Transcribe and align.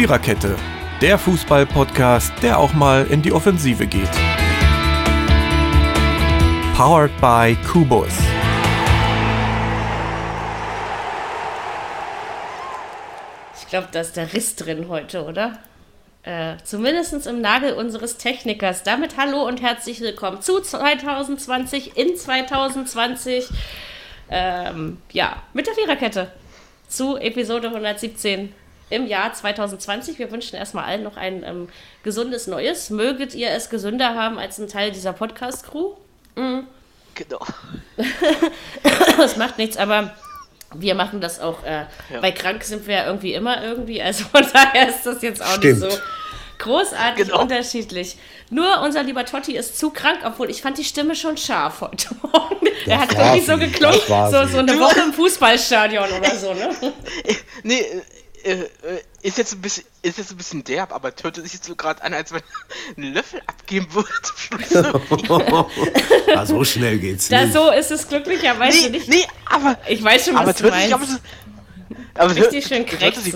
Viererkette, 0.00 0.56
der 1.02 1.18
Fußball-Podcast, 1.18 2.32
der 2.40 2.58
auch 2.58 2.72
mal 2.72 3.06
in 3.08 3.20
die 3.20 3.32
Offensive 3.32 3.86
geht. 3.86 4.08
Powered 6.74 7.10
by 7.20 7.54
Kubus. 7.70 8.08
Ich 13.60 13.68
glaube, 13.68 13.88
da 13.92 14.00
ist 14.00 14.16
der 14.16 14.32
Riss 14.32 14.56
drin 14.56 14.88
heute, 14.88 15.22
oder? 15.22 15.58
Äh, 16.22 16.56
Zumindest 16.64 17.26
im 17.26 17.42
Nagel 17.42 17.74
unseres 17.74 18.16
Technikers. 18.16 18.82
Damit 18.82 19.18
hallo 19.18 19.46
und 19.46 19.60
herzlich 19.60 20.00
willkommen 20.00 20.40
zu 20.40 20.62
2020 20.62 21.98
in 21.98 22.16
2020. 22.16 23.50
Ähm, 24.30 24.96
ja, 25.12 25.42
mit 25.52 25.66
der 25.66 25.74
Viererkette 25.74 26.32
zu 26.88 27.18
Episode 27.18 27.68
117 27.68 28.54
im 28.90 29.06
Jahr 29.06 29.32
2020. 29.32 30.18
Wir 30.18 30.30
wünschen 30.30 30.56
erstmal 30.56 30.84
allen 30.84 31.02
noch 31.02 31.16
ein 31.16 31.42
ähm, 31.44 31.68
gesundes 32.02 32.46
Neues. 32.46 32.90
Möget 32.90 33.34
ihr 33.34 33.50
es 33.50 33.70
gesünder 33.70 34.14
haben 34.14 34.38
als 34.38 34.58
ein 34.58 34.68
Teil 34.68 34.90
dieser 34.90 35.12
Podcast-Crew. 35.12 35.94
Mhm. 36.36 36.66
Genau. 37.14 37.40
das 39.16 39.36
macht 39.36 39.58
nichts, 39.58 39.76
aber 39.76 40.14
wir 40.74 40.94
machen 40.94 41.20
das 41.20 41.40
auch. 41.40 41.64
Äh, 41.64 41.86
ja. 42.12 42.20
Bei 42.20 42.32
krank 42.32 42.62
sind 42.62 42.86
wir 42.86 42.96
ja 42.96 43.06
irgendwie 43.06 43.34
immer 43.34 43.62
irgendwie. 43.62 44.00
Also 44.02 44.24
von 44.24 44.44
daher 44.52 44.88
ist 44.88 45.04
das 45.04 45.22
jetzt 45.22 45.42
auch 45.42 45.56
Stimmt. 45.56 45.80
nicht 45.80 45.92
so 45.92 45.98
großartig 46.58 47.26
genau. 47.26 47.42
unterschiedlich. 47.42 48.16
Nur 48.50 48.80
unser 48.82 49.02
lieber 49.02 49.24
Totti 49.24 49.56
ist 49.56 49.78
zu 49.78 49.90
krank, 49.90 50.20
obwohl 50.24 50.50
ich 50.50 50.62
fand 50.62 50.78
die 50.78 50.84
Stimme 50.84 51.16
schon 51.16 51.36
scharf 51.36 51.80
heute 51.80 52.08
Morgen. 52.22 52.66
er 52.86 53.00
hat 53.00 53.12
irgendwie 53.12 53.40
so 53.40 53.56
geklungen, 53.56 54.00
so, 54.30 54.46
so 54.46 54.58
eine 54.58 54.78
Woche 54.78 55.00
im 55.00 55.12
Fußballstadion 55.12 56.10
oder 56.12 56.34
so, 56.36 56.54
ne? 56.54 56.70
nee, 57.62 57.84
äh, 58.44 58.52
äh, 58.52 58.68
ist 59.22 59.38
jetzt 59.38 59.52
ein 59.52 59.60
bisschen, 59.60 59.84
ist 60.02 60.18
jetzt 60.18 60.30
ein 60.30 60.36
bisschen 60.36 60.64
derb, 60.64 60.92
aber 60.92 61.12
hörte 61.22 61.42
sich 61.42 61.54
jetzt 61.54 61.64
so 61.64 61.76
gerade 61.76 62.02
an, 62.02 62.14
als 62.14 62.32
wenn 62.32 62.42
ein 62.96 63.14
Löffel 63.14 63.40
abgeben 63.46 63.88
würde. 63.92 65.02
ja, 66.26 66.46
so 66.46 66.64
schnell 66.64 66.98
geht's 66.98 67.28
da, 67.28 67.42
nicht. 67.42 67.54
So 67.54 67.70
ist 67.70 67.90
es 67.90 68.08
glücklicherweise 68.08 68.82
nee, 68.84 68.88
nicht. 68.90 69.08
Nee, 69.08 69.26
aber 69.46 69.78
ich 69.88 70.02
weiß 70.02 70.26
schon, 70.26 70.34
was 70.34 70.42
aber 70.42 70.52
du 70.52 70.68
meinst. 70.68 70.84
Sich, 70.84 70.94
aber, 70.94 71.06
aber 72.14 72.36
Richtig 72.36 72.66
schön 72.66 72.86
krächzend. 72.86 73.34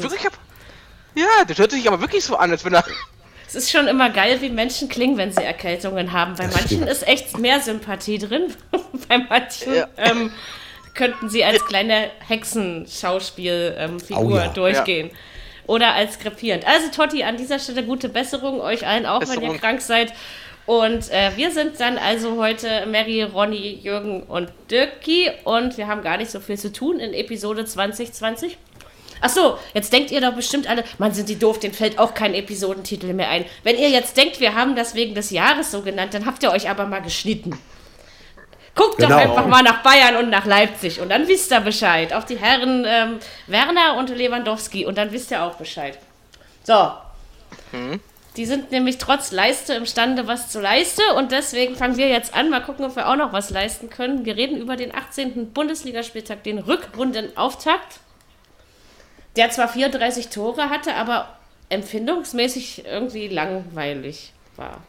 Ja, 1.14 1.44
das 1.46 1.58
hört 1.58 1.70
sich 1.70 1.86
aber 1.86 2.00
wirklich 2.00 2.24
so 2.24 2.36
an, 2.36 2.50
als 2.50 2.64
wenn 2.64 2.74
er 2.74 2.84
es 3.46 3.54
ist 3.54 3.70
schon 3.70 3.86
immer 3.86 4.10
geil, 4.10 4.40
wie 4.40 4.50
Menschen 4.50 4.88
klingen, 4.88 5.16
wenn 5.16 5.30
sie 5.30 5.42
Erkältungen 5.42 6.12
haben. 6.12 6.34
Bei 6.36 6.48
manchen 6.48 6.82
ist 6.88 7.06
echt 7.06 7.38
mehr 7.38 7.60
Sympathie 7.60 8.18
drin. 8.18 8.52
Bei 9.08 9.18
manchen 9.18 9.74
ja. 9.74 9.86
ähm, 9.96 10.32
könnten 10.94 11.28
sie 11.28 11.44
als 11.44 11.64
kleine 11.64 12.10
Hexenschauspielfigur 12.26 13.78
ähm, 13.78 13.98
oh 14.16 14.36
ja. 14.36 14.48
durchgehen. 14.48 15.10
Ja. 15.12 15.16
Oder 15.66 15.94
als 15.94 16.18
krepierend. 16.18 16.66
Also 16.66 16.88
Totti, 16.88 17.24
an 17.24 17.36
dieser 17.36 17.58
Stelle 17.58 17.84
gute 17.84 18.08
Besserung, 18.08 18.60
euch 18.60 18.86
allen 18.86 19.06
auch, 19.06 19.20
Besserung. 19.20 19.42
wenn 19.42 19.52
ihr 19.52 19.58
krank 19.58 19.80
seid. 19.80 20.12
Und 20.66 21.10
äh, 21.10 21.30
wir 21.36 21.50
sind 21.50 21.78
dann 21.78 21.98
also 21.98 22.38
heute 22.38 22.86
Mary, 22.86 23.22
Ronny, 23.22 23.80
Jürgen 23.82 24.22
und 24.22 24.50
Dirki 24.70 25.30
und 25.44 25.76
wir 25.76 25.88
haben 25.88 26.02
gar 26.02 26.16
nicht 26.16 26.30
so 26.30 26.40
viel 26.40 26.58
zu 26.58 26.72
tun 26.72 27.00
in 27.00 27.12
Episode 27.12 27.66
2020. 27.66 28.56
Ach 29.20 29.28
so, 29.28 29.58
jetzt 29.74 29.92
denkt 29.92 30.10
ihr 30.10 30.20
doch 30.20 30.34
bestimmt 30.34 30.68
alle, 30.68 30.84
man 30.98 31.12
sind 31.12 31.28
die 31.28 31.38
doof, 31.38 31.58
den 31.58 31.72
fällt 31.72 31.98
auch 31.98 32.14
kein 32.14 32.34
Episodentitel 32.34 33.12
mehr 33.12 33.28
ein. 33.28 33.44
Wenn 33.62 33.78
ihr 33.78 33.90
jetzt 33.90 34.16
denkt, 34.16 34.40
wir 34.40 34.54
haben 34.54 34.74
das 34.74 34.94
wegen 34.94 35.14
des 35.14 35.30
Jahres 35.30 35.70
so 35.70 35.82
genannt, 35.82 36.14
dann 36.14 36.26
habt 36.26 36.42
ihr 36.42 36.50
euch 36.50 36.68
aber 36.68 36.86
mal 36.86 37.00
geschnitten. 37.00 37.58
Guckt 38.74 38.98
genau. 38.98 39.10
doch 39.10 39.16
einfach 39.16 39.46
mal 39.46 39.62
nach 39.62 39.82
Bayern 39.82 40.16
und 40.16 40.30
nach 40.30 40.46
Leipzig 40.46 41.00
und 41.00 41.08
dann 41.08 41.28
wisst 41.28 41.52
ihr 41.52 41.60
Bescheid. 41.60 42.12
Auch 42.12 42.24
die 42.24 42.36
Herren 42.36 42.84
ähm, 42.86 43.18
Werner 43.46 43.96
und 43.96 44.10
Lewandowski 44.10 44.84
und 44.84 44.98
dann 44.98 45.12
wisst 45.12 45.30
ihr 45.30 45.42
auch 45.42 45.54
Bescheid. 45.54 45.98
So. 46.64 46.90
Hm. 47.70 48.00
Die 48.36 48.46
sind 48.46 48.72
nämlich 48.72 48.98
trotz 48.98 49.30
Leiste 49.30 49.74
imstande, 49.74 50.26
was 50.26 50.50
zu 50.50 50.60
leisten. 50.60 51.02
Und 51.16 51.30
deswegen 51.30 51.76
fangen 51.76 51.96
wir 51.96 52.08
jetzt 52.08 52.34
an. 52.34 52.50
Mal 52.50 52.62
gucken, 52.62 52.84
ob 52.84 52.96
wir 52.96 53.08
auch 53.08 53.14
noch 53.14 53.32
was 53.32 53.50
leisten 53.50 53.90
können. 53.90 54.24
Wir 54.24 54.36
reden 54.36 54.56
über 54.56 54.74
den 54.74 54.92
18. 54.92 55.52
Bundesligaspieltag, 55.52 56.42
den 56.42 56.58
Rückrundenauftakt 56.58 58.00
der 59.36 59.50
zwar 59.50 59.68
34 59.68 60.28
Tore 60.28 60.70
hatte, 60.70 60.94
aber 60.94 61.36
empfindungsmäßig 61.68 62.84
irgendwie 62.86 63.28
langweilig 63.28 64.32
war. 64.56 64.82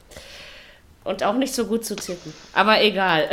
Und 1.06 1.24
auch 1.24 1.36
nicht 1.36 1.54
so 1.54 1.66
gut 1.66 1.86
zu 1.86 1.96
tippen. 1.96 2.34
Aber 2.52 2.82
egal. 2.82 3.30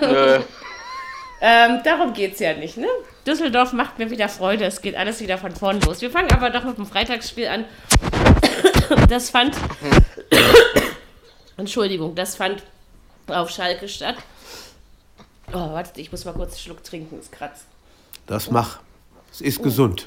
Äh. 0.00 0.36
ähm, 1.40 1.80
darum 1.84 2.14
geht 2.14 2.34
es 2.34 2.38
ja 2.38 2.54
nicht, 2.54 2.76
ne? 2.76 2.86
Düsseldorf 3.26 3.72
macht 3.72 3.98
mir 3.98 4.10
wieder 4.10 4.28
Freude. 4.28 4.64
Es 4.64 4.80
geht 4.80 4.94
alles 4.94 5.20
wieder 5.20 5.36
von 5.36 5.50
vorn 5.54 5.80
los. 5.80 6.00
Wir 6.00 6.10
fangen 6.10 6.30
aber 6.32 6.48
doch 6.50 6.64
mit 6.64 6.78
dem 6.78 6.86
Freitagsspiel 6.86 7.48
an. 7.48 7.64
Das 9.10 9.28
fand. 9.28 9.54
Entschuldigung, 11.58 12.14
das 12.14 12.36
fand 12.36 12.62
auf 13.26 13.50
Schalke 13.50 13.86
statt. 13.86 14.16
Oh, 15.52 15.72
warte, 15.72 16.00
ich 16.00 16.10
muss 16.10 16.24
mal 16.24 16.32
kurz 16.32 16.52
einen 16.52 16.60
Schluck 16.60 16.84
trinken, 16.84 17.18
es 17.18 17.30
kratzt. 17.30 17.66
Das 18.26 18.50
mach. 18.50 18.78
Es 19.30 19.42
ist 19.42 19.60
oh. 19.60 19.62
gesund. 19.64 20.06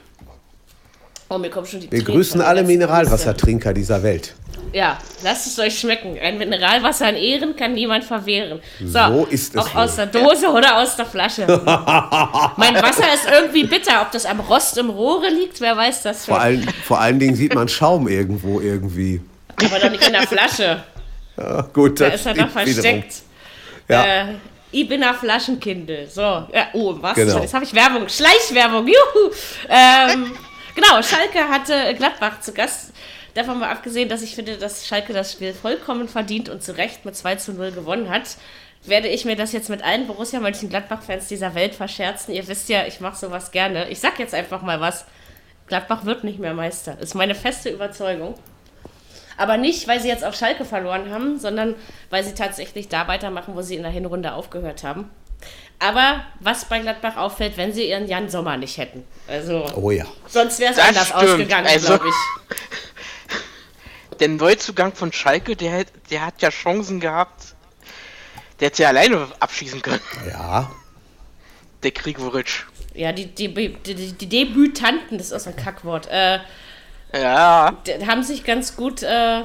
Oh, 1.32 1.38
mir 1.38 1.50
kommen 1.50 1.66
schon 1.66 1.80
die 1.80 1.90
Wir 1.90 2.04
grüßen 2.04 2.42
alle 2.42 2.62
Mineralwassertrinker 2.62 3.74
dieser 3.74 4.04
Welt. 4.04 4.34
Ja, 4.74 4.98
lasst 5.24 5.48
es 5.48 5.58
euch 5.60 5.80
schmecken. 5.80 6.18
Ein 6.22 6.38
Mineralwasser 6.38 7.10
in 7.10 7.16
Ehren 7.16 7.56
kann 7.56 7.74
niemand 7.74 8.04
verwehren. 8.04 8.60
So, 8.84 9.00
so 9.00 9.28
ist 9.30 9.56
es. 9.56 9.62
Auch 9.62 9.74
wohl. 9.74 9.82
aus 9.82 9.96
der 9.96 10.08
Dose 10.08 10.50
oder 10.50 10.78
aus 10.78 10.98
der 10.98 11.06
Flasche. 11.06 11.48
mein 12.58 12.76
Wasser 12.76 13.14
ist 13.14 13.30
irgendwie 13.32 13.64
bitter. 13.64 14.02
Ob 14.02 14.12
das 14.12 14.26
am 14.26 14.42
Rost 14.42 14.78
im 14.78 14.90
Rohre 14.90 15.30
liegt, 15.30 15.62
wer 15.62 15.78
weiß 15.78 16.04
das 16.04 16.26
schon. 16.26 16.36
Vor, 16.36 16.42
allen, 16.42 16.68
vor 16.84 17.00
allen 17.00 17.18
Dingen 17.18 17.36
sieht 17.36 17.56
man 17.56 17.70
Schaum 17.70 18.10
irgendwo 18.10 18.60
irgendwie. 18.60 19.22
Aber 19.56 19.80
doch 19.80 19.90
nicht 19.90 20.06
in 20.06 20.12
der 20.12 20.28
Flasche. 20.28 20.84
Ja, 21.38 21.62
gut, 21.74 22.02
da 22.02 22.08
ist 22.08 22.26
er 22.26 22.34
doch 22.34 22.50
versteckt. 22.50 23.14
Ja. 23.88 24.04
Äh, 24.04 24.26
ich 24.74 24.88
bin 24.88 25.02
ein 25.02 25.16
Flaschenkindel. 25.16 26.10
So, 26.10 26.22
ja, 26.22 26.68
oh, 26.74 26.96
was? 27.00 27.16
Genau. 27.16 27.40
Jetzt 27.40 27.54
habe 27.54 27.64
ich 27.64 27.74
Werbung. 27.74 28.10
Schleichwerbung. 28.10 28.86
Juhu. 28.86 29.32
Ähm, 29.70 30.32
Genau, 30.76 31.02
Schalke 31.02 31.50
hatte 31.50 31.94
Gladbach 31.96 32.40
zu 32.40 32.54
Gast. 32.54 32.94
Davon 33.34 33.60
mal 33.60 33.70
abgesehen, 33.70 34.10
dass 34.10 34.22
ich 34.22 34.36
finde, 34.36 34.58
dass 34.58 34.88
Schalke 34.88 35.14
das 35.14 35.32
Spiel 35.32 35.54
vollkommen 35.54 36.08
verdient 36.08 36.50
und 36.50 36.64
zu 36.64 36.78
Recht 36.78 37.06
mit 37.06 37.16
2 37.16 37.36
zu 37.36 37.54
0 37.54 37.72
gewonnen 37.72 38.10
hat, 38.10 38.38
werde 38.84 39.08
ich 39.08 39.26
mir 39.26 39.36
das 39.36 39.52
jetzt 39.52 39.70
mit 39.70 39.84
allen 39.84 40.08
Borussia 40.08 40.40
Mönchengladbach-Fans 40.40 41.28
dieser 41.28 41.56
Welt 41.56 41.76
verscherzen. 41.76 42.34
Ihr 42.34 42.48
wisst 42.48 42.70
ja, 42.70 42.86
ich 42.86 43.00
mache 43.00 43.18
sowas 43.18 43.52
gerne. 43.52 43.90
Ich 43.90 44.00
sag 44.00 44.20
jetzt 44.20 44.34
einfach 44.34 44.62
mal 44.62 44.82
was. 44.82 45.06
Gladbach 45.68 46.06
wird 46.06 46.24
nicht 46.24 46.40
mehr 46.40 46.54
Meister. 46.54 47.00
Ist 47.00 47.16
meine 47.16 47.36
feste 47.36 47.70
Überzeugung. 47.70 48.36
Aber 49.38 49.58
nicht, 49.58 49.88
weil 49.88 50.00
sie 50.00 50.08
jetzt 50.08 50.24
auf 50.24 50.36
Schalke 50.36 50.66
verloren 50.66 51.12
haben, 51.12 51.40
sondern 51.40 51.76
weil 52.10 52.24
sie 52.24 52.34
tatsächlich 52.34 52.90
da 52.90 53.08
weitermachen, 53.08 53.56
wo 53.56 53.62
sie 53.62 53.76
in 53.76 53.84
der 53.84 53.92
Hinrunde 53.92 54.34
aufgehört 54.34 54.84
haben. 54.84 55.10
Aber 55.82 56.24
was 56.40 56.66
bei 56.66 56.80
Gladbach 56.80 57.18
auffällt, 57.18 57.58
wenn 57.58 57.74
sie 57.74 57.90
ihren 57.90 58.08
Jan 58.08 58.30
Sommer 58.30 58.56
nicht 58.56 58.78
hätten. 58.78 59.04
Also, 59.28 59.66
oh 59.76 59.90
ja. 59.90 60.06
Sonst 60.28 60.60
wäre 60.60 60.74
es 60.74 60.78
anders 60.78 61.08
stimmt. 61.08 61.24
ausgegangen, 61.24 61.68
also, 61.68 61.88
glaube 61.88 62.06
ich. 62.08 62.14
Der 64.20 64.28
Neuzugang 64.28 64.94
von 64.94 65.12
Schalke, 65.12 65.56
der, 65.56 65.86
der 66.12 66.24
hat 66.24 66.44
ja 66.44 66.52
Chancen 66.52 67.00
gehabt. 67.00 67.56
Der 68.60 68.68
hätte 68.68 68.84
ja 68.84 68.90
alleine 68.90 69.28
abschießen 69.40 69.82
können. 69.82 70.00
Ja. 70.30 70.70
Der 71.82 71.90
Kriegwuritsch. 71.90 72.66
Ja, 72.94 73.14
die, 73.14 73.26
die, 73.26 73.52
die, 73.52 74.14
die, 74.14 74.30
Debütanten, 74.30 75.18
das 75.18 75.32
ist 75.32 75.48
ein 75.48 75.56
Kackwort, 75.56 76.08
äh, 76.12 76.38
ja. 77.14 77.76
haben 78.06 78.22
sich 78.22 78.44
ganz 78.44 78.76
gut. 78.76 79.02
Äh, 79.02 79.42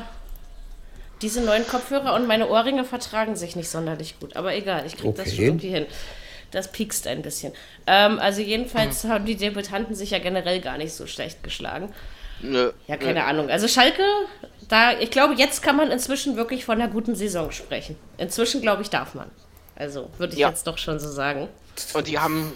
diese 1.22 1.40
neuen 1.40 1.66
Kopfhörer 1.66 2.14
und 2.14 2.26
meine 2.26 2.48
Ohrringe 2.48 2.84
vertragen 2.84 3.36
sich 3.36 3.56
nicht 3.56 3.70
sonderlich 3.70 4.20
gut. 4.20 4.36
Aber 4.36 4.54
egal, 4.54 4.84
ich 4.84 4.96
kriege 4.96 5.08
okay. 5.08 5.22
das 5.24 5.34
schon 5.34 5.44
irgendwie 5.44 5.70
hin. 5.70 5.86
Das 6.50 6.72
piekst 6.72 7.06
ein 7.06 7.22
bisschen. 7.22 7.52
Ähm, 7.86 8.18
also 8.18 8.40
jedenfalls 8.40 9.04
mhm. 9.04 9.08
haben 9.08 9.24
die 9.26 9.36
Debütanten 9.36 9.94
sich 9.94 10.10
ja 10.10 10.18
generell 10.18 10.60
gar 10.60 10.78
nicht 10.78 10.92
so 10.92 11.06
schlecht 11.06 11.42
geschlagen. 11.42 11.92
Nö. 12.40 12.72
Ja, 12.86 12.96
keine 12.96 13.20
Nö. 13.20 13.26
Ahnung. 13.26 13.50
Also 13.50 13.68
Schalke, 13.68 14.02
da, 14.68 14.98
ich 14.98 15.10
glaube, 15.10 15.34
jetzt 15.34 15.62
kann 15.62 15.76
man 15.76 15.90
inzwischen 15.90 16.36
wirklich 16.36 16.64
von 16.64 16.80
einer 16.80 16.90
guten 16.90 17.14
Saison 17.14 17.50
sprechen. 17.50 17.96
Inzwischen, 18.18 18.60
glaube 18.60 18.82
ich, 18.82 18.90
darf 18.90 19.14
man. 19.14 19.30
Also, 19.74 20.10
würde 20.18 20.32
ich 20.32 20.40
ja. 20.40 20.48
jetzt 20.48 20.66
doch 20.66 20.78
schon 20.78 20.98
so 20.98 21.10
sagen. 21.10 21.48
Und 21.92 22.06
die 22.06 22.18
haben, 22.18 22.52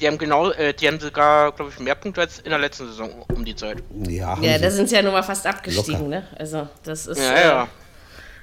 die 0.00 0.06
haben 0.06 0.18
genau, 0.18 0.50
äh, 0.50 0.72
die 0.72 0.88
haben 0.88 0.98
sogar, 0.98 1.52
glaube 1.52 1.70
ich, 1.70 1.78
mehr 1.78 1.94
Punkte 1.94 2.22
als 2.22 2.38
in 2.38 2.50
der 2.50 2.58
letzten 2.58 2.86
Saison 2.86 3.24
um 3.28 3.44
die 3.44 3.54
Zeit. 3.54 3.82
Ja, 4.08 4.38
ja 4.40 4.58
da 4.58 4.70
sind 4.70 4.88
sie 4.88 4.96
ja 4.96 5.02
nun 5.02 5.12
mal 5.12 5.22
fast 5.22 5.46
abgestiegen, 5.46 6.10
Locker. 6.10 6.22
ne? 6.22 6.26
Also, 6.38 6.68
das 6.82 7.06
ist. 7.06 7.18
Ja, 7.18 7.34
äh, 7.34 7.46
ja. 7.46 7.68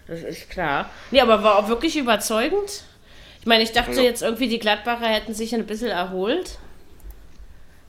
Das 0.08 0.20
ist 0.20 0.50
klar. 0.50 0.90
Nee, 1.12 1.22
aber 1.22 1.44
war 1.44 1.58
auch 1.58 1.68
wirklich 1.70 1.98
überzeugend. 1.98 2.84
Ich 3.44 3.48
meine, 3.48 3.64
ich 3.64 3.74
dachte 3.74 3.96
ja. 3.96 4.04
jetzt 4.04 4.22
irgendwie, 4.22 4.48
die 4.48 4.60
Gladbacher 4.60 5.06
hätten 5.06 5.34
sich 5.34 5.54
ein 5.54 5.66
bisschen 5.66 5.90
erholt. 5.90 6.58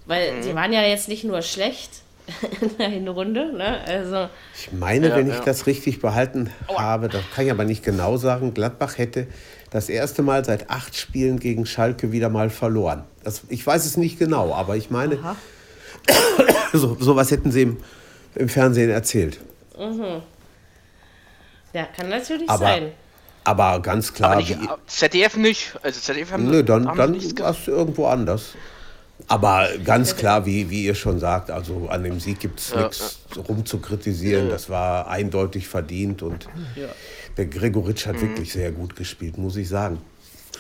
Weil 0.07 0.33
mhm. 0.33 0.43
sie 0.43 0.55
waren 0.55 0.73
ja 0.73 0.83
jetzt 0.83 1.09
nicht 1.09 1.25
nur 1.25 1.41
schlecht 1.43 2.03
in 2.61 2.77
der 2.77 2.89
Hinrunde. 2.89 3.53
Ne? 3.57 3.81
Also, 3.87 4.29
ich 4.59 4.73
meine, 4.73 5.11
ja, 5.11 5.17
wenn 5.17 5.31
ich 5.31 5.39
das 5.39 5.67
richtig 5.67 6.01
behalten 6.01 6.51
habe, 6.69 7.09
das 7.09 7.23
kann 7.35 7.47
ich 7.47 7.51
aber 7.51 7.65
nicht 7.65 7.85
genau 7.85 8.17
sagen, 8.17 8.53
Gladbach 8.53 8.99
hätte 8.99 9.27
das 9.71 9.89
erste 9.89 10.23
Mal 10.23 10.45
seit 10.45 10.71
acht 10.71 10.97
Spielen 10.97 11.39
gegen 11.39 11.67
Schalke 11.67 12.13
wieder 12.13 12.29
mal 12.29 12.51
verloren. 12.51 13.05
Das, 13.23 13.43
ich 13.49 13.67
weiß 13.67 13.87
es 13.87 13.97
nicht 13.97 14.19
genau, 14.19 14.53
aber 14.53 14.77
ich 14.77 14.91
meine, 14.91 15.19
so, 16.73 16.97
sowas 17.01 17.31
hätten 17.31 17.51
sie 17.51 17.63
im 17.63 17.77
im 18.35 18.49
Fernsehen 18.49 18.91
erzählt. 18.91 19.41
Mhm. 19.79 20.23
Ja, 21.73 21.87
kann 21.97 22.09
natürlich 22.09 22.49
Aber- 22.49 22.65
sein. 22.65 22.93
Aber 23.45 23.81
ganz 23.81 24.13
klar. 24.13 24.33
Aber 24.33 24.41
nicht, 24.41 24.59
wie- 24.61 24.69
ZDF 24.87 25.37
nicht. 25.37 25.79
Also 25.83 26.01
ZDF 26.01 26.33
haben 26.33 26.47
Nö, 26.47 26.63
dann, 26.63 26.89
haben 26.89 26.97
dann 26.97 27.11
nichts 27.13 27.39
war 27.41 27.51
es 27.51 27.69
irgendwo 27.69 28.07
anders. 28.07 28.55
Aber 29.29 29.69
ganz 29.85 30.17
klar, 30.17 30.45
wie, 30.45 30.69
wie 30.71 30.85
ihr 30.85 30.95
schon 30.95 31.21
sagt, 31.21 31.51
also 31.51 31.89
an 31.89 32.03
dem 32.03 32.19
Sieg 32.21 32.41
gibt 32.41 32.59
es 32.59 32.71
Ja, 32.71 32.83
nichts 32.83 33.21
rum 33.49 33.65
zu 33.65 33.79
kritisieren. 33.79 34.49
Das 34.51 34.69
war 34.69 35.09
eindeutig 35.09 35.69
verdient 35.69 36.23
und 36.23 36.49
der 37.37 37.47
Gregoritsch 37.47 38.07
hat 38.07 38.21
wirklich 38.21 38.53
sehr 38.53 38.73
gut 38.73 38.97
gespielt, 38.97 39.39
muss 39.39 39.57
ich 39.57 39.69
sagen. 39.69 40.01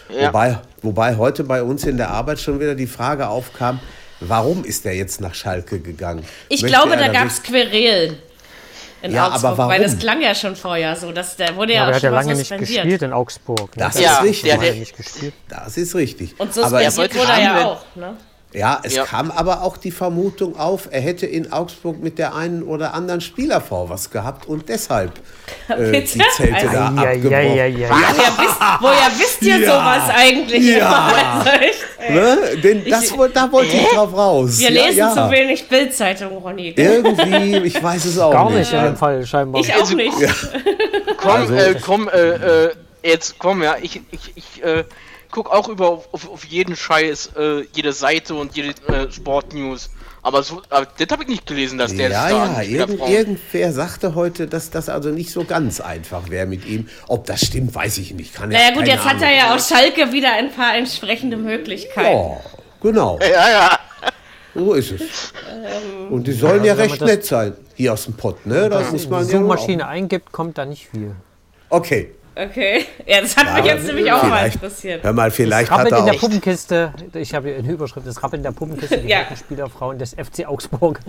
Ja. 0.08 0.28
Wobei, 0.28 0.58
wobei 0.82 1.16
heute 1.16 1.44
bei 1.44 1.62
uns 1.62 1.84
in 1.84 1.96
der 1.96 2.10
Arbeit 2.10 2.38
schon 2.38 2.60
wieder 2.60 2.74
die 2.74 2.86
Frage 2.86 3.28
aufkam, 3.28 3.80
warum 4.20 4.64
ist 4.64 4.84
er 4.86 4.94
jetzt 4.94 5.20
nach 5.20 5.34
Schalke 5.34 5.80
gegangen? 5.80 6.24
Ich 6.48 6.62
Möchte 6.62 6.76
glaube, 6.76 6.96
da 6.96 7.08
gab 7.08 7.26
es 7.28 7.42
Querelen 7.42 8.18
in 9.04 9.12
Ja, 9.12 9.26
Augsburg, 9.28 9.44
aber 9.44 9.58
warum? 9.58 9.72
weil 9.72 9.82
das 9.82 9.98
klang 9.98 10.20
ja 10.22 10.34
schon 10.34 10.56
vorher 10.56 10.96
so. 10.96 11.12
Dass, 11.12 11.36
der 11.36 11.54
wurde 11.56 11.72
ja, 11.74 11.80
Ja, 11.80 11.82
aber 11.82 11.90
auch 11.90 11.92
er 11.92 11.94
hat 11.96 12.00
schon 12.00 12.06
ja 12.06 12.10
mal 12.12 12.16
lange 12.22 12.34
nicht 12.38 12.48
suspendiert. 12.48 12.82
gespielt 12.84 13.02
in 13.02 13.12
Augsburg. 13.12 13.76
Ne? 13.76 13.84
Das 13.84 14.00
Ja, 14.00 14.16
ist 14.18 14.22
richtig. 14.22 14.42
der- 14.50 14.54
er 14.54 14.58
der- 14.60 14.74
nicht 14.74 14.96
gespielt. 14.96 15.34
Das 15.48 15.76
ist 15.76 15.94
richtig. 15.94 16.34
Und 16.40 16.58
aber 16.58 16.82
er 16.82 16.96
wurde 16.96 17.10
er 17.18 17.42
ja 17.42 17.64
auch. 17.66 17.84
Ne? 17.94 18.16
Ja, 18.54 18.78
es 18.84 18.94
Ja. 18.94 19.04
kam 19.04 19.30
aber 19.32 19.62
auch 19.62 19.76
die 19.76 19.90
Vermutung 19.90 20.56
auf, 20.58 20.88
er 20.90 21.00
hätte 21.00 21.26
in 21.26 21.52
Augsburg 21.52 22.00
mit 22.00 22.18
der 22.18 22.34
einen 22.36 22.62
oder 22.62 22.94
anderen 22.94 23.20
Spielerfrau 23.20 23.88
was 23.90 24.10
gehabt 24.10 24.46
und 24.46 24.68
deshalb 24.68 25.10
äh, 25.68 25.90
die 26.02 26.04
Zelte 26.06 26.54
Also- 26.54 26.68
da 26.68 26.72
Ja, 26.72 26.92
ja, 26.94 27.10
abgebrochen. 27.10 27.56
ja, 27.56 27.66
ja. 27.66 27.88
Woher 27.90 28.38
wisst, 28.38 28.60
woher 28.80 29.10
wisst 29.18 29.42
ihr 29.42 29.58
Ja. 29.58 29.70
sowas 29.72 30.14
eigentlich? 30.16 30.64
Ja. 30.76 31.12
Also 31.44 31.50
echt. 31.50 32.10
Ne? 32.10 32.38
Denn 32.62 32.84
das, 32.88 33.04
Ich- 33.04 33.16
da 33.32 33.50
wollte 33.50 33.74
ich 33.76 33.88
drauf 33.88 34.14
raus. 34.16 34.58
Wir 34.60 34.70
ja, 34.70 34.84
lesen 34.86 34.98
ja. 34.98 35.12
zu 35.12 35.30
wenig 35.30 35.68
Bildzeitung, 35.68 36.36
Ronny. 36.38 36.74
Irgendwie, 36.76 37.56
ich 37.66 37.82
weiß 37.82 38.04
es 38.04 38.18
auch 38.18 38.30
Gar 38.30 38.50
nicht. 38.50 38.58
nicht 38.60 38.72
in 38.72 38.84
dem 38.84 38.96
Fall 38.96 39.26
scheinbar. 39.26 39.60
Ich 39.60 39.74
auch 39.74 39.80
Also- 39.80 39.96
nicht. 39.96 40.12
Komm, 41.16 41.30
Also- 41.30 41.54
äh, 41.54 41.74
komm, 41.84 42.08
äh, 42.08 42.66
äh, 42.66 42.72
jetzt 43.02 43.36
komm, 43.38 43.62
ja, 43.62 43.76
ich, 43.80 44.00
ich, 44.10 44.32
ich 44.36 44.62
äh, 44.64 44.84
guck 45.34 45.50
auch 45.50 45.68
über 45.68 45.88
auf, 45.90 46.08
auf, 46.30 46.44
jeden 46.44 46.76
Scheiß, 46.76 47.32
äh, 47.36 47.62
jede 47.74 47.92
Seite 47.92 48.34
und 48.34 48.54
jede 48.56 48.68
äh, 48.86 49.10
Sportnews. 49.10 49.90
Aber 50.22 50.42
so, 50.42 50.62
aber 50.70 50.86
das 50.96 51.08
habe 51.10 51.24
ich 51.24 51.28
nicht 51.28 51.46
gelesen, 51.46 51.76
dass 51.76 51.94
der 51.94 52.08
Ja, 52.08 52.30
ja, 52.30 52.62
irgend, 52.62 53.00
irgendwer 53.06 53.72
sagte 53.72 54.14
heute, 54.14 54.46
dass 54.46 54.70
das 54.70 54.88
also 54.88 55.10
nicht 55.10 55.30
so 55.32 55.44
ganz 55.44 55.80
einfach 55.80 56.30
wäre 56.30 56.46
mit 56.46 56.64
ihm. 56.64 56.88
Ob 57.08 57.26
das 57.26 57.44
stimmt, 57.44 57.74
weiß 57.74 57.98
ich 57.98 58.14
nicht. 58.14 58.32
Kann 58.32 58.50
ja 58.52 58.58
Naja 58.58 58.74
gut, 58.74 58.86
jetzt 58.86 59.04
hat 59.04 59.20
er 59.20 59.26
Ahnung. 59.28 59.38
ja 59.38 59.54
auf 59.56 59.66
Schalke 59.66 60.12
wieder 60.12 60.32
ein 60.32 60.50
paar 60.52 60.76
entsprechende 60.76 61.36
Möglichkeiten. 61.36 62.16
Ja, 62.16 62.40
genau, 62.80 63.18
Ja, 63.20 63.50
ja. 63.50 63.78
so 64.54 64.72
ist 64.74 64.92
es. 64.92 65.32
Ähm. 65.52 66.12
Und 66.12 66.26
die 66.26 66.32
sollen 66.32 66.64
ja 66.64 66.72
Also 66.72 66.82
wenn 66.84 66.90
recht 66.90 67.00
man 67.00 67.10
nett 67.10 67.24
sein. 67.26 67.52
Hier 67.74 67.92
aus 67.92 68.04
dem 68.04 68.14
Pott, 68.14 68.46
ne? 68.46 68.70
Das 68.70 68.92
muss 68.92 69.02
Wenn 69.04 69.10
man 69.10 69.26
die 69.26 69.32
ja 69.32 69.38
Suchmaschine 69.40 69.86
eingibt, 69.88 70.30
kommt 70.32 70.56
da 70.56 70.64
nicht 70.64 70.86
viel. 70.88 71.10
auch- 71.68 71.78
Okay. 71.78 72.12
Okay. 72.36 72.84
Ja, 73.06 73.20
das 73.20 73.36
hat 73.36 73.44
mich 73.44 73.54
aber 73.54 73.66
jetzt 73.66 73.86
nämlich 73.86 74.10
auch 74.10 74.22
mal 74.24 74.46
interessiert. 74.46 75.04
Hör 75.04 75.12
mal, 75.12 75.30
vielleicht 75.30 75.70
Das 75.70 75.78
hat 75.78 75.92
er 75.92 75.98
in 75.98 76.04
der 76.06 76.14
auch. 76.14 76.18
Puppenkiste, 76.20 76.92
ich 77.14 77.32
habe 77.32 77.48
hier 77.50 77.58
eine 77.58 77.70
Überschrift, 77.72 78.06
das 78.06 78.22
Rappeln 78.22 78.40
in 78.40 78.42
der 78.44 78.50
Puppenkiste, 78.50 78.98
die 78.98 79.08
Ja. 79.08 79.20
ja. 79.30 79.36
Spielerfrauen 79.36 79.98
des 79.98 80.14
FC 80.14 80.46
Augsburg. 80.46 80.98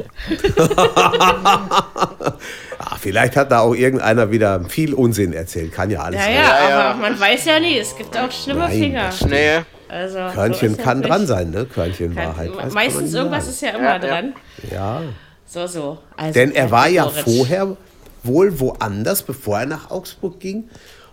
Ah, 2.78 2.98
vielleicht 3.00 3.36
hat 3.36 3.52
da 3.52 3.60
auch 3.62 3.74
irgendeiner 3.74 4.32
wieder 4.32 4.64
viel 4.66 4.94
Unsinn 4.94 5.34
erzählt. 5.34 5.72
Kann 5.72 5.90
ja 5.90 6.02
alles 6.02 6.20
Ja, 6.20 6.26
sein. 6.26 6.34
ja, 6.36 6.42
Ja, 6.42 6.70
ja. 6.70 6.90
aber 6.92 7.00
man 7.00 7.20
weiß 7.20 7.46
ja 7.46 7.60
nie. 7.60 7.78
Es 7.80 7.96
gibt 7.96 8.16
auch 8.18 8.32
schlimme 8.32 8.62
Nein, 8.62 8.72
Finger. 8.80 9.06
das. 9.06 9.22
Nee. 9.26 9.60
Also, 9.88 10.18
Körnchen 10.34 10.76
so 10.76 10.82
kann 10.82 11.02
das 11.02 11.10
dran 11.10 11.28
sein, 11.28 11.50
ne? 11.52 11.66
Körnchen 11.66 12.16
Kann- 12.16 12.28
Wahrheit. 12.28 12.50
weiß 12.50 12.58
kann 12.58 12.66
man 12.68 12.74
Meistens 12.74 13.14
irgendwas 13.14 13.48
ist 13.48 13.62
ja 13.62 13.70
immer 13.70 13.84
Ja, 13.84 13.94
ja. 13.94 14.00
dran. 14.00 14.34
Ja. 14.72 15.02
So, 15.46 15.68
so. 15.68 15.98
Also, 16.18 16.34
Denn 16.34 16.52
er 16.54 16.70
war 16.72 16.88
ja 16.90 17.08
vorher 17.08 17.78
wohl 18.24 18.60
woanders, 18.60 19.24
bevor 19.24 19.60
er 19.60 19.66
nach 19.68 19.90
Augsburg 19.92 20.40
ging. 20.40 20.70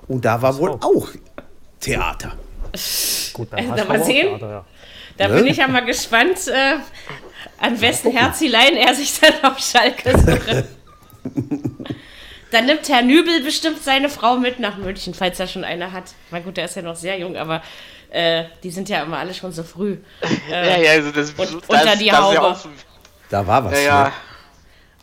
Und 0.09 0.25
da 0.25 0.41
war 0.43 0.57
wohl 0.59 0.71
auch 0.73 1.09
Theater. 1.81 2.33
Gut, 3.33 3.51
beim 3.51 3.71
Also, 3.73 3.85
mal 3.85 4.01
auch 4.01 4.05
sehen. 4.07 4.29
Theater, 4.39 4.51
ja. 4.51 4.65
Da 5.19 5.29
Ne? 5.29 5.35
bin 5.37 5.47
ich 5.47 5.57
ja 5.59 5.69
mal 5.69 5.85
gespannt, 5.85 6.49
äh, 6.49 6.77
an 7.59 7.81
wessen 7.81 8.11
Herzilein 8.13 8.77
er 8.77 8.95
sich 8.95 9.19
dann 9.21 9.51
auf 9.53 9.59
Schalke 9.59 10.19
sucht. 10.19 10.65
Dann 12.51 12.67
nimmt 12.67 12.87
Herr 12.89 13.01
Nübel 13.03 13.43
bestimmt 13.43 13.83
seine 13.83 14.11
Frau 14.11 14.37
mit 14.37 14.61
nach 14.61 14.77
München, 14.77 15.15
falls 15.15 15.41
er 15.41 15.47
schon 15.47 15.65
eine 15.65 15.93
hat. 15.93 16.05
Na 16.31 16.39
gut, 16.41 16.59
der 16.59 16.67
ist 16.67 16.77
ja 16.77 16.83
noch 16.83 16.97
sehr 16.97 17.19
jung, 17.19 17.35
aber 17.37 17.63
äh, 18.11 18.45
die 18.63 18.71
sind 18.71 18.91
ja 18.91 19.03
immer 19.03 19.19
alle 19.19 19.33
schon 19.33 19.53
so 19.53 19.63
früh. 19.63 19.97
Ja, 20.51 20.77
ja, 20.77 20.91
also 20.93 21.11
das, 21.13 21.31
Und 21.31 21.39
das, 21.41 21.55
unter 21.55 21.85
das 21.87 21.99
die 21.99 22.07
ist 22.09 22.13
ja 22.13 22.21
Haube. 22.23 22.43
auch 22.43 22.57
so- 22.57 22.69
Da 23.31 23.47
war 23.47 23.65
was. 23.65 23.73
Ja, 23.73 23.81
ja. 23.81 24.05
Ne? 24.05 24.13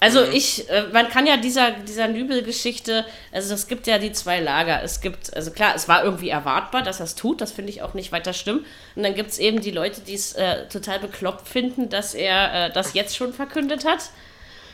Also 0.02 0.24
ich, 0.24 0.70
äh, 0.70 0.84
man 0.94 1.10
kann 1.10 1.28
ja 1.28 1.36
dieser, 1.36 1.72
dieser 1.72 2.08
Nübel-Geschichte, 2.08 3.06
also 3.34 3.54
es 3.54 3.68
gibt 3.68 3.86
ja 3.86 3.98
die 3.98 4.14
zwei 4.14 4.40
Lager. 4.40 4.82
Es 4.82 5.02
gibt, 5.02 5.36
also 5.36 5.52
klar, 5.52 5.74
es 5.76 5.90
war 5.90 6.06
irgendwie 6.06 6.30
erwartbar, 6.30 6.84
dass 6.84 7.00
er 7.02 7.04
es 7.04 7.16
tut, 7.16 7.42
das 7.42 7.52
finde 7.52 7.72
ich 7.72 7.82
auch 7.82 7.94
nicht 7.94 8.12
weiter 8.14 8.32
schlimm. 8.32 8.66
Und 8.96 9.04
dann 9.04 9.14
gibt 9.14 9.32
es 9.32 9.40
eben 9.40 9.60
die 9.60 9.72
Leute, 9.72 10.00
die 10.02 10.14
es 10.14 10.34
äh, 10.34 10.68
total 10.70 11.00
bekloppt 11.00 11.48
finden, 11.48 11.90
dass 11.90 12.14
er 12.14 12.68
äh, 12.68 12.72
das 12.72 12.94
jetzt 12.94 13.18
schon 13.18 13.34
verkündet 13.34 13.84
hat. 13.84 14.10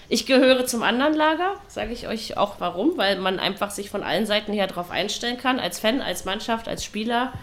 Ich 0.08 0.28
gehöre 0.28 0.68
zum 0.68 0.84
anderen 0.84 1.16
Lager, 1.16 1.56
sage 1.68 1.92
ich 1.92 2.08
euch 2.08 2.38
auch 2.38 2.60
warum, 2.60 2.96
weil 2.96 3.18
man 3.18 3.40
einfach 3.40 3.72
sich 3.72 3.90
von 3.90 4.04
allen 4.04 4.28
Seiten 4.28 4.54
her 4.54 4.68
darauf 4.68 4.92
einstellen 4.92 5.38
kann, 5.38 5.60
als 5.60 5.80
Fan, 5.80 6.02
als 6.02 6.26
Mannschaft, 6.26 6.68
als 6.68 6.84
Spieler. 6.84 7.34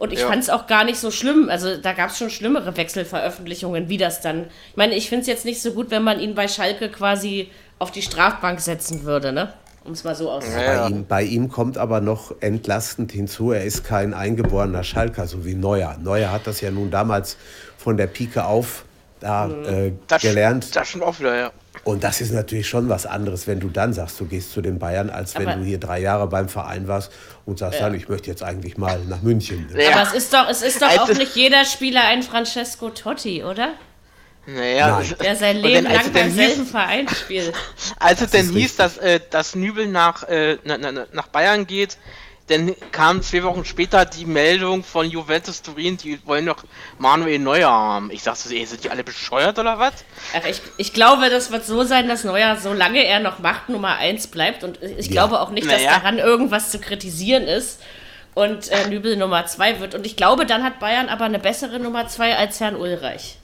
Und 0.00 0.14
ich 0.14 0.20
Ja. 0.20 0.28
fand 0.28 0.42
es 0.42 0.48
auch 0.48 0.66
gar 0.66 0.84
nicht 0.84 0.98
so 0.98 1.10
schlimm. 1.10 1.50
Also 1.50 1.76
da 1.76 1.92
gab 1.92 2.08
es 2.08 2.16
schon 2.16 2.30
schlimmere 2.30 2.74
Wechselveröffentlichungen, 2.76 3.90
wie 3.90 3.98
das 3.98 4.22
dann. 4.22 4.46
Ich 4.70 4.76
meine, 4.76 4.94
ich 4.94 5.10
finde 5.10 5.22
es 5.22 5.26
jetzt 5.28 5.44
nicht 5.44 5.60
so 5.60 5.72
gut, 5.72 5.90
wenn 5.90 6.02
man 6.02 6.18
ihn 6.18 6.34
bei 6.34 6.48
Schalke 6.48 6.88
quasi 6.88 7.50
auf 7.78 7.90
die 7.90 8.00
Strafbank 8.00 8.60
setzen 8.60 9.04
würde, 9.04 9.30
ne? 9.30 9.52
Um 9.84 9.92
es 9.92 10.02
mal 10.02 10.14
so 10.14 10.30
auszudrücken. 10.30 10.64
Ja, 10.66 10.72
ja. 10.74 10.82
Bei, 10.84 10.88
ihm, 10.88 11.06
bei 11.06 11.22
ihm 11.22 11.48
kommt 11.50 11.76
aber 11.76 12.00
noch 12.00 12.34
entlastend 12.40 13.12
hinzu, 13.12 13.52
er 13.52 13.64
ist 13.64 13.84
kein 13.84 14.14
eingeborener 14.14 14.84
Schalker, 14.84 15.26
so 15.26 15.44
wie 15.44 15.54
Neuer. 15.54 15.96
Neuer 16.02 16.32
hat 16.32 16.46
das 16.46 16.62
ja 16.62 16.70
nun 16.70 16.90
damals 16.90 17.36
von 17.76 17.98
der 17.98 18.06
Pike 18.06 18.44
auf 18.46 18.84
da 19.20 19.50
äh, 19.50 19.92
Das, 20.08 20.22
gelernt. 20.22 20.74
Das 20.74 20.88
stimmt 20.88 21.04
auch 21.04 21.18
wieder, 21.20 21.36
ja. 21.36 21.50
Und 21.84 22.04
das 22.04 22.20
ist 22.20 22.32
natürlich 22.32 22.68
schon 22.68 22.88
was 22.88 23.06
anderes, 23.06 23.46
wenn 23.46 23.58
du 23.60 23.68
dann 23.68 23.92
sagst, 23.94 24.20
du 24.20 24.26
gehst 24.26 24.52
zu 24.52 24.60
den 24.60 24.78
Bayern, 24.78 25.08
als 25.10 25.34
wenn 25.36 25.48
Aber- 25.48 25.56
du 25.58 25.64
hier 25.64 25.78
drei 25.80 26.00
Jahre 26.00 26.26
beim 26.28 26.48
Verein 26.48 26.86
warst 26.88 27.10
und 27.46 27.58
sagst, 27.58 27.80
dann, 27.80 27.94
ich 27.94 28.08
möchte 28.08 28.28
jetzt 28.30 28.42
eigentlich 28.42 28.76
mal 28.76 29.00
nach 29.08 29.22
München. 29.22 29.66
Ja. 29.74 29.92
Aber 29.92 30.02
es 30.02 30.12
ist 30.12 30.32
doch, 30.32 30.48
es 30.48 30.62
ist 30.62 30.82
doch 30.82 30.88
Also- 30.88 31.02
auch 31.12 31.18
nicht 31.18 31.34
jeder 31.34 31.64
Spieler 31.64 32.04
ein 32.04 32.22
Francesco 32.22 32.90
Totti, 32.90 33.42
oder? 33.44 33.70
Naja. 34.46 35.02
Der 35.22 35.36
sein 35.36 35.62
dann, 35.62 35.70
Leben 35.70 35.84
lang 35.86 36.12
beim 36.12 36.30
selben 36.30 36.66
Verein 36.66 37.08
spielt. 37.08 37.52
Als 37.98 38.20
es 38.20 38.30
denn 38.30 38.48
hieß, 38.50 38.76
dass, 38.76 38.96
äh, 38.98 39.20
dass 39.30 39.54
Nübel 39.54 39.86
nach, 39.86 40.24
äh, 40.28 40.58
na, 40.64 40.76
na- 40.78 41.06
nach 41.12 41.28
Bayern 41.28 41.66
geht, 41.66 41.98
dann 42.50 42.74
kam 42.92 43.22
zwei 43.22 43.42
Wochen 43.44 43.64
später 43.64 44.04
die 44.04 44.26
Meldung 44.26 44.82
von 44.84 45.08
Juventus 45.08 45.62
Turin, 45.62 45.96
die 45.96 46.18
wollen 46.26 46.46
doch 46.46 46.64
Manuel 46.98 47.38
Neuer 47.38 47.70
haben. 47.70 48.10
Ich 48.10 48.22
dachte 48.24 48.48
so, 48.48 48.54
ey, 48.54 48.66
sind 48.66 48.82
die 48.84 48.90
alle 48.90 49.04
bescheuert 49.04 49.58
oder 49.58 49.78
was? 49.78 49.92
Ach, 50.36 50.44
ich, 50.46 50.60
ich 50.76 50.92
glaube, 50.92 51.30
das 51.30 51.50
wird 51.52 51.64
so 51.64 51.84
sein, 51.84 52.08
dass 52.08 52.24
Neuer, 52.24 52.56
solange 52.56 53.04
er 53.04 53.20
noch 53.20 53.38
Macht 53.38 53.68
Nummer 53.68 53.96
1 53.96 54.26
bleibt, 54.26 54.64
und 54.64 54.82
ich 54.82 55.06
Ja. 55.06 55.12
glaube 55.12 55.40
auch 55.40 55.50
nicht, 55.50 55.66
dass 55.70 55.80
Naja. 55.82 55.98
daran 56.00 56.18
irgendwas 56.18 56.70
zu 56.70 56.78
kritisieren 56.80 57.44
ist, 57.44 57.80
und 58.34 58.68
äh, 58.70 58.88
Nübel 58.88 59.16
Nummer 59.16 59.46
2 59.46 59.80
wird. 59.80 59.94
Und 59.94 60.06
ich 60.06 60.16
glaube, 60.16 60.46
dann 60.46 60.62
hat 60.62 60.78
Bayern 60.80 61.08
aber 61.08 61.24
eine 61.24 61.38
bessere 61.38 61.78
Nummer 61.80 62.06
2 62.08 62.36
als 62.36 62.60
Herrn 62.60 62.76
Ulreich. 62.76 63.38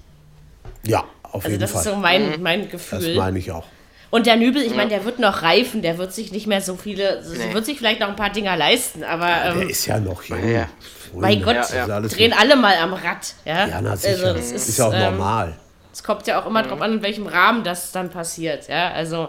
Ja, 0.85 1.05
auf 1.23 1.35
Also 1.45 1.49
jeden 1.49 1.61
das 1.61 1.73
Fall. 1.73 1.81
ist 1.81 1.85
so 1.89 1.97
mein, 1.97 2.31
Mhm. 2.37 2.43
mein 2.43 2.63
das 2.63 2.71
Gefühl. 2.71 3.17
meine 3.17 3.39
ich 3.39 3.51
auch. 3.51 3.65
Und 4.11 4.27
der 4.27 4.37
Nübel, 4.37 4.63
ich 4.63 4.75
meine, 4.75 4.91
der 4.91 5.05
wird 5.05 5.19
noch 5.19 5.43
reifen, 5.43 5.83
der 5.83 5.99
wird 5.99 6.13
sich 6.13 6.31
nicht 6.33 6.47
mehr 6.47 6.61
so 6.61 6.77
viele, 6.77 7.23
so- 7.25 7.35
Nee. 7.35 7.53
wird 7.53 7.67
sich 7.67 7.77
vielleicht 7.79 8.01
noch 8.01 8.09
ein 8.09 8.17
paar 8.17 8.31
Dinger 8.31 8.57
leisten, 8.57 9.03
aber 9.05 9.27
Der 9.27 9.63
ähm, 9.63 9.69
ist 9.69 9.85
ja 9.87 9.99
noch 9.99 10.23
jung. 10.23 10.49
Ja. 10.49 10.69
mein 11.15 11.43
Gott, 11.43 11.57
alles 11.73 12.13
drehen 12.15 12.33
alle 12.33 12.57
mal 12.57 12.77
am 12.77 12.93
Rad. 12.95 13.35
Ja, 13.45 13.67
Ja, 13.67 13.81
na 13.83 13.97
sicher. 13.97 14.33
das 14.35 14.53
ist, 14.53 14.69
ist, 14.69 14.79
ja 14.79 14.87
auch 14.89 14.95
ähm, 14.95 15.01
normal. 15.17 15.57
Es 15.93 16.03
kommt 16.05 16.27
ja 16.27 16.41
auch 16.41 16.47
immer 16.47 16.63
drauf 16.63 16.81
an, 16.83 16.95
in 16.95 17.03
welchem 17.03 17.27
Rahmen 17.27 17.65
das 17.65 17.91
dann 17.93 18.11
passiert. 18.11 18.69
Ja, 18.69 18.91
also. 18.93 19.29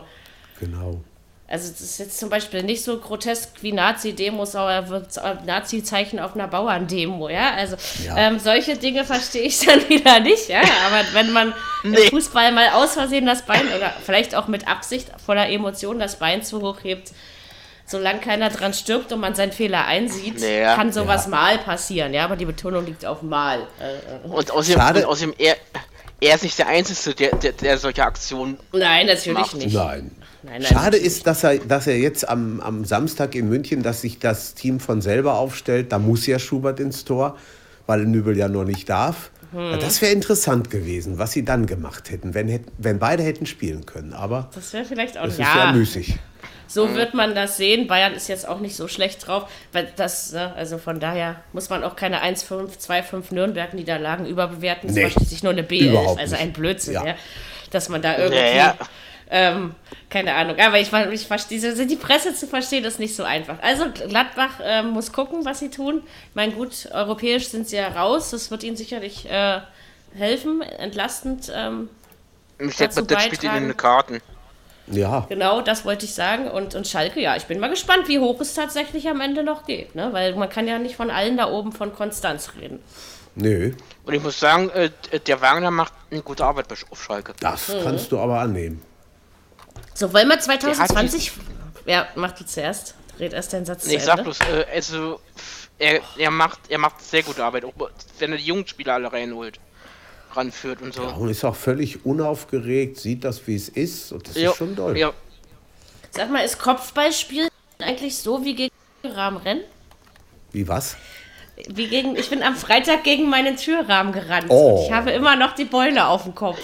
Genau. 0.60 1.02
Also 1.50 1.72
das 1.72 1.80
ist 1.80 1.98
jetzt 2.00 2.20
zum 2.20 2.30
Beispiel 2.30 2.62
nicht 2.64 2.84
so 2.84 2.98
grotesk 3.00 3.50
wie 3.62 3.72
Nazi-Demos, 3.72 4.54
aber 4.56 5.04
Nazi-Zeichen 5.46 6.20
auf 6.20 6.36
einer 6.36 6.48
Bauerndemo, 6.48 7.30
ja. 7.30 7.54
Also 7.56 7.78
Ja. 8.06 8.18
Ähm, 8.18 8.40
solche 8.40 8.76
Dinge 8.78 9.06
verstehe 9.06 9.44
ich 9.44 9.60
dann 9.66 9.88
wieder 9.88 10.20
nicht, 10.20 10.50
ja. 10.50 10.60
Aber 10.60 11.04
wenn 11.14 11.32
man 11.32 11.54
im 11.84 11.92
Nee. 11.92 12.10
Fußball 12.10 12.52
mal 12.52 12.70
aus 12.74 12.94
Versehen 12.96 13.26
das 13.26 13.44
Bein 13.44 13.66
oder 13.78 13.94
vielleicht 14.06 14.36
auch 14.36 14.48
mit 14.48 14.68
Absicht 14.68 15.08
voller 15.26 15.48
Emotion 15.50 16.00
das 16.00 16.18
Bein 16.18 16.44
zu 16.44 16.62
hoch 16.62 16.80
hebt, 16.84 17.12
solange 17.86 18.20
keiner 18.20 18.50
dran 18.50 18.74
stirbt 18.74 19.14
und 19.14 19.22
man 19.22 19.34
seinen 19.34 19.54
Fehler 19.54 19.86
einsieht, 19.86 20.42
Naja. 20.42 20.76
kann 20.76 20.92
sowas 20.92 21.28
mal 21.28 21.58
passieren, 21.60 22.14
ja. 22.14 22.26
Aber 22.26 22.36
die 22.36 22.44
Betonung 22.46 22.86
liegt 22.86 23.06
auf 23.06 23.22
mal. 23.22 23.60
Äh, 23.80 24.28
Und 24.28 24.52
außerdem, 24.52 24.82
Schade. 24.82 25.00
und 25.00 25.06
außerdem 25.06 25.34
er, 25.38 25.56
er 26.20 26.36
ist 26.36 26.44
nicht 26.44 26.60
der 26.60 26.68
Einzige, 26.68 27.14
der, 27.16 27.36
der, 27.38 27.52
der 27.54 27.78
solche 27.78 28.04
Aktionen. 28.04 28.60
nein, 28.74 29.06
natürlich 29.06 29.40
Macht. 29.40 29.54
nicht. 29.56 29.74
Nein. 29.74 30.12
Nein, 30.50 30.62
nein, 30.62 30.72
Schade 30.72 30.98
ist, 30.98 31.28
dass 31.28 31.44
er, 31.44 31.58
dass 31.60 31.88
er 31.88 31.98
jetzt 31.98 32.28
am, 32.28 32.60
am 32.60 32.86
Samstag 32.86 33.36
in 33.36 33.50
München, 33.50 33.84
dass 33.84 34.02
sich 34.02 34.20
das 34.20 34.54
Team 34.54 34.80
von 34.80 35.02
selber 35.02 35.36
aufstellt. 35.36 35.92
Da 35.92 36.00
muss 36.00 36.26
ja 36.26 36.40
Schubert 36.40 36.80
ins 36.80 37.06
Tor, 37.06 37.38
weil 37.86 38.06
Nübel 38.06 38.38
ja 38.38 38.48
noch 38.48 38.64
nicht 38.64 38.90
darf. 38.90 39.32
Ja, 39.54 39.78
Das 39.78 40.02
wäre 40.02 40.12
interessant 40.12 40.70
gewesen, 40.70 41.20
was 41.20 41.32
sie 41.32 41.46
dann 41.46 41.66
gemacht 41.66 42.12
hätten, 42.12 42.34
wenn, 42.34 42.60
wenn 42.78 43.00
beide 43.00 43.24
hätten 43.24 43.46
spielen 43.46 43.86
können. 43.86 44.14
Aber 44.14 44.50
Das 44.56 44.74
wäre 44.74 44.86
vielleicht 44.86 45.18
auch 45.18 45.26
es 45.26 45.34
ist 45.34 45.40
ja. 45.40 45.68
ja 45.68 45.72
müßig. 45.72 46.18
So 46.70 46.96
wird 46.96 47.14
man 47.14 47.34
das 47.34 47.56
sehen. 47.56 47.88
Bayern 47.88 48.14
ist 48.14 48.28
jetzt 48.28 48.46
auch 48.48 48.60
nicht 48.60 48.76
so 48.76 48.90
schlecht 48.90 49.26
drauf. 49.26 49.50
Weil 49.72 49.88
das, 49.96 50.34
ne, 50.34 50.54
also 50.56 50.78
von 50.78 51.00
daher 51.00 51.38
muss 51.54 51.70
man 51.70 51.84
auch 51.84 51.96
keine 51.96 52.24
1-5, 52.24 52.78
2-5 52.86 53.34
Nürnberg-Niederlagen 53.34 54.26
überbewerten. 54.26 54.88
Das 54.88 54.96
Nee, 54.96 55.04
war 55.04 55.10
schließlich 55.12 55.44
nur 55.44 55.54
eine 55.54 55.64
B11, 55.64 55.90
überhaupt 55.92 56.20
also 56.20 56.36
ein 56.36 56.52
Blödsinn, 56.52 56.96
ja. 56.96 57.08
Ja. 57.08 57.16
Dass 57.72 57.88
man 57.88 58.02
da 58.02 58.18
irgendwie. 58.18 58.40
Ja, 58.40 58.56
ja. 58.56 58.78
Ähm, 59.30 59.76
keine 60.10 60.34
Ahnung, 60.36 60.58
aber 60.58 60.80
ich, 60.80 60.92
ich 60.94 61.28
verstehe, 61.28 61.60
diese- 61.60 61.86
die 61.86 61.96
Presse 61.98 62.34
zu 62.34 62.48
verstehen, 62.48 62.86
ist 62.86 62.98
nicht 63.00 63.16
so 63.16 63.24
einfach. 63.24 63.58
Also 63.62 63.86
Gladbach 63.92 64.60
äh, 64.64 64.82
muss 64.84 65.12
gucken, 65.12 65.44
was 65.44 65.60
sie 65.60 65.70
tun. 65.70 66.02
Ich 66.30 66.36
meine, 66.36 66.54
gut, 66.54 66.88
europäisch 66.94 67.48
sind 67.50 67.68
sie 67.68 67.76
ja 67.76 67.90
raus, 67.90 68.30
das 68.32 68.50
wird 68.52 68.64
ihnen 68.64 68.78
sicherlich 68.78 69.30
äh, 69.30 69.60
helfen, 70.16 70.62
entlastend. 70.62 71.52
Ähm, 71.54 71.90
Ich 72.58 72.78
denke, 72.78 72.96
dazu 72.96 73.02
das 73.06 73.24
spielt 73.24 73.44
in 73.44 73.50
beitragen. 73.50 73.68
den 73.68 73.78
Karten. 73.78 74.22
Ja, 74.90 75.26
Genau, 75.28 75.60
das 75.62 75.84
wollte 75.84 76.06
ich 76.06 76.14
sagen. 76.14 76.48
Und, 76.50 76.74
und 76.74 76.88
Schalke, 76.88 77.20
ja, 77.20 77.36
ich 77.36 77.44
bin 77.44 77.60
mal 77.60 77.70
gespannt, 77.70 78.08
wie 78.08 78.20
hoch 78.20 78.40
es 78.40 78.54
tatsächlich 78.54 79.10
am 79.10 79.20
Ende 79.20 79.44
noch 79.44 79.66
geht. 79.66 79.94
Ne? 79.96 80.14
Weil 80.14 80.34
man 80.36 80.48
kann 80.50 80.66
ja 80.70 80.80
nicht 80.80 80.96
von 80.96 81.12
allen 81.12 81.36
da 81.36 81.50
oben 81.52 81.74
von 81.74 81.94
Konstanz 81.94 82.52
reden. 82.58 82.80
nö, 83.36 83.74
Und 84.06 84.14
ich 84.14 84.24
muss 84.24 84.40
sagen, 84.40 84.70
äh, 84.70 84.90
der 85.28 85.42
Wagner 85.42 85.70
macht 85.72 85.92
eine 86.10 86.22
gute 86.22 86.46
Arbeit 86.46 86.70
bei- 86.70 86.76
auf 86.90 87.04
Schalke. 87.04 87.34
das 87.42 87.68
Mhm. 87.68 87.84
kannst 87.84 88.12
du 88.14 88.18
aber 88.20 88.40
annehmen. 88.40 88.82
So, 89.98 90.14
wollen 90.14 90.28
wir 90.28 90.40
2020... 90.40 91.32
Ja, 91.88 92.08
mach 92.14 92.32
du 92.34 92.46
zuerst. 92.46 92.94
Red 93.20 93.34
erst 93.34 93.52
deinen 93.52 93.66
Satz 93.66 93.88
Nee, 93.88 93.96
ich 93.96 94.04
sag 94.04 94.22
bloß, 94.22 94.42
äh, 94.42 94.66
also, 94.72 95.20
er, 95.80 96.02
er, 96.20 96.30
macht, 96.30 96.60
er 96.70 96.78
macht 96.78 97.02
sehr 97.02 97.24
gute 97.24 97.44
Arbeit, 97.44 97.66
auch 97.66 97.74
wenn 98.20 98.32
er 98.32 98.38
die 98.38 98.44
jungen 98.46 98.68
Spieler 98.68 98.94
alle 98.94 99.12
reinholt, 99.12 99.60
ranführt 100.36 100.84
und 100.84 100.94
so. 100.94 101.02
Und 101.02 101.30
ist 101.30 101.44
auch 101.44 101.56
völlig 101.56 102.06
unaufgeregt, 102.06 103.00
sieht 103.00 103.24
das, 103.24 103.48
wie 103.48 103.56
es 103.56 103.70
ist. 103.70 104.12
Und 104.12 104.28
das 104.28 104.36
Ja, 104.36 104.52
ist 104.52 104.58
schon 104.58 104.76
doll. 104.76 104.96
ja. 104.96 105.14
Sag 106.12 106.30
mal, 106.30 106.46
ist 106.46 106.60
Kopfballspiel 106.60 107.48
eigentlich 107.80 108.20
so 108.20 108.46
wie 108.46 108.54
gegen 108.54 108.74
Rahmenrennen? 109.04 109.64
Wie 110.52 110.68
was? 110.68 110.96
Wie 111.70 111.88
gegen, 111.88 112.16
ich 112.16 112.30
bin 112.30 112.44
am 112.44 112.56
Freitag 112.56 113.04
gegen 113.04 113.30
meinen 113.30 113.58
Türrahmen 113.58 114.14
gerannt. 114.14 114.46
Oh. 114.50 114.84
Ich 114.86 114.92
habe 114.94 115.10
immer 115.10 115.36
noch 115.36 115.56
die 115.56 115.66
Beule 115.66 116.06
auf 116.06 116.22
dem 116.24 116.36
Kopf. 116.36 116.60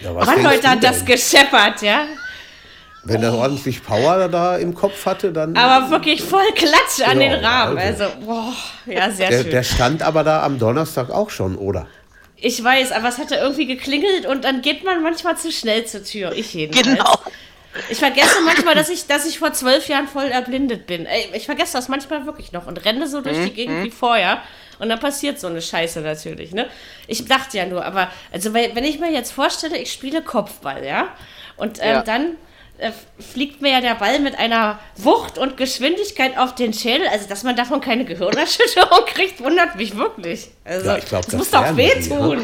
Ja, 0.00 0.14
was 0.14 0.26
Mann, 0.26 0.42
Leute, 0.42 0.68
hat 0.68 0.82
das 0.82 1.04
gescheppert, 1.04 1.82
ja? 1.82 2.06
Wenn 3.06 3.22
er 3.22 3.34
ordentlich 3.34 3.82
Power 3.84 4.28
da 4.28 4.56
im 4.56 4.74
Kopf 4.74 5.04
hatte, 5.06 5.32
dann. 5.32 5.56
Aber 5.56 5.90
wirklich 5.90 6.22
voll 6.22 6.46
Klatsch 6.54 7.00
an 7.06 7.20
Ja, 7.20 7.28
den 7.36 7.44
Rahmen. 7.44 7.78
also. 7.78 8.04
Also, 8.04 8.16
boah, 8.24 8.52
ja, 8.86 9.10
sehr 9.10 9.30
der, 9.30 9.42
schön. 9.42 9.50
der 9.50 9.62
stand 9.62 10.02
aber 10.02 10.24
da 10.24 10.42
am 10.42 10.58
Donnerstag 10.58 11.10
auch 11.10 11.30
schon, 11.30 11.56
oder? 11.56 11.86
Ich 12.36 12.62
weiß, 12.62 12.92
aber 12.92 13.08
es 13.08 13.18
hatte 13.18 13.36
irgendwie 13.36 13.66
geklingelt 13.66 14.26
und 14.26 14.44
dann 14.44 14.60
geht 14.62 14.84
man 14.84 15.02
manchmal 15.02 15.36
zu 15.36 15.50
schnell 15.52 15.84
zur 15.86 16.02
Tür. 16.04 16.32
Ich 16.32 16.52
jedenfalls. 16.54 16.86
Genau. 16.86 17.18
Ich 17.90 17.98
vergesse 17.98 18.40
manchmal, 18.44 18.74
dass 18.76 18.88
ich, 18.88 19.06
dass 19.06 19.26
ich 19.26 19.38
vor 19.40 19.52
zwölf 19.52 19.88
Jahren 19.88 20.06
voll 20.06 20.26
erblindet 20.26 20.86
bin. 20.86 21.06
Ey, 21.06 21.28
ich 21.32 21.46
vergesse 21.46 21.72
das 21.72 21.88
manchmal 21.88 22.24
wirklich 22.24 22.52
noch 22.52 22.66
und 22.68 22.84
renne 22.84 23.08
so 23.08 23.20
durch 23.20 23.36
die 23.44 23.50
Gegend 23.52 23.84
wie 23.84 23.90
vorher. 23.90 24.38
Und 24.78 24.88
dann 24.88 25.00
passiert 25.00 25.40
so 25.40 25.46
eine 25.48 25.60
Scheiße 25.62 26.00
natürlich, 26.00 26.52
ne? 26.52 26.66
Ich 27.08 27.24
dachte 27.26 27.56
ja 27.58 27.66
nur, 27.66 27.84
aber, 27.84 28.08
also 28.32 28.54
wenn 28.54 28.84
ich 28.84 28.98
mir 29.00 29.10
jetzt 29.10 29.32
vorstelle, 29.32 29.76
ich 29.78 29.92
spiele 29.92 30.22
Kopfball, 30.22 30.84
ja? 30.84 31.08
Und 31.56 31.78
ähm, 31.80 31.88
Ja. 31.90 32.02
dann 32.02 32.36
äh, 32.78 32.90
fliegt 33.20 33.62
mir 33.62 33.70
ja 33.72 33.80
der 33.80 33.94
Ball 33.94 34.18
mit 34.20 34.38
einer 34.38 34.78
Wucht 34.96 35.38
und 35.38 35.56
Geschwindigkeit 35.56 36.36
auf 36.38 36.54
den 36.54 36.72
Schädel. 36.72 37.06
Also, 37.08 37.28
dass 37.28 37.42
man 37.44 37.54
davon 37.56 37.80
keine 37.80 38.04
Gehirnerschütterung 38.04 39.04
kriegt, 39.06 39.42
wundert 39.42 39.76
mich 39.76 39.96
wirklich. 39.96 40.50
Also, 40.64 40.86
Ja, 40.86 40.98
ich 40.98 41.04
glaube, 41.06 41.24
das, 41.24 41.32
das 41.32 41.38
muss 41.38 41.50
doch 41.50 41.76
wehtun. 41.76 42.40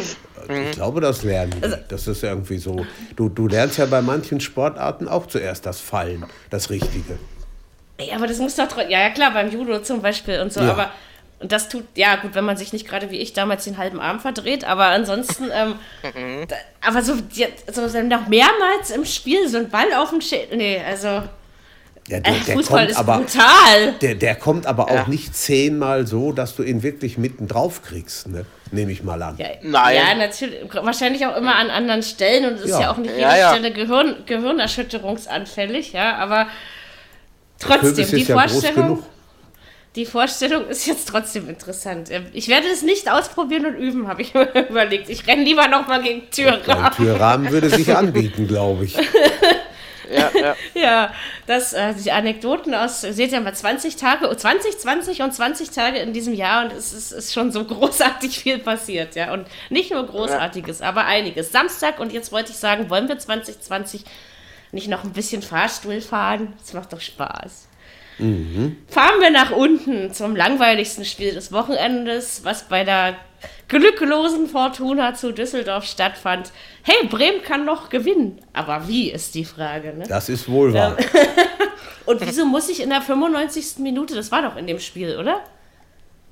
ja. 0.49 0.61
Ich 0.63 0.71
glaube, 0.73 1.01
das 1.01 1.23
lernen. 1.23 1.55
Also 1.61 1.77
Das 1.89 2.07
ist 2.09 2.23
irgendwie 2.25 2.59
so. 2.59 2.85
Du, 3.17 3.29
du 3.29 3.47
lernst 3.47 3.79
ja 3.79 3.87
bei 3.87 4.01
manchen 4.03 4.41
Sportarten 4.41 5.07
auch 5.07 5.27
zuerst 5.27 5.67
das 5.67 5.81
Fallen, 5.81 6.25
das 6.49 6.71
Richtige. 6.71 7.19
Ja, 8.01 8.17
aber 8.17 8.27
das 8.27 8.39
muss 8.39 8.57
doch 8.57 8.67
trotzdem. 8.67 8.91
Ja, 8.91 9.01
ja, 9.01 9.11
klar, 9.11 9.33
beim 9.33 9.51
Judo 9.51 9.81
zum 9.81 10.01
Beispiel 10.03 10.41
und 10.41 10.53
so, 10.53 10.61
Ja. 10.61 10.71
aber. 10.71 10.91
Und 11.41 11.53
das 11.53 11.71
tut, 11.71 11.85
ja 11.95 12.17
gut, 12.17 12.35
wenn 12.35 12.45
man 12.45 12.59
sich 12.59 12.75
nicht 12.75 12.87
gerade 12.87 13.11
wie 13.11 13.17
ich 13.19 13.33
damals 13.33 13.65
den 13.65 13.79
halben 13.79 13.99
Arm 13.99 14.21
verdreht, 14.21 14.65
aber 14.65 14.87
ansonsten, 14.89 15.45
ähm, 15.53 15.75
da, 16.49 16.57
aber 16.87 17.03
so, 17.03 17.15
die, 17.17 17.47
so 17.73 17.81
noch 18.03 18.29
mehrmals 18.29 18.91
im 18.95 19.07
Spiel 19.07 19.49
so 19.49 19.57
ein 19.57 19.71
Ball 19.71 19.93
auf 19.95 20.11
dem 20.11 20.21
Schädel, 20.21 20.59
nee, 20.59 20.79
also 20.87 21.07
Ja, 21.09 21.23
äh, 22.19 22.21
der, 22.21 22.21
der 22.21 22.41
Fußball 22.57 22.81
kommt 22.81 22.91
ist 22.91 22.97
aber, 22.99 23.19
brutal. 23.21 23.93
der, 24.03 24.15
der 24.17 24.35
kommt 24.35 24.67
aber 24.67 24.85
auch 24.91 24.95
Ja. 24.95 25.09
nicht 25.09 25.35
zehnmal 25.35 26.07
so, 26.07 26.33
dass 26.33 26.57
du 26.57 26.63
ihn 26.63 26.83
wirklich 26.83 27.17
mitten 27.17 27.49
drauf 27.49 27.81
kriegst, 27.83 28.29
ne? 28.29 28.45
nehme 28.73 28.93
ich 28.93 29.03
mal 29.03 29.21
an. 29.23 29.37
Ja, 29.39 29.47
Nein. 29.63 29.97
ja, 29.97 30.15
natürlich, 30.15 30.59
wahrscheinlich 30.75 31.25
auch 31.27 31.37
immer 31.37 31.57
an 31.57 31.71
anderen 31.71 32.03
Stellen 32.03 32.45
und 32.45 32.53
es 32.59 32.63
ist 32.67 32.71
Ja. 32.71 32.81
ja 32.83 32.93
auch 32.93 32.99
nicht 32.99 33.11
jede 33.13 33.23
Ja, 33.23 33.37
ja. 33.37 33.51
Stelle 33.51 33.73
Gehirn, 33.73 34.17
gehirnerschütterungsanfällig, 34.27 35.93
ja, 35.93 36.17
aber 36.17 36.47
Der 37.61 37.69
trotzdem, 37.69 38.11
die 38.11 38.25
Vorstellung, 38.25 38.75
genug. 38.75 39.03
Die 39.97 40.07
Vorstellung 40.07 40.69
ist 40.69 40.87
jetzt 40.87 41.09
trotzdem 41.09 41.49
interessant. 41.49 42.11
Ähm, 42.11 42.27
Ich 42.33 42.47
werde 42.49 42.69
es 42.69 42.83
nicht 42.83 43.11
ausprobieren 43.11 43.67
und 43.67 43.75
üben, 43.77 44.07
habe 44.09 44.23
ich 44.23 44.35
mir 44.35 44.49
überlegt. 44.69 45.09
Ich 45.09 45.27
renne 45.27 45.43
lieber 45.43 45.67
noch 45.69 45.89
mal 45.89 46.03
gegen 46.03 46.31
Türrahmen. 46.31 46.93
Türrahmen 46.93 47.51
würde 47.51 47.69
sich 47.71 47.95
anbieten, 47.97 48.47
glaube 48.47 48.85
ich. 48.85 48.97
Ja, 50.13 50.29
ja. 50.35 50.57
Ja, 50.75 51.15
das, 51.47 51.73
äh, 51.73 51.95
die 51.95 52.11
Anekdoten 52.11 52.75
aus, 52.75 53.03
seht 53.03 53.31
ihr 53.31 53.41
mal, 53.41 53.55
20 53.55 53.95
Tage, 53.95 54.29
20, 54.37 54.77
20 54.77 55.23
und 55.23 55.33
20 55.33 55.71
Tage 55.71 55.99
in 55.99 56.13
diesem 56.13 56.35
Jahr 56.35 56.65
und 56.65 56.73
es 56.73 56.93
ist, 56.93 57.13
ist 57.13 57.33
schon 57.33 57.53
so 57.53 57.63
großartig 57.65 58.37
viel 58.41 58.59
passiert, 58.59 59.15
ja. 59.15 59.33
Und 59.33 59.47
nicht 59.69 59.93
nur 59.93 60.05
Großartiges, 60.05 60.83
aber 60.83 61.05
einiges. 61.07 61.53
Samstag 61.53 62.01
und 62.01 62.13
jetzt 62.13 62.33
wollte 62.33 62.51
ich 62.51 62.57
sagen, 62.59 62.91
wollen 62.91 63.07
wir 63.07 63.21
2020 63.21 64.03
nicht 64.73 64.89
noch 64.89 65.05
ein 65.05 65.13
bisschen 65.13 65.43
Fahrstuhl 65.43 66.01
fahren? 66.01 66.55
Das 66.59 66.73
macht 66.73 66.93
doch 66.93 67.01
Spaß. 67.01 67.69
Fahren 68.89 69.21
wir 69.21 69.31
nach 69.31 69.51
unten 69.51 70.13
zum 70.13 70.37
langweiligsten 70.37 71.05
Spiel 71.05 71.35
des 71.35 71.53
Wochenendes, 71.53 72.45
was 72.45 72.65
bei 72.69 72.85
der 72.85 73.17
glücklosen 73.69 74.49
Fortuna 74.49 75.15
zu 75.15 75.33
Düsseldorf 75.33 75.85
stattfand. 75.85 76.53
Hey, 76.83 77.07
Bremen 77.09 77.43
kann 77.43 77.65
noch 77.65 77.89
gewinnen. 77.89 78.39
Aber 78.53 78.89
wie 78.89 79.11
ist 79.11 79.35
die 79.35 79.45
Frage, 79.45 79.95
ne? 79.95 80.05
Das 80.09 80.29
ist 80.29 80.49
wohl 80.49 80.75
wahr. 80.75 80.97
Und 82.07 82.21
wieso 82.27 82.45
muss 82.45 82.69
ich 82.69 82.83
in 82.83 82.91
der 82.91 83.03
95. 83.03 83.79
Minute, 83.79 84.15
das 84.15 84.33
war 84.33 84.43
doch 84.43 84.57
in 84.57 84.67
dem 84.67 84.81
Spiel, 84.81 85.17
oder? 85.17 85.41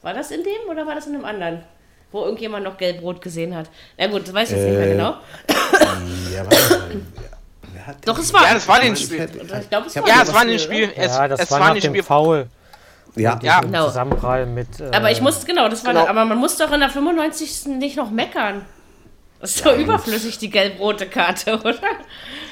War 0.02 0.14
das 0.14 0.30
in 0.30 0.42
dem 0.42 0.68
oder 0.70 0.86
war 0.86 0.94
das 0.94 1.06
in 1.06 1.14
einem 1.14 1.24
anderen? 1.24 1.62
Wo 2.10 2.24
irgendjemand 2.24 2.64
noch 2.64 2.78
gelb-rot 2.78 3.20
gesehen 3.20 3.54
hat. 3.54 3.70
Na 3.98 4.06
gut, 4.06 4.26
das 4.26 4.34
weiß 4.34 4.50
ich 4.50 4.56
jetzt 4.56 4.66
nicht 4.66 4.78
mehr 4.78 4.86
Äh, 4.86 4.92
genau. 4.92 5.14
Ja, 6.34 6.44
warte 6.44 6.78
mal. 6.78 7.00
hat 7.88 7.96
Doch, 8.06 8.18
es 8.18 8.32
war. 8.32 8.42
Ja, 8.44 8.54
das 8.54 8.66
war 8.68 8.80
den 8.80 8.96
Spiel. 8.96 9.20
hätte- 9.20 9.38
Ich 9.38 9.68
glaube, 9.70 9.86
es 9.86 9.96
Ich 9.96 10.02
war 10.02 10.02
hab- 10.02 10.08
Ja, 10.08 10.18
das 10.20 10.28
es 10.28 10.34
war 10.34 10.40
ein 10.42 10.58
Spiel. 10.58 10.92
Es, 10.96 11.16
ja, 11.16 11.28
das 11.28 11.40
es 11.40 11.50
war 11.50 11.60
war 11.60 11.68
nach 11.68 11.74
ein 11.74 11.80
dem 11.80 11.92
Spiel. 11.92 12.02
Foul. 12.02 12.46
Ja, 13.16 13.38
Ja. 13.42 13.60
Genau. 13.60 13.86
Zusammenprall 13.88 14.46
mit. 14.46 14.78
Äh, 14.80 14.90
Aber 14.94 15.10
ich 15.10 15.20
musste, 15.20 15.44
genau, 15.46 15.68
das 15.68 15.84
war 15.84 15.92
Genau. 15.92 16.06
aber 16.06 16.24
man 16.24 16.38
muss 16.38 16.56
doch 16.56 16.70
in 16.70 16.80
der 16.80 16.90
95. 16.90 17.66
nicht 17.78 17.96
noch 17.96 18.10
meckern. 18.10 18.64
Das 19.40 19.56
ist 19.56 19.64
doch 19.66 19.76
überflüssig, 19.76 20.38
die 20.38 20.50
gelb-rote 20.50 21.06
Karte, 21.08 21.58
oder? 21.64 21.78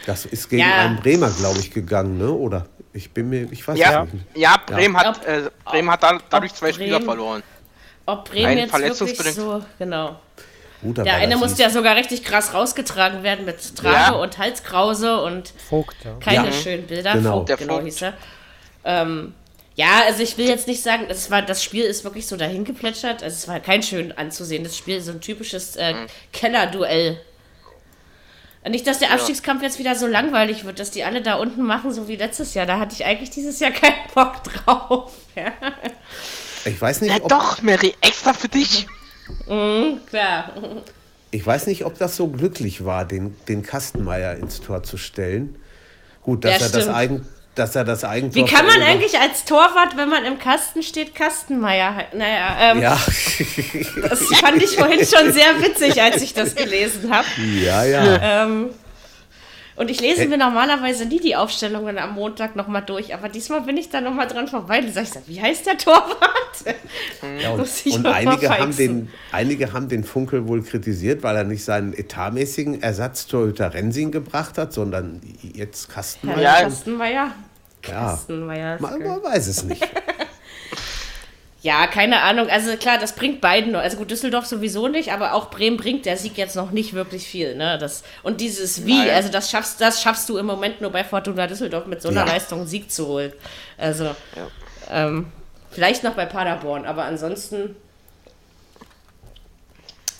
das 0.06 0.24
ist 0.24 0.48
gegen 0.48 0.62
Ja. 0.62 0.76
einen 0.86 0.96
Bremer, 1.00 1.30
glaube 1.30 1.58
ich, 1.58 1.70
gegangen, 1.70 2.18
ne? 2.18 2.30
Oder? 2.30 2.66
Ich 2.92 3.10
bin 3.12 3.28
mir, 3.28 3.48
ich 3.52 3.66
weiß 3.66 3.78
Ja, 3.78 4.04
nicht. 4.04 4.24
ja, 4.34 4.56
Bremen 4.64 4.96
hat, 4.96 5.18
Ob- 5.18 5.26
äh, 5.26 5.50
Bremen 5.64 5.90
hat 5.90 6.02
da, 6.02 6.18
dadurch 6.30 6.54
zwei 6.54 6.66
Bremen- 6.72 6.74
Spieler 6.94 7.00
verloren. 7.02 7.42
Ob 8.06 8.30
Bremen 8.30 8.46
Ein 8.46 8.58
jetzt 8.58 8.72
wirklich 8.72 9.18
verletzungsbedingt- 9.18 9.34
so, 9.34 9.62
genau. 9.78 10.16
Gut, 10.86 10.98
Der 10.98 11.16
eine 11.16 11.36
musste 11.36 11.62
ja 11.62 11.70
sogar 11.70 11.96
richtig 11.96 12.22
krass 12.24 12.54
rausgetragen 12.54 13.22
werden 13.22 13.44
mit 13.44 13.76
Trage 13.76 13.94
Ja. 13.96 14.10
und 14.12 14.38
Halskrause 14.38 15.20
und 15.22 15.52
Vogt, 15.68 15.96
ja. 16.04 16.12
keine 16.20 16.46
Ja. 16.48 16.52
schönen 16.52 16.86
Bilder. 16.86 17.12
Genau. 17.14 17.38
Vogt, 17.38 17.48
Der 17.48 17.56
genau 17.56 17.74
Vogt. 17.74 17.84
hieß 17.86 18.02
er. 18.02 18.14
Ähm, 18.84 19.34
ja, 19.74 20.02
also 20.06 20.22
ich 20.22 20.38
will 20.38 20.46
jetzt 20.48 20.66
nicht 20.68 20.82
sagen, 20.82 21.04
das, 21.08 21.30
war, 21.30 21.42
das 21.42 21.62
Spiel 21.62 21.84
ist 21.84 22.02
wirklich 22.04 22.26
so 22.26 22.36
dahin 22.36 22.64
geplätschert. 22.64 23.22
Also 23.22 23.34
es 23.34 23.46
war 23.48 23.60
kein 23.60 23.82
schön 23.82 24.12
anzusehendes 24.16 24.76
Spiel, 24.76 25.00
so 25.02 25.10
ein 25.12 25.20
typisches 25.20 25.76
äh, 25.76 25.92
Mhm. 25.92 26.06
Kellerduell. 26.32 27.20
Nicht, 28.68 28.86
dass 28.88 28.98
der 28.98 29.12
Abstiegskampf 29.12 29.62
jetzt 29.62 29.78
wieder 29.78 29.94
so 29.94 30.08
langweilig 30.08 30.64
wird, 30.64 30.80
dass 30.80 30.90
die 30.90 31.04
alle 31.04 31.22
da 31.22 31.34
unten 31.36 31.62
machen, 31.62 31.92
so 31.92 32.08
wie 32.08 32.16
letztes 32.16 32.54
Jahr. 32.54 32.66
Da 32.66 32.80
hatte 32.80 32.94
ich 32.94 33.04
eigentlich 33.04 33.30
dieses 33.30 33.60
Jahr 33.60 33.70
keinen 33.72 33.94
Bock 34.12 34.42
drauf. 34.42 35.12
Ja, 35.36 35.52
Ich 36.64 36.80
weiß 36.80 37.00
nicht, 37.02 37.12
Na 37.16 37.22
ob, 37.22 37.28
doch, 37.28 37.62
Mary, 37.62 37.94
extra 38.00 38.32
für 38.32 38.48
dich. 38.48 38.88
Klar. 40.08 40.52
ich 41.30 41.46
weiß 41.46 41.66
nicht, 41.66 41.84
ob 41.84 41.98
das 41.98 42.16
so 42.16 42.28
glücklich 42.28 42.84
war, 42.84 43.04
den, 43.04 43.36
den 43.48 43.62
Kastenmeier 43.62 44.34
ins 44.36 44.60
Tor 44.60 44.82
zu 44.82 44.96
stellen. 44.96 45.56
Gut, 46.22 46.44
dass 46.44 46.60
Ja, 46.60 46.66
er 46.66 46.72
das. 46.72 46.88
Eigen, 46.88 47.26
dass 47.54 47.74
er 47.74 47.84
das 47.84 48.04
Eigentor 48.04 48.34
Wie 48.46 48.50
kann 48.50 48.66
man 48.66 48.82
eigentlich 48.82 49.18
als 49.18 49.44
Torwart, 49.44 49.96
wenn 49.96 50.08
man 50.10 50.24
im 50.24 50.38
Kasten 50.38 50.82
steht, 50.82 51.14
Kastenmeier? 51.14 52.04
Naja, 52.12 52.56
ähm, 52.60 52.82
Ja, 52.82 53.00
das 54.08 54.20
fand 54.40 54.62
ich 54.62 54.76
vorhin 54.76 54.98
schon 55.06 55.32
sehr 55.32 55.60
witzig, 55.62 56.00
als 56.02 56.20
ich 56.22 56.34
das 56.34 56.54
gelesen 56.54 57.10
habe. 57.14 57.26
ja, 57.64 57.84
ja. 57.84 58.44
Ähm, 58.44 58.70
Und 59.76 59.90
ich 59.90 60.00
lese 60.00 60.26
mir 60.26 60.38
normalerweise 60.38 61.04
nie 61.04 61.20
die 61.20 61.36
Aufstellungen 61.36 61.98
am 61.98 62.14
Montag 62.14 62.56
nochmal 62.56 62.82
durch, 62.82 63.12
aber 63.14 63.28
diesmal 63.28 63.60
bin 63.60 63.76
ich 63.76 63.90
da 63.90 64.00
nochmal 64.00 64.26
dran 64.26 64.48
vorbei. 64.48 64.80
Da 64.80 64.88
sag 65.04 65.04
ich, 65.04 65.28
wie 65.28 65.40
heißt 65.40 65.66
der 65.66 65.78
Torwart? 65.78 66.16
Ja, 67.42 67.50
und 67.50 67.68
ich 67.84 67.92
und 67.94 68.02
mal 68.02 68.14
einige, 68.14 68.48
haben 68.48 68.74
den, 68.76 69.10
einige 69.30 69.72
haben 69.72 69.88
den 69.88 70.04
Funkel 70.04 70.48
wohl 70.48 70.62
kritisiert, 70.62 71.22
weil 71.22 71.36
er 71.36 71.44
nicht 71.44 71.64
seinen 71.64 71.92
etatmäßigen 71.92 72.82
Ersatztorhüter 72.82 73.74
Rensing 73.74 74.10
gebracht 74.10 74.56
hat, 74.56 74.72
sondern 74.72 75.20
jetzt 75.42 75.90
Kastenmeier. 75.90 76.40
Ja, 76.40 76.58
Ja. 76.60 76.62
Kastenmeier. 76.64 77.12
Ja. 77.14 77.34
Kastenmeier. 77.82 78.80
Man, 78.80 79.00
man 79.00 79.22
weiß 79.22 79.46
es 79.48 79.64
nicht. 79.64 79.86
Ja, 81.62 81.86
keine 81.86 82.22
Ahnung. 82.22 82.48
Also 82.48 82.76
klar, 82.76 82.98
das 82.98 83.14
bringt 83.14 83.40
beiden 83.40 83.72
noch. 83.72 83.80
Also 83.80 83.96
gut, 83.96 84.10
Düsseldorf 84.10 84.46
sowieso 84.46 84.88
nicht, 84.88 85.10
aber 85.12 85.32
auch 85.34 85.50
Bremen 85.50 85.76
bringt 85.78 86.04
der 86.06 86.16
Sieg 86.16 86.36
jetzt 86.36 86.54
noch 86.54 86.70
nicht 86.70 86.92
wirklich 86.92 87.26
viel. 87.26 87.56
Ne? 87.56 87.78
Das, 87.78 88.04
und 88.22 88.40
dieses 88.40 88.84
Wie, 88.86 88.98
Nein. 88.98 89.10
also 89.10 89.30
das 89.30 89.50
schaffst, 89.50 89.80
das 89.80 90.00
schaffst 90.02 90.28
du 90.28 90.36
im 90.38 90.46
Moment 90.46 90.80
nur 90.80 90.90
bei 90.92 91.02
Fortuna 91.02 91.46
Düsseldorf 91.46 91.86
mit 91.86 92.02
so 92.02 92.08
einer 92.10 92.26
Ja. 92.26 92.32
Leistung 92.32 92.60
einen 92.60 92.68
Sieg 92.68 92.90
zu 92.92 93.06
holen. 93.08 93.32
Also 93.78 94.14
ähm, 94.90 95.26
vielleicht 95.70 96.04
noch 96.04 96.12
bei 96.14 96.26
Paderborn, 96.26 96.84
aber 96.84 97.04
ansonsten. 97.04 97.74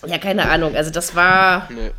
Ja, 0.05 0.17
keine 0.17 0.49
Ahnung. 0.49 0.75
Also 0.75 0.91
das 0.91 1.15
war 1.15 1.67
Nö. 1.71 1.89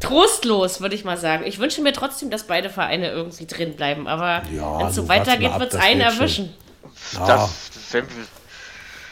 trostlos, 0.00 0.80
würde 0.80 0.94
ich 0.94 1.04
mal 1.04 1.16
sagen. 1.16 1.44
Ich 1.46 1.58
wünsche 1.58 1.82
mir 1.82 1.92
trotzdem, 1.92 2.30
dass 2.30 2.44
beide 2.44 2.68
Vereine 2.70 3.10
irgendwie 3.10 3.46
drin 3.46 3.74
bleiben, 3.76 4.06
aber 4.06 4.42
Ja, 4.52 4.78
wenn 4.78 4.86
es 4.88 4.94
so 4.96 5.08
warte 5.08 5.30
weitergeht, 5.30 5.58
wird 5.58 5.72
es 5.74 5.80
einen 5.80 6.00
erwischen. 6.00 6.54
Ja. 7.14 7.26
Das, 7.26 7.70
wenn 7.92 8.06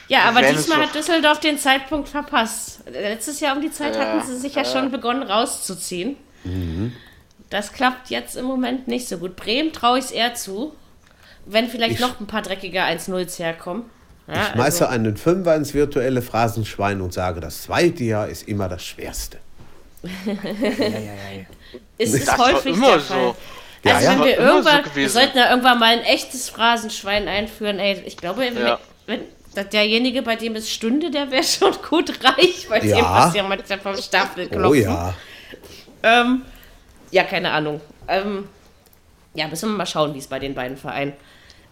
Ja, 0.09 0.21
aber 0.25 0.43
es 0.43 0.57
diesmal 0.57 0.79
hat 0.87 0.95
Düsseldorf 0.95 1.41
den 1.41 1.59
Zeitpunkt 1.59 2.09
verpasst. 2.09 2.81
Letztes 2.91 3.41
Jahr 3.41 3.55
um 3.55 3.62
die 3.62 3.71
Zeit 3.71 3.99
hatten 3.99 4.27
sie 4.27 4.37
sich 4.38 4.55
ja 4.55 4.65
schon 4.65 4.91
begonnen 4.91 5.23
rauszuziehen. 5.23 6.17
Das 7.50 7.73
klappt 7.73 8.09
jetzt 8.11 8.37
im 8.37 8.45
Moment 8.47 8.88
nicht 8.88 9.07
so 9.09 9.19
gut. 9.19 9.37
Bremen 9.37 9.73
traue 9.73 9.99
ich 9.99 10.07
es 10.07 10.11
eher 10.11 10.35
zu, 10.35 10.75
wenn 11.47 11.69
vielleicht 11.69 11.95
Ich- 11.95 12.00
noch 12.00 12.19
ein 12.21 12.27
paar 12.27 12.43
dreckige 12.43 12.83
1-0s 12.83 13.38
herkommen. 13.38 13.85
Ja, 14.27 14.35
Ich 14.43 14.49
schmeiße 14.49 14.87
also, 14.87 14.95
einen 15.00 15.17
Fünfer 15.17 15.57
ins 15.57 15.73
virtuelle 15.73 16.21
Phrasenschwein 16.21 17.00
und 17.00 17.12
sage, 17.15 17.41
das 17.41 17.62
zweite 17.62 18.05
Jahr 18.05 18.29
ist 18.29 18.47
immer 18.49 18.69
das 18.69 18.85
schwerste. 18.85 19.38
ist 21.99 22.15
es 22.15 22.25
das 22.27 22.38
war 22.38 22.53
häufig 22.53 22.75
immer 22.77 22.93
der 22.93 23.00
Fall. 23.00 23.19
so. 23.21 23.37
Ja, 23.85 23.95
also 23.95 24.07
ja. 24.07 24.12
wenn 24.19 24.25
wir 24.27 24.37
immer 24.37 24.62
so 24.62 24.69
irgendwann, 24.69 24.95
wir 24.95 25.09
sollten 25.11 25.38
ja 25.38 25.50
irgendwann 25.50 25.79
mal 25.79 25.93
ein 25.99 26.00
echtes 26.05 26.49
Phrasenschwein 26.50 27.29
einführen. 27.29 27.79
Ey, 27.79 28.03
ich 28.07 28.17
glaube, 28.17 28.41
wenn, 28.41 28.59
Ja. 28.59 28.79
wenn 29.07 29.21
dass 29.59 29.69
derjenige, 29.71 30.23
bei 30.23 30.37
dem 30.37 30.57
es 30.57 30.71
stünde, 30.71 31.11
der 31.11 31.31
wäre 31.31 31.43
schon 31.45 31.73
gut 31.88 32.12
reich, 32.25 32.67
dem 32.81 32.88
Ja. 32.91 33.27
was 33.27 33.35
ja 33.35 33.43
manchmal 33.43 33.79
vom 33.81 33.97
Stapel 33.97 34.49
klopfen. 34.49 34.67
Oh 34.71 34.75
ja. 34.75 35.15
Ähm, 36.03 36.43
ja, 37.11 37.25
keine 37.25 37.50
Ahnung. 37.50 37.81
Ähm, 38.07 38.49
ja, 39.35 39.49
müssen 39.49 39.71
wir 39.71 39.77
mal 39.77 39.87
schauen, 39.87 40.15
wie 40.15 40.19
es 40.19 40.27
bei 40.27 40.38
den 40.38 40.55
beiden 40.55 40.77
Vereinen. 40.77 41.12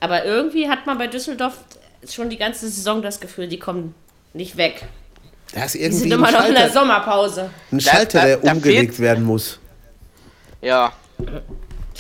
Aber 0.01 0.25
irgendwie 0.25 0.69
hat 0.69 0.87
man 0.87 0.99
bei 0.99 1.07
Düsseldorf 1.07 1.59
schon 2.09 2.29
die 2.29 2.37
ganze 2.37 2.69
Saison 2.69 3.03
das 3.03 3.21
Gefühl, 3.21 3.49
die 3.49 3.59
kommen 3.59 3.95
nicht 4.35 4.57
weg. 4.57 4.85
Da 5.55 5.65
ist 5.65 5.75
Die 5.75 5.81
irgendwie 5.83 5.99
sind 6.01 6.13
ein 6.13 6.19
immer 6.19 6.31
noch 6.33 6.47
in 6.47 6.55
der 6.55 6.71
Sommerpause. 6.71 7.51
ein 7.73 7.81
Schalter 7.81 8.19
Da- 8.21 8.27
der 8.27 8.37
da- 8.39 8.43
da 8.47 8.53
umgelegt 8.53 8.95
fehlt- 8.97 8.99
werden 9.01 9.25
muss. 9.25 9.59
ja, 10.61 10.93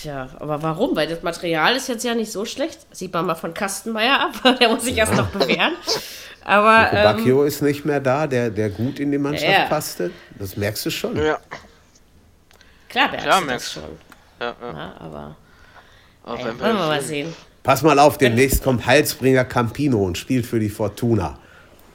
Tja, 0.01 0.29
aber 0.39 0.63
warum? 0.63 0.95
Weil 0.95 1.07
das 1.09 1.23
Material 1.23 1.75
ist 1.77 1.89
jetzt 1.89 2.05
ja 2.05 2.15
nicht 2.15 2.31
so 2.31 2.45
schlecht. 2.45 2.81
Sieht 2.95 3.13
man 3.13 3.25
mal 3.27 3.35
von 3.35 3.55
Kastenmeier 3.55 4.21
ab. 4.21 4.59
Der 4.61 4.69
muss 4.69 4.85
sich 4.85 4.97
erst 4.97 5.15
noch 5.15 5.29
bewähren. 5.29 5.73
Aber 6.45 6.91
ähm, 6.93 7.03
Bacchio 7.03 7.45
ist 7.45 7.63
nicht 7.63 7.85
mehr 7.85 7.99
da, 8.01 8.27
der, 8.27 8.51
der 8.51 8.71
gut 8.71 9.01
in 9.01 9.11
die 9.11 9.19
Mannschaft 9.19 9.51
Ja. 9.51 9.65
passte. 9.67 10.11
Das 10.39 10.57
merkst 10.57 10.85
du 10.87 10.91
schon. 10.91 11.17
ja, 11.17 11.39
klar 12.89 13.09
merkst 13.11 13.25
Klar 13.27 13.41
du 13.41 13.47
das 13.47 13.47
merkst 13.47 13.73
schon. 13.73 13.83
ja, 14.41 14.55
ja. 14.61 14.73
Ja, 14.73 14.95
aber 15.01 15.37
ja, 16.27 16.39
wenn 16.39 16.61
wollen 16.61 16.77
wir 16.77 16.87
mal 16.87 17.03
sehen. 17.03 17.35
Pass 17.65 17.83
mal 17.83 17.99
auf, 17.99 18.17
demnächst 18.19 18.63
kommt 18.63 18.87
Heilsbringer 18.87 19.45
Campino 19.45 20.05
und 20.05 20.17
spielt 20.19 20.47
für 20.47 20.61
die 20.61 20.69
Fortuna. 20.71 21.37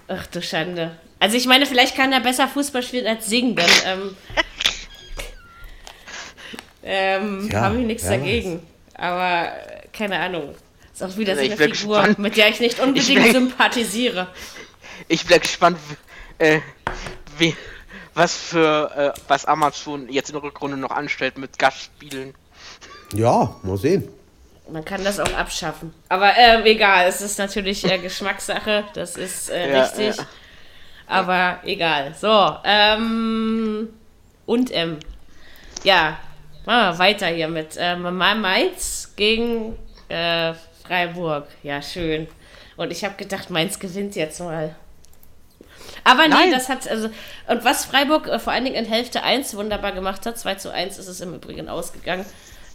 Ach 0.09 0.25
du 0.27 0.41
Schande. 0.41 0.91
Also 1.19 1.37
ich 1.37 1.45
meine, 1.45 1.65
vielleicht 1.65 1.95
kann 1.95 2.11
er 2.11 2.19
besser 2.19 2.47
Fußball 2.49 2.83
spielen 2.83 3.07
als 3.07 3.27
singen, 3.27 3.55
denn 3.55 3.69
ähm, 3.85 4.17
ähm, 6.83 7.49
Ja, 7.51 7.61
habe 7.61 7.79
ich 7.79 7.85
nichts 7.85 8.03
wer 8.03 8.17
dagegen. 8.17 8.65
Aber 8.95 9.51
keine 9.93 10.19
Ahnung. 10.19 10.55
Ist 10.93 11.03
auch 11.03 11.17
wieder 11.17 11.35
so 11.35 11.41
Ich 11.41 11.51
eine 11.53 11.57
Figur, 11.73 11.97
gespannt. 11.97 12.19
mit 12.19 12.37
der 12.37 12.49
ich 12.49 12.59
nicht 12.59 12.79
unbedingt 12.79 13.23
bin- 13.23 13.31
sympathisiere. 13.31 14.27
Ich 15.07 15.25
bin 15.25 15.39
gespannt, 15.39 15.77
äh, 16.37 16.59
wie, 17.37 17.55
was 18.13 18.35
für 18.35 19.13
äh, 19.15 19.19
was 19.27 19.45
Amazon 19.45 20.09
jetzt 20.09 20.29
in 20.29 20.33
der 20.33 20.43
Rückrunde 20.43 20.77
noch 20.77 20.91
anstellt 20.91 21.37
mit 21.37 21.57
Gastspielen. 21.57 22.33
Ja, 23.13 23.55
mal 23.63 23.77
sehen. 23.77 24.07
Man 24.69 24.85
kann 24.85 25.03
das 25.03 25.19
auch 25.19 25.33
abschaffen. 25.33 25.93
Aber 26.07 26.33
ähm, 26.37 26.65
egal, 26.65 27.07
es 27.07 27.19
ist 27.21 27.39
natürlich 27.39 27.83
äh, 27.89 27.97
Geschmackssache, 27.97 28.85
das 28.93 29.15
ist 29.17 29.49
äh, 29.49 29.71
Ja, 29.71 29.81
richtig. 29.83 30.15
ja. 30.17 30.23
Aber 31.07 31.59
egal. 31.65 32.13
So, 32.19 32.55
ähm, 32.63 33.89
und 34.45 34.69
ähm, 34.73 34.97
ja, 35.83 36.17
machen 36.65 36.93
wir 36.93 36.99
weiter 36.99 37.27
hier 37.27 37.47
mit 37.47 37.75
ähm, 37.77 38.17
Mainz 38.17 39.13
gegen 39.15 39.77
äh, 40.09 40.53
Freiburg. 40.85 41.47
Ja, 41.63 41.81
schön. 41.81 42.27
Und 42.77 42.91
ich 42.91 43.03
habe 43.03 43.15
gedacht, 43.15 43.49
Mainz 43.49 43.79
gewinnt 43.79 44.15
jetzt 44.15 44.39
mal. 44.39 44.75
Aber 46.03 46.23
nee, 46.23 46.29
Nein. 46.29 46.51
das 46.51 46.69
hat, 46.69 46.87
also, 46.89 47.09
und 47.47 47.63
was 47.63 47.85
Freiburg 47.85 48.27
äh, 48.27 48.39
vor 48.39 48.53
allen 48.53 48.65
Dingen 48.65 48.75
in 48.75 48.85
Hälfte 48.85 49.23
1 49.23 49.55
wunderbar 49.55 49.91
gemacht 49.91 50.25
hat, 50.25 50.37
2 50.37 50.55
zu 50.55 50.71
1 50.73 50.97
ist 50.97 51.07
es 51.07 51.21
im 51.21 51.33
Übrigen 51.33 51.69
ausgegangen. 51.69 52.25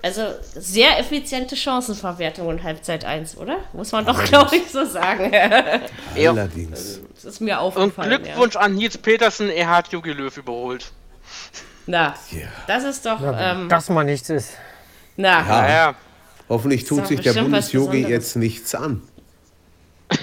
Also 0.03 0.23
sehr 0.55 0.99
effiziente 0.99 1.57
Chancenverwertung 1.57 2.51
in 2.51 2.63
Halbzeit 2.63 3.05
1, 3.05 3.39
oder? 3.39 3.59
Muss 3.73 3.93
man 3.93 4.05
doch, 4.05 4.23
glaube 4.25 4.57
ich, 4.57 4.71
so 4.71 4.85
sagen. 4.85 5.33
Ja. 6.15 6.31
Allerdings. 6.31 7.01
das 7.15 7.25
ist 7.25 7.41
mir 7.41 7.55
Und 7.55 7.65
aufgefallen. 7.65 8.23
Glückwunsch 8.23 8.57
an 8.57 8.75
Nils 8.75 8.99
Petersen, 8.99 9.51
er 9.51 9.69
hat 9.69 9.89
Jogi 9.89 10.13
Löw 10.13 10.37
überholt. 10.37 10.93
Ja. 11.87 12.15
Na, 12.33 12.39
Ja. 12.39 12.47
das 12.67 12.85
ist 12.85 13.07
doch, 13.07 13.21
Ja, 13.21 13.53
ähm, 13.53 13.69
das 13.69 13.89
mal 13.89 14.05
nichts 14.05 14.29
ist. 14.31 14.51
na, 15.17 15.29
Ja. 15.41 15.43
Naja, 15.43 15.95
Hoffentlich 16.49 16.85
tut 16.85 17.07
sich 17.09 17.21
der 17.23 17.33
Bundesjogi 17.33 18.07
jetzt 18.07 18.37
nichts 18.37 18.75
an. 18.75 19.03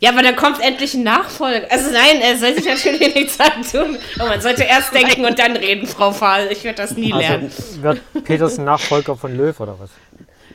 Ja, 0.00 0.10
aber 0.10 0.22
dann 0.22 0.36
kommt 0.36 0.60
endlich 0.60 0.92
ein 0.94 1.02
Nachfolger. 1.02 1.66
Also 1.70 1.90
nein, 1.90 2.20
er 2.20 2.36
soll 2.36 2.54
sich 2.54 2.66
natürlich 2.66 3.14
nichts 3.14 3.40
antun. 3.40 3.96
Oh, 4.20 4.26
man 4.26 4.38
sollte 4.40 4.64
erst 4.64 4.92
denken 4.92 5.24
und 5.24 5.38
dann 5.38 5.56
reden, 5.56 5.86
Frau 5.86 6.12
Fahl. 6.12 6.48
Ich 6.52 6.62
werde 6.62 6.82
das 6.82 6.90
nie 6.92 7.10
lernen. 7.10 7.44
Also 7.56 7.82
wird 7.82 8.00
Petersen 8.24 8.64
Nachfolger 8.64 9.16
von 9.16 9.34
Löw 9.34 9.58
oder 9.60 9.78
was? 9.80 9.90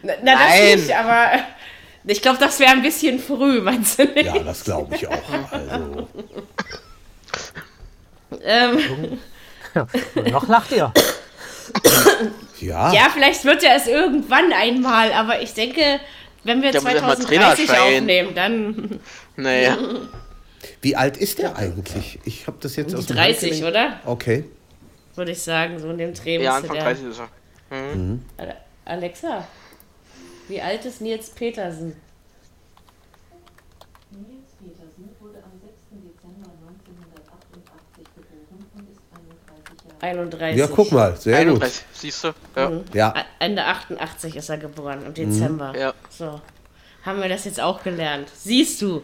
Na, 0.04 0.14
na 0.24 0.34
das 0.34 0.42
Nein. 0.50 0.76
nicht, 0.80 0.96
aber 0.96 1.32
ich 2.06 2.22
glaube, 2.22 2.38
das 2.40 2.60
wäre 2.60 2.72
ein 2.72 2.84
bisschen 2.84 3.18
früh, 3.20 3.60
meinst 3.64 3.98
du 3.98 4.04
nicht? 4.04 4.26
Ja, 4.26 4.38
das 4.40 4.64
glaube 4.64 4.94
ich 4.96 5.08
auch. 5.08 5.14
Also, 5.52 6.08
Ähm, 8.44 9.20
noch 10.32 10.48
lacht 10.48 10.72
ihr. 10.72 10.92
ja, 12.60 12.94
ja, 12.94 13.10
vielleicht 13.14 13.44
wird 13.46 13.64
er 13.64 13.76
es 13.76 13.88
irgendwann 13.88 14.52
einmal, 14.54 15.12
aber 15.14 15.42
ich 15.42 15.54
denke, 15.54 16.00
wenn 16.44 16.62
wir 16.62 16.72
Der 16.72 16.82
muss 16.82 16.92
erst 16.94 17.04
mal 17.06 17.18
2030 17.18 17.66
Trainerschein. 17.68 17.96
aufnehmen, 18.02 18.36
dann 18.36 19.00
naja. 19.36 19.78
wie 20.82 20.96
alt 20.96 21.18
ist 21.18 21.38
der 21.40 21.56
eigentlich? 21.56 22.20
Ich 22.26 22.48
habe 22.48 22.58
das 22.60 22.76
jetzt 22.76 22.96
aus 22.96 23.06
dem 23.06 23.18
30, 23.18 23.52
Handgelenk- 23.62 23.68
oder? 23.70 24.00
Okay. 24.06 24.46
Würde 25.16 25.32
ich 25.32 25.42
sagen, 25.42 25.78
so 25.80 25.90
in 25.90 25.98
dem 25.98 26.14
Dreh. 26.14 26.42
Ja, 26.42 26.56
Anfang 26.56 26.76
der- 26.76 26.84
30 26.86 27.06
ist 27.08 27.20
er. 27.20 27.30
Ale- 28.38 28.58
Alexa, 28.86 29.48
wie 30.48 30.62
alt 30.62 30.84
ist 30.86 31.02
Nils 31.02 31.30
Petersen? 31.30 31.96
Nils 34.12 34.50
Petersen 34.58 35.10
wurde 35.20 35.38
am 35.44 35.52
6. 35.62 35.74
Dezember 35.92 36.50
1988 36.50 38.06
geboren 38.16 38.66
und 38.74 38.90
ist 38.90 39.02
31 40.02 40.58
Jahre 40.58 40.60
31. 40.60 40.60
Ja, 40.60 40.68
guck 40.68 40.92
mal, 40.92 41.16
sehr 41.18 41.38
31, 41.38 41.84
siehst 41.94 42.24
du? 42.24 42.32
Ja. 42.56 42.70
Mhm. 42.70 42.84
Ja, 42.94 43.14
Ende 43.40 43.66
88 43.66 44.36
ist 44.36 44.50
er 44.50 44.58
geboren, 44.58 45.06
im 45.06 45.14
Dezember. 45.14 45.74
Ja. 45.78 45.94
So, 46.10 46.42
haben 47.06 47.22
wir 47.22 47.30
das 47.30 47.46
jetzt 47.46 47.60
auch 47.60 47.84
gelernt. 47.84 48.30
Siehst 48.36 48.82
du? 48.82 49.04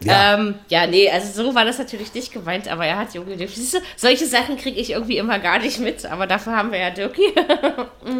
Ja. 0.00 0.34
Ähm, 0.34 0.56
ja, 0.68 0.86
nee, 0.86 1.08
also 1.10 1.44
so 1.44 1.54
war 1.54 1.64
das 1.64 1.78
natürlich 1.78 2.12
nicht 2.14 2.32
gemeint, 2.32 2.68
aber 2.68 2.84
er 2.84 2.98
hat 2.98 3.14
Junge 3.14 3.36
Siehst 3.36 3.74
du, 3.74 3.78
solche 3.96 4.26
Sachen 4.26 4.56
kriege 4.56 4.78
ich 4.78 4.90
irgendwie 4.90 5.18
immer 5.18 5.38
gar 5.38 5.58
nicht 5.58 5.78
mit, 5.78 6.04
aber 6.04 6.26
dafür 6.26 6.56
haben 6.56 6.72
wir 6.72 6.78
ja 6.78 6.90
Dirkie. 6.90 7.32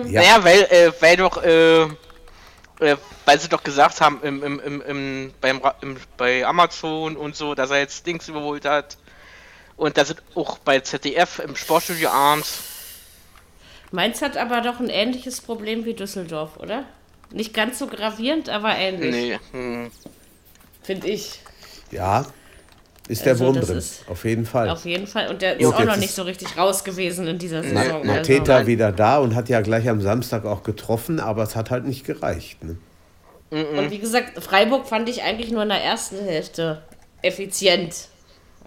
ja. 0.06 0.22
Naja, 0.22 0.44
weil, 0.44 0.62
äh, 0.70 0.92
weil 1.00 1.16
doch, 1.16 1.42
äh, 1.42 1.82
äh, 1.82 2.96
weil 3.24 3.40
sie 3.40 3.48
doch 3.48 3.62
gesagt 3.62 4.00
haben, 4.00 4.20
im, 4.22 4.42
im, 4.42 4.60
im, 4.60 4.82
im, 4.82 5.34
beim, 5.40 5.60
im, 5.80 5.96
bei 6.16 6.46
Amazon 6.46 7.16
und 7.16 7.37
so, 7.37 7.54
dass 7.54 7.70
er 7.70 7.78
jetzt 7.78 8.06
Dings 8.06 8.28
überholt 8.28 8.64
hat. 8.64 8.96
Und 9.76 9.96
da 9.96 10.04
sind 10.04 10.22
auch 10.34 10.58
bei 10.58 10.80
ZDF 10.80 11.40
im 11.40 11.56
Sportstudio 11.56 12.08
abends. 12.10 12.62
Mainz 13.90 14.22
hat 14.22 14.37
aber 14.37 14.60
doch 14.60 14.80
ein 14.80 14.88
ähnliches 14.88 15.40
Problem 15.40 15.84
wie 15.84 15.94
Düsseldorf, 15.94 16.56
oder? 16.58 16.84
Nicht 17.30 17.54
ganz 17.54 17.78
so 17.78 17.87
gravierend, 17.87 18.48
aber 18.48 18.76
ähnlich, 18.76 19.12
Nee. 19.12 19.38
Hm. 19.52 19.90
finde 20.82 21.08
ich. 21.08 21.40
ja. 21.90 22.26
Ist 23.06 23.26
der 23.26 23.32
Also, 23.32 23.44
Wurm 23.44 23.60
drin, 23.60 23.76
ist- 23.76 24.08
auf 24.08 24.24
jeden 24.24 24.46
Fall. 24.46 24.70
Auf 24.70 24.87
jeden 24.87 25.06
Fall. 25.06 25.28
Und 25.28 25.42
der 25.42 25.56
ist 25.56 25.60
Ja, 25.62 25.68
auch 25.68 25.84
noch 25.84 25.96
nicht 25.98 26.14
so 26.14 26.22
richtig 26.22 26.56
raus 26.56 26.84
gewesen 26.84 27.26
in 27.26 27.38
dieser 27.38 27.62
Saison. 27.62 28.00
na, 28.02 28.14
also. 28.14 28.66
Wieder 28.66 28.92
da 28.92 29.18
und 29.18 29.34
hat 29.34 29.50
ja 29.50 29.60
gleich 29.60 29.87
am 29.90 30.00
Samstag 30.00 30.46
auch 30.46 30.62
getroffen, 30.62 31.20
aber 31.20 31.42
es 31.42 31.54
hat 31.54 31.70
halt 31.70 31.84
nicht 31.84 32.06
gereicht. 32.06 32.64
Ne? 32.64 32.78
Und 33.50 33.90
wie 33.90 33.98
gesagt, 33.98 34.42
Freiburg 34.42 34.87
fand 34.88 35.06
ich 35.10 35.22
eigentlich 35.22 35.50
nur 35.50 35.64
in 35.64 35.68
der 35.68 35.84
ersten 35.84 36.18
Hälfte 36.24 36.80
effizient. 37.20 38.08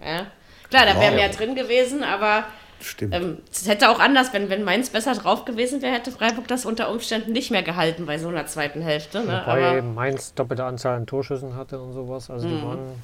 Ja. 0.00 0.28
Klar, 0.70 0.86
da 0.86 1.00
wäre 1.00 1.14
mehr 1.14 1.28
drin 1.30 1.54
gewesen, 1.54 2.04
aber 2.04 2.44
Stimmt. 2.80 3.14
ähm, 3.14 3.38
es 3.50 3.66
hätte 3.66 3.88
auch 3.90 3.98
anders, 4.00 4.32
wenn, 4.32 4.50
wenn 4.50 4.64
Mainz 4.64 4.90
besser 4.90 5.14
drauf 5.14 5.44
gewesen 5.44 5.80
wäre, 5.82 5.94
hätte 5.94 6.12
Freiburg 6.12 6.46
das 6.48 6.66
unter 6.66 6.90
Umständen 6.90 7.32
nicht 7.32 7.50
mehr 7.50 7.62
gehalten 7.62 8.04
bei 8.06 8.18
so 8.18 8.28
einer 8.28 8.46
zweiten 8.46 8.82
Hälfte. 8.82 9.20
Ne? 9.20 9.42
Wobei 9.46 9.68
Aber 9.70 9.82
Mainz 9.82 10.34
doppelte 10.34 10.64
Anzahl 10.64 10.96
an 10.96 11.06
Torschüssen 11.06 11.56
hatte 11.56 11.80
und 11.80 11.92
sowas. 11.94 12.28
Also 12.30 12.46
die 12.48 12.62
waren 12.62 13.02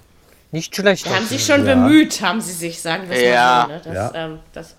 nicht 0.53 0.77
schlecht. 0.77 1.07
die 1.07 1.11
haben 1.11 1.27
sich 1.27 1.45
schon 1.45 1.67
Ja. 1.67 1.75
bemüht, 1.75 2.21
haben 2.21 2.41
sie 2.41 2.53
sich, 2.53 2.81
sagen 2.81 3.09
wir 3.09 3.17
es 3.17 3.23
Ja. 3.23 3.67
mal 3.69 3.81
so. 3.83 3.89
Ne? 3.91 3.95
Das, 3.97 4.13
Ja. 4.15 4.25
ähm, 4.27 4.39
das, 4.53 4.77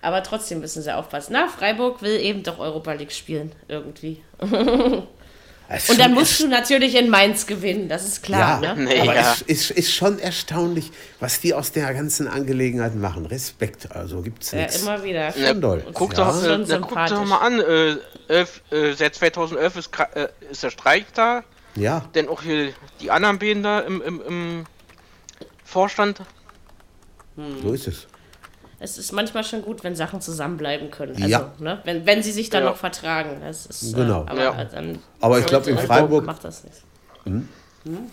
aber 0.00 0.22
trotzdem 0.22 0.60
müssen 0.60 0.80
sie 0.82 0.94
aufpassen. 0.94 1.32
Na, 1.32 1.48
Freiburg 1.48 2.00
will 2.02 2.18
eben 2.20 2.44
doch 2.44 2.58
Europa 2.60 2.92
League 2.92 3.12
spielen, 3.12 3.52
irgendwie. 3.66 4.22
Es 5.70 5.90
Und 5.90 5.98
dann 5.98 6.06
schon 6.12 6.14
musst 6.14 6.40
du 6.40 6.48
natürlich 6.48 6.94
in 6.94 7.10
Mainz 7.10 7.46
gewinnen, 7.46 7.90
das 7.90 8.06
ist 8.06 8.22
klar. 8.22 8.62
Ja, 8.62 8.74
ne? 8.74 8.84
Nee, 8.84 9.00
aber 9.00 9.14
ja. 9.14 9.32
es 9.34 9.42
ist, 9.42 9.70
ist 9.70 9.92
schon 9.92 10.18
erstaunlich, 10.18 10.90
was 11.20 11.40
die 11.40 11.52
aus 11.52 11.72
der 11.72 11.92
ganzen 11.92 12.26
Angelegenheit 12.26 12.94
machen. 12.94 13.26
Respekt, 13.26 13.92
also 13.94 14.22
gibt's 14.22 14.52
Ja, 14.52 14.60
nichts. 14.62 14.80
immer 14.80 15.02
wieder. 15.04 15.34
Na, 15.36 15.52
doll. 15.52 15.84
Guck 15.92 16.16
Ja. 16.16 16.24
doch, 16.24 16.42
äh, 16.42 16.46
Schon 16.46 16.64
na, 16.66 16.78
guck 16.78 17.06
doch 17.08 17.24
mal 17.26 17.38
an, 17.38 17.60
äh, 17.60 17.96
elf, 18.28 18.62
äh, 18.70 18.94
seit 18.94 19.14
2011 19.14 19.76
ist, 19.76 19.90
äh, 20.14 20.28
ist 20.50 20.62
der 20.62 20.70
Streik 20.70 21.04
da, 21.14 21.44
Ja, 21.74 22.08
denn 22.14 22.28
auch 22.28 22.40
hier 22.42 22.72
die 23.02 23.10
anderen 23.10 23.62
da 23.62 23.80
im, 23.80 24.00
im, 24.00 24.22
im 24.26 24.64
Vorstand. 25.64 26.22
so 27.62 27.72
ist 27.74 27.86
es. 27.88 28.06
Es 28.80 28.96
ist 28.96 29.10
manchmal 29.12 29.42
schon 29.44 29.62
gut, 29.62 29.82
wenn 29.82 29.96
Sachen 29.96 30.20
zusammenbleiben 30.20 30.90
können. 30.90 31.16
Also, 31.16 31.28
Ja. 31.28 31.52
ne, 31.58 31.80
wenn, 31.84 32.06
wenn 32.06 32.22
sie 32.22 32.30
sich 32.32 32.48
dann 32.50 32.62
Ja. 32.62 32.70
noch 32.70 32.76
vertragen. 32.76 33.40
Das 33.40 33.66
ist, 33.66 33.94
Genau. 33.94 34.24
Äh, 34.24 34.30
aber 34.30 34.42
Ja. 34.42 34.64
dann 34.64 34.98
Aber 35.20 35.38
ich 35.40 35.46
glaube, 35.46 35.68
in 35.70 35.78
Freiburg, 35.78 36.24
macht 36.24 36.44
das 36.44 36.62
nichts. 36.64 36.82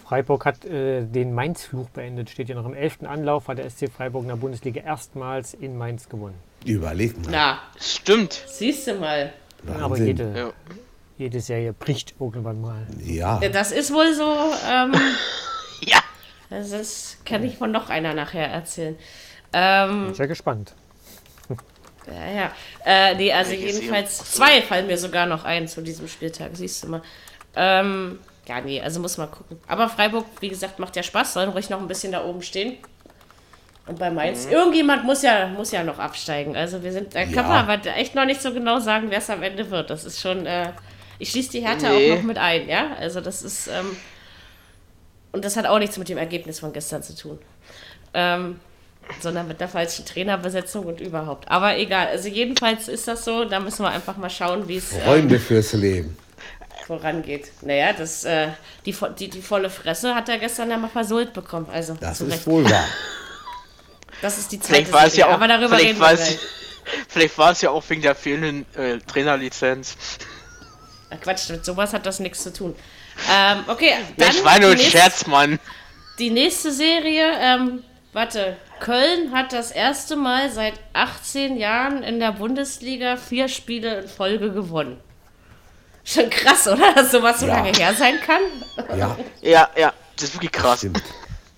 Freiburg 0.08 0.46
hat 0.46 0.64
äh, 0.66 1.04
den 1.04 1.34
Mainz-Fluch 1.34 1.90
beendet. 1.90 2.30
Steht 2.30 2.48
hier 2.48 2.56
noch 2.56 2.66
im 2.66 2.74
11. 2.74 3.06
Anlauf, 3.08 3.48
hat 3.48 3.58
der 3.58 3.66
SC 3.70 3.90
Freiburg 3.90 4.24
in 4.24 4.30
der 4.30 4.36
Bundesliga 4.38 4.82
erstmals 4.82 5.54
in 5.54 5.78
Mainz 5.78 6.08
gewonnen. 6.10 6.36
überleg 6.66 7.16
mal. 7.24 7.32
Na, 7.32 7.60
Stimmt. 7.80 8.42
siehst 8.48 8.88
du 8.88 8.96
mal. 8.96 9.34
Aber 9.68 9.92
Wahnsinn. 9.92 10.06
jede, 10.08 10.34
Ja. 10.38 10.50
jede 11.18 11.40
Serie 11.42 11.74
bricht 11.74 12.16
irgendwann 12.20 12.62
mal. 12.62 12.88
Ja, 13.04 13.40
Ja, 13.42 13.50
Das 13.50 13.72
ist 13.72 13.94
wohl 13.94 14.14
so. 14.14 14.24
Ähm, 14.70 14.94
Ja. 15.82 16.00
das 16.50 16.72
ist, 16.72 17.26
kann 17.26 17.44
ich 17.44 17.58
von 17.58 17.72
noch 17.72 17.90
einer 17.90 18.14
nachher 18.14 18.48
erzählen. 18.48 18.96
Ähm, 19.58 20.06
Bin 20.08 20.14
sehr 20.16 20.28
gespannt. 20.28 20.74
ja, 22.08 22.32
ja. 22.36 22.52
Äh, 22.86 23.16
nee, 23.16 23.32
also 23.32 23.52
Welche 23.52 23.68
jedenfalls 23.68 24.18
zwei 24.34 24.62
fallen 24.62 24.86
mir 24.88 24.98
sogar 24.98 25.26
noch 25.26 25.46
ein 25.46 25.68
zu 25.68 25.82
diesem 25.82 26.08
Spieltag, 26.10 26.52
siehst 26.54 26.84
du 26.84 26.88
mal. 26.90 27.02
Ähm, 27.56 28.20
ja, 28.48 28.60
nee, 28.62 28.82
also 28.82 29.00
muss 29.00 29.18
man 29.18 29.32
gucken. 29.32 29.58
Aber 29.68 29.88
Freiburg, 29.90 30.26
wie 30.42 30.50
gesagt, 30.50 30.78
macht 30.80 30.96
ja 30.98 31.04
Spaß, 31.04 31.34
sollen 31.34 31.50
ruhig 31.52 31.70
noch 31.70 31.80
ein 31.80 31.88
bisschen 31.88 32.12
da 32.12 32.24
oben 32.26 32.42
stehen. 32.42 32.78
Und 33.88 33.98
bei 34.00 34.10
Mainz, 34.10 34.46
irgendjemand 34.46 35.04
muss 35.06 35.22
ja, 35.22 35.48
muss 35.48 35.72
ja 35.72 35.84
noch 35.84 36.00
absteigen. 36.00 36.56
Also 36.58 36.84
wir 36.84 36.92
sind, 36.92 37.16
da 37.16 37.24
kann 37.24 37.34
Ja. 37.34 37.44
man 37.44 37.70
aber 37.70 37.86
echt 37.96 38.14
noch 38.16 38.26
nicht 38.26 38.42
so 38.42 38.52
genau 38.54 38.80
sagen, 38.80 39.08
wer 39.10 39.20
es 39.20 39.30
am 39.30 39.42
Ende 39.42 39.70
wird. 39.72 39.90
Das 39.90 40.04
ist 40.04 40.20
schon, 40.20 40.46
äh, 40.46 40.72
ich 41.20 41.30
schließe 41.30 41.52
die 41.52 41.62
Hertha 41.62 41.90
Nee. 41.90 42.12
auch 42.12 42.16
noch 42.18 42.24
mit 42.24 42.38
ein, 42.38 42.68
ja. 42.68 42.96
Also 43.00 43.22
das 43.22 43.42
ist, 43.42 43.68
ähm, 43.68 43.96
und 45.32 45.46
das 45.46 45.56
hat 45.56 45.66
auch 45.66 45.80
nichts 45.80 45.98
mit 45.98 46.10
dem 46.10 46.18
Ergebnis 46.18 46.60
von 46.60 46.74
gestern 46.74 47.02
zu 47.04 47.16
tun. 47.16 47.40
Ähm, 48.14 48.60
sondern 49.22 49.48
mit 49.48 49.60
der 49.62 49.68
falschen 49.68 50.06
Trainerbesetzung 50.06 50.86
und 50.86 51.00
überhaupt. 51.02 51.50
Aber 51.50 51.78
egal, 51.78 52.08
also 52.08 52.28
jedenfalls 52.28 52.88
ist 52.88 53.08
das 53.08 53.26
so, 53.26 53.46
da 53.46 53.60
müssen 53.60 53.84
wir 53.84 53.90
einfach 53.90 54.18
mal 54.18 54.30
schauen, 54.30 54.68
wie 54.68 54.78
es 54.78 54.92
äh, 54.94 55.02
Freunde 55.02 55.40
fürs 55.40 55.74
Leben. 55.74 56.18
vorangeht. 56.88 57.52
Naja, 57.62 57.94
das, 57.94 58.24
äh, 58.26 58.50
die, 58.86 58.96
die, 59.20 59.30
die 59.30 59.42
volle 59.42 59.70
Fresse 59.70 60.14
hat 60.16 60.30
er 60.30 60.38
gestern 60.38 60.70
ja 60.70 60.78
mal 60.78 60.90
versohlt 60.90 61.34
bekommen. 61.34 61.68
Also, 61.72 61.96
Das 62.00 62.18
zu 62.20 62.26
ist 62.26 62.46
wohl 62.48 62.70
wahr. 62.70 62.86
Das 64.22 64.38
ist 64.38 64.52
die 64.52 64.60
zweite 64.60 64.74
Vielleicht 64.86 64.94
war 64.94 65.06
es 65.06 65.16
ja 65.18 65.28
auch, 65.28 65.34
aber 65.34 65.48
darüber 65.48 65.78
reden 65.78 66.00
wir 66.00 66.14
gleich. 66.16 66.40
vielleicht 67.10 67.38
war 67.38 67.52
es 67.52 67.62
ja 67.62 67.70
auch 67.72 67.84
wegen 67.90 68.02
der 68.02 68.16
fehlenden 68.16 68.66
äh, 68.76 68.98
Trainerlizenz. 69.00 69.98
Ach, 71.10 71.20
Quatsch, 71.22 71.50
mit 71.50 71.66
sowas 71.66 71.94
hat 71.94 72.06
das 72.06 72.20
nichts 72.20 72.44
zu 72.44 72.52
tun. 72.54 72.76
Ähm, 73.32 73.64
okay, 73.68 73.94
dann 74.18 74.28
Das 74.30 74.44
war 74.44 74.60
nur 74.60 74.72
ein 74.72 74.78
die, 74.78 74.84
nächste, 74.84 74.98
Scherz, 74.98 75.28
Mann. 75.28 75.60
die 76.20 76.30
nächste 76.30 76.72
Serie, 76.72 77.32
ähm, 77.40 77.84
warte, 78.14 78.58
Köln 78.80 79.32
hat 79.32 79.54
das 79.54 79.72
erste 79.72 80.16
Mal 80.16 80.50
seit 80.52 80.74
18 80.94 81.58
Jahren 81.58 82.04
in 82.04 82.20
der 82.20 82.34
Bundesliga 82.34 83.18
vier 83.18 83.48
Spiele 83.48 84.02
in 84.02 84.08
Folge 84.08 84.52
gewonnen. 84.52 85.00
Schon 86.04 86.30
krass, 86.30 86.68
oder? 86.68 86.94
Dass 86.94 87.12
sowas 87.12 87.40
so 87.40 87.48
Ja. 87.48 87.56
lange 87.56 87.72
her 87.72 87.94
sein 87.94 88.20
kann. 88.26 88.42
Ja, 88.98 89.18
Ja, 89.42 89.70
ja, 89.76 89.94
das 90.16 90.26
ist 90.26 90.34
wirklich 90.36 90.52
krass. 90.52 90.80
stimmt. 90.80 91.02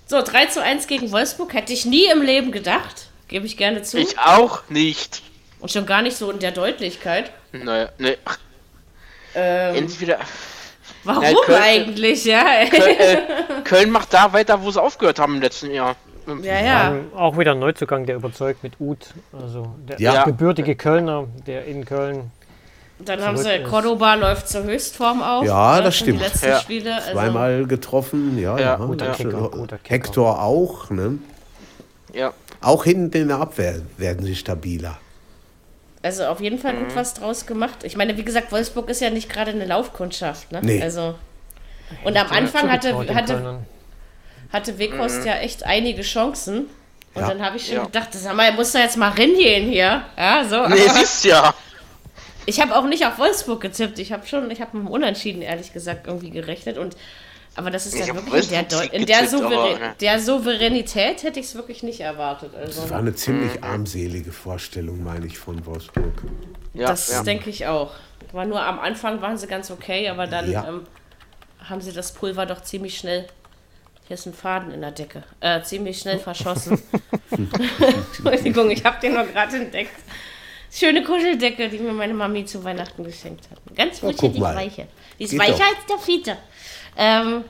So, 0.05 0.21
3 0.21 0.45
zu 0.45 0.61
1 0.63 0.87
gegen 0.87 1.11
Wolfsburg 1.11 1.53
hätte 1.53 1.73
ich 1.73 1.85
nie 1.85 2.05
im 2.05 2.21
Leben 2.21 2.51
gedacht. 2.53 3.07
Gebe 3.27 3.45
ich 3.45 3.57
gerne 3.57 3.81
zu. 3.81 3.97
Ich 3.97 4.17
auch 4.19 4.61
nicht. 4.69 5.21
Und 5.59 5.69
schon 5.71 5.85
gar 5.85 6.01
nicht 6.01 6.15
so 6.15 6.31
in 6.31 6.39
der 6.39 6.51
Deutlichkeit. 6.51 7.31
Naja, 7.51 7.89
ne, 7.97 8.17
Ähm, 9.35 9.75
entweder. 9.75 10.19
warum 11.03 11.23
Ja, 11.23 11.33
Köln- 11.45 11.61
eigentlich, 11.61 12.23
ja? 12.23 12.65
Köln, 12.69 12.97
äh, 12.99 13.17
Köln 13.65 13.89
macht 13.91 14.13
da 14.13 14.31
weiter, 14.31 14.61
wo 14.63 14.71
sie 14.71 14.81
aufgehört 14.81 15.19
haben 15.19 15.35
im 15.35 15.41
letzten 15.41 15.71
Jahr. 15.71 15.97
Ja, 16.43 16.59
ja. 16.63 16.91
Ähm, 16.91 17.07
auch 17.15 17.37
wieder 17.37 17.51
ein 17.53 17.59
Neuzugang, 17.59 18.05
der 18.05 18.15
überzeugt 18.17 18.63
mit 18.63 18.73
Uth. 18.79 19.13
Also 19.33 19.75
der 19.87 19.99
Ja. 19.99 20.23
gebürtige 20.25 20.75
Kölner, 20.75 21.25
der 21.45 21.65
in 21.65 21.85
Köln. 21.85 22.31
Dann 22.99 23.21
haben 23.21 23.37
sie, 23.37 23.51
ist. 23.53 23.69
Cordoba 23.69 24.15
läuft 24.15 24.49
zur 24.49 24.63
Höchstform 24.63 25.21
auf. 25.21 25.45
Ja, 25.45 25.81
das 25.81 25.97
stimmt. 25.97 26.19
Die 26.19 26.23
letzten 26.23 26.47
Ja. 26.47 26.59
Spiele. 26.59 26.95
Also, 26.95 27.11
Zweimal 27.11 27.65
getroffen, 27.67 28.39
ja. 28.39 28.57
Ja, 28.57 28.59
ja. 28.59 28.75
guter 28.77 29.11
Kicker, 29.11 29.49
guter 29.51 29.77
Kicker. 29.77 29.93
Hector 29.93 30.41
auch, 30.41 30.89
ne? 30.89 31.19
Ja. 32.13 32.33
Auch 32.61 32.83
hinten 32.85 33.15
in 33.21 33.27
der 33.27 33.37
Abwehr 33.37 33.81
werden 33.97 34.25
sie 34.25 34.35
stabiler. 34.35 34.97
also 36.03 36.23
auf 36.25 36.39
jeden 36.39 36.57
Fall 36.57 36.73
Mhm. 36.73 36.79
gut 36.85 36.95
was 36.95 37.13
draus 37.15 37.45
gemacht. 37.45 37.83
Ich 37.83 37.97
meine, 37.97 38.15
wie 38.17 38.23
gesagt, 38.23 38.51
Wolfsburg 38.51 38.89
ist 38.89 39.01
ja 39.01 39.09
nicht 39.09 39.29
gerade 39.29 39.51
eine 39.51 39.65
Laufkundschaft. 39.65 40.51
Ne? 40.53 40.61
Nee. 40.63 40.81
Also, 40.81 41.15
und 42.05 42.15
am 42.17 42.27
Anfang 42.31 42.71
hatte, 42.71 42.95
hatte. 43.13 43.59
Hatte 44.51 44.77
Weghorst 44.79 45.25
ja 45.25 45.35
echt 45.37 45.63
einige 45.63 46.01
Chancen. 46.01 46.67
Und 47.13 47.21
Ja. 47.21 47.29
dann 47.29 47.41
habe 47.43 47.57
ich 47.57 47.65
schon 47.67 47.75
Ja. 47.77 47.83
gedacht, 47.85 48.09
sag 48.13 48.35
mal, 48.35 48.45
er 48.45 48.53
muss 48.53 48.71
da 48.71 48.79
jetzt 48.79 48.97
mal 48.97 49.09
reingehen 49.09 49.69
hier. 49.69 50.03
Ja, 50.17 50.43
so. 50.47 50.67
Nee, 50.67 50.87
siehst 50.93 51.25
ja. 51.25 51.53
Ich 52.45 52.61
habe 52.61 52.75
auch 52.75 52.85
nicht 52.85 53.05
auf 53.05 53.17
Wolfsburg 53.17 53.59
getippt. 53.61 53.99
Ich 53.99 54.11
habe 54.13 54.25
schon, 54.25 54.49
ich 54.51 54.61
habe 54.61 54.77
mit 54.77 54.87
dem 54.87 54.91
Unentschieden 54.91 55.41
ehrlich 55.41 55.73
gesagt 55.73 56.07
irgendwie 56.07 56.29
gerechnet. 56.29 56.77
Und 56.77 56.95
aber 57.55 57.71
das 57.71 57.87
ist 57.87 57.99
hab 57.99 58.15
wirklich 58.15 58.51
in 58.51 58.67
der, 58.69 58.93
in 58.93 59.05
der, 59.07 59.21
getippt, 59.21 59.31
Souverä 59.31 59.55
aber, 59.57 59.79
ne. 59.79 59.95
der 59.99 60.19
Souveränität 60.19 61.23
hätte 61.23 61.39
ich 61.39 61.47
es 61.47 61.55
wirklich 61.55 61.81
nicht 61.81 61.99
erwartet. 62.01 62.53
Also 62.55 62.81
Das 62.81 62.89
war 62.91 62.99
eine 62.99 63.15
ziemlich 63.15 63.63
armselige 63.63 64.31
Vorstellung, 64.31 65.03
meine 65.03 65.25
ich, 65.25 65.39
von 65.39 65.65
Wolfsburg. 65.65 66.13
Ja, 66.75 66.87
das 66.87 67.11
ja. 67.11 67.23
denke 67.23 67.49
ich 67.49 67.65
auch. 67.65 67.91
War 68.31 68.45
nur 68.45 68.61
am 68.61 68.79
Anfang 68.79 69.21
waren 69.21 69.37
sie 69.37 69.47
ganz 69.47 69.71
okay, 69.71 70.07
aber 70.07 70.27
dann 70.27 70.51
Ja. 70.51 70.67
ähm, 70.69 70.85
haben 71.67 71.81
sie 71.81 71.91
das 71.91 72.11
Pulver 72.13 72.45
doch 72.45 72.61
ziemlich 72.61 72.95
schnell. 72.97 73.25
Hier 74.07 74.13
ist 74.13 74.25
ein 74.25 74.33
Faden 74.33 74.71
in 74.73 74.81
der 74.81 74.91
Decke. 74.91 75.23
Äh, 75.41 75.61
ziemlich 75.63 75.99
schnell 75.99 76.17
verschossen. 76.19 76.81
Entschuldigung, 77.31 78.71
ich 78.71 78.83
habe 78.85 78.99
den 79.01 79.13
noch 79.13 79.27
gerade 79.31 79.57
entdeckt. 79.57 79.91
Schöne 80.71 81.03
Kuscheldecke, 81.03 81.67
die 81.69 81.79
mir 81.79 81.91
meine 81.93 82.13
Mami 82.13 82.45
zu 82.45 82.63
Weihnachten 82.63 83.03
geschenkt 83.03 83.45
hat. 83.51 83.59
Ganz 83.75 84.01
Oh, 84.01 84.09
ist 84.09 84.21
mal. 84.37 84.55
weiche. 84.55 84.87
Die 85.19 85.23
ist 85.25 85.31
Geht 85.31 85.39
weicher 85.39 85.53
doch. 85.57 85.65
als 85.65 85.85
der 85.89 85.97
Fiete. 85.97 86.37
Ähm, 86.97 87.43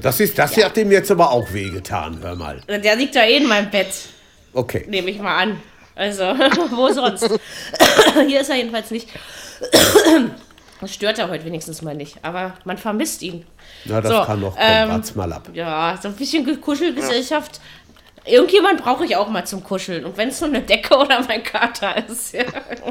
Das, 0.00 0.20
ist, 0.20 0.38
das 0.38 0.56
hat 0.56 0.76
dem 0.76 0.90
jetzt 0.92 1.10
aber 1.10 1.30
auch 1.32 1.52
wehgetan, 1.52 2.20
hör 2.22 2.36
mal. 2.36 2.60
der 2.68 2.94
liegt 2.96 3.16
da 3.16 3.24
eh 3.24 3.38
in 3.38 3.46
meinem 3.48 3.70
Bett, 3.70 3.88
Okay. 4.52 4.84
nehme 4.88 5.10
ich 5.10 5.18
mal 5.18 5.36
an. 5.42 5.60
Also, 5.94 6.22
wo 6.76 6.92
sonst? 6.92 7.28
Hier 8.26 8.40
ist 8.42 8.50
er 8.50 8.56
jedenfalls 8.56 8.90
nicht. 8.92 9.08
Das 10.80 10.94
stört 10.94 11.18
er 11.18 11.28
heute 11.28 11.44
wenigstens 11.44 11.82
mal 11.82 11.94
nicht. 11.94 12.16
Aber 12.22 12.54
man 12.64 12.78
vermisst 12.78 13.22
ihn. 13.22 13.44
Na, 13.84 14.00
das 14.00 14.12
So, 14.12 14.22
kann 14.22 14.40
noch 14.40 14.54
kommen. 14.56 14.66
ähm, 14.68 14.88
Wart's 14.90 15.14
mal 15.14 15.32
ab. 15.32 15.48
Ja, 15.52 15.98
so 16.00 16.08
ein 16.08 16.14
bisschen 16.14 16.60
Kuschelgesellschaft. 16.60 17.60
Irgendjemand 18.24 18.82
brauche 18.82 19.04
ich 19.06 19.16
auch 19.16 19.28
mal 19.30 19.46
zum 19.46 19.64
Kuscheln. 19.64 20.04
Und 20.04 20.16
wenn 20.18 20.28
es 20.28 20.40
nur 20.40 20.50
eine 20.50 20.60
Decke 20.60 20.94
oder 20.96 21.22
mein 21.26 21.42
Kater 21.42 21.96
ist. 22.08 22.34
Ja. 22.34 22.42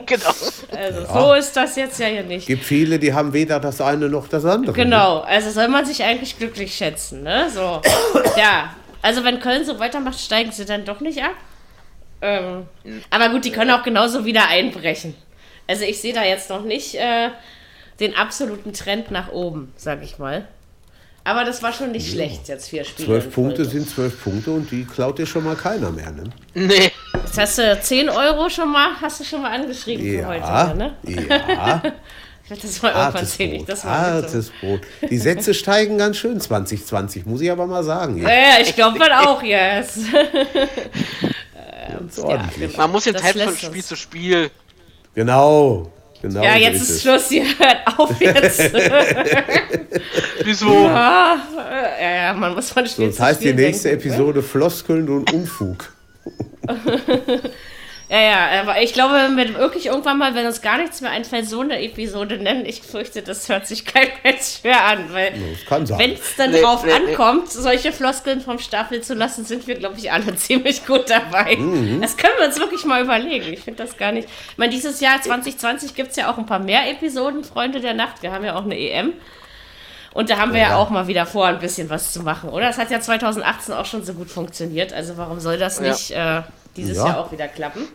Genau. 0.06 0.30
Also 0.76 1.06
so 1.14 1.34
ist 1.34 1.56
das 1.56 1.76
jetzt 1.76 2.00
ja 2.00 2.08
hier 2.08 2.24
nicht. 2.24 2.48
gibt 2.48 2.64
viele, 2.64 2.98
die 2.98 3.14
haben 3.14 3.34
weder 3.34 3.60
das 3.60 3.80
eine 3.82 4.10
noch 4.10 4.28
das 4.28 4.46
andere. 4.46 4.74
Genau, 4.74 5.20
also 5.20 5.50
soll 5.52 5.68
man 5.68 5.86
sich 5.86 6.04
eigentlich 6.04 6.38
glücklich 6.38 6.74
schätzen, 6.76 7.24
ne? 7.24 7.50
So. 7.54 7.82
ja. 8.38 8.74
Also 9.02 9.24
wenn 9.24 9.40
Köln 9.40 9.64
so 9.64 9.80
weitermacht, 9.80 10.20
steigen 10.20 10.52
sie 10.52 10.66
dann 10.66 10.84
doch 10.86 11.02
nicht 11.02 11.22
ab. 11.22 11.36
Ähm, 12.22 12.66
aber 13.12 13.30
gut, 13.30 13.46
die 13.46 13.52
können 13.52 13.70
auch 13.72 13.84
genauso 13.84 14.26
wieder 14.26 14.48
einbrechen. 14.48 15.14
Also 15.68 15.84
ich 15.84 16.02
sehe 16.02 16.14
da 16.14 16.24
jetzt 16.24 16.50
noch 16.50 16.64
nicht 16.64 16.96
äh, 16.96 17.30
den 18.00 18.16
absoluten 18.16 18.74
Trend 18.74 19.12
nach 19.12 19.32
oben, 19.32 19.72
sag 19.76 20.04
ich 20.04 20.18
mal. 20.20 20.48
Aber 21.24 21.44
das 21.44 21.62
war 21.62 21.74
schon 21.74 21.92
nicht 21.92 22.10
schlecht, 22.12 22.48
jetzt 22.48 22.70
vier 22.70 22.86
Spiele. 22.86 23.06
Zwölf 23.08 23.34
Punkte 23.34 23.66
Folge. 23.66 23.72
sind 23.72 23.90
zwölf 23.90 24.24
Punkte 24.24 24.52
und 24.52 24.72
die 24.72 24.86
klaut 24.86 25.20
dir 25.20 25.26
schon 25.26 25.44
mal 25.44 25.56
keiner 25.58 25.92
mehr, 25.92 26.12
ne? 26.12 26.24
Nee. 26.54 26.92
Jetzt 27.16 27.38
hast 27.38 27.58
du 27.58 27.78
10 27.82 28.08
Euro 28.10 28.48
schon 28.50 28.72
mal, 28.72 28.92
hast 29.02 29.20
du 29.20 29.24
schon 29.26 29.42
mal 29.42 29.52
angeschrieben 29.52 30.06
für 30.06 30.22
Ja, 30.22 30.28
heute, 30.28 30.78
ne? 30.78 30.96
ja. 31.06 31.82
Das 32.50 32.82
war 32.82 32.92
irgendwann 32.92 33.14
Hartes 33.14 33.36
zählig. 33.36 33.58
Brot, 33.58 33.70
Das 33.70 33.84
war 33.84 34.00
mit 34.22 34.30
so. 34.30 34.36
hartes 34.38 34.52
Brot. 34.62 34.82
Die 35.10 35.18
Sätze 35.18 35.54
steigen 35.54 35.98
ganz 35.98 36.16
schön 36.16 36.40
2020, 36.40 37.26
muss 37.26 37.42
ich 37.42 37.52
aber 37.52 37.68
mal 37.68 37.84
sagen. 37.84 38.16
Hier. 38.16 38.30
Ja, 38.30 38.62
ich 38.62 38.74
glaube 38.74 38.98
man 38.98 39.12
auch, 39.12 39.44
yes. 39.44 40.00
Ganz 41.92 42.20
ordentlich. 42.20 42.78
Man 42.78 42.92
muss 42.92 43.04
jetzt 43.06 43.22
halt 43.24 43.38
von 43.38 43.56
Spiel 43.58 43.70
uns. 43.80 43.88
zu 43.88 43.96
Spiel. 43.98 44.50
Genau. 45.14 45.92
Genau 46.22 46.44
Ja, 46.44 46.54
so 46.54 46.60
jetzt 46.60 46.82
ist 46.82 46.90
es. 46.90 47.02
Schluss, 47.02 47.32
ihr 47.32 47.46
hört 47.46 47.88
auf 47.98 48.22
jetzt. 48.22 48.60
Wieso? 50.44 50.74
ja, 50.86 51.38
ja, 52.02 52.34
man 52.34 52.56
muss 52.56 52.72
von 52.72 52.86
So, 52.86 52.92
Spiel 52.94 53.08
das 53.08 53.16
zu 53.18 53.24
heißt 53.24 53.42
die 53.42 53.50
Spiel 53.50 53.66
nächste 53.66 53.90
denken, 53.90 54.08
ne? 54.08 54.14
Episode 54.14 54.44
Floskeln 54.44 55.10
und 55.10 55.32
Unfug. 55.34 55.92
Ja, 58.10 58.20
ja, 58.22 58.62
aber 58.62 58.82
ich 58.82 58.94
glaube, 58.94 59.16
wenn 59.16 59.36
wir 59.36 59.56
wirklich 59.56 59.88
irgendwann 59.88 60.18
mal, 60.18 60.34
wenn 60.34 60.46
uns 60.46 60.62
gar 60.62 60.78
nichts 60.78 61.02
mehr 61.02 61.12
einfällt, 61.12 61.50
so 61.50 61.60
eine 61.60 61.82
Episode 61.84 62.38
nennen, 62.38 62.66
ich 62.66 62.82
fürchte, 62.82 63.22
das 63.22 63.50
hört 63.50 63.68
sich 63.68 63.84
kein 63.84 64.08
Mensch 64.24 64.64
mehr 64.64 64.82
an, 64.86 65.12
weil 65.12 65.34
wenn 65.98 66.14
es 66.14 66.36
dann 66.38 66.52
Nee, 66.52 66.62
drauf 66.62 66.86
nee, 66.86 66.92
nee. 67.06 67.12
ankommt, 67.12 67.52
solche 67.52 67.92
Floskeln 67.92 68.40
vom 68.40 68.60
Staffel 68.60 69.02
zu 69.02 69.14
lassen, 69.14 69.44
sind 69.44 69.68
wir, 69.68 69.76
glaube 69.76 69.96
ich, 69.98 70.10
alle 70.10 70.34
ziemlich 70.38 70.86
gut 70.86 71.10
dabei. 71.10 71.58
Mhm. 71.58 72.00
Das 72.02 72.16
können 72.16 72.34
wir 72.40 72.48
uns 72.48 72.58
wirklich 72.58 72.86
mal 72.86 73.04
überlegen. 73.04 73.52
Ich 73.52 73.60
finde 73.62 73.84
das 73.84 73.98
gar 73.98 74.14
nicht. 74.14 74.30
Ich 74.52 74.58
meine, 74.58 74.72
dieses 74.72 75.02
Jahr 75.02 75.22
2020 75.22 75.94
gibt 75.94 76.12
es 76.12 76.16
ja 76.16 76.32
auch 76.32 76.38
ein 76.38 76.46
paar 76.46 76.60
mehr 76.60 76.90
Episoden, 76.90 77.44
Freunde 77.44 77.82
der 77.82 77.94
Nacht. 77.94 78.22
Wir 78.24 78.32
haben 78.32 78.46
ja 78.46 78.56
auch 78.56 78.64
eine 78.64 78.80
EM. 78.80 79.14
Und 80.14 80.30
da 80.30 80.38
haben 80.38 80.54
wir 80.54 80.62
ja. 80.62 80.78
auch 80.78 80.90
mal 80.90 81.08
wieder 81.08 81.26
vor, 81.26 81.46
ein 81.48 81.60
bisschen 81.60 81.90
was 81.90 82.12
zu 82.14 82.22
machen, 82.24 82.50
oder? 82.50 82.68
Das 82.68 82.78
hat 82.80 82.90
ja 82.90 83.00
2018 83.00 83.74
auch 83.76 83.86
schon 83.86 84.04
so 84.04 84.14
gut 84.14 84.32
funktioniert. 84.32 84.92
Also 84.94 85.18
warum 85.18 85.40
soll 85.40 85.58
das 85.60 85.80
Ja. 85.80 85.88
nicht 85.90 86.12
äh, 86.12 86.42
dieses 86.78 86.98
Ja. 86.98 87.08
Jahr 87.08 87.20
auch 87.20 87.32
wieder 87.32 87.48
klappen? 87.48 87.88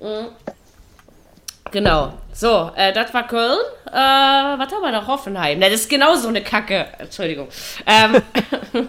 Mhm. 0.00 0.28
Genau. 1.72 2.12
So, 2.32 2.70
äh, 2.76 2.92
das 2.92 3.12
war 3.12 3.26
Köln. 3.26 3.58
Äh, 3.88 3.92
was 3.92 4.72
haben 4.72 4.82
wir 4.82 4.92
noch? 4.92 5.06
Hoffenheim. 5.08 5.58
Na, 5.58 5.68
das 5.68 5.80
ist 5.80 5.90
genau 5.90 6.14
so 6.14 6.28
eine 6.28 6.42
Kacke. 6.42 6.86
Entschuldigung. 6.98 7.48
Ähm, 7.86 8.22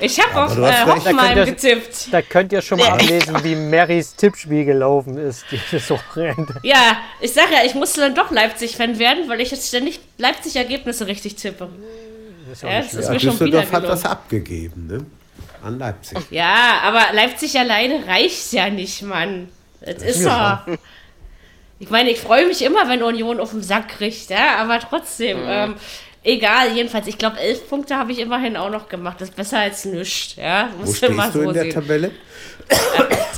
ich 0.00 0.20
habe 0.20 0.44
auf 0.44 0.54
du 0.54 0.64
hast 0.66 0.86
äh. 0.86 0.90
Hoffenheim 0.90 1.36
Da 1.36 1.44
getippt. 1.46 2.12
Da 2.12 2.20
könnt 2.22 2.52
ihr 2.52 2.60
schon 2.60 2.78
mal 2.78 2.88
ablesen, 2.90 3.42
wie 3.44 3.54
Marys 3.56 4.14
Tippspiel 4.14 4.64
gelaufen 4.66 5.16
ist 5.16 5.46
dieses 5.50 5.88
Wochenende. 5.90 6.54
Ja, 6.62 6.98
ich 7.20 7.32
sage 7.32 7.52
ja, 7.54 7.60
ich 7.64 7.74
musste 7.74 8.00
dann 8.02 8.14
doch 8.14 8.30
Leipzig-Fan 8.30 8.98
werden, 8.98 9.28
weil 9.28 9.40
ich 9.40 9.50
jetzt 9.50 9.68
ständig 9.68 10.00
Leipzig-Ergebnisse 10.18 11.06
richtig 11.06 11.36
tippe. 11.36 11.68
Das 12.48 12.58
ist 12.58 12.62
ja 12.62 12.68
Ja, 12.68 12.78
das 12.82 12.92
nicht 12.92 13.00
ist 13.00 13.06
Ja, 13.06 13.12
mir 13.14 13.20
schon 13.20 13.32
wieder 13.34 13.60
Düsseldorf 13.62 13.72
hat 13.72 13.82
gelungen. 13.82 14.04
was 14.04 14.04
abgegeben, 14.10 14.86
ne? 14.86 15.06
An 15.64 15.78
Leipzig. 15.78 16.18
Ja, 16.30 16.80
aber 16.84 17.12
Leipzig 17.12 17.58
alleine 17.58 18.06
reicht 18.06 18.52
ja 18.52 18.68
nicht, 18.70 19.02
Mann. 19.02 19.48
Das 19.80 20.02
ist 20.02 20.22
Ja. 20.24 20.64
doch. 20.66 20.74
Ich 21.80 21.90
meine, 21.90 22.10
ich 22.10 22.20
freue 22.20 22.46
mich 22.46 22.62
immer, 22.62 22.88
wenn 22.88 23.02
Union 23.02 23.40
auf 23.40 23.50
den 23.50 23.62
Sack 23.62 23.88
kriegt, 23.88 24.30
ja, 24.30 24.56
aber 24.58 24.78
trotzdem. 24.80 25.38
Ähm, 25.46 25.74
egal, 26.22 26.72
jedenfalls, 26.74 27.06
ich 27.08 27.18
glaube, 27.18 27.38
elf 27.40 27.68
Punkte 27.68 27.96
habe 27.96 28.12
ich 28.12 28.20
immerhin 28.20 28.56
auch 28.56 28.70
noch 28.70 28.88
gemacht. 28.88 29.20
Das 29.20 29.28
ist 29.30 29.36
besser 29.36 29.58
als 29.58 29.84
nichts, 29.84 30.36
ja. 30.36 30.68
Wo 30.78 30.86
Musst 30.86 30.98
stehst 30.98 31.12
du 31.12 31.30
so 31.32 31.40
in 31.42 31.52
der 31.52 31.62
sehen. 31.64 31.72
Tabelle? 31.74 32.10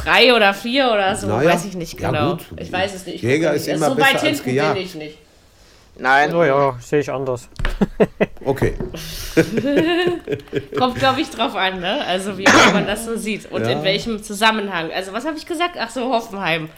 Drei 0.04 0.34
oder 0.34 0.54
vier 0.54 0.86
oder 0.92 1.16
so, 1.16 1.26
Naja, 1.26 1.50
weiß 1.50 1.64
ich 1.64 1.74
nicht 1.74 1.98
ja 2.00 2.10
genau. 2.10 2.30
gut. 2.36 2.44
Ich 2.58 2.70
weiß 2.70 2.94
es 2.94 3.06
nicht. 3.06 3.16
Ich 3.16 3.22
Jäger 3.22 3.52
ist 3.54 3.66
nicht. 3.66 3.76
immer 3.76 3.88
so 3.88 3.94
besser 3.96 4.06
weit 4.08 4.14
als 4.14 4.22
hinten 4.22 4.44
gejagt. 4.44 4.74
bin 4.74 4.82
ich 4.84 4.94
nicht. 4.94 5.18
Nein. 5.98 6.34
Oh 6.34 6.44
ja, 6.44 6.76
sehe 6.80 7.00
ich 7.00 7.10
anders. 7.10 7.48
Okay. 8.44 8.74
Kommt, 10.78 10.98
glaube 11.00 11.20
ich, 11.20 11.28
drauf 11.30 11.56
an, 11.56 11.80
ne? 11.80 12.04
Also, 12.06 12.38
wie 12.38 12.44
man 12.72 12.86
das 12.86 13.04
so 13.04 13.16
sieht 13.16 13.50
und 13.50 13.62
Ja. 13.62 13.70
in 13.70 13.82
welchem 13.82 14.22
Zusammenhang. 14.22 14.90
Also, 14.94 15.12
was 15.12 15.26
habe 15.26 15.36
ich 15.36 15.46
gesagt? 15.46 15.76
Ach 15.80 15.90
so, 15.90 16.12
Hoffenheim. 16.12 16.68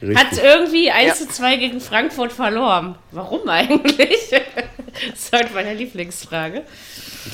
Hat 0.00 0.08
Richtig. 0.32 0.42
irgendwie 0.42 0.90
1 0.90 1.08
Ja. 1.08 1.14
zu 1.26 1.28
2 1.28 1.56
gegen 1.56 1.78
Frankfurt 1.80 2.32
verloren. 2.32 2.94
Warum 3.12 3.46
eigentlich? 3.50 4.30
das 4.30 5.14
ist 5.14 5.32
halt 5.32 5.54
meine 5.54 5.74
Lieblingsfrage. 5.74 6.62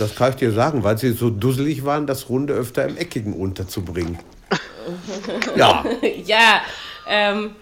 Das 0.01 0.17
kann 0.17 0.31
ich 0.31 0.37
dir 0.37 0.51
sagen, 0.51 0.83
weil 0.83 0.99
sie 0.99 1.13
so 1.13 1.31
dusselig 1.31 1.85
waren, 1.85 2.09
das 2.09 2.29
Runde 2.29 2.55
öfter 2.55 2.85
im 2.87 2.97
Eckigen 2.97 3.35
unterzubringen. 3.35 4.19
Ja, 5.55 5.85
Ja, 6.25 6.61
ähm, 7.09 7.55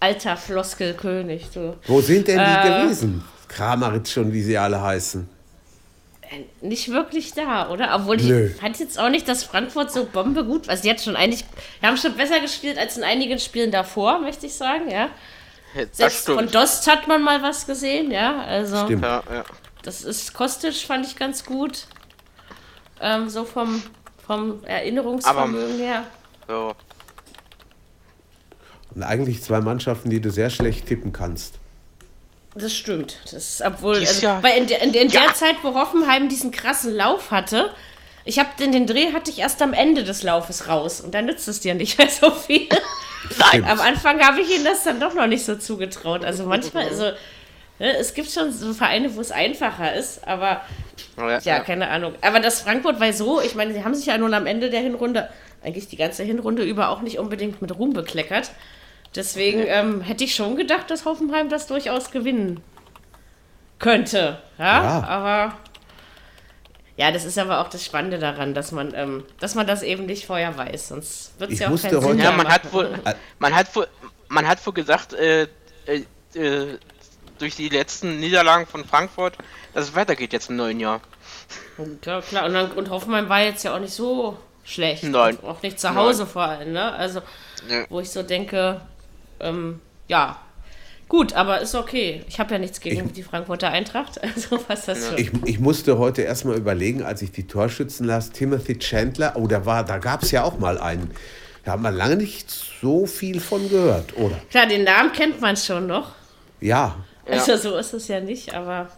alter 0.00 0.36
Floskelkönig, 0.36 1.48
du. 1.54 1.76
wo 1.86 2.00
sind 2.00 2.28
denn 2.28 2.38
die 2.38 2.68
Äh. 2.68 2.82
gewesen? 2.82 3.24
Kramaric 3.48 4.16
und 4.16 4.32
wie 4.32 4.42
sie 4.42 4.58
alle 4.58 4.80
heißen. 4.82 5.28
Äh, 6.22 6.66
Nicht 6.66 6.90
wirklich 6.90 7.32
da, 7.34 7.70
oder? 7.70 7.94
Obwohl 7.94 8.20
ich 8.20 8.26
Nö. 8.26 8.48
fand 8.50 8.78
jetzt 8.80 8.98
auch 8.98 9.08
nicht, 9.10 9.28
dass 9.28 9.44
Frankfurt 9.44 9.92
so 9.92 10.04
Bombe 10.06 10.44
gut 10.44 10.66
war. 10.68 10.76
Die 10.76 10.90
hat 10.90 11.00
schon 11.00 11.16
eigentlich, 11.16 11.44
die 11.82 11.86
haben 11.86 11.96
schon 11.96 12.14
besser 12.16 12.40
gespielt 12.40 12.78
als 12.78 12.96
in 12.96 13.04
einigen 13.04 13.38
Spielen 13.38 13.70
davor, 13.70 14.18
möchte 14.18 14.46
ich 14.46 14.54
sagen, 14.54 14.90
ja. 14.90 15.08
Das 15.74 15.96
Selbst 15.96 16.26
von. 16.26 16.48
Dost 16.50 16.86
hat 16.90 17.08
man 17.08 17.22
mal 17.22 17.42
was 17.42 17.66
gesehen, 17.66 18.10
ja. 18.10 18.42
Also, 18.42 18.84
Stimmt. 18.84 19.02
Ja, 19.02 19.22
ja. 19.30 19.44
das 19.82 20.02
ist 20.02 20.32
Kostic, 20.32 20.74
fand 20.74 21.06
ich 21.06 21.16
ganz 21.16 21.44
gut. 21.44 21.86
Ähm, 23.00 23.28
so 23.28 23.44
vom, 23.44 23.82
vom 24.26 24.62
Erinnerungsvermögen 24.64 25.78
her. 25.78 26.04
So. 26.48 26.74
Und 28.94 29.02
eigentlich 29.02 29.42
zwei 29.42 29.60
Mannschaften, 29.60 30.10
die 30.10 30.20
du 30.20 30.30
sehr 30.30 30.50
schlecht 30.50 30.86
tippen 30.86 31.12
kannst. 31.12 31.54
Das 32.54 32.72
stimmt. 32.72 33.16
Das 33.24 33.32
ist, 33.32 33.62
obwohl, 33.62 33.96
also, 33.96 34.22
Jahr- 34.22 34.42
weil 34.42 34.58
in, 34.58 34.66
der, 34.68 34.80
in, 34.82 34.92
der- 34.92 35.02
in 35.02 35.08
Ja. 35.08 35.22
der 35.24 35.34
Zeit, 35.34 35.56
wo 35.62 35.74
Hoffenheim 35.74 36.28
diesen 36.28 36.52
krassen 36.52 36.94
Lauf 36.94 37.30
hatte, 37.32 37.70
ich 38.24 38.38
habe 38.38 38.50
den, 38.58 38.70
den 38.72 38.86
Dreh 38.86 39.12
hatte 39.12 39.30
ich 39.30 39.40
erst 39.40 39.60
am 39.60 39.72
Ende 39.72 40.04
des 40.04 40.22
Laufes 40.22 40.68
raus 40.68 41.00
und 41.00 41.14
dann 41.14 41.26
nützt 41.26 41.48
es 41.48 41.60
dir 41.60 41.74
nicht 41.74 41.98
mehr 41.98 42.08
so 42.08 42.30
viel. 42.30 42.68
Nein. 43.52 43.64
Am 43.64 43.80
Anfang 43.80 44.20
habe 44.20 44.40
ich 44.40 44.54
ihnen 44.54 44.64
das 44.64 44.84
dann 44.84 45.00
doch 45.00 45.14
noch 45.14 45.26
nicht 45.26 45.44
so 45.44 45.56
zugetraut. 45.56 46.24
Also 46.24 46.44
manchmal, 46.46 46.86
also 46.88 47.04
ne, 47.80 47.96
es 47.98 48.14
gibt 48.14 48.30
schon 48.30 48.52
so 48.52 48.72
Vereine, 48.72 49.14
wo 49.16 49.20
es 49.20 49.32
einfacher 49.32 49.92
ist, 49.94 50.26
aber 50.26 50.60
Ja, 51.18 51.38
ja, 51.40 51.60
keine 51.60 51.88
Ahnung. 51.88 52.14
Aber 52.20 52.38
das 52.40 52.60
Frankfurt 52.60 53.00
war 53.00 53.12
so, 53.12 53.40
ich 53.40 53.54
meine, 53.56 53.74
sie 53.74 53.82
haben 53.84 53.94
sich 53.94 54.06
ja 54.06 54.16
nun 54.16 54.32
am 54.32 54.46
Ende 54.46 54.70
der 54.70 54.80
Hinrunde, 54.80 55.28
eigentlich 55.62 55.88
die 55.88 55.96
ganze 55.96 56.22
Hinrunde 56.22 56.62
über 56.62 56.90
auch 56.90 57.00
nicht 57.02 57.18
unbedingt 57.18 57.60
mit 57.60 57.76
Ruhm 57.76 57.92
bekleckert. 57.94 58.52
Deswegen 59.14 59.62
ähm, 59.66 60.00
hätte 60.00 60.24
ich 60.24 60.34
schon 60.34 60.56
gedacht, 60.56 60.90
dass 60.90 61.04
Hoffenheim 61.04 61.48
das 61.48 61.66
durchaus 61.66 62.10
gewinnen 62.10 62.60
könnte. 63.78 64.38
Ja, 64.58 64.82
Ja. 64.82 65.04
aber 65.04 65.56
ja, 66.96 67.10
das 67.10 67.24
ist 67.24 67.38
aber 67.38 67.60
auch 67.60 67.68
das 67.68 67.84
Spannende 67.84 68.18
daran, 68.18 68.54
dass 68.54 68.70
man, 68.72 68.92
ähm, 68.94 69.24
dass 69.40 69.54
man 69.54 69.66
das 69.66 69.82
eben 69.82 70.06
nicht 70.06 70.26
vorher 70.26 70.56
weiß. 70.56 70.88
Sonst 70.88 71.32
wird 71.38 71.52
es 71.52 71.58
ja 71.58 71.66
auch 71.68 71.80
keinen 71.80 72.00
Sinn 72.00 72.18
Ja, 72.18 72.30
man 72.32 72.48
hat 72.48 72.72
wohl, 72.72 72.98
man 73.38 73.54
hat 73.54 73.74
wohl, 73.74 73.88
man 74.28 74.46
hat 74.46 74.64
wohl 74.64 74.72
gesagt, 74.72 75.12
äh, 75.12 75.48
äh, 75.86 76.04
äh, 76.38 76.78
durch 77.38 77.56
die 77.56 77.68
letzten 77.68 78.20
Niederlagen 78.20 78.66
von 78.66 78.84
Frankfurt, 78.84 79.36
dass 79.74 79.86
es 79.88 79.94
weitergeht 79.94 80.32
jetzt 80.32 80.50
im 80.50 80.56
neuen 80.56 80.78
Jahr. 80.78 81.00
Ja, 82.04 82.20
klar. 82.20 82.44
Und, 82.46 82.54
dann, 82.54 82.70
und 82.72 82.90
Hoffenheim 82.90 83.28
war 83.28 83.40
jetzt 83.42 83.64
ja 83.64 83.74
auch 83.74 83.80
nicht 83.80 83.92
so 83.92 84.38
schlecht. 84.62 85.02
Nein. 85.02 85.36
Auch 85.42 85.60
nicht 85.62 85.80
zu 85.80 85.94
Hause 85.94 86.26
vor 86.26 86.42
allem, 86.42 86.72
ne? 86.72 86.92
Also, 86.92 87.20
Ja. 87.68 87.84
wo 87.88 87.98
ich 88.00 88.10
so 88.10 88.22
denke, 88.22 88.80
ähm, 89.44 89.80
ja. 90.08 90.38
Gut, 91.08 91.34
aber 91.34 91.60
ist 91.60 91.74
okay. 91.74 92.24
Ich 92.28 92.40
habe 92.40 92.54
ja 92.54 92.58
nichts 92.58 92.80
gegen 92.80 93.12
die 93.12 93.22
Frankfurter 93.22 93.68
Eintracht. 93.70 94.20
Also, 94.22 94.58
was 94.68 94.86
das 94.86 95.08
schon. 95.08 95.18
Ich, 95.18 95.30
ich 95.44 95.60
musste 95.60 95.98
heute 95.98 96.22
erstmal 96.22 96.56
überlegen, 96.56 97.02
als 97.02 97.22
ich 97.22 97.30
die 97.30 97.46
Torschützen 97.46 98.06
las, 98.06 98.30
Timothy 98.30 98.78
Chandler, 98.78 99.34
oh, 99.36 99.46
da, 99.46 99.66
war, 99.66 99.84
da 99.84 99.98
gab 99.98 100.22
es 100.22 100.30
ja 100.30 100.42
auch 100.42 100.58
mal 100.58 100.78
einen. 100.78 101.10
Da 101.64 101.72
hat 101.72 101.80
man 101.80 101.94
lange 101.94 102.16
nicht 102.16 102.50
so 102.50 103.06
viel 103.06 103.40
von 103.40 103.68
gehört, 103.68 104.16
oder? 104.16 104.36
Klar, 104.50 104.66
den 104.66 104.84
Namen 104.84 105.12
kennt 105.12 105.40
man 105.40 105.56
schon 105.56 105.86
noch. 105.86 106.12
Ja, 106.60 106.96
Also, 107.26 107.56
so 107.56 107.76
ist 107.76 107.94
es 107.94 108.08
ja 108.08 108.20
nicht, 108.20 108.54
aber 108.54 108.88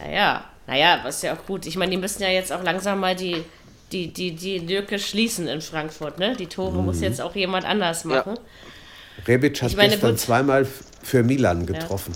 naja, 0.00 0.44
naja, 0.66 1.00
was 1.02 1.22
ja 1.22 1.34
auch 1.34 1.46
gut. 1.46 1.66
Ich 1.66 1.76
meine, 1.76 1.90
die 1.90 1.96
müssen 1.96 2.22
ja 2.22 2.28
jetzt 2.28 2.52
auch 2.52 2.62
langsam 2.62 3.00
mal 3.00 3.16
die, 3.16 3.44
die, 3.92 4.12
die, 4.12 4.32
die 4.34 4.58
Lücke 4.58 4.98
schließen 4.98 5.48
in 5.48 5.60
Frankfurt, 5.60 6.18
ne? 6.18 6.36
Die 6.36 6.46
Tore 6.46 6.82
muss 6.82 7.00
jetzt 7.00 7.20
auch 7.20 7.34
jemand 7.34 7.64
anders 7.64 8.04
machen. 8.04 8.38
Rebic 9.26 9.60
hat 9.62 9.70
Ich 9.70 9.76
meine, 9.76 9.90
gestern 9.90 10.10
gut. 10.12 10.20
zweimal 10.20 10.66
für 11.02 11.22
Milan 11.22 11.66
getroffen. 11.66 12.12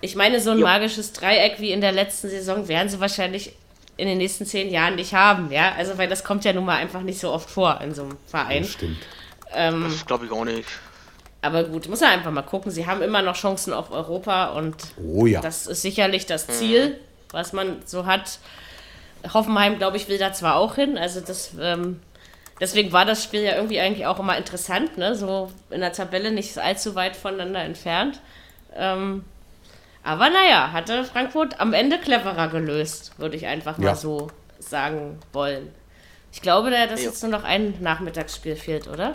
Ich 0.00 0.16
meine, 0.16 0.40
so 0.40 0.50
ein 0.50 0.60
magisches 0.60 1.12
Dreieck 1.12 1.60
wie 1.60 1.72
in 1.72 1.80
der 1.80 1.92
letzten 1.92 2.28
Saison 2.28 2.68
werden 2.68 2.88
sie 2.88 3.00
wahrscheinlich 3.00 3.54
in 3.96 4.08
den 4.08 4.18
nächsten 4.18 4.44
zehn 4.44 4.70
Jahren 4.70 4.96
nicht 4.96 5.14
haben, 5.14 5.50
ja. 5.52 5.72
Also, 5.78 5.96
weil 5.98 6.08
das 6.08 6.24
kommt 6.24 6.44
ja 6.44 6.52
nun 6.52 6.64
mal 6.64 6.76
einfach 6.76 7.00
nicht 7.02 7.20
so 7.20 7.30
oft 7.30 7.48
vor 7.48 7.80
in 7.80 7.94
so 7.94 8.02
einem 8.02 8.16
Verein. 8.26 8.62
Das 8.64 8.72
stimmt. 8.72 8.98
Ähm, 9.52 9.84
Das 9.88 10.04
glaube 10.04 10.26
ich 10.26 10.32
auch 10.32 10.44
nicht. 10.44 10.68
aber 11.42 11.62
gut, 11.64 11.88
muss 11.88 12.00
man 12.00 12.10
einfach 12.10 12.32
mal 12.32 12.42
gucken. 12.42 12.72
Sie 12.72 12.86
haben 12.86 13.02
immer 13.02 13.22
noch 13.22 13.36
Chancen 13.36 13.72
auf 13.72 13.92
Europa 13.92 14.46
und 14.48 14.74
Oh 15.00 15.26
ja. 15.26 15.40
das 15.40 15.66
ist 15.68 15.82
sicherlich 15.82 16.26
das 16.26 16.48
Ziel, 16.48 16.98
was 17.30 17.52
man 17.52 17.76
so 17.86 18.04
hat. 18.04 18.40
Hoffenheim, 19.32 19.78
glaube 19.78 19.96
ich, 19.96 20.08
will 20.08 20.18
da 20.18 20.32
zwar 20.32 20.56
auch 20.56 20.74
hin. 20.74 20.98
Also 20.98 21.20
das, 21.20 21.52
ähm, 21.60 22.00
deswegen 22.60 22.92
war 22.92 23.04
das 23.04 23.22
Spiel 23.24 23.42
ja 23.42 23.54
irgendwie 23.56 23.80
eigentlich 23.80 24.06
auch 24.06 24.18
immer 24.18 24.36
interessant, 24.36 24.96
ne? 24.98 25.14
So 25.14 25.50
in 25.70 25.80
der 25.80 25.92
Tabelle 25.92 26.30
nicht 26.32 26.56
allzu 26.58 26.94
weit 26.94 27.16
voneinander 27.16 27.60
entfernt. 27.60 28.20
Ähm, 28.76 29.24
Aber 30.06 30.28
naja, 30.28 30.70
hatte 30.72 31.02
Frankfurt 31.04 31.60
am 31.60 31.72
Ende 31.72 31.96
cleverer 31.98 32.48
gelöst, 32.48 33.12
würde 33.18 33.36
ich 33.36 33.46
einfach 33.46 33.78
mal 33.78 33.86
Ja. 33.86 33.94
so 33.94 34.28
sagen 34.58 35.18
wollen. 35.32 35.72
Ich 36.30 36.42
glaube, 36.42 36.70
da- 36.70 36.86
dass 36.86 37.02
jetzt 37.02 37.22
nur 37.22 37.32
noch 37.32 37.42
ein 37.44 37.74
Nachmittagsspiel 37.80 38.54
fehlt, 38.56 38.86
oder? 38.86 39.12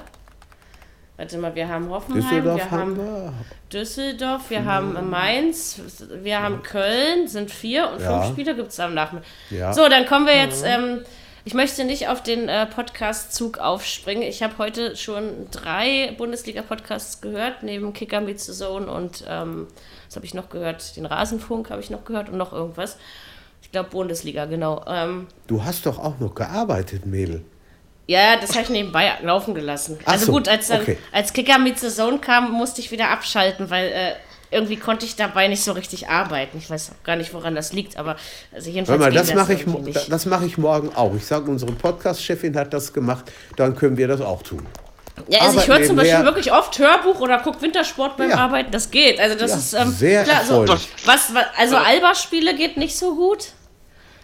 Warte 1.18 1.38
mal, 1.38 1.54
wir 1.54 1.68
haben 1.68 1.90
Hoffenheim, 1.90 2.22
Düsseldorf 2.24 2.56
wir 2.58 2.72
haben 2.72 2.80
haben 2.82 2.98
wir. 2.98 3.34
Düsseldorf, 3.72 4.50
wir 4.50 4.66
haben 4.66 5.10
Mainz, 5.10 5.80
wir 6.24 6.42
haben 6.42 6.64
Köln, 6.64 7.28
sind 7.28 7.52
vier 7.52 7.90
und 7.92 8.02
Ja. 8.02 8.22
fünf 8.22 8.32
Spiele 8.34 8.56
gibt 8.56 8.70
es 8.72 8.80
am 8.80 8.94
Nachmittag. 8.94 9.28
Ja. 9.52 9.74
So, 9.74 9.88
dann 9.90 10.06
kommen 10.06 10.26
wir 10.26 10.38
jetzt. 10.38 10.64
Ähm, 10.66 11.04
ich 11.46 11.54
möchte 11.54 11.84
nicht 11.86 12.08
auf 12.08 12.22
den 12.22 12.50
äh, 12.50 12.66
Podcast-Zug 12.66 13.58
aufspringen. 13.60 14.24
Ich 14.24 14.44
habe 14.44 14.58
heute 14.58 14.96
schon 14.96 15.48
drei 15.52 16.14
Bundesliga-Podcasts 16.18 17.22
gehört, 17.22 17.64
neben 17.64 17.94
Kicker 17.94 18.22
Meets 18.22 18.46
the 18.46 18.54
Zone 18.54 18.92
und 18.92 19.24
ähm, 19.28 19.68
was 20.08 20.16
habe 20.16 20.26
ich 20.26 20.34
noch 20.34 20.50
gehört? 20.50 20.96
Den 20.98 21.06
Rasenfunk 21.06 21.70
habe 21.70 21.82
ich 21.82 21.90
noch 21.90 22.06
gehört 22.06 22.30
und 22.30 22.38
noch 22.38 22.54
irgendwas. 22.54 22.98
Ich 23.62 23.72
glaube 23.72 23.90
Bundesliga, 23.90 24.46
genau. 24.46 24.84
Ähm, 24.88 25.28
Du 25.48 25.64
hast 25.64 25.86
doch 25.86 26.00
auch 26.00 26.20
noch 26.20 26.36
gearbeitet, 26.36 27.06
Mädel. 27.06 27.44
ja, 28.08 28.36
das 28.38 28.52
habe 28.52 28.64
ich 28.64 28.70
nebenbei 28.70 29.12
laufen 29.22 29.54
gelassen. 29.54 30.00
Ach 30.06 30.14
also 30.14 30.28
so, 30.28 30.32
gut, 30.32 30.48
als, 30.48 30.68
dann, 30.68 30.82
okay. 30.82 30.98
als 31.12 31.34
Kicker 31.34 31.60
mit 31.60 31.80
the 31.80 31.90
Zone 31.90 32.20
kam, 32.20 32.52
musste 32.52 32.82
ich 32.82 32.92
wieder 32.92 33.10
abschalten, 33.10 33.70
weil 33.70 33.88
äh, 33.90 34.14
irgendwie 34.52 34.78
konnte 34.78 35.06
ich 35.06 35.16
dabei 35.16 35.48
nicht 35.48 35.64
so 35.64 35.74
richtig 35.74 36.10
arbeiten. 36.10 36.58
Ich 36.58 36.70
weiß 36.70 36.92
auch 36.92 37.04
gar 37.04 37.16
nicht, 37.16 37.34
woran 37.34 37.56
das 37.56 37.74
liegt, 37.74 37.98
aber 37.98 38.16
also 38.52 38.70
jedenfalls 38.70 39.00
mal, 39.00 39.12
das 39.12 39.34
mache 39.34 39.54
ich, 39.54 39.66
nicht. 39.66 40.12
das 40.12 40.26
mache 40.26 40.46
ich 40.46 40.58
morgen 40.58 40.94
auch. 40.96 41.14
Ich 41.16 41.26
sage, 41.26 41.50
unsere 41.50 41.72
Podcast-Chefin 41.72 42.56
hat 42.58 42.74
das 42.74 42.92
gemacht, 42.94 43.32
dann 43.58 43.76
können 43.76 43.98
wir 43.98 44.08
das 44.08 44.22
auch 44.22 44.42
tun. 44.42 44.66
Ja, 45.28 45.42
also 45.42 45.60
ich 45.60 45.68
höre 45.68 45.84
zum 45.84 45.96
Beispiel 45.98 46.24
wirklich 46.24 46.52
oft 46.52 46.78
Hörbuch 46.80 47.20
oder 47.20 47.40
guck 47.44 47.62
Wintersport 47.62 48.18
beim 48.18 48.30
Ja. 48.30 48.38
Arbeiten. 48.38 48.72
Das 48.72 48.90
geht. 48.90 49.20
Also 49.20 49.38
das 49.38 49.52
Ja, 49.52 49.58
ist 49.58 49.74
ähm, 49.74 49.92
sehr 49.92 50.24
klar, 50.24 50.46
so, 50.46 50.66
was, 51.06 51.34
was 51.34 51.46
also 51.58 51.76
Alba-Spiele 51.76 52.56
geht 52.56 52.78
nicht 52.78 52.98
so 52.98 53.16
gut. 53.16 53.50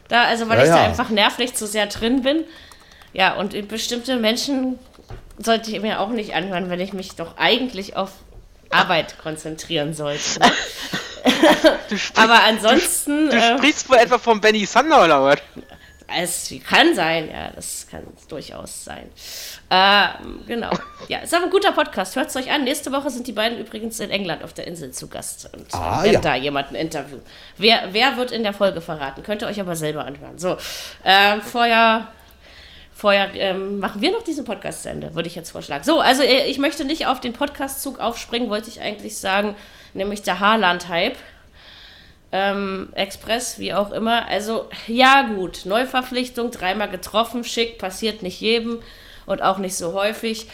Da 0.07 0.23
also 0.23 0.47
weil 0.47 0.59
Ja, 0.59 0.63
ich 0.63 0.69
da 0.69 0.83
einfach 0.85 1.09
nervlich 1.09 1.53
zu 1.53 1.67
sehr 1.67 1.87
drin 1.87 2.21
bin. 2.21 2.43
Ja 3.13 3.35
und 3.35 3.67
bestimmte 3.67 4.17
Menschen 4.17 4.79
sollte 5.37 5.71
ich 5.71 5.81
mir 5.81 5.99
auch 5.99 6.09
nicht 6.09 6.33
anhören, 6.33 6.69
wenn 6.69 6.79
ich 6.79 6.93
mich 6.93 7.15
doch 7.15 7.37
eigentlich 7.37 7.95
auf 7.97 8.11
Arbeit 8.75 9.17
konzentrieren 9.19 9.93
sollte. 9.93 10.39
Ne? 10.39 10.51
Aber 12.15 12.43
ansonsten 12.43 13.29
Du 13.29 13.35
äh, 13.35 13.57
sprichst 13.57 13.89
wohl 13.89 13.97
etwa 13.97 14.17
von 14.17 14.39
Benny 14.41 14.65
Sander 14.65 15.03
oder 15.03 15.23
was? 15.23 15.39
es 16.07 16.53
kann 16.69 16.93
sein, 16.93 17.29
ja, 17.31 17.49
das 17.55 17.87
kann 17.89 18.03
durchaus 18.29 18.85
sein. 18.85 19.09
Ähm, 19.71 20.43
genau. 20.47 20.69
Ja, 21.07 21.19
ist 21.19 21.33
aber 21.33 21.45
ein 21.45 21.49
guter 21.49 21.71
Podcast. 21.71 22.15
Hört 22.15 22.29
es 22.29 22.35
euch 22.35 22.51
an. 22.51 22.63
Nächste 22.63 22.91
Woche 22.91 23.09
sind 23.09 23.25
die 23.25 23.31
beiden 23.31 23.57
übrigens 23.57 23.99
in 23.99 24.11
England 24.11 24.43
auf 24.43 24.53
der 24.53 24.67
Insel 24.67 24.91
zu 24.91 25.07
Gast 25.07 25.49
und 25.51 25.65
Ah, 25.73 26.01
äh, 26.01 26.03
werden 26.05 26.13
ja. 26.13 26.21
da 26.21 26.35
jemanden 26.35 26.75
interviewen. 26.75 27.23
Wer, 27.57 27.89
wer 27.91 28.17
wird 28.17 28.31
in 28.31 28.43
der 28.43 28.53
Folge 28.53 28.81
verraten? 28.81 29.23
Könnt 29.23 29.41
ihr 29.41 29.47
euch 29.47 29.59
aber 29.59 29.75
selber 29.75 30.05
anhören. 30.05 30.37
So, 30.37 30.57
ähm, 31.03 31.41
vorher. 31.41 32.07
Vorher 32.97 33.35
ähm, 33.35 33.79
machen 33.79 34.01
wir 34.01 34.13
noch 34.13 34.23
diesen 34.23 34.45
Podcast 34.45 34.83
zu 34.83 34.89
Ende, 34.89 35.13
würde 35.15 35.27
ich 35.27 35.35
jetzt 35.35 35.51
vorschlagen. 35.51 35.83
So, 35.83 35.99
also 35.99 36.23
äh, 36.23 36.45
ich 36.45 36.59
möchte 36.59 36.85
nicht 36.85 37.07
auf 37.07 37.19
den 37.19 37.33
Podcast-Zug 37.33 37.99
aufspringen, 37.99 38.49
wollte 38.49 38.69
ich 38.69 38.79
eigentlich 38.79 39.17
sagen, 39.17 39.55
nämlich 39.93 40.21
der 40.21 40.39
Haarland-Hype 40.39 41.17
ähm, 42.31 42.87
Express, 42.95 43.59
wie 43.59 43.73
auch 43.73 43.91
immer. 43.91 44.29
Also, 44.29 44.69
ja, 44.87 45.23
gut, 45.23 45.65
Neuverpflichtung, 45.65 46.51
dreimal 46.51 46.89
getroffen, 46.89 47.43
schick, 47.43 47.79
passiert 47.79 48.23
nicht 48.23 48.39
jedem 48.39 48.79
und 49.25 49.41
auch 49.41 49.57
nicht 49.57 49.75
so 49.75 49.91
häufig. 49.91 50.47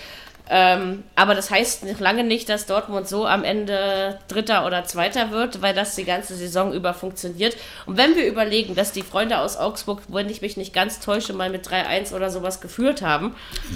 Ähm, 0.53 1.03
aber 1.15 1.33
das 1.33 1.49
heißt 1.49 1.85
noch 1.85 2.01
lange 2.01 2.25
nicht, 2.25 2.49
dass 2.49 2.65
Dortmund 2.65 3.07
so 3.07 3.25
am 3.25 3.45
Ende 3.45 4.19
Dritter 4.27 4.65
oder 4.65 4.83
Zweiter 4.83 5.31
wird, 5.31 5.61
weil 5.61 5.73
das 5.73 5.95
die 5.95 6.03
ganze 6.03 6.35
Saison 6.35 6.73
über 6.73 6.93
funktioniert. 6.93 7.55
Und 7.85 7.95
wenn 7.95 8.17
wir 8.17 8.27
überlegen, 8.27 8.75
dass 8.75 8.91
die 8.91 9.01
Freunde 9.01 9.37
aus 9.37 9.55
Augsburg, 9.55 10.01
wenn 10.09 10.29
ich 10.29 10.41
mich 10.41 10.57
nicht 10.57 10.73
ganz 10.73 10.99
täusche, 10.99 11.31
mal 11.31 11.49
mit 11.49 11.65
3-1 11.65 12.13
oder 12.13 12.29
sowas 12.29 12.59
geführt 12.59 13.01
haben, 13.01 13.33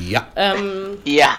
Ja. 0.10 0.28
Ja. 1.06 1.38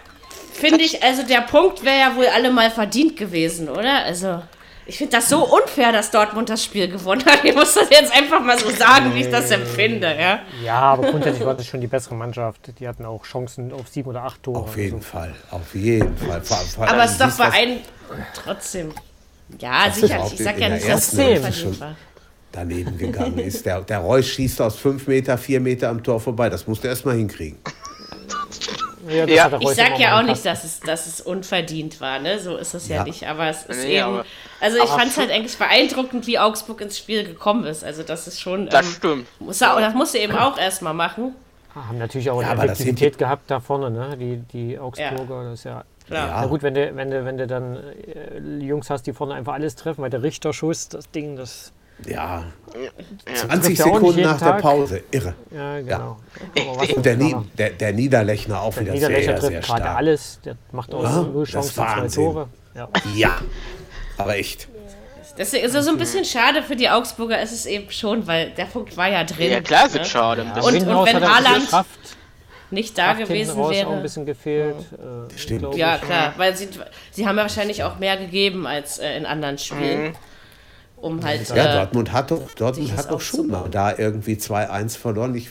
finde 0.55 0.83
ich, 0.83 1.03
also 1.03 1.23
der 1.23 1.43
Punkt 1.43 1.85
wäre 1.85 1.99
ja 1.99 2.17
wohl 2.17 2.29
alle 2.29 2.51
mal 2.51 2.71
verdient 2.71 3.19
gewesen, 3.19 3.69
oder? 3.69 4.05
Also, 4.05 4.43
ich 4.87 4.99
finde 4.99 5.17
das 5.17 5.29
so 5.29 5.45
unfair, 5.45 5.93
dass 5.93 6.11
Dortmund 6.11 6.49
das 6.49 6.65
Spiel 6.65 6.89
gewonnen 6.89 7.25
hat. 7.27 7.45
Ich 7.45 7.55
muss 7.55 7.75
das 7.75 7.91
jetzt 7.91 8.13
einfach 8.13 8.41
mal 8.41 8.59
so 8.59 8.71
sagen, 8.71 9.15
wie 9.15 9.21
ich 9.21 9.31
das 9.31 9.51
empfinde, 9.51 10.15
ja. 10.19 10.41
Ja, 10.65 10.79
aber 10.81 11.11
grundsätzlich 11.11 11.45
war 11.45 11.55
das 11.55 11.67
schon 11.67 11.81
die 11.81 11.87
bessere 11.89 12.15
Mannschaft. 12.15 12.61
Die 12.79 12.87
hatten 12.87 13.05
auch 13.05 13.25
Chancen 13.25 13.73
auf 13.73 13.89
sieben 13.89 14.11
oder 14.11 14.23
acht 14.23 14.43
Tore. 14.43 14.61
Auf 14.61 14.77
jeden 14.77 14.97
Also, 14.97 15.09
Fall, 15.09 15.35
auf 15.51 15.75
jeden 15.75 16.17
Fall. 16.17 16.41
Vor- 16.43 16.57
vor 16.59 16.89
Aber 16.89 17.05
es 17.05 17.13
ist 17.13 17.21
doch 17.21 17.37
bei 17.37 17.51
einem 17.51 17.79
trotzdem. 18.35 18.93
Ja, 19.59 19.91
sicherlich. 19.93 20.33
Ich 20.35 20.45
sag 20.45 20.55
ja 20.59 20.69
der 20.69 20.77
nicht, 20.77 20.89
dass 20.89 21.13
es 21.13 21.53
so 21.53 21.53
schon. 21.53 21.81
war. 21.81 21.97
daneben 22.53 22.97
gegangen 22.99 23.39
ist. 23.39 23.65
Der, 23.67 23.81
der 23.83 23.99
Reus 23.99 24.27
schießt 24.27 24.61
aus 24.63 24.77
fünf 24.77 25.07
Meter, 25.07 25.37
vier 25.39 25.61
Meter 25.61 25.89
am 25.89 26.03
Tor 26.03 26.21
vorbei. 26.21 26.49
Das 26.49 26.67
musst 26.67 26.83
du 26.85 26.89
erst 26.89 27.05
mal 27.05 27.15
hinkriegen. 27.17 27.59
Ja, 29.09 29.27
das 29.27 29.35
Ja. 29.35 29.59
Ich 29.61 29.69
sag 29.77 29.99
ja 29.99 30.19
auch 30.19 30.23
nicht, 30.23 30.45
dass 30.45 30.65
es, 30.65 30.81
dass 30.81 31.07
es 31.07 31.21
unverdient 31.21 32.01
war, 32.01 32.19
ne? 32.19 32.39
So 32.39 32.57
ist 32.57 32.75
es 32.75 32.89
ja, 32.89 32.97
Ja. 32.97 33.05
nicht. 33.05 33.27
Aber 33.27 33.47
es 33.49 33.65
ist 33.67 33.85
Nee, 33.85 33.97
eben. 33.97 34.05
aber- 34.05 34.25
also 34.61 34.79
ich 34.79 34.85
fand 34.91 35.07
es 35.11 35.17
halt 35.19 35.31
eigentlich 35.31 35.57
beeindruckend, 35.59 36.27
wie 36.27 36.39
Augsburg 36.39 36.81
ins 36.81 36.99
Spiel 36.99 37.25
gekommen 37.25 37.65
ist. 37.65 37.85
Also 37.85 38.03
das 38.03 38.27
ist 38.27 38.41
schon. 38.41 38.69
Das 38.69 38.87
ähm, 38.87 38.93
stimmt. 38.93 39.27
Muss 39.41 39.61
er, 39.61 39.79
das 39.81 39.95
musst 39.95 40.15
du 40.15 40.19
eben 40.19 40.37
auch 40.37 40.59
erstmal 40.59 40.95
machen. 40.95 41.35
Haben 41.75 41.99
natürlich 41.99 42.31
auch 42.31 42.41
Ja, 42.41 42.53
eine 42.53 42.65
Effektivität 42.65 43.19
gehabt 43.19 43.51
da 43.51 43.61
vorne, 43.61 43.91
ne? 43.91 44.17
Die, 44.17 44.37
die 44.53 44.79
Augsburger, 44.79 45.45
das 45.45 45.59
ist 45.61 45.65
ja. 45.65 45.85
Klar. 46.07 46.29
Ja. 46.29 46.41
Na 46.41 46.47
gut, 46.47 46.63
wenn 46.63 46.73
du, 46.75 46.95
wenn 46.97 47.11
du, 47.11 47.25
wenn 47.25 47.37
du 47.37 47.47
dann 47.47 47.77
äh, 47.77 48.39
Jungs 48.65 48.89
hast, 48.91 49.07
die 49.07 49.13
vorne 49.13 49.35
einfach 49.35 49.55
alles 49.55 49.75
treffen, 49.75 50.03
weil 50.03 50.11
der 50.11 50.23
Richterschuss, 50.23 50.89
das 50.89 51.11
Ding, 51.11 51.37
das. 51.37 51.73
Ja, 52.05 52.45
Ja. 52.75 52.91
20 53.35 53.79
Trifft 53.79 53.81
er 53.81 53.87
auch 53.87 54.01
nicht 54.01 54.01
Sekunden 54.01 54.21
nach 54.23 54.39
der 54.39 54.49
Tag? 54.49 54.61
Pause. 54.63 55.03
Irre. 55.11 55.35
Ja, 55.51 55.81
genau. 55.81 56.17
Was 56.77 56.91
Und 56.93 57.07
der, 57.07 57.13
ein 57.13 57.19
Nie, 57.19 57.31
Knaller. 57.31 57.45
der, 57.57 57.71
der 57.71 57.93
Niederlechner 57.95 58.61
auch 58.61 58.75
Der 58.75 58.83
wieder 58.83 58.93
Niederlechner 58.93 59.33
sehr, 59.33 59.41
sehr 59.41 59.51
trifft 59.61 59.67
gerade 59.69 59.83
stark. 59.83 59.97
alles. 59.97 60.41
Der 60.45 60.57
macht 60.73 60.95
auch 60.95 61.03
Ja, 61.03 61.23
null 61.23 61.47
das 61.51 61.73
Chancen, 61.75 62.09
zwei. 62.11 62.23
Tore. 62.23 62.49
Ja. 62.75 62.89
Ja, 63.15 63.39
aber 64.19 64.37
echt. 64.37 64.69
Deswegen 65.39 65.65
ist 65.67 65.75
es 65.75 65.85
so 65.85 65.91
ein 65.91 65.99
bisschen 65.99 66.25
schade 66.25 66.63
für 66.63 66.77
die 66.77 66.89
Augsburger, 66.89 67.41
ist 67.43 67.53
es 67.53 67.67
eben 67.67 67.91
schon, 67.91 68.27
weil 68.27 68.51
der 68.51 68.65
Punkt 68.67 68.97
war 68.97 69.09
ja 69.09 69.23
drin. 69.25 69.51
Ja, 69.53 69.61
klar, 69.61 69.87
ist 69.87 69.95
ne? 69.95 70.01
es 70.03 70.09
schade. 70.09 70.43
ein 70.43 70.49
Und- 70.49 70.87
raus 70.89 71.07
wenn 71.13 71.29
Haaland 71.29 71.69
Kraft, 71.69 71.89
Nicht 72.71 72.97
da 72.97 73.15
Kraft 73.15 73.29
gewesen 73.29 73.51
raus 73.59 73.67
auch 73.67 73.71
ein 73.81 73.87
wäre. 73.89 74.01
bisschen 74.03 74.25
gefehlt. 74.27 74.77
Äh, 74.93 75.39
Stimmt. 75.39 75.61
glaub 75.61 75.77
Ja, 75.77 75.99
klar, 75.99 76.33
weil 76.39 76.57
sie, 76.57 76.69
sie 77.11 77.27
haben 77.27 77.37
ja 77.37 77.43
wahrscheinlich 77.43 77.85
auch 77.85 77.99
mehr 77.99 78.17
gegeben 78.17 78.67
als 78.67 78.99
äh, 78.99 79.17
in 79.17 79.27
anderen 79.27 79.59
Spielen. 79.59 80.05
Mhm. 80.09 80.15
Um 80.97 81.23
halt. 81.23 81.49
Ja, 81.51 81.67
äh, 81.67 81.77
Dortmund 81.77 82.13
hat 82.13 82.31
doch, 82.31 82.55
Dortmund 82.55 82.97
hat 82.97 83.11
doch 83.11 83.21
schon 83.21 83.49
mal 83.49 83.69
da 83.71 83.97
irgendwie 83.97 84.35
2-1 84.35 84.97
verloren. 84.97 85.35
Ich, 85.35 85.51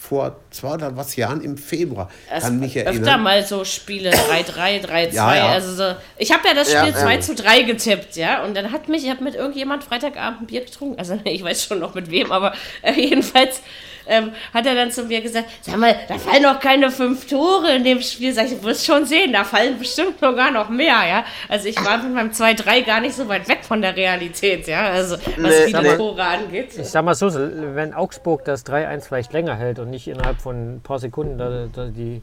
vor 0.00 0.36
zwei 0.50 0.74
oder 0.74 0.96
was 0.96 1.16
Jahren 1.16 1.40
im 1.40 1.56
Februar. 1.56 2.10
Es 2.30 2.44
Kann 2.44 2.60
mich 2.60 2.76
öfter 2.78 2.90
erinnern. 2.90 3.22
mal 3.22 3.44
so 3.44 3.64
Spiele 3.64 4.10
3-3, 4.10 4.86
3-2. 4.86 5.12
Ja, 5.12 5.34
ja. 5.34 5.46
Also 5.48 5.74
so, 5.74 5.96
ich 6.16 6.32
habe 6.32 6.46
ja 6.46 6.54
das 6.54 6.68
Spiel 6.68 6.92
ja. 6.92 6.94
2 6.94 7.16
zu 7.18 7.34
3 7.34 7.62
getippt, 7.62 8.16
ja. 8.16 8.44
Und 8.44 8.56
dann 8.56 8.70
hat 8.70 8.88
mich, 8.88 9.04
ich 9.04 9.10
habe 9.10 9.24
mit 9.24 9.34
irgendjemand 9.34 9.82
Freitagabend 9.82 10.42
ein 10.42 10.46
Bier 10.46 10.64
getrunken. 10.64 10.98
Also 10.98 11.18
ich 11.24 11.42
weiß 11.42 11.64
schon 11.64 11.80
noch 11.80 11.94
mit 11.94 12.10
wem, 12.10 12.30
aber 12.30 12.54
äh, 12.82 12.92
jedenfalls 12.92 13.60
ähm, 14.06 14.32
hat 14.52 14.66
er 14.66 14.74
dann 14.74 14.90
zu 14.90 15.04
mir 15.04 15.20
gesagt, 15.20 15.46
sag 15.62 15.76
mal, 15.76 15.94
da 16.08 16.18
fallen 16.18 16.42
noch 16.42 16.60
keine 16.60 16.90
fünf 16.90 17.26
Tore 17.26 17.74
in 17.76 17.84
dem 17.84 18.00
Spiel. 18.00 18.32
Sag 18.32 18.46
ich, 18.46 18.52
du 18.58 18.64
wirst 18.64 18.84
schon 18.84 19.04
sehen, 19.06 19.32
da 19.32 19.44
fallen 19.44 19.78
bestimmt 19.78 20.20
sogar 20.20 20.50
noch 20.50 20.68
mehr, 20.68 21.06
ja. 21.08 21.24
Also 21.48 21.68
ich 21.68 21.76
war 21.84 21.98
mit 22.02 22.14
meinem 22.14 22.30
2-3 22.30 22.84
gar 22.84 23.00
nicht 23.00 23.14
so 23.14 23.28
weit 23.28 23.48
weg 23.48 23.60
von 23.62 23.80
der 23.82 23.96
Realität, 23.96 24.66
ja. 24.66 24.88
Also 24.88 25.16
was 25.16 25.36
Nee, 25.36 25.72
nee. 25.82 25.96
Tore 25.96 26.22
angeht. 26.24 26.76
Ich 26.78 26.88
sag 26.88 27.04
mal 27.04 27.14
so, 27.14 27.30
wenn 27.34 27.94
Augsburg 27.94 28.44
das 28.44 28.64
3-1 28.66 29.06
vielleicht 29.06 29.32
länger 29.32 29.56
hält 29.56 29.78
und 29.78 29.90
nicht 29.90 30.06
innerhalb 30.08 30.40
von 30.40 30.76
ein 30.76 30.80
paar 30.80 30.98
Sekunden 30.98 31.38
da, 31.38 31.66
da 31.72 31.86
die, 31.86 32.22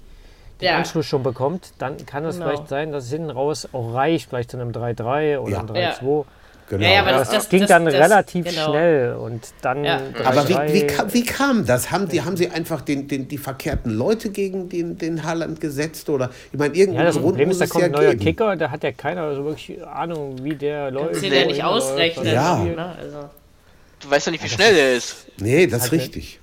den 0.60 0.66
Ja. 0.68 0.78
Anschluss 0.78 1.06
schon 1.08 1.24
bekommt, 1.24 1.74
dann 1.80 2.06
kann 2.06 2.24
es 2.26 2.36
Genau. 2.36 2.48
vielleicht 2.50 2.68
sein, 2.70 2.92
dass 2.92 3.06
es 3.06 3.12
hinten 3.12 3.30
raus 3.32 3.68
auch 3.74 3.94
reicht, 3.94 4.30
vielleicht 4.30 4.52
zu 4.52 4.58
einem 4.58 4.72
3-3 4.72 5.40
oder 5.40 5.52
Ja. 5.52 5.60
einem 5.60 5.68
3-2. 5.70 6.26
Genau. 6.72 6.86
Ja, 6.86 6.94
ja, 6.94 7.00
aber 7.02 7.12
Das, 7.12 7.30
das- 7.30 7.50
ging 7.50 7.60
das- 7.60 7.68
dann 7.70 7.84
das- 7.84 7.94
relativ 7.96 8.46
genau. 8.46 8.70
schnell 8.70 9.14
und 9.16 9.46
dann 9.62 9.84
Ja. 9.84 9.98
3-3. 9.98 10.24
Aber 10.26 10.48
wie, 10.48 10.74
wie, 10.74 10.88
kam, 10.88 11.14
wie 11.14 11.26
kam 11.26 11.66
das? 11.66 11.92
Haben, 11.92 12.08
die, 12.08 12.22
haben 12.22 12.38
sie 12.38 12.50
einfach 12.50 12.80
den, 12.80 13.10
den, 13.10 13.28
die 13.28 13.38
verkehrten 13.38 13.92
Leute 13.92 14.30
gegen 14.30 14.70
den, 14.70 14.98
den 14.98 15.24
Haaland 15.26 15.60
gesetzt? 15.60 16.10
Oder 16.10 16.30
ich 16.54 16.58
meine, 16.58 16.74
ja, 16.74 16.80
irgendeinen 16.80 17.08
das 17.08 17.16
Grund 17.16 17.26
Problem 17.28 17.48
muss 17.50 17.58
ist, 17.60 17.62
da 17.62 17.66
kommt 17.68 17.82
ja 17.82 17.86
ein 17.88 17.92
neuer 17.92 18.12
geben. 18.12 18.24
Kicker, 18.24 18.56
da 18.56 18.72
hat 18.72 18.84
ja 18.84 18.92
keiner 18.94 19.36
so 19.36 19.44
wirklich 19.44 19.86
Ahnung, 19.86 20.36
wie 20.44 20.56
der 20.56 20.92
läuft. 20.92 21.12
Kannst 21.12 21.26
du 21.26 21.30
dir 21.30 21.46
nicht 21.46 21.64
ausrechnen. 21.64 22.26
was 22.26 22.34
Ja. 22.34 22.58
Ne? 22.64 22.96
Also. 23.02 23.30
Du 24.00 24.10
weißt 24.10 24.28
ja 24.28 24.32
nicht, 24.32 24.44
wie 24.44 24.50
schnell 24.50 24.74
der 24.74 24.94
ist. 24.96 25.28
Nee, 25.42 25.68
das 25.68 25.84
ist 25.86 25.92
Halt 25.92 26.02
richtig. 26.02 26.40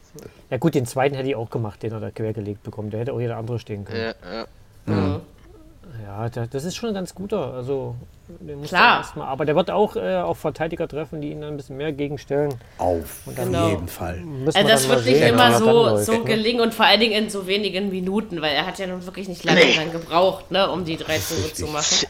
Ja 0.51 0.57
gut, 0.59 0.75
den 0.75 0.87
zweiten 0.87 1.15
hätte 1.15 1.29
ich 1.29 1.37
auch 1.37 1.51
gemacht, 1.51 1.83
den 1.83 1.93
hat 1.95 2.03
er 2.03 2.11
quergelegt 2.11 2.63
bekommen. 2.63 2.91
Der 2.91 3.01
hätte 3.01 3.13
auch 3.15 3.21
jeder 3.21 3.37
andere 3.39 3.59
stehen 3.59 3.85
können. 3.85 4.15
Ja, 4.27 4.47
ja. 4.87 5.21
Ja, 6.05 6.29
der, 6.29 6.47
das 6.47 6.65
ist 6.65 6.77
schon 6.77 6.91
ein 6.91 6.95
ganz 6.95 7.15
guter. 7.15 7.55
Also, 7.55 7.95
den 8.41 8.59
muss 8.61 8.69
Klar. 8.69 8.97
er 8.97 8.99
erst 8.99 9.17
mal, 9.17 9.27
aber 9.27 9.45
der 9.45 9.57
wird 9.57 9.71
auch 9.71 9.97
äh, 9.97 10.17
auf 10.17 10.39
Verteidiger 10.39 10.87
treffen, 10.87 11.21
die 11.21 11.31
ihn 11.31 11.41
dann 11.41 11.51
ein 11.55 11.57
bisschen 11.57 11.77
mehr 11.77 11.93
gegenstellen. 11.93 12.55
Auf 12.79 13.23
Genau. 13.35 13.71
jeden 13.71 13.89
Fall. 13.89 14.23
Also 14.47 14.59
wir 14.59 14.65
das 14.65 14.89
wird 14.89 15.05
nicht 15.07 15.17
sehen, 15.19 15.29
immer 15.35 15.59
so, 15.59 15.65
läuft, 15.71 16.05
so 16.05 16.13
ne? 16.13 16.25
gelingen 16.25 16.61
und 16.61 16.75
vor 16.75 16.87
allen 16.87 17.01
Dingen 17.01 17.25
in 17.25 17.31
so 17.31 17.47
wenigen 17.47 17.89
Minuten, 17.91 18.41
weil 18.43 18.55
er 18.55 18.67
hat 18.67 18.79
ja 18.79 18.87
nun 18.87 19.05
wirklich 19.05 19.29
nicht 19.29 19.45
lange 19.45 19.61
Nee. 19.61 19.75
dann 19.77 19.93
gebraucht, 19.93 20.51
ne, 20.51 20.71
um 20.71 20.85
die 20.85 20.97
drei 20.97 21.17
Tore 21.19 21.41
richtig. 21.41 21.55
zu 21.55 21.67
machen. 21.67 22.07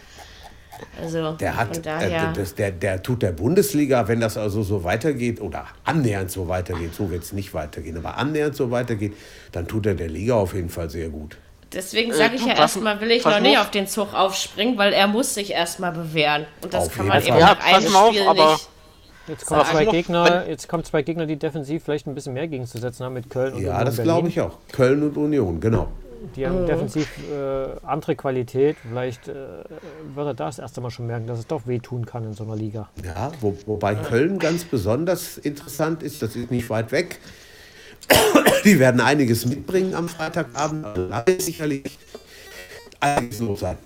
Also 1.03 1.33
Der 1.33 1.57
hat, 1.57 1.85
äh, 1.87 2.33
das, 2.37 2.55
der, 2.55 2.71
der 2.71 3.03
tut 3.03 3.23
der 3.23 3.33
Bundesliga, 3.33 4.07
wenn 4.07 4.21
das 4.21 4.37
also 4.37 4.63
so 4.63 4.85
weitergeht 4.85 5.41
oder 5.41 5.67
annähernd 5.85 6.31
so 6.31 6.47
weitergeht, 6.49 6.95
so 6.95 7.11
wird 7.11 7.25
es 7.25 7.33
nicht 7.33 7.53
weitergehen, 7.55 7.97
aber 7.97 8.17
annähernd 8.17 8.55
so 8.55 8.71
weitergeht, 8.71 9.15
dann 9.51 9.67
tut 9.67 9.87
er 9.87 9.95
der 9.95 10.09
Liga 10.09 10.35
auf 10.35 10.55
jeden 10.55 10.69
Fall 10.69 10.89
sehr 10.89 11.09
gut. 11.09 11.37
Deswegen 11.73 12.13
sage 12.15 12.37
ich 12.37 12.47
ja 12.47 12.55
erstmal, 12.55 13.01
will 13.01 13.11
ich 13.11 13.25
noch 13.25 13.41
nicht 13.41 13.59
auf. 13.59 13.65
auf 13.67 13.71
den 13.71 13.87
Zug 13.87 14.15
aufspringen, 14.15 14.79
weil 14.79 14.93
er 14.95 15.07
muss 15.07 15.35
sich 15.35 15.51
erstmal 15.53 15.93
bewähren. 15.93 16.47
Und 16.63 16.73
das 16.73 16.87
Auf 16.87 16.97
kann 16.97 17.07
man 17.09 17.19
eben 17.23 17.29
Ja, 17.37 17.55
nach 17.55 17.61
einem 17.65 17.95
auf, 17.95 18.09
Spiel 18.15 18.27
aber- 18.27 18.53
nicht. 18.53 18.69
Jetzt 19.27 19.45
kommen, 19.45 19.65
zwei 19.67 19.85
noch- 19.85 19.93
Gegner, 19.93 20.49
jetzt 20.49 20.69
kommen 20.69 20.85
zwei 20.85 21.03
Gegner, 21.03 21.27
die 21.27 21.37
defensiv 21.37 21.85
vielleicht 21.85 22.07
ein 22.07 22.15
bisschen 22.15 22.33
mehr 22.33 22.49
gegenzusetzen 22.49 23.05
haben 23.05 23.13
mit 23.13 23.29
Köln 23.29 23.53
und 23.53 23.61
Ja, 23.63 23.73
Union 23.73 23.85
das 23.85 24.03
glaube 24.03 24.29
ich 24.29 24.41
auch. 24.41 24.57
Köln 24.73 25.03
und 25.03 25.19
Union, 25.19 25.61
genau. 25.61 25.89
Die 26.35 26.47
haben 26.47 26.67
defensiv 26.67 27.07
äh, 27.31 27.67
andere 27.87 28.17
Qualität. 28.17 28.77
Vielleicht 28.89 29.29
äh, 29.29 29.35
wird 29.35 30.27
er 30.27 30.35
da 30.35 30.47
das 30.47 30.59
erste 30.59 30.81
Mal 30.81 30.91
schon 30.91 31.07
merken, 31.07 31.27
dass 31.27 31.39
es 31.41 31.47
doch 31.47 31.67
wehtun 31.67 32.07
kann 32.07 32.25
in 32.25 32.33
so 32.33 32.43
einer 32.45 32.57
Liga. 32.57 32.89
Ja, 33.05 33.31
wo, 33.43 33.55
wobei 33.67 33.95
Köln 33.95 34.39
ganz 34.39 34.65
besonders 34.65 35.37
interessant 35.37 36.03
ist, 36.03 36.23
das 36.23 36.35
ist 36.35 36.51
nicht 36.51 36.71
weit 36.71 36.91
weg. 36.91 37.21
Die 38.69 38.79
werden 38.79 39.01
einiges 39.01 39.47
mitbringen 39.47 39.95
am 39.95 40.11
Freitagabend. 40.11 40.85
Also 40.85 41.09
da 41.09 41.27
wird 41.27 41.41
sicherlich 41.41 41.85
einiges 43.01 43.39
los 43.41 43.61
sein. 43.61 43.79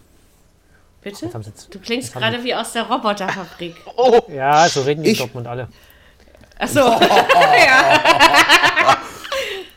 Bitte? 1.02 1.30
Du 1.70 1.78
klingst 1.78 2.12
gerade 2.12 2.42
wie 2.42 2.52
aus 2.52 2.72
der 2.72 2.82
Roboterfabrik. 2.82 3.76
Oh, 3.96 4.20
Ja, 4.28 4.68
so 4.68 4.82
reden 4.82 5.04
die 5.04 5.10
in 5.12 5.18
Dortmund 5.18 5.46
alle. 5.46 5.68
Achso. 6.58 6.80
ja. 6.90 8.96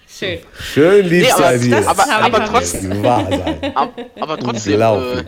Schön. 0.08 0.40
Schön 0.60 1.06
lieb 1.06 1.24
Nee, 1.24 1.32
aber- 1.32 1.44
sein 1.44 1.62
hier. 1.62 1.76
das 1.82 1.88
aber, 1.88 2.10
aber, 2.16 2.46
trotzdem, 2.46 3.04
Wahr 3.04 3.28
sein. 3.30 3.76
aber, 3.76 3.94
aber 4.22 4.40
trotzdem, 4.40 4.82
äh, 4.82 5.24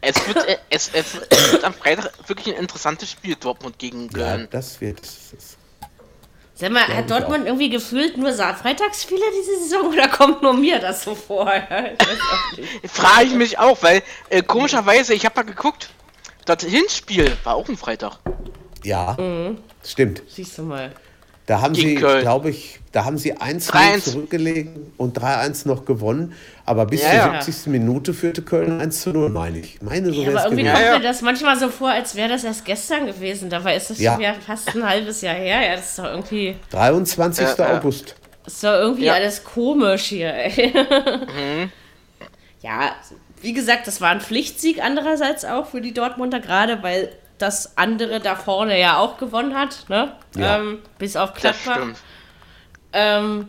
es, 0.00 0.26
wird, 0.28 0.48
äh, 0.48 0.56
es, 0.70 0.90
es, 0.94 1.06
es 1.28 1.52
wird 1.52 1.64
am 1.64 1.74
Freitag 1.74 2.10
wirklich 2.28 2.54
ein 2.54 2.60
interessantes 2.62 3.10
Spiel, 3.10 3.34
Dortmund 3.36 3.78
gegen 3.78 4.04
Ja, 4.16 4.36
Köln. 4.36 4.48
das 4.50 4.80
wird. 4.80 5.00
Das, 5.00 5.56
Sag 6.56 6.70
mal, 6.70 6.86
hat 6.86 7.10
Dortmund 7.10 7.46
irgendwie 7.46 7.68
gefühlt 7.68 8.16
nur 8.16 8.32
Freitagsspiele 8.54 9.24
diese 9.36 9.58
Saison 9.64 9.88
oder 9.88 10.06
kommt 10.08 10.40
nur 10.42 10.52
mir 10.52 10.78
das 10.78 11.02
so 11.02 11.14
vor? 11.16 11.46
Frage 12.86 13.24
ich 13.24 13.34
mich 13.34 13.58
auch, 13.58 13.82
weil 13.82 14.02
äh, 14.30 14.40
komischerweise, 14.42 15.14
ich 15.14 15.24
habe 15.24 15.34
mal 15.34 15.42
geguckt, 15.42 15.90
das 16.44 16.62
Hinspiel 16.62 17.36
war 17.42 17.56
auch 17.56 17.68
ein 17.68 17.76
Freitag. 17.76 18.18
ja, 18.84 19.16
Mhm. 19.18 19.58
stimmt. 19.84 20.22
Siehst 20.28 20.56
du 20.58 20.62
mal. 20.62 20.92
Da 21.46 21.60
haben 21.60 21.74
sie, 21.74 21.96
glaube 21.96 22.48
ich, 22.48 22.80
da 22.92 23.04
haben 23.04 23.18
sie 23.18 23.36
1 23.38 23.70
3-1. 23.70 24.00
zurückgelegen 24.12 24.92
und 24.96 25.18
3-1 25.18 25.68
noch 25.68 25.84
gewonnen. 25.84 26.32
Aber 26.64 26.86
bis 26.86 27.02
Ja, 27.02 27.08
zur 27.10 27.16
ja. 27.34 27.42
70. 27.42 27.66
Minute 27.70 28.14
führte 28.14 28.40
Köln 28.40 28.80
1 28.80 29.02
zu 29.02 29.10
0, 29.10 29.28
meine 29.28 29.58
ich. 29.58 29.82
Meine, 29.82 30.10
so 30.10 30.22
Ja, 30.22 30.30
aber 30.30 30.44
irgendwie 30.44 30.62
gewesen. 30.62 30.74
kommt 30.74 30.84
Ja, 30.86 30.96
mir 30.98 31.02
ja. 31.04 31.10
das 31.10 31.20
manchmal 31.20 31.58
so 31.58 31.68
vor, 31.68 31.90
als 31.90 32.14
wäre 32.14 32.30
das 32.30 32.44
erst 32.44 32.64
gestern 32.64 33.04
gewesen. 33.06 33.50
Dabei 33.50 33.76
ist 33.76 33.90
das 33.90 33.98
Ja. 33.98 34.12
schon 34.12 34.20
wieder 34.20 34.34
fast 34.34 34.74
ein 34.74 34.88
halbes 34.88 35.20
Jahr 35.20 35.34
her. 35.34 35.60
Ja, 35.60 35.76
das 35.76 35.90
ist 35.90 35.98
doch 35.98 36.04
irgendwie, 36.04 36.56
23. 36.70 37.46
Ja, 37.46 37.54
ja. 37.68 37.78
August. 37.78 38.14
das 38.44 38.54
ist 38.54 38.64
doch 38.64 38.72
irgendwie 38.72 39.04
Ja. 39.04 39.12
alles 39.14 39.44
komisch 39.44 40.04
hier. 40.04 40.32
Ey. 40.32 40.72
Mhm. 40.72 41.70
Ja, 42.62 42.92
wie 43.42 43.52
gesagt, 43.52 43.86
das 43.86 44.00
war 44.00 44.08
ein 44.10 44.22
Pflichtsieg 44.22 44.82
andererseits 44.82 45.44
auch 45.44 45.66
für 45.66 45.82
die 45.82 45.92
Dortmunder, 45.92 46.40
gerade 46.40 46.82
weil 46.82 47.10
das 47.44 47.76
andere 47.76 48.20
da 48.20 48.36
vorne 48.36 48.78
ja 48.80 48.98
auch 48.98 49.18
gewonnen 49.18 49.54
hat, 49.54 49.84
ne? 49.88 50.12
Ja. 50.36 50.58
Ähm, 50.58 50.78
bis 50.98 51.16
auf 51.16 51.34
Gladbach. 51.34 51.76
stimmt. 51.76 51.98
Ähm, 52.92 53.48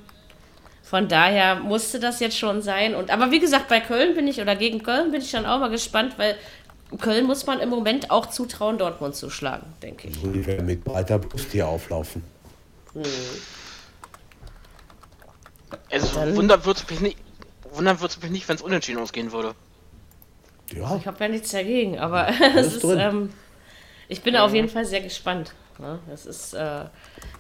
von 0.84 1.08
daher 1.08 1.56
musste 1.56 2.00
das 2.00 2.20
jetzt 2.20 2.38
schon 2.38 2.62
sein. 2.62 2.94
Und, 2.96 3.10
aber 3.10 3.32
wie 3.32 3.40
gesagt, 3.40 3.68
bei 3.70 3.80
Köln 3.80 4.16
bin 4.16 4.28
ich, 4.28 4.40
oder 4.42 4.56
gegen 4.56 4.84
Köln 4.84 5.12
bin 5.12 5.22
ich 5.22 5.32
dann 5.32 5.46
auch 5.46 5.60
mal 5.60 5.70
gespannt, 5.70 6.14
weil 6.18 6.36
Köln 7.00 7.26
muss 7.26 7.46
man 7.46 7.60
im 7.60 7.70
Moment 7.70 8.12
auch 8.12 8.28
zutrauen, 8.28 8.78
Dortmund 8.78 9.16
zu 9.16 9.30
schlagen, 9.30 9.66
denke 9.82 10.08
ich. 10.10 10.22
Die 10.22 10.46
werden 10.46 10.66
mit 10.66 10.84
breiter 10.84 11.18
Brust 11.20 11.52
hier 11.52 11.68
auflaufen. 11.68 12.24
Also 15.92 16.20
Dann- 16.20 16.36
wundern 16.36 16.66
würde 16.66 16.80
es 16.84 16.90
mich 16.90 17.00
nicht, 17.02 17.18
wundern 17.74 17.98
mich 18.02 18.30
nicht, 18.32 18.48
wenn 18.48 18.56
es 18.56 18.62
unentschieden 18.62 19.00
ausgehen 19.00 19.32
würde. 19.32 19.56
Ja, 20.74 20.96
Ich 20.98 21.06
habe 21.08 21.18
ja 21.24 21.28
nichts 21.30 21.52
dagegen, 21.52 22.00
aber 22.00 22.28
es 22.56 22.74
ist, 22.76 22.84
drin. 22.84 23.00
ähm, 23.00 23.34
ich 24.08 24.22
bin 24.22 24.36
auf 24.36 24.54
jeden 24.54 24.70
Fall 24.70 24.86
sehr 24.86 25.02
gespannt. 25.02 25.54
Ne? 25.78 26.00
Das 26.10 26.26
ist, 26.26 26.54
äh, 26.54 26.86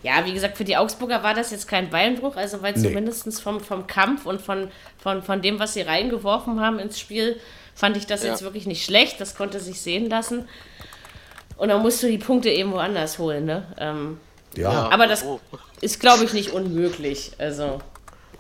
ja, 0.04 0.26
wie 0.26 0.34
gesagt, 0.34 0.58
für 0.58 0.66
die 0.66 0.76
Augsburger 0.76 1.24
war 1.24 1.34
das 1.34 1.52
jetzt 1.52 1.68
kein 1.68 1.90
Beinbruch, 1.90 2.36
also 2.36 2.62
weil 2.62 2.74
Nee. 2.74 2.82
zumindest 2.90 3.42
vom, 3.42 3.62
vom 3.62 3.88
Kampf 3.88 4.26
und 4.26 4.42
von, 4.42 4.70
von, 4.98 5.24
von 5.24 5.42
dem, 5.42 5.58
was 5.60 5.74
sie 5.74 5.82
reingeworfen 5.82 6.60
haben 6.60 6.80
ins 6.80 7.00
Spiel, 7.00 7.40
fand 7.74 7.96
ich 7.98 8.06
das 8.08 8.24
Ja. 8.24 8.32
jetzt 8.32 8.42
wirklich 8.42 8.66
nicht 8.68 8.84
schlecht. 8.84 9.22
Das 9.22 9.36
konnte 9.36 9.60
sich 9.60 9.80
sehen 9.82 10.10
lassen. 10.10 10.48
Und 11.58 11.70
dann 11.70 11.82
musst 11.82 12.04
du 12.04 12.08
die 12.08 12.18
Punkte 12.18 12.50
eben 12.50 12.74
woanders 12.74 13.18
holen, 13.20 13.46
ne? 13.46 13.64
Ähm, 13.78 14.20
ja. 14.58 14.90
aber 14.90 15.08
das 15.08 15.24
Oh. 15.24 15.40
ist, 15.80 16.00
glaube 16.02 16.26
ich, 16.26 16.34
nicht 16.34 16.52
unmöglich. 16.52 17.32
Also, 17.38 17.80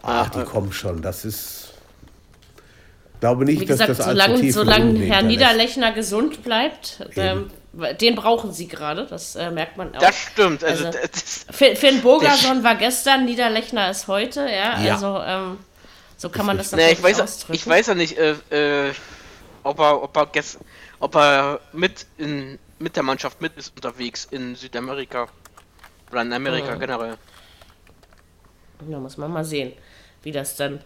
Ach, 0.02 0.30
die 0.30 0.44
kommen 0.44 0.72
schon. 0.74 1.02
Das 1.02 1.24
ist. 1.26 1.72
Ich 3.14 3.20
glaube 3.22 3.46
nicht, 3.46 3.62
wie 3.62 3.66
dass 3.66 3.80
gesagt, 3.80 4.00
das 4.00 4.08
allzu 4.08 4.18
solange, 4.52 4.52
solange 4.52 5.00
Herr. 5.00 5.22
Niederlechner 5.24 5.94
gesund 5.94 6.44
bleibt, 6.44 7.00
ähm, 7.16 7.50
den 8.00 8.16
brauchen 8.16 8.52
sie 8.54 8.68
gerade, 8.68 9.06
das 9.06 9.36
äh, 9.36 9.52
merkt 9.52 9.76
man 9.78 9.96
auch. 9.96 10.00
Das 10.00 10.16
stimmt. 10.18 10.64
Also, 10.64 10.86
Also- 10.88 11.00
das, 11.12 11.46
Finn, 11.52 11.76
Finn 11.76 12.02
Bogerson 12.02 12.64
war 12.64 12.76
gestern, 12.76 13.26
Niederlechner 13.26 13.90
ist 13.90 14.08
heute, 14.08 14.42
ja, 14.42 14.80
Ja. 14.82 14.94
also 14.94 15.20
ähm, 15.26 15.60
so 16.18 16.30
kann 16.30 16.46
man 16.46 16.58
das 16.58 16.72
nee, 16.72 16.92
ich 16.92 17.00
natürlich 17.00 17.04
weiß, 17.18 17.22
ausdrücken. 17.22 17.54
ich 17.54 17.68
weiß 17.68 17.88
ja 17.88 17.96
nicht, 17.96 18.18
äh, 18.18 18.88
äh, 18.88 18.94
ob 19.64 19.80
er, 19.80 20.02
ob 20.02 20.16
er, 20.16 20.26
gest, 20.28 20.60
ob 21.00 21.16
er 21.16 21.60
mit 21.74 22.06
in 22.18 22.58
mit 22.78 22.96
der 22.98 23.04
Mannschaft 23.04 23.40
mit 23.42 23.56
ist 23.58 23.72
unterwegs 23.76 24.28
in 24.32 24.54
Südamerika 24.56 25.28
oder 26.12 26.22
in 26.22 26.34
Amerika 26.34 26.76
Mhm. 26.76 26.80
generell. 26.80 27.18
Da 28.82 29.00
muss 29.00 29.16
man 29.18 29.32
mal 29.32 29.46
sehen, 29.46 29.72
wie 30.24 30.32
das 30.32 30.56
dann. 30.56 30.82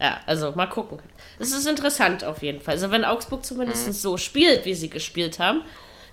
Ja, 0.00 0.18
also 0.26 0.52
mal 0.52 0.66
gucken. 0.66 0.98
Es 1.38 1.52
ist 1.52 1.66
interessant 1.66 2.24
auf 2.24 2.42
jeden 2.42 2.60
Fall. 2.60 2.74
Also 2.74 2.90
wenn 2.90 3.04
Augsburg 3.04 3.44
zumindest 3.44 3.92
so 4.00 4.16
spielt, 4.16 4.64
wie 4.64 4.74
sie 4.74 4.88
gespielt 4.90 5.38
haben, 5.38 5.62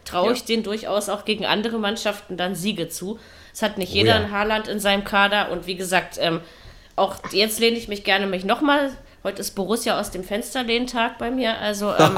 traue 0.07 0.33
ich 0.33 0.39
Ja. 0.39 0.45
denen 0.47 0.63
durchaus 0.63 1.09
auch 1.09 1.25
gegen 1.25 1.45
andere 1.45 1.77
Mannschaften 1.79 2.37
dann 2.37 2.55
Siege 2.55 2.89
zu. 2.89 3.19
Es 3.53 3.61
hat 3.61 3.77
nicht 3.77 3.91
Oh 3.91 3.95
jeder 3.95 4.11
ja. 4.11 4.15
ein 4.17 4.31
Haaland 4.31 4.67
in 4.67 4.79
seinem 4.79 5.03
Kader 5.03 5.51
und 5.51 5.67
wie 5.67 5.75
gesagt, 5.75 6.17
ähm, 6.19 6.41
auch 6.95 7.15
jetzt 7.31 7.59
lehne 7.59 7.77
ich 7.77 7.87
mich 7.87 8.03
gerne 8.03 8.27
mich 8.27 8.43
nochmal. 8.45 8.91
Heute 9.23 9.41
ist 9.41 9.51
Borussia 9.51 9.99
aus 9.99 10.11
dem 10.11 10.23
Fensterlehntag 10.23 11.17
bei 11.17 11.31
mir. 11.31 11.57
Also 11.59 11.93
ähm, 11.99 12.17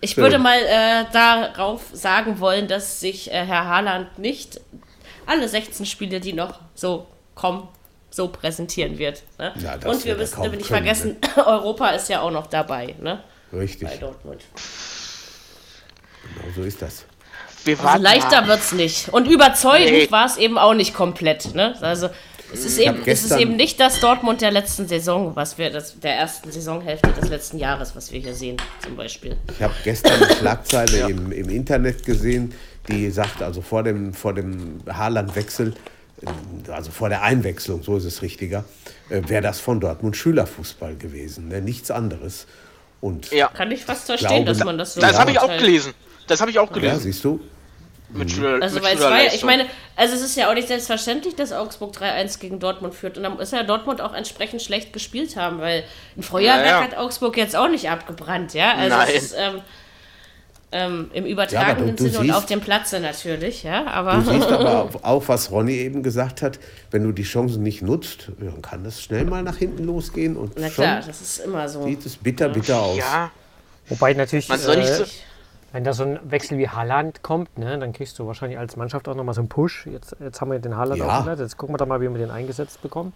ich 0.00 0.16
würde 0.16 0.38
mal 0.38 0.58
äh, 0.58 1.04
darauf 1.12 1.82
sagen 1.92 2.40
wollen, 2.40 2.68
dass 2.68 3.00
sich 3.00 3.30
äh, 3.30 3.44
Herr 3.46 3.66
Haaland 3.66 4.18
nicht 4.18 4.60
alle 5.26 5.48
16 5.48 5.86
Spiele, 5.86 6.20
die 6.20 6.32
noch 6.34 6.60
so 6.74 7.06
kommen, 7.34 7.68
so 8.10 8.28
präsentieren 8.28 8.98
wird. 8.98 9.22
Ne? 9.38 9.52
Ja, 9.62 9.74
Und 9.90 10.04
wir 10.04 10.16
müssen 10.16 10.40
nicht 10.42 10.50
können, 10.50 10.64
vergessen, 10.64 11.16
Europa 11.36 11.88
ist 11.90 12.08
ja 12.08 12.20
auch 12.20 12.30
noch 12.30 12.46
dabei, 12.46 12.94
ne? 13.00 13.22
Richtig, 13.52 13.88
Bei 13.88 13.96
Dortmund. 13.96 14.42
Genau 16.44 16.54
so 16.56 16.62
ist 16.62 16.82
das. 16.82 17.04
Wir 17.64 17.80
Also 17.80 18.02
leichter 18.02 18.42
mal. 18.42 18.48
wird's 18.48 18.72
nicht. 18.72 19.08
Und 19.08 19.26
überzeugend 19.26 19.90
Nee. 19.92 20.10
war 20.10 20.26
es 20.26 20.36
eben 20.36 20.58
auch 20.58 20.74
nicht 20.74 20.94
komplett. 20.94 21.54
Ne? 21.54 21.74
Also 21.80 22.10
es 22.52 22.64
ist, 22.64 22.78
eben, 22.78 22.98
es 23.06 23.24
ist 23.24 23.36
eben 23.36 23.56
nicht 23.56 23.80
das 23.80 24.00
Dortmund 24.00 24.40
der 24.42 24.50
letzten 24.52 24.86
Saison, 24.86 25.34
was 25.34 25.58
wir, 25.58 25.70
das, 25.70 25.98
der 25.98 26.14
ersten 26.16 26.52
Saisonhälfte 26.52 27.10
des 27.10 27.28
letzten 27.30 27.58
Jahres, 27.58 27.96
was 27.96 28.12
wir 28.12 28.20
hier 28.20 28.34
sehen, 28.34 28.58
zum 28.82 28.96
Beispiel. 28.96 29.36
Ich 29.56 29.62
habe 29.62 29.74
gestern 29.82 30.22
eine 30.22 30.36
Schlagzeile 30.36 30.98
im, 31.10 31.32
im 31.32 31.48
Internet 31.48 32.04
gesehen, 32.04 32.54
die 32.88 33.10
sagt, 33.10 33.42
also 33.42 33.60
vor 33.62 33.82
dem, 33.82 34.12
vor 34.12 34.34
dem 34.34 34.80
Haaland-Wechsel, 34.88 35.74
äh, 36.22 36.70
also 36.70 36.90
vor 36.92 37.08
der 37.08 37.22
Einwechslung, 37.22 37.82
so 37.82 37.96
ist 37.96 38.04
es 38.04 38.22
richtiger, 38.22 38.64
äh, 39.08 39.22
wäre 39.26 39.42
das 39.42 39.58
von 39.58 39.80
Dortmund 39.80 40.16
Schülerfußball 40.16 40.96
gewesen, 40.96 41.48
ne? 41.48 41.60
nichts 41.62 41.90
anderes. 41.90 42.46
Und 43.00 43.32
Ja, 43.32 43.48
Kann 43.48 43.70
ich 43.72 43.84
fast 43.84 44.06
verstehen, 44.06 44.44
Glaube, 44.44 44.44
dass 44.44 44.64
man 44.64 44.78
das 44.78 44.94
so 44.94 45.00
das 45.00 45.18
habe 45.18 45.30
ich 45.32 45.40
auch 45.40 45.48
gelesen. 45.58 45.92
Das 46.26 46.40
habe 46.40 46.50
ich 46.50 46.58
auch 46.58 46.68
ja, 46.68 46.74
gelesen. 46.74 47.00
siehst 47.00 47.24
du, 47.24 47.40
mit 48.10 48.30
Schüler, 48.30 48.62
Also, 48.62 48.76
mit 48.76 48.84
weil 48.84 48.96
es 48.96 49.02
war 49.02 49.22
ja, 49.22 49.32
ich 49.32 49.44
meine, 49.44 49.66
also 49.96 50.14
es 50.14 50.22
ist 50.22 50.36
ja 50.36 50.48
auch 50.48 50.54
nicht 50.54 50.68
selbstverständlich, 50.68 51.34
dass 51.34 51.52
Augsburg 51.52 51.96
3-1 51.96 52.38
gegen 52.38 52.60
Dortmund 52.60 52.94
führt. 52.94 53.16
Und 53.16 53.24
dann 53.24 53.38
ist 53.38 53.52
ja 53.52 53.62
Dortmund 53.64 54.00
auch 54.00 54.14
entsprechend 54.14 54.62
schlecht 54.62 54.92
gespielt 54.92 55.36
haben, 55.36 55.58
weil 55.60 55.84
ein 56.16 56.22
Feuerwerk 56.22 56.64
Ja, 56.66 56.78
ja. 56.78 56.82
hat 56.82 56.96
Augsburg 56.96 57.36
jetzt 57.36 57.56
auch 57.56 57.68
nicht 57.68 57.90
abgebrannt, 57.90 58.54
ja. 58.54 58.74
Also 58.74 58.96
Nein. 58.96 59.08
es 59.14 59.22
ist 59.24 59.34
ähm, 59.38 59.60
ähm, 60.72 61.10
im 61.12 61.24
Ja, 61.26 61.30
übertragenen 61.32 61.96
Sinne 61.96 62.18
und 62.18 62.30
auf 62.32 62.46
dem 62.46 62.60
Platze 62.60 62.98
natürlich, 63.00 63.62
ja. 63.62 63.86
Aber 63.86 64.14
du 64.14 64.32
siehst 64.32 64.48
aber 64.50 64.90
auch- 65.02 65.28
was 65.28 65.50
Ronny 65.50 65.74
eben 65.74 66.02
gesagt 66.02 66.42
hat, 66.42 66.58
wenn 66.90 67.04
du 67.04 67.12
die 67.12 67.22
Chancen 67.22 67.62
nicht 67.62 67.82
nutzt, 67.82 68.30
dann 68.38 68.60
kann 68.62 68.82
das 68.84 69.00
schnell 69.02 69.24
mal 69.24 69.42
nach 69.42 69.56
hinten 69.56 69.84
losgehen 69.84 70.36
und 70.36 70.52
na 70.56 70.68
klar, 70.68 71.00
schon 71.02 71.08
das 71.10 71.20
ist 71.20 71.38
immer 71.38 71.68
so. 71.68 71.84
sieht 71.84 72.04
es 72.04 72.16
bitter, 72.16 72.48
bitter 72.48 72.80
aus. 72.80 72.98
Ja, 72.98 73.30
Wobei 73.88 74.14
natürlich, 74.14 74.48
man 74.48 74.58
soll 74.58 74.76
nicht 74.78 74.88
äh, 74.88 74.96
so. 74.96 75.04
Wenn 75.74 75.82
da 75.82 75.92
so 75.92 76.04
ein 76.04 76.20
Wechsel 76.22 76.56
wie 76.56 76.68
Haaland 76.68 77.24
kommt, 77.24 77.58
ne, 77.58 77.76
dann 77.80 77.92
kriegst 77.92 78.16
du 78.20 78.28
wahrscheinlich 78.28 78.60
als 78.60 78.76
Mannschaft 78.76 79.08
auch 79.08 79.16
nochmal 79.16 79.34
so 79.34 79.40
einen 79.40 79.48
Push. 79.48 79.86
Jetzt, 79.86 80.14
jetzt 80.20 80.40
haben 80.40 80.52
wir 80.52 80.60
den 80.60 80.76
Haaland 80.76 81.00
Ja. 81.00 81.08
aufgeleitet. 81.18 81.46
Jetzt 81.46 81.56
gucken 81.56 81.74
wir 81.74 81.78
doch 81.78 81.86
mal, 81.88 82.00
wie 82.00 82.08
wir 82.08 82.16
den 82.16 82.30
eingesetzt 82.30 82.80
bekommen. 82.80 83.12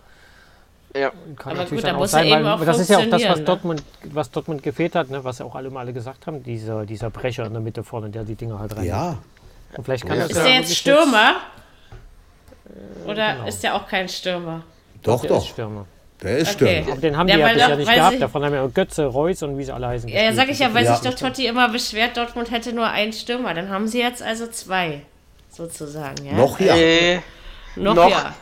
Ja. 0.93 1.11
Kann 1.37 1.53
Aber 1.53 1.63
natürlich 1.63 1.71
gut, 1.71 1.83
da 1.85 1.87
dann 1.87 1.97
auch 1.97 2.01
muss 2.01 2.11
sein, 2.11 2.27
eben 2.27 2.45
weil 2.45 2.47
auch 2.55 2.65
das 2.65 2.81
ist 2.81 2.91
ja 2.91 2.99
auch 2.99 3.09
das, 3.09 3.23
was 3.29 3.39
ne? 3.39 3.45
Dortmund, 3.45 3.85
was 4.13 4.31
Dortmund 4.33 4.65
gefehlt 4.65 4.97
hat, 4.97 5.09
ne? 5.09 5.23
was 5.23 5.39
ja 5.39 5.45
auch 5.45 5.55
alle 5.55 5.71
mal 5.71 5.81
alle 5.81 5.93
gesagt 5.93 6.27
haben, 6.27 6.43
dieser, 6.43 6.85
dieser 6.85 7.11
Brecher 7.11 7.47
in 7.47 7.53
der 7.53 7.63
Mitte 7.63 7.85
vorne, 7.85 8.11
der 8.11 8.25
die 8.25 8.35
Dinger 8.35 8.59
halt 8.59 8.77
rein. 8.77 8.87
Ja, 8.87 9.19
Und 9.77 9.85
vielleicht 9.85 10.05
kann 10.05 10.17
Ja, 10.17 10.23
das 10.25 10.33
Ist 10.33 10.37
ja 10.39 10.43
der 10.43 10.55
jetzt 10.55 10.75
Stürmer? 10.75 11.37
Oder 13.07 13.35
genau. 13.35 13.47
ist 13.47 13.63
der 13.63 13.77
auch 13.77 13.87
kein 13.87 14.09
Stürmer? 14.09 14.63
doch, 15.05 15.21
Der 15.21 15.31
ist 15.31 15.37
doch. 15.37 15.47
Stürmer. 15.49 15.87
Der 16.23 16.39
ist 16.39 16.57
Okay. 16.57 16.77
Stürmer. 16.83 16.93
Aber 16.93 17.01
den 17.01 17.17
haben 17.17 17.29
Ja, 17.29 17.35
die 17.37 17.41
ja 17.41 17.49
bisher 17.53 17.69
doch- 17.69 17.77
nicht 17.77 17.95
gehabt. 17.95 18.23
Davon 18.23 18.45
haben 18.45 18.55
ja 18.55 18.67
Götze, 18.67 19.05
Reus 19.07 19.43
und 19.43 19.57
wie 19.57 19.65
sie 19.65 19.73
alle 19.73 19.87
heißen. 19.89 20.09
Ja, 20.09 20.33
sag 20.33 20.49
ich 20.49 20.59
ja, 20.59 20.73
weil 20.75 20.85
Ja. 20.85 20.97
sich 20.97 21.09
doch 21.09 21.17
Totti 21.19 21.47
immer 21.47 21.69
beschwert, 21.69 22.17
Dortmund 22.17 22.51
hätte 22.51 22.73
nur 22.73 22.87
einen 22.89 23.13
Stürmer. 23.13 23.55
Dann 23.55 23.69
haben 23.69 23.87
sie 23.87 24.01
jetzt 24.01 24.23
also 24.23 24.47
zwei, 24.49 25.03
sozusagen. 25.51 26.25
Ja? 26.27 26.33
Noch 26.33 26.59
ja. 26.59 26.75
Äh, 26.77 27.21
Noch, 27.77 27.95
noch. 27.95 28.11
ja. 28.11 28.35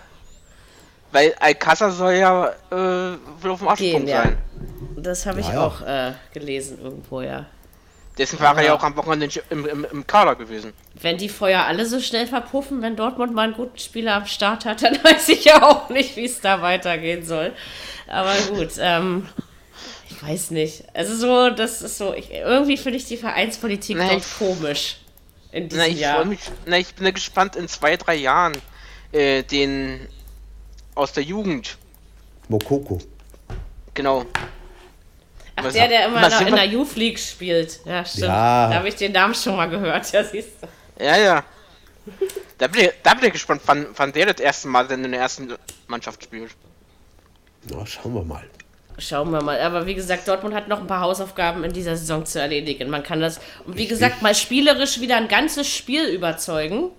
weil 1.13 1.35
Alcázar 1.39 1.91
soll 1.91 2.15
ja 2.15 2.47
äh, 2.71 2.75
wohl 3.43 3.51
auf 3.51 3.59
dem 3.61 3.69
Absprung 3.69 3.91
Gehen, 3.91 4.09
ja. 4.09 4.23
sein. 4.23 4.37
Das 4.97 5.27
habe 5.27 5.41
ich 5.41 5.49
Ja, 5.49 5.55
ja. 5.55 5.67
auch 5.67 5.81
äh, 5.83 6.13
gelesen 6.33 6.79
irgendwo, 6.83 7.21
ja. 7.21 7.45
Dessen 8.19 8.41
war 8.41 8.57
er 8.57 8.65
ja 8.65 8.75
auch 8.75 8.83
am 8.83 8.97
Wochenende 8.97 9.29
im, 9.51 9.67
im, 9.67 9.87
im 9.91 10.07
Kader 10.07 10.37
gewesen. 10.37 10.73
Wenn 10.95 11.19
die 11.19 11.29
vorher 11.29 11.67
alle 11.67 11.85
so 11.85 12.01
schnell 12.01 12.27
verpuffen, 12.27 12.81
wenn 12.81 12.97
Dortmund 12.97 13.35
mal 13.35 13.43
einen 13.43 13.53
guten 13.55 13.79
Spieler 13.79 14.15
am 14.15 14.27
Start 14.27 14.65
hat, 14.65 14.83
dann 14.83 14.95
weiß 15.05 15.29
ich 15.29 15.45
ja 15.45 15.63
auch 15.63 15.91
nicht, 15.91 16.17
wie 16.17 16.25
es 16.25 16.41
da 16.41 16.63
weitergehen 16.63 17.25
soll. 17.27 17.53
Aber 18.09 18.33
gut, 18.55 18.71
ähm, 18.79 19.27
ich 20.09 20.23
weiß 20.23 20.51
nicht. 20.53 20.85
Also 20.95 21.15
so, 21.17 21.51
das 21.51 21.83
ist 21.83 21.99
so, 21.99 22.15
ich, 22.15 22.31
irgendwie 22.33 22.79
finde 22.79 22.97
ich 22.99 23.05
die 23.05 23.19
Vereinspolitik 23.19 23.99
Nein, 23.99 24.09
doch 24.09 24.17
ich- 24.19 24.39
komisch 24.39 24.97
in 25.53 25.69
diesem 25.69 25.85
Na, 25.85 25.89
ich 25.91 26.01
Jahr. 26.01 26.25
mich, 26.25 26.41
na, 26.65 26.79
ich 26.79 26.95
bin 26.95 27.05
ja 27.07 27.13
gespannt 27.13 27.57
in 27.57 27.69
zwei, 27.69 27.97
drei 27.97 28.15
Jahren 28.15 28.53
äh, 29.13 29.43
den 29.43 30.07
aus 30.95 31.13
der 31.13 31.23
Jugend. 31.23 31.77
Mokoko. 32.49 32.99
Genau. 33.95 34.25
Ach, 35.57 35.73
der, 35.73 35.89
der 35.89 36.07
immer 36.07 36.29
noch 36.29 36.41
in 36.43 36.55
der 36.55 36.67
Youth 36.67 36.97
League 36.97 37.19
spielt. 37.19 37.81
Ja, 37.85 38.05
stimmt. 38.05 38.27
Ja. 38.27 38.69
Da 38.69 38.75
habe 38.75 38.89
ich 38.89 38.95
den 38.97 39.13
Namen 39.13 39.35
schon 39.35 39.57
mal 39.57 39.69
gehört. 39.69 40.13
Ja, 40.13 40.23
siehst 40.23 40.51
du. 40.61 41.05
Ja, 41.05 41.17
ja. 41.17 41.45
Da 42.59 42.69
bin 42.69 42.85
ich, 42.85 42.91
da 43.03 43.15
bin 43.15 43.25
ich 43.27 43.33
gespannt, 43.33 43.63
wann, 43.67 43.87
wann 43.97 44.13
der 44.13 44.27
das 44.27 44.41
erste 44.41 44.69
Mal 44.69 44.87
denn 44.87 45.05
in 45.05 45.13
der 45.13 45.21
ersten 45.21 45.53
Mannschaft 45.89 46.23
spielt. 46.23 46.53
Na, 47.71 47.85
schauen 47.85 48.15
wir 48.15 48.23
mal. 48.23 48.45
Schauen 48.99 49.31
wir 49.31 49.43
mal. 49.43 49.61
Aber 49.61 49.87
wie 49.87 49.95
gesagt, 49.95 50.29
Dortmund 50.29 50.55
hat 50.55 50.69
noch 50.69 50.81
ein 50.81 50.87
paar 50.87 51.01
Hausaufgaben 51.01 51.65
in 51.65 51.73
dieser 51.73 51.97
Saison 51.97 52.25
zu 52.25 52.41
erledigen. 52.41 52.89
Man 52.89 53.03
kann 53.03 53.21
das, 53.21 53.41
und 53.67 53.77
wie 53.77 53.87
gesagt, 53.87 54.23
mal 54.23 54.35
spielerisch 54.35 55.01
wieder 55.01 55.17
ein 55.17 55.29
ganzes 55.29 55.69
Spiel 55.69 56.05
überzeugen. 56.05 56.91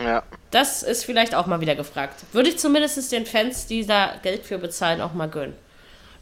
Ja. 0.00 0.22
Das 0.50 0.82
ist 0.82 1.04
vielleicht 1.04 1.34
auch 1.34 1.46
mal 1.46 1.60
wieder 1.60 1.74
gefragt. 1.74 2.24
Würde 2.32 2.50
ich 2.50 2.58
zumindest 2.58 3.12
den 3.12 3.24
Fans, 3.24 3.66
die 3.66 3.86
da 3.86 4.14
Geld 4.22 4.44
für 4.44 4.58
bezahlen, 4.58 5.00
auch 5.00 5.14
mal 5.14 5.28
gönnen. 5.28 5.54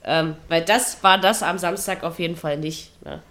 Ähm, 0.05 0.37
weil 0.49 0.63
das 0.63 1.03
war 1.03 1.19
das 1.19 1.43
am 1.43 1.59
Samstag 1.59 2.03
auf 2.05 2.19
jeden 2.19 2.37
Fall 2.37 2.57
nicht. 2.57 2.91
Ne? 3.05 3.23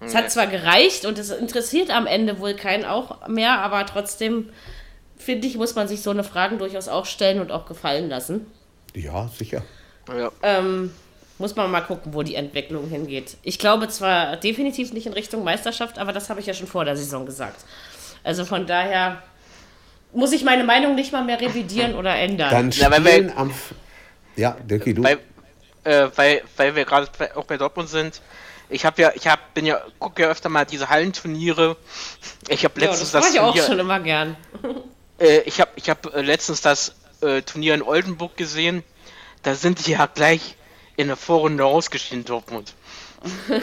Es 0.00 0.14
hat 0.14 0.30
zwar 0.30 0.46
gereicht 0.46 1.06
und 1.06 1.18
es 1.18 1.30
interessiert 1.30 1.90
am 1.90 2.06
Ende 2.06 2.38
wohl 2.38 2.54
keinen 2.54 2.84
auch 2.84 3.26
mehr, 3.26 3.60
aber 3.60 3.86
trotzdem, 3.86 4.50
finde 5.16 5.46
ich, 5.46 5.56
muss 5.56 5.74
man 5.74 5.88
sich 5.88 6.02
so 6.02 6.10
eine 6.10 6.24
Fragen 6.24 6.58
durchaus 6.58 6.88
auch 6.88 7.06
stellen 7.06 7.40
und 7.40 7.50
auch 7.50 7.64
gefallen 7.64 8.10
lassen. 8.10 8.46
Ja, 8.94 9.28
sicher. 9.28 9.62
ja. 10.08 10.30
Ähm, 10.42 10.92
muss 11.38 11.56
man 11.56 11.70
mal 11.70 11.80
gucken, 11.80 12.12
wo 12.14 12.22
die 12.22 12.34
Entwicklung 12.34 12.86
hingeht. 12.88 13.38
Ich 13.42 13.58
glaube 13.58 13.88
zwar 13.88 14.36
definitiv 14.36 14.92
nicht 14.92 15.06
in 15.06 15.14
Richtung 15.14 15.42
Meisterschaft, 15.42 15.98
aber 15.98 16.12
das 16.12 16.28
habe 16.28 16.38
ich 16.40 16.46
ja 16.46 16.54
schon 16.54 16.66
vor 16.66 16.84
der 16.84 16.96
Saison 16.96 17.24
gesagt. 17.24 17.64
Also 18.22 18.44
von 18.44 18.66
daher 18.66 19.22
muss 20.12 20.32
ich 20.32 20.44
meine 20.44 20.64
Meinung 20.64 20.94
nicht 20.94 21.12
mal 21.12 21.24
mehr 21.24 21.40
revidieren 21.40 21.94
oder 21.94 22.14
ändern. 22.14 22.50
Dann 22.50 22.70
Ja, 22.70 22.92
spielen 22.92 23.04
wir- 23.28 23.36
am. 23.38 23.50
F- 23.50 23.74
Ja, 24.36 24.56
Dirki, 24.62 24.94
du. 24.94 25.02
Weil, 25.02 25.18
äh, 25.84 26.08
weil, 26.16 26.42
weil 26.56 26.74
wir 26.74 26.84
gerade 26.84 27.08
auch 27.36 27.44
bei 27.44 27.56
Dortmund 27.56 27.88
sind. 27.88 28.20
Ich 28.70 28.84
habe 28.86 29.00
ja, 29.02 29.12
ich 29.14 29.26
hab, 29.28 29.52
bin 29.54 29.66
ja, 29.66 29.80
gucke 29.98 30.22
ja 30.22 30.28
öfter 30.28 30.48
mal 30.48 30.64
diese 30.64 30.88
Hallenturniere. 30.88 31.76
Ich 32.48 32.64
habe 32.64 32.80
ja, 32.80 32.88
letztens 32.88 33.12
das 33.12 33.22
mache 33.24 33.32
das 33.32 33.34
ich 33.34 33.40
auch 33.40 33.46
Turnier, 33.52 33.62
schon 33.66 33.78
immer 33.78 34.00
gern. 34.00 34.36
äh, 35.20 35.40
ich 35.40 35.60
habe, 35.60 35.70
ich 35.76 35.90
habe 35.90 36.12
äh, 36.14 36.22
letztens 36.22 36.60
das 36.62 36.94
äh, 37.20 37.42
Turnier 37.42 37.74
in 37.74 37.82
Oldenburg 37.82 38.36
gesehen. 38.36 38.82
Da 39.42 39.54
sind 39.54 39.86
die 39.86 39.92
ja 39.92 40.06
gleich 40.06 40.56
in 40.96 41.08
der 41.08 41.16
Vorrunde 41.16 41.64
ausgeschieden, 41.66 42.24
Dortmund. 42.24 42.72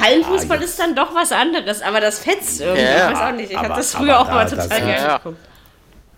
Hallenfußball 0.00 0.58
Ah, 0.58 0.62
ist 0.62 0.78
dann 0.78 0.94
doch 0.94 1.14
was 1.14 1.32
anderes, 1.32 1.82
aber 1.82 2.00
das 2.00 2.18
fetzt 2.18 2.60
irgendwie. 2.60 2.82
Ja, 2.82 3.10
ich 3.10 3.16
weiß 3.16 3.28
auch 3.28 3.32
nicht. 3.36 3.50
Ich 3.50 3.56
habe 3.56 3.68
das 3.68 3.94
früher 3.94 4.18
auch 4.20 4.26
mal 4.28 4.44
da- 4.44 4.50
total 4.50 4.68
das- 4.68 4.78
gerne 4.78 4.92
ja. 5.06 5.16
geguckt. 5.18 5.38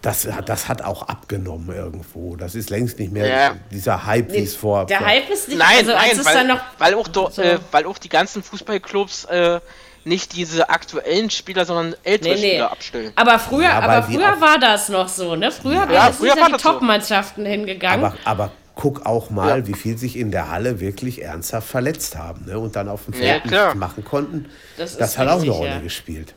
Das, 0.04 0.28
das 0.44 0.68
hat 0.68 0.82
auch 0.82 1.02
abgenommen 1.08 1.74
irgendwo. 1.74 2.36
Das 2.36 2.54
ist 2.54 2.68
längst 2.70 2.98
nicht 2.98 3.10
mehr 3.12 3.26
Ja. 3.26 3.56
dieser 3.70 4.04
Hype, 4.04 4.32
wie 4.32 4.38
es 4.44 4.54
vor. 4.54 4.84
Der 4.86 5.00
Hype 5.00 5.30
ist 5.30 5.48
nicht, 5.48 5.58
Nein, 5.58 5.78
also 5.78 5.92
als 5.94 6.02
nein, 6.08 6.18
es 6.20 6.24
weil, 6.26 6.34
dann 6.34 6.46
noch 6.48 6.60
weil, 6.78 6.94
auch 6.94 7.08
do, 7.08 7.30
so- 7.30 7.40
äh, 7.42 7.58
weil 7.70 7.86
auch 7.86 7.96
die 7.98 8.08
ganzen 8.10 8.42
Fußballclubs 8.42 9.24
äh, 9.26 9.60
nicht 10.04 10.36
diese 10.36 10.68
aktuellen 10.68 11.30
Spieler, 11.30 11.64
sondern 11.64 11.96
ältere 12.04 12.34
Nee, 12.34 12.40
nee. 12.40 12.48
Spieler 12.50 12.72
abstellen. 12.72 13.12
Aber 13.16 13.38
früher, 13.38 13.62
Ja, 13.64 13.80
aber 13.80 14.02
früher 14.02 14.38
war 14.40 14.58
das 14.58 14.90
noch 14.90 15.08
so, 15.08 15.34
ne? 15.36 15.50
Früher, 15.50 15.90
Ja, 15.90 16.12
früher 16.12 16.32
sind 16.32 16.38
ja 16.40 16.46
die 16.46 16.52
das 16.52 16.62
so. 16.62 16.72
Top-Mannschaften 16.72 17.46
hingegangen. 17.46 18.04
aber, 18.04 18.14
aber 18.24 18.52
guck 18.74 19.06
auch 19.06 19.30
mal, 19.30 19.66
wie 19.66 19.72
viel 19.74 19.96
sich 19.96 20.18
in 20.18 20.30
der 20.30 20.50
Halle 20.50 20.80
wirklich 20.80 21.22
ernsthaft 21.22 21.68
verletzt 21.68 22.18
haben 22.18 22.44
ne? 22.44 22.58
und 22.58 22.76
dann 22.76 22.88
auf 22.90 23.06
dem 23.06 23.14
Ja, 23.14 23.20
Feld 23.20 23.44
klar. 23.44 23.66
nicht 23.68 23.76
machen 23.78 24.04
konnten. 24.04 24.50
Das 24.76 24.96
Das, 24.98 25.16
hat 25.16 25.28
auch 25.28 25.40
eine 25.40 25.50
Rolle 25.50 25.70
ja. 25.70 25.78
gespielt. 25.78 26.34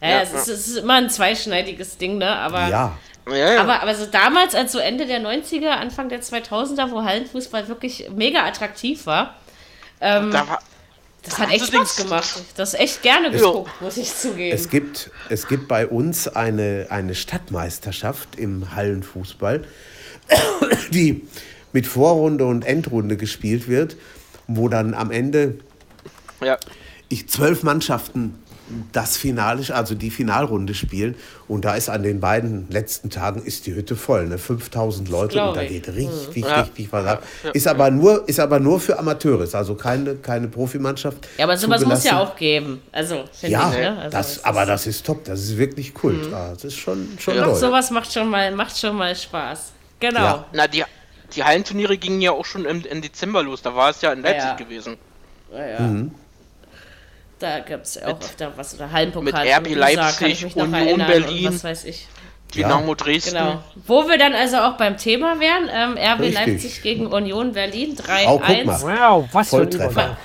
Ja, 0.00 0.08
Ja, 0.08 0.20
es, 0.22 0.32
ist, 0.32 0.48
es 0.48 0.68
ist 0.68 0.76
immer 0.78 0.94
ein 0.94 1.10
zweischneidiges 1.10 1.98
Ding, 1.98 2.18
ne? 2.18 2.28
Aber, 2.28 2.68
Ja, 2.68 2.98
Ja, 3.28 3.36
ja. 3.36 3.60
aber, 3.60 3.82
aber 3.82 3.94
so 3.94 4.06
damals, 4.06 4.54
als 4.54 4.72
so 4.72 4.78
Ende 4.78 5.06
der 5.06 5.20
90er, 5.20 5.68
Anfang 5.68 6.08
der 6.08 6.22
2000er, 6.22 6.90
wo 6.90 7.02
Hallenfußball 7.02 7.68
wirklich 7.68 8.08
mega 8.14 8.46
attraktiv 8.46 9.06
war, 9.06 9.36
ähm, 10.00 10.30
da 10.30 10.48
war, 10.48 10.58
das 11.22 11.38
hat 11.38 11.50
echt 11.50 11.66
Spaß 11.66 11.96
gemacht. 11.96 12.42
Das 12.56 12.74
echt 12.74 13.02
gerne 13.02 13.30
geguckt, 13.30 13.70
muss 13.80 13.96
ich 13.96 14.14
zugeben. 14.14 14.54
es 14.54 14.70
gibt, 14.70 15.10
es 15.28 15.46
gibt 15.46 15.68
bei 15.68 15.86
uns 15.86 16.28
eine, 16.28 16.86
eine 16.88 17.14
Stadtmeisterschaft 17.14 18.38
im 18.38 18.74
Hallenfußball, 18.74 19.64
die 20.90 21.26
mit 21.72 21.86
Vorrunde 21.86 22.46
und 22.46 22.64
Endrunde 22.64 23.16
gespielt 23.16 23.68
wird, 23.68 23.96
wo 24.46 24.68
dann 24.68 24.94
am 24.94 25.10
Ende 25.10 25.58
ja. 26.40 26.56
ich 27.08 27.28
zwölf 27.28 27.62
Mannschaften 27.62 28.42
das 28.92 29.16
Finale, 29.16 29.62
also 29.74 29.94
die 29.94 30.10
Finalrunde 30.10 30.74
spielen. 30.74 31.14
Und 31.48 31.64
da 31.64 31.74
ist 31.74 31.88
an 31.88 32.02
den 32.02 32.20
beiden 32.20 32.68
letzten 32.70 33.10
Tagen 33.10 33.42
ist 33.42 33.66
die 33.66 33.74
Hütte 33.74 33.96
voll, 33.96 34.26
ne? 34.28 34.38
5000 34.38 35.08
Leute 35.08 35.42
und 35.42 35.56
da 35.56 35.64
geht 35.64 35.88
richtig, 35.88 36.44
Ja. 36.44 36.60
richtig 36.62 36.92
was 36.92 37.06
ab. 37.06 37.22
Ist 37.52 37.66
aber 37.66 37.90
nur, 37.90 38.28
ist 38.28 38.38
aber 38.40 38.60
nur 38.60 38.78
für 38.80 38.98
Amateure, 38.98 39.42
ist 39.42 39.54
also 39.54 39.74
keine, 39.74 40.14
keine 40.16 40.48
Profimannschaft. 40.48 41.26
ja, 41.38 41.44
aber 41.44 41.56
sowas 41.56 41.84
muss 41.84 42.04
ja 42.04 42.20
auch 42.20 42.36
geben. 42.36 42.80
Also, 42.92 43.24
finde 43.32 43.52
Ja, 43.52 43.70
ich, 43.72 43.78
ne? 43.78 43.98
Also, 43.98 44.10
das, 44.16 44.44
aber 44.44 44.62
ist- 44.62 44.68
das 44.68 44.86
ist 44.86 45.06
top, 45.06 45.24
das 45.24 45.40
ist 45.40 45.56
wirklich 45.56 45.92
Kult. 45.92 46.26
Mhm. 46.26 46.32
Ja, 46.32 46.50
das 46.52 46.64
ist 46.64 46.76
schon, 46.76 47.08
schon 47.18 47.34
Ja. 47.36 47.44
Toll. 47.44 47.54
sowas 47.56 47.90
macht 47.90 48.12
schon 48.12 48.28
mal, 48.28 48.50
macht 48.52 48.78
schon 48.78 48.94
mal 48.96 49.14
Spaß. 49.16 49.72
Genau. 49.98 50.20
Ja. 50.20 50.44
Na, 50.52 50.66
die, 50.68 50.84
die 51.34 51.42
Hallenturniere 51.44 51.98
gingen 51.98 52.20
ja 52.20 52.30
auch 52.32 52.44
schon 52.44 52.64
im, 52.64 52.84
im 52.84 53.02
Dezember 53.02 53.42
los. 53.42 53.60
Da 53.62 53.74
war 53.74 53.90
es 53.90 54.00
ja 54.02 54.12
in 54.12 54.22
Leipzig 54.22 54.50
Ja. 54.50 54.54
gewesen. 54.56 54.96
Ja, 55.52 55.66
ja. 55.66 55.80
Mhm. 55.80 56.10
Da 57.40 57.58
gibt 57.60 57.86
es 57.86 58.00
auch 58.02 58.20
öfter 58.20 58.52
was. 58.56 58.74
Oder 58.74 58.92
Hallenpokal. 58.92 59.24
mit 59.24 59.34
RB 59.34 59.74
Leipzig, 59.74 60.26
ich 60.28 60.42
mich 60.44 60.56
noch 60.56 60.64
Union 60.66 60.86
erinnern 60.86 61.06
Berlin. 61.08 61.46
Und 61.48 61.54
was 61.54 61.64
weiß 61.64 61.84
ich. 61.86 62.06
Dynamo 62.54 62.94
Dresden. 62.94 63.30
Genau. 63.34 63.62
Wo 63.86 64.08
wir 64.08 64.18
dann 64.18 64.34
also 64.34 64.58
auch 64.58 64.76
beim 64.76 64.96
Thema 64.96 65.38
wären, 65.40 65.68
ähm, 65.72 65.96
RB 65.96 66.20
Richtig. 66.20 66.34
Leipzig 66.46 66.82
gegen 66.82 67.06
Union 67.06 67.52
Berlin 67.52 67.96
Oh, 68.26 68.38
guck 68.38 68.44
3-1. 68.46 68.64
mal. 68.64 68.80
Wow, 68.82 69.28
was 69.32 69.50
für 69.50 69.56
ein. 69.62 69.68
Übergang. 69.68 70.16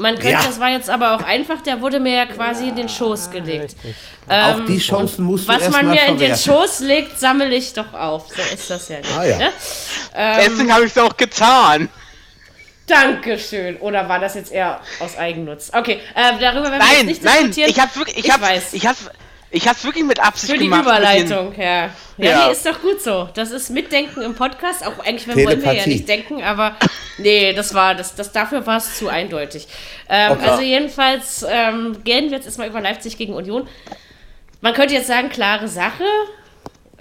Man 0.00 0.14
könnte, 0.14 0.30
Ja. 0.30 0.42
das 0.46 0.58
war 0.58 0.70
jetzt 0.70 0.88
aber 0.90 1.14
auch 1.14 1.22
einfach, 1.22 1.60
der 1.62 1.80
wurde 1.82 2.00
mir 2.00 2.14
ja 2.14 2.26
quasi 2.26 2.68
in 2.68 2.76
den 2.76 2.88
Schoß 2.88 3.30
gelegt. 3.30 3.76
Richtig. 3.84 3.94
Auch 4.28 4.64
die 4.66 4.78
Chancen 4.78 5.24
musst 5.26 5.46
du 5.48 5.52
Ähm, 5.52 5.60
Was 5.60 5.70
man 5.70 5.88
mir 5.90 6.00
in 6.06 6.18
den 6.18 6.34
verwerten. 6.34 6.42
Schoß 6.42 6.80
legt, 6.80 7.20
sammle 7.20 7.54
ich 7.54 7.72
doch 7.74 7.92
auf. 7.92 8.26
So 8.28 8.54
ist 8.54 8.70
das 8.70 8.88
ja 8.88 8.98
nicht. 8.98 9.10
Ah, 9.16 9.24
ja. 9.24 9.38
Ne? 9.38 9.50
Deswegen 10.38 10.72
habe 10.74 10.84
ich 10.86 10.92
es 10.96 10.98
auch 10.98 11.16
getan. 11.16 11.88
Dankeschön. 12.90 13.76
Oder 13.78 14.08
war 14.08 14.18
das 14.18 14.34
jetzt 14.34 14.52
eher 14.52 14.80
aus 15.00 15.16
Eigennutz? 15.16 15.70
Okay, 15.74 16.00
äh, 16.14 16.32
darüber 16.40 16.70
werden 16.70 16.82
wir 16.82 16.86
jetzt 16.88 16.96
Nein, 16.96 17.06
nicht 17.06 17.24
nein, 17.24 17.34
diskutieren. 17.46 17.70
ich 17.70 17.80
habe 17.80 17.96
wirklich, 17.96 18.18
ich, 18.18 18.24
Ich 18.26 18.32
habe, 18.32 18.42
weiß. 18.42 18.72
ich 18.74 18.86
habe, 18.86 18.98
ich 19.52 19.68
habe 19.68 19.82
wirklich 19.84 20.04
mit 20.04 20.20
Absicht 20.20 20.52
Für 20.52 20.58
die 20.58 20.64
gemacht. 20.64 20.82
Überleitung, 20.82 21.54
ja. 21.56 21.64
Ja, 21.64 21.90
Ja. 22.18 22.46
nee, 22.46 22.52
ist 22.52 22.66
doch 22.66 22.80
gut 22.80 23.00
so. 23.02 23.28
Das 23.34 23.50
ist 23.50 23.70
Mitdenken 23.70 24.22
im 24.22 24.34
Podcast. 24.34 24.86
Auch 24.86 24.98
eigentlich 25.04 25.26
wenn 25.28 25.44
wollen 25.44 25.62
wir 25.62 25.72
ja 25.72 25.86
nicht 25.86 26.08
denken, 26.08 26.42
aber 26.42 26.76
nee, 27.18 27.52
das 27.52 27.74
war 27.74 27.94
das, 27.94 28.14
das 28.14 28.30
dafür 28.32 28.66
war 28.66 28.76
es 28.76 28.98
zu 28.98 29.08
eindeutig. 29.08 29.66
Ähm, 30.08 30.32
Okay. 30.32 30.48
Also 30.48 30.62
jedenfalls 30.62 31.44
ähm, 31.48 31.96
gehen 32.04 32.26
wir 32.30 32.36
jetzt 32.36 32.46
erstmal 32.46 32.68
über 32.68 32.80
Leipzig 32.80 33.16
gegen 33.16 33.32
Union. 33.34 33.66
Man 34.60 34.74
könnte 34.74 34.94
jetzt 34.94 35.06
sagen, 35.06 35.30
klare 35.30 35.66
Sache. 35.68 36.04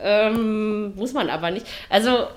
Ähm, 0.02 0.96
muss 0.96 1.12
man 1.14 1.30
aber 1.30 1.52
nicht. 1.52 1.66
Also 1.90 2.28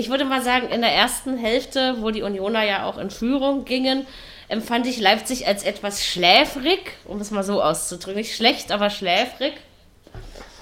ich 0.00 0.08
würde 0.08 0.24
mal 0.24 0.42
sagen, 0.42 0.68
in 0.70 0.80
der 0.80 0.92
ersten 0.92 1.36
Hälfte, 1.36 1.96
wo 2.00 2.10
die 2.10 2.22
Unioner 2.22 2.64
ja 2.64 2.84
auch 2.86 2.96
in 2.98 3.10
Führung 3.10 3.64
gingen, 3.64 4.06
empfand 4.48 4.86
ich 4.86 4.98
Leipzig 4.98 5.46
als 5.46 5.62
etwas 5.62 6.04
schläfrig, 6.04 6.80
um 7.04 7.20
es 7.20 7.30
mal 7.30 7.44
so 7.44 7.62
auszudrücken. 7.62 8.16
Nicht 8.20 8.34
schlecht, 8.34 8.72
aber 8.72 8.90
schläfrig. 8.90 9.52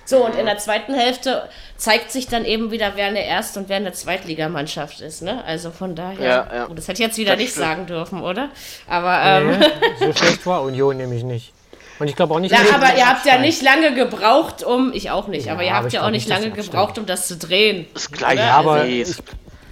So, 0.05 0.25
und 0.25 0.35
in 0.37 0.47
der 0.47 0.59
zweiten 0.59 0.95
Hälfte 0.95 1.49
zeigt 1.77 2.11
sich 2.11 2.27
dann 2.27 2.45
eben 2.47 2.71
wieder, 2.71 2.93
wer 2.97 3.07
eine 3.07 3.25
Erst- 3.25 3.57
und 3.59 3.69
wer 3.69 3.77
eine 3.77 3.93
Zweitligamannschaft 3.93 5.01
ist. 5.03 5.23
Ne? 5.23 5.45
Also 5.45 5.71
von 5.71 5.95
daher, 5.95 6.27
Ja, 6.27 6.55
ja. 6.55 6.67
Oh, 6.71 6.75
das 6.75 6.89
hätte 6.89 7.03
ich 7.03 7.07
jetzt 7.09 7.19
wieder 7.19 7.33
Das 7.33 7.41
nicht 7.41 7.51
stimmt. 7.51 7.67
sagen 7.67 7.87
dürfen, 7.87 8.23
oder? 8.23 8.49
Aber, 8.89 9.21
ähm, 9.23 9.59
Nee, 9.61 9.67
so 10.07 10.13
schlecht 10.17 10.47
war 10.47 10.63
Union 10.63 10.97
nämlich 10.97 11.25
nicht. 11.25 11.53
Und 11.99 12.09
ich 12.09 12.17
glaube 12.17 12.35
auch 12.35 12.41
nicht, 12.41 12.55
sie 12.57 12.73
aber 12.73 12.97
ihr 12.97 13.09
habt 13.09 13.27
ja 13.27 13.39
nicht 13.39 13.63
lange 13.63 13.95
gebraucht, 13.95 14.63
um, 14.63 14.93
ich 14.93 15.11
auch 15.11 15.27
nicht, 15.29 15.51
aber 15.51 15.63
ihr 15.63 15.69
Ja, 15.69 15.73
aber 15.75 15.79
habt 15.85 15.87
ich 15.89 15.95
ja 15.95 16.07
auch 16.07 16.11
nicht 16.11 16.29
lange 16.29 16.51
gebraucht, 16.51 16.99
um 16.99 17.07
das 17.07 17.27
zu 17.27 17.37
drehen. 17.37 17.87
Das 17.95 18.11
gleiche. 18.11 18.35
Oder? 18.43 18.47
Ja, 18.47 18.57
aber 18.57 18.87
ich 18.87 19.17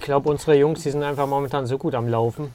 glaube, 0.01 0.29
unsere 0.29 0.55
Jungs, 0.55 0.83
die 0.83 0.91
sind 0.91 1.03
einfach 1.03 1.27
momentan 1.27 1.65
so 1.65 1.77
gut 1.77 1.95
am 1.95 2.07
Laufen. 2.07 2.51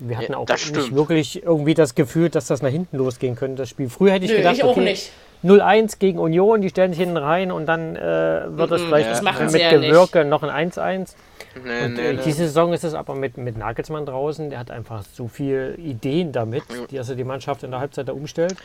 Wir 0.00 0.16
hatten 0.16 0.32
Ja, 0.32 0.38
auch 0.38 0.48
nicht 0.48 0.60
stimmt. 0.60 0.94
wirklich 0.94 1.42
irgendwie 1.42 1.74
das 1.74 1.94
Gefühl, 1.94 2.30
dass 2.30 2.46
das 2.46 2.62
nach 2.62 2.70
hinten 2.70 2.96
losgehen 2.96 3.36
könnte, 3.36 3.62
das 3.62 3.68
Spiel. 3.68 3.90
Früher 3.90 4.12
hätte 4.12 4.24
ich 4.24 4.30
Nö, 4.30 4.38
gedacht, 4.38 4.56
ich 4.56 4.64
auch 4.64 4.70
okay, 4.70 4.80
nicht. 4.80 5.12
0-1 5.44 5.98
gegen 5.98 6.18
Union, 6.18 6.60
die 6.60 6.68
stellen 6.70 6.92
sich 6.92 7.00
hinten 7.00 7.16
rein 7.16 7.52
und 7.52 7.66
dann 7.66 7.96
äh, 7.96 8.00
wird 8.48 8.70
es 8.72 8.82
vielleicht 8.82 9.10
das 9.10 9.22
machen 9.22 9.50
mit 9.50 9.60
ja 9.60 10.24
noch 10.24 10.42
ein 10.42 10.70
1-1. 10.70 11.14
Nee, 11.54 11.84
Und 11.84 11.94
nee, 11.94 12.10
äh, 12.10 12.16
diese 12.16 12.46
Saison 12.46 12.72
ist 12.72 12.84
es 12.84 12.94
aber 12.94 13.14
mit, 13.14 13.36
mit 13.36 13.56
Nagelsmann 13.56 14.06
draußen, 14.06 14.50
der 14.50 14.58
hat 14.58 14.70
einfach 14.70 15.02
so 15.02 15.28
viele 15.28 15.74
Ideen 15.76 16.32
damit, 16.32 16.64
die 16.90 16.96
er 16.96 17.04
die 17.04 17.24
Mannschaft 17.24 17.62
in 17.62 17.70
der 17.70 17.80
Halbzeit 17.80 18.08
da 18.08 18.12
umstellt. 18.12 18.56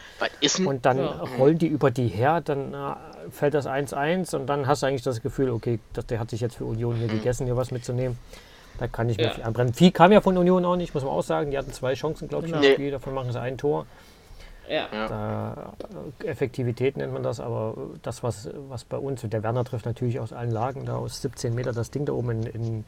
Und 0.65 0.85
dann 0.85 0.97
Ja. 0.97 1.11
rollen 1.37 1.57
die 1.57 1.67
über 1.67 1.91
die 1.91 2.07
her, 2.07 2.41
dann 2.41 2.73
äh, 2.73 2.95
fällt 3.31 3.53
das 3.53 3.65
1-1 3.67 4.35
und 4.35 4.47
dann 4.47 4.67
hast 4.67 4.83
du 4.83 4.87
eigentlich 4.87 5.01
das 5.03 5.21
Gefühl, 5.21 5.49
okay, 5.49 5.79
das, 5.93 6.05
der 6.05 6.19
hat 6.19 6.29
sich 6.29 6.41
jetzt 6.41 6.55
für 6.55 6.65
Union 6.65 6.95
hier 6.95 7.07
gegessen, 7.07 7.45
hier 7.45 7.57
was 7.57 7.71
mitzunehmen. 7.71 8.17
Da 8.77 8.87
kann 8.87 9.09
ich 9.09 9.17
mir 9.17 9.25
Ja. 9.25 9.29
viel 9.31 9.43
anbrennen. 9.43 9.73
Viel 9.73 9.91
kam 9.91 10.11
ja 10.11 10.21
von 10.21 10.37
Union 10.37 10.65
auch 10.65 10.75
nicht, 10.75 10.93
muss 10.93 11.03
man 11.03 11.13
auch 11.13 11.23
sagen. 11.23 11.49
Die 11.51 11.57
hatten 11.57 11.71
zwei 11.71 11.93
Chancen, 11.93 12.27
glaube 12.27 12.47
ich, 12.47 12.53
im 12.53 12.59
Nee. 12.59 12.73
Spiel. 12.73 12.91
Davon 12.91 13.13
machen 13.13 13.31
sie 13.31 13.39
ein 13.39 13.57
Tor. 13.57 13.85
Ja. 14.69 14.87
Da, 15.07 15.73
äh, 16.21 16.27
Effektivität 16.27 16.97
nennt 16.97 17.13
man 17.13 17.23
das, 17.23 17.39
aber 17.39 17.75
das, 18.01 18.23
was, 18.23 18.49
was 18.69 18.83
bei 18.83 18.97
uns, 18.97 19.23
und 19.23 19.33
der 19.33 19.43
Werner 19.43 19.63
trifft 19.63 19.85
natürlich 19.85 20.19
aus 20.19 20.33
allen 20.33 20.51
Lagen, 20.51 20.85
da 20.85 20.95
aus 20.97 21.21
17 21.21 21.53
Meter 21.53 21.71
das 21.73 21.91
Ding 21.91 22.05
da 22.05 22.13
oben 22.13 22.31
in, 22.31 22.43
in 22.47 22.85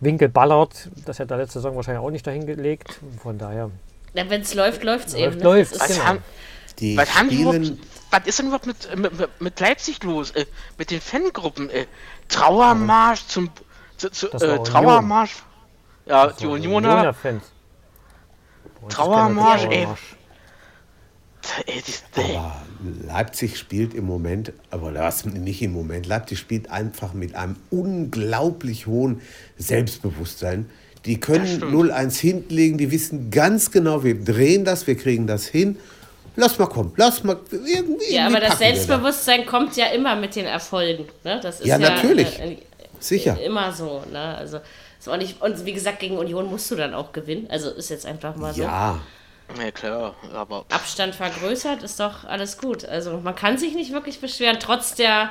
Winkel 0.00 0.28
ballert. 0.28 0.88
Das 1.06 1.18
hat 1.20 1.30
er 1.30 1.36
letzte 1.38 1.58
Saison 1.60 1.74
wahrscheinlich 1.76 2.04
auch 2.04 2.10
nicht 2.10 2.26
dahin 2.26 2.46
gelegt. 2.46 3.00
Von 3.22 3.38
daher, 3.38 3.70
Ja, 4.14 4.30
Wenn 4.30 4.42
es 4.42 4.54
läuft, 4.54 4.84
läuft 4.84 5.08
es 5.08 5.14
eben. 5.14 5.32
läuft, 5.32 5.38
ne? 5.38 5.44
läuft. 5.44 5.72
Das 5.74 5.80
was, 5.80 5.88
genau. 5.88 6.04
haben, 6.04 6.18
Die 6.78 6.96
was, 6.96 7.18
haben 7.18 7.28
die 7.30 7.78
was 8.10 8.26
ist 8.26 8.38
denn 8.38 8.46
überhaupt 8.46 8.66
mit, 8.66 8.96
mit, 8.96 9.18
mit- 9.18 9.40
mit 9.40 9.60
Leipzig 9.60 10.02
los? 10.04 10.30
Äh, 10.30 10.46
mit 10.78 10.90
den 10.90 11.00
Fangruppen? 11.00 11.68
Äh, 11.70 11.86
Trauermarsch 12.28 13.26
zum. 13.26 13.50
Zu, 13.96 14.10
zu, 14.10 14.28
Das 14.28 14.42
äh, 14.42 14.46
Union. 14.46 14.64
Trauermarsch. 14.64 15.42
Ja, 16.06 16.28
die 16.28 16.46
Unioner. 16.46 17.12
Fans. 17.12 17.42
Trauermarsch, 18.88 19.64
ey. 19.64 19.84
Ey. 19.84 19.88
Aber 22.14 22.62
Leipzig 23.06 23.58
spielt 23.58 23.94
im 23.94 24.06
Moment, 24.06 24.52
aber 24.70 24.92
das 24.92 25.24
nicht 25.24 25.62
im 25.62 25.72
Moment, 25.72 26.06
Leipzig 26.06 26.38
spielt 26.38 26.70
einfach 26.70 27.14
mit 27.14 27.34
einem 27.34 27.56
unglaublich 27.70 28.86
hohen 28.86 29.20
Selbstbewusstsein. 29.56 30.68
Die 31.04 31.20
können 31.20 31.46
stimmt. 31.46 31.72
0-1 31.72 32.18
hinten 32.18 32.54
legen, 32.54 32.78
die 32.78 32.90
wissen 32.90 33.30
ganz 33.30 33.70
genau, 33.70 34.04
wir 34.04 34.22
drehen 34.22 34.64
das, 34.64 34.86
wir 34.86 34.96
kriegen 34.96 35.26
das 35.26 35.46
hin. 35.46 35.76
Lass 36.36 36.58
mal 36.58 36.66
kommen, 36.66 36.92
lass 36.96 37.24
mal 37.24 37.36
irgendwie. 37.50 38.14
ja, 38.14 38.26
aber 38.26 38.38
das. 38.40 38.58
Selbstbewusstsein 38.58 39.44
kommt 39.44 39.76
ja 39.76 39.86
immer 39.86 40.14
mit 40.14 40.36
den 40.36 40.46
Erfolgen. 40.46 41.06
Ne? 41.24 41.40
Das 41.42 41.60
ist 41.60 41.66
Ja, 41.66 41.78
ja, 41.78 41.90
natürlich. 41.90 42.38
Äh, 42.38 42.58
Sicher. 43.00 43.40
Immer 43.40 43.72
so. 43.72 44.02
Ne? 44.12 44.36
Also, 44.36 44.60
ist 44.98 45.08
auch 45.08 45.16
nicht, 45.16 45.40
und 45.40 45.64
wie 45.64 45.72
gesagt, 45.72 46.00
gegen 46.00 46.16
Union 46.16 46.48
musst 46.50 46.70
du 46.70 46.76
dann 46.76 46.94
auch 46.94 47.12
gewinnen. 47.12 47.46
Also 47.48 47.70
ist 47.70 47.90
jetzt 47.90 48.06
einfach 48.06 48.36
mal 48.36 48.52
so. 48.52 48.62
Ja, 48.62 49.00
Ja, 49.56 49.70
klar, 49.70 50.14
aber. 50.34 50.64
Abstand 50.70 51.14
vergrößert, 51.14 51.82
ist 51.82 51.98
doch 52.00 52.24
alles 52.24 52.58
gut. 52.58 52.84
Also 52.84 53.18
man 53.18 53.34
kann 53.34 53.56
sich 53.58 53.74
nicht 53.74 53.92
wirklich 53.92 54.20
beschweren, 54.20 54.58
trotz 54.60 54.94
der 54.94 55.30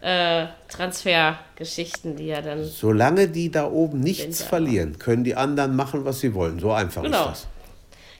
äh, 0.00 0.46
Transfergeschichten, 0.68 2.16
die 2.16 2.26
ja 2.26 2.42
dann. 2.42 2.64
solange 2.64 3.28
die 3.28 3.50
da 3.50 3.66
oben 3.70 4.00
nichts 4.00 4.42
verlieren, 4.42 4.98
können 4.98 5.24
die 5.24 5.34
anderen 5.34 5.74
machen, 5.76 6.04
was 6.04 6.20
sie 6.20 6.34
wollen. 6.34 6.58
So 6.60 6.72
einfach 6.72 7.02
Genau. 7.02 7.24
ist 7.24 7.30
das. 7.30 7.46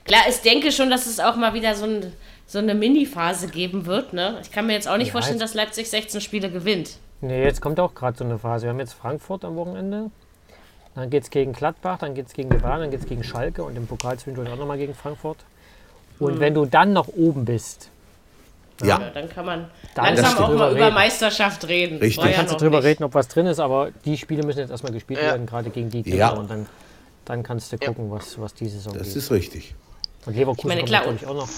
Klar, 0.05 0.21
ich 0.29 0.37
denke 0.41 0.71
schon, 0.71 0.89
dass 0.89 1.05
es 1.07 1.19
auch 1.19 1.35
mal 1.35 1.53
wieder 1.53 1.75
so, 1.75 1.85
ein, 1.85 2.11
so 2.45 2.59
eine 2.59 2.75
Mini-Phase 2.75 3.47
geben 3.47 3.85
wird. 3.85 4.13
Ne? 4.13 4.37
Ich 4.41 4.51
kann 4.51 4.67
mir 4.67 4.73
jetzt 4.73 4.87
auch 4.87 4.97
nicht 4.97 5.07
Ja, 5.07 5.13
vorstellen, 5.13 5.39
dass 5.39 5.53
Leipzig 5.55 5.89
16 5.89 6.21
Spiele 6.21 6.51
gewinnt. 6.51 6.97
Nee, 7.21 7.43
jetzt 7.43 7.61
kommt 7.61 7.79
auch 7.79 7.95
gerade 7.95 8.17
so 8.17 8.23
eine 8.23 8.37
Phase. 8.37 8.63
Wir 8.65 8.69
haben 8.71 8.79
jetzt 8.79 8.93
Frankfurt 8.93 9.43
am 9.45 9.55
Wochenende. 9.55 10.11
Dann 10.95 11.09
geht 11.09 11.23
es 11.23 11.29
gegen 11.29 11.51
Gladbach, 11.53 11.99
dann 11.99 12.13
geht 12.15 12.27
es 12.27 12.33
gegen 12.33 12.49
die 12.49 12.57
Bayern, 12.57 12.79
dann 12.81 12.91
geht 12.91 13.01
es 13.01 13.05
gegen 13.05 13.23
Schalke 13.23 13.63
und 13.63 13.75
im 13.75 13.85
Pokal 13.85 14.17
zwischendurch 14.17 14.49
auch 14.49 14.57
nochmal 14.57 14.77
gegen 14.77 14.93
Frankfurt. 14.95 15.37
Und 16.19 16.39
wenn 16.39 16.53
du 16.53 16.65
dann 16.65 16.93
noch 16.93 17.09
oben 17.09 17.43
bist, 17.45 17.89
Ja, 18.81 18.99
Ja, 18.99 19.09
dann 19.13 19.29
kann 19.29 19.45
man 19.45 19.65
Dann 19.93 20.05
langsam 20.05 20.23
kannst 20.25 20.39
du 20.39 20.43
auch 20.43 20.49
mal 20.57 20.71
über 20.71 20.85
reden. 20.85 20.93
Meisterschaft 20.95 21.67
reden. 21.67 21.97
Richtig. 21.99 22.23
Ja 22.25 22.31
kannst 22.31 22.51
du 22.51 22.55
noch 22.55 22.61
drüber 22.61 22.77
nicht. 22.77 22.85
reden, 22.87 23.03
ob 23.05 23.13
was 23.13 23.27
drin 23.29 23.45
ist, 23.45 23.59
aber 23.59 23.89
die 24.05 24.17
Spiele 24.17 24.43
müssen 24.43 24.59
jetzt 24.59 24.69
erstmal 24.71 24.91
gespielt 24.93 25.19
Ja. 25.21 25.27
werden, 25.27 25.45
gerade 25.45 25.69
gegen 25.69 25.89
die 25.89 26.03
Gegner. 26.03 26.17
Ja. 26.19 26.29
Und 26.31 26.49
dann, 26.49 26.65
dann 27.25 27.43
kannst 27.43 27.71
du 27.73 27.77
gucken, 27.77 28.09
was, 28.11 28.39
was 28.39 28.53
die 28.53 28.67
Saison 28.67 28.93
das 28.93 29.07
geht. 29.07 29.15
ist 29.17 29.31
richtig. 29.31 29.75
Und 30.25 30.35
Leverkusen 30.35 30.67
meine, 30.69 30.81
kommt 30.81 30.89
klar, 30.89 31.01
natürlich 31.05 31.27
auch 31.27 31.35
noch. 31.35 31.49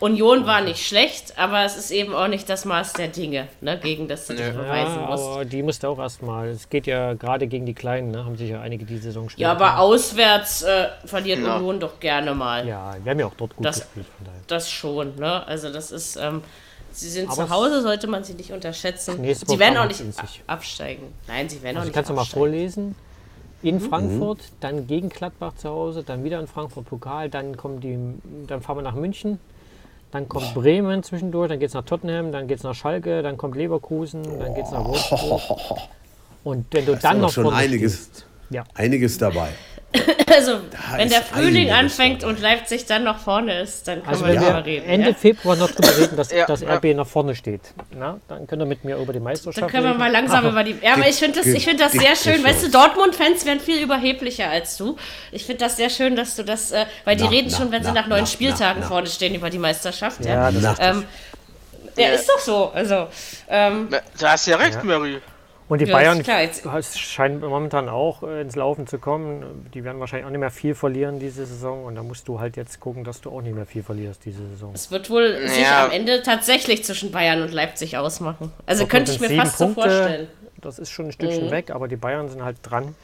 Union 0.00 0.44
war 0.44 0.60
nicht 0.60 0.84
schlecht, 0.86 1.38
aber 1.38 1.64
es 1.64 1.76
ist 1.76 1.90
eben 1.90 2.14
auch 2.14 2.26
nicht 2.28 2.48
das 2.50 2.64
Maß 2.64 2.94
der 2.94 3.08
Dinge, 3.08 3.48
ne, 3.60 3.78
gegen 3.78 4.08
das 4.08 4.26
du 4.26 4.34
dich 4.34 4.44
beweisen 4.52 5.00
Ja, 5.00 5.06
musst. 5.08 5.24
aber 5.24 5.44
die 5.44 5.62
musste 5.62 5.88
auch 5.88 5.98
erstmal. 5.98 6.48
Es 6.48 6.68
geht 6.68 6.86
ja 6.86 7.14
gerade 7.14 7.46
gegen 7.46 7.64
die 7.64 7.74
Kleinen, 7.74 8.10
ne? 8.10 8.24
haben 8.24 8.36
sich 8.36 8.50
ja 8.50 8.60
einige 8.60 8.84
die 8.84 8.98
Saison 8.98 9.24
Ja, 9.24 9.30
schwer 9.30 9.50
aber 9.50 9.78
auswärts 9.78 10.62
äh, 10.62 10.88
verliert 11.04 11.40
Ja. 11.40 11.56
Union 11.56 11.80
doch 11.80 12.00
gerne 12.00 12.34
mal. 12.34 12.66
Ja, 12.66 12.94
wir 13.02 13.10
haben 13.10 13.20
ja 13.20 13.26
auch 13.26 13.34
dort 13.36 13.56
gut 13.56 13.64
Das- 13.64 13.80
gespielt. 13.80 14.06
Von 14.18 14.26
daher. 14.26 14.40
Das 14.48 14.70
schon, 14.70 15.16
ne? 15.16 15.46
Also 15.46 15.72
das 15.72 15.90
ist, 15.92 16.16
ähm, 16.16 16.42
sie 16.90 17.08
sind 17.08 17.28
Aber 17.30 17.46
zu 17.46 17.50
Hause, 17.50 17.80
sollte 17.82 18.06
man 18.06 18.24
sie 18.24 18.34
nicht 18.34 18.52
unterschätzen. 18.52 19.16
Sie 19.34 19.58
werden 19.58 19.78
auch 19.78 19.86
nicht 19.86 20.02
absteigen. 20.46 21.12
Nein, 21.28 21.48
sie 21.48 21.62
werden 21.62 21.76
auch 21.76 21.80
Also 21.80 21.88
nicht 21.88 21.94
kannst 21.94 22.10
du 22.10 22.14
mal 22.14 22.22
absteigen. 22.22 22.40
vorlesen. 22.40 22.94
In 23.62 23.80
Frankfurt, 23.80 24.40
dann 24.60 24.86
gegen 24.86 25.08
Gladbach 25.08 25.54
zu 25.56 25.70
Hause, 25.70 26.02
dann 26.02 26.22
wieder 26.24 26.38
in 26.38 26.46
Frankfurt 26.46 26.84
Pokal, 26.84 27.30
dann 27.30 27.56
kommen 27.56 27.80
die, 27.80 27.96
dann 28.46 28.60
fahren 28.60 28.76
wir 28.76 28.82
nach 28.82 28.94
München, 28.94 29.40
dann 30.14 30.28
kommt 30.28 30.54
Bremen 30.54 31.02
zwischendurch, 31.02 31.48
dann 31.48 31.58
geht 31.58 31.70
es 31.70 31.74
nach 31.74 31.84
Tottenham, 31.84 32.30
dann 32.30 32.46
geht 32.46 32.58
es 32.58 32.62
nach 32.62 32.74
Schalke, 32.76 33.20
dann 33.22 33.36
kommt 33.36 33.56
Leverkusen, 33.56 34.22
dann 34.38 34.54
geht 34.54 34.64
es 34.64 34.70
nach 34.70 34.84
Wolfsburg. 34.84 35.42
Und 36.44 36.66
wenn 36.70 36.86
du 36.86 36.94
dann 36.94 37.16
aber 37.16 37.20
noch 37.22 37.32
schon 37.32 37.52
einiges. 37.52 38.10
ja, 38.48 38.62
Einiges 38.74 39.18
dabei. 39.18 39.48
Also, 40.34 40.58
wenn 40.96 41.06
ist 41.06 41.14
der 41.14 41.22
Frühling 41.22 41.70
einiges 41.70 41.98
anfängt 41.98 42.24
und 42.24 42.40
Leipzig 42.40 42.86
dann 42.86 43.04
noch 43.04 43.18
vorne 43.18 43.60
ist, 43.60 43.86
dann 43.86 44.00
kann 44.00 44.08
also 44.08 44.24
man 44.24 44.32
wenn 44.34 44.40
drüber 44.42 44.56
wir 44.56 44.64
reden. 44.66 44.86
Ende 44.88 45.08
ja? 45.10 45.14
Februar 45.14 45.54
noch 45.54 45.70
drüber 45.70 45.96
reden, 45.96 46.16
dass 46.16 46.32
Ja, 46.32 46.46
das 46.46 46.62
ja. 46.62 46.74
RB 46.74 46.86
nach 46.96 47.06
vorne 47.06 47.34
steht, 47.36 47.60
na, 47.96 48.18
dann 48.26 48.46
könnt 48.48 48.60
ihr 48.62 48.66
mit 48.66 48.84
mir 48.84 48.96
über 48.96 49.12
die 49.12 49.20
Meisterschaft 49.20 49.62
Dann 49.62 49.70
können 49.70 49.84
wir 49.84 49.90
reden. 49.90 50.00
mal 50.00 50.10
langsam 50.10 50.48
über 50.48 50.64
die. 50.64 50.76
Ja, 50.82 50.94
aber 50.94 51.08
ich 51.08 51.16
finde 51.16 51.38
das, 51.38 51.46
ich 51.46 51.64
find 51.64 51.78
das 51.80 51.92
sehr 51.92 52.16
schön. 52.16 52.42
Weißt 52.42 52.64
du. 52.64 52.70
Dortmund-Fans 52.70 53.44
werden 53.46 53.60
viel 53.60 53.80
überheblicher 53.82 54.50
als 54.50 54.76
du. 54.76 54.96
Ich 55.30 55.44
finde 55.44 55.64
das 55.64 55.76
sehr 55.76 55.90
schön, 55.90 56.16
dass 56.16 56.34
du 56.34 56.42
das. 56.42 56.72
Äh, 56.72 56.86
weil 57.04 57.16
die 57.16 57.24
Na, 57.24 57.30
reden 57.30 57.48
na, 57.52 57.56
schon, 57.56 57.70
wenn 57.70 57.84
sie 57.84 57.92
na, 57.92 58.00
nach 58.00 58.08
neun 58.08 58.20
na, 58.20 58.26
Spieltagen 58.26 58.82
vorne 58.82 59.06
stehen 59.06 59.34
über 59.34 59.50
die 59.50 59.58
Meisterschaft. 59.58 60.24
Ja, 60.24 60.50
Ja, 60.50 60.60
das 60.60 60.78
ähm, 60.80 61.04
ja, 61.96 62.08
ist 62.08 62.28
doch 62.28 62.40
so. 62.40 62.70
Also, 62.74 63.06
ähm, 63.48 63.88
Da 64.18 64.32
hast 64.32 64.46
du 64.46 64.50
ja 64.52 64.56
recht, 64.56 64.82
Mary. 64.82 65.20
Und 65.66 65.80
die 65.80 65.86
Ja, 65.86 65.96
Bayern 65.96 66.22
scheinen 66.94 67.40
momentan 67.40 67.88
auch 67.88 68.22
äh, 68.22 68.42
ins 68.42 68.54
Laufen 68.54 68.86
zu 68.86 68.98
kommen. 68.98 69.66
Die 69.72 69.82
werden 69.82 69.98
wahrscheinlich 69.98 70.26
auch 70.26 70.30
nicht 70.30 70.40
mehr 70.40 70.50
viel 70.50 70.74
verlieren 70.74 71.18
diese 71.20 71.46
Saison. 71.46 71.84
Und 71.86 71.94
da 71.94 72.02
musst 72.02 72.28
du 72.28 72.38
halt 72.38 72.56
jetzt 72.58 72.80
gucken, 72.80 73.02
dass 73.02 73.22
du 73.22 73.30
auch 73.30 73.40
nicht 73.40 73.54
mehr 73.54 73.64
viel 73.64 73.82
verlierst 73.82 74.24
diese 74.26 74.46
Saison. 74.50 74.72
es 74.74 74.90
wird 74.90 75.08
wohl 75.08 75.48
sich 75.48 75.62
Ja. 75.62 75.86
am 75.86 75.90
Ende 75.90 76.22
tatsächlich 76.22 76.84
zwischen 76.84 77.10
Bayern 77.12 77.40
und 77.40 77.52
Leipzig 77.52 77.96
ausmachen. 77.96 78.52
Also 78.66 78.82
Dortmund 78.84 78.90
könnte 79.08 79.12
ich 79.12 79.20
mir 79.30 79.40
fast 79.40 79.56
so 79.58 79.68
vorstellen. 79.68 80.28
Das 80.60 80.78
ist 80.78 80.90
schon 80.90 81.06
ein 81.06 81.12
Stückchen 81.12 81.46
Mhm. 81.46 81.50
weg, 81.50 81.70
aber 81.70 81.88
die 81.88 81.96
Bayern 81.96 82.28
sind 82.28 82.42
halt 82.44 82.58
dran. 82.62 82.94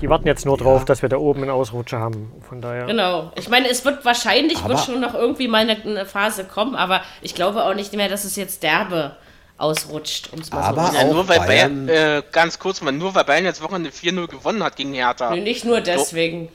Die 0.00 0.08
warten 0.08 0.26
jetzt 0.28 0.46
nur 0.46 0.56
drauf, 0.56 0.84
dass 0.84 1.02
wir 1.02 1.08
da 1.08 1.16
oben 1.16 1.42
einen 1.42 1.50
Ausrutscher 1.50 1.98
haben. 1.98 2.30
Von 2.48 2.60
daher. 2.60 2.86
Genau. 2.86 3.32
Ich 3.36 3.48
meine, 3.48 3.68
es 3.68 3.84
wird 3.84 4.04
wahrscheinlich 4.04 4.58
Aber- 4.58 4.70
wird 4.70 4.80
schon 4.80 5.00
noch 5.00 5.14
irgendwie 5.14 5.48
mal 5.48 5.62
eine, 5.68 5.76
eine 5.82 6.06
Phase 6.06 6.44
kommen, 6.44 6.76
aber 6.76 7.00
ich 7.22 7.34
glaube 7.34 7.64
auch 7.64 7.74
nicht 7.74 7.92
mehr, 7.94 8.08
dass 8.08 8.24
es 8.24 8.36
jetzt 8.36 8.62
derbe 8.62 9.16
ausrutscht, 9.58 10.30
um 10.32 10.40
es 10.40 10.50
mal 10.50 10.62
Aber 10.62 10.86
so 10.92 10.98
Auch 10.98 11.12
nur 11.12 11.28
weil 11.28 11.38
Bayern- 11.40 11.86
Bayern, 11.86 12.18
äh, 12.18 12.22
ganz 12.32 12.58
kurz 12.58 12.80
mal, 12.82 12.92
nur 12.92 13.14
weil 13.14 13.24
Bayern 13.24 13.44
jetzt 13.44 13.62
Wochenende 13.62 13.90
4-0 13.90 14.26
gewonnen 14.28 14.62
hat 14.62 14.76
gegen 14.76 14.92
Hertha. 14.94 15.30
Nee, 15.30 15.40
nicht 15.40 15.64
nur 15.64 15.80
deswegen. 15.80 16.48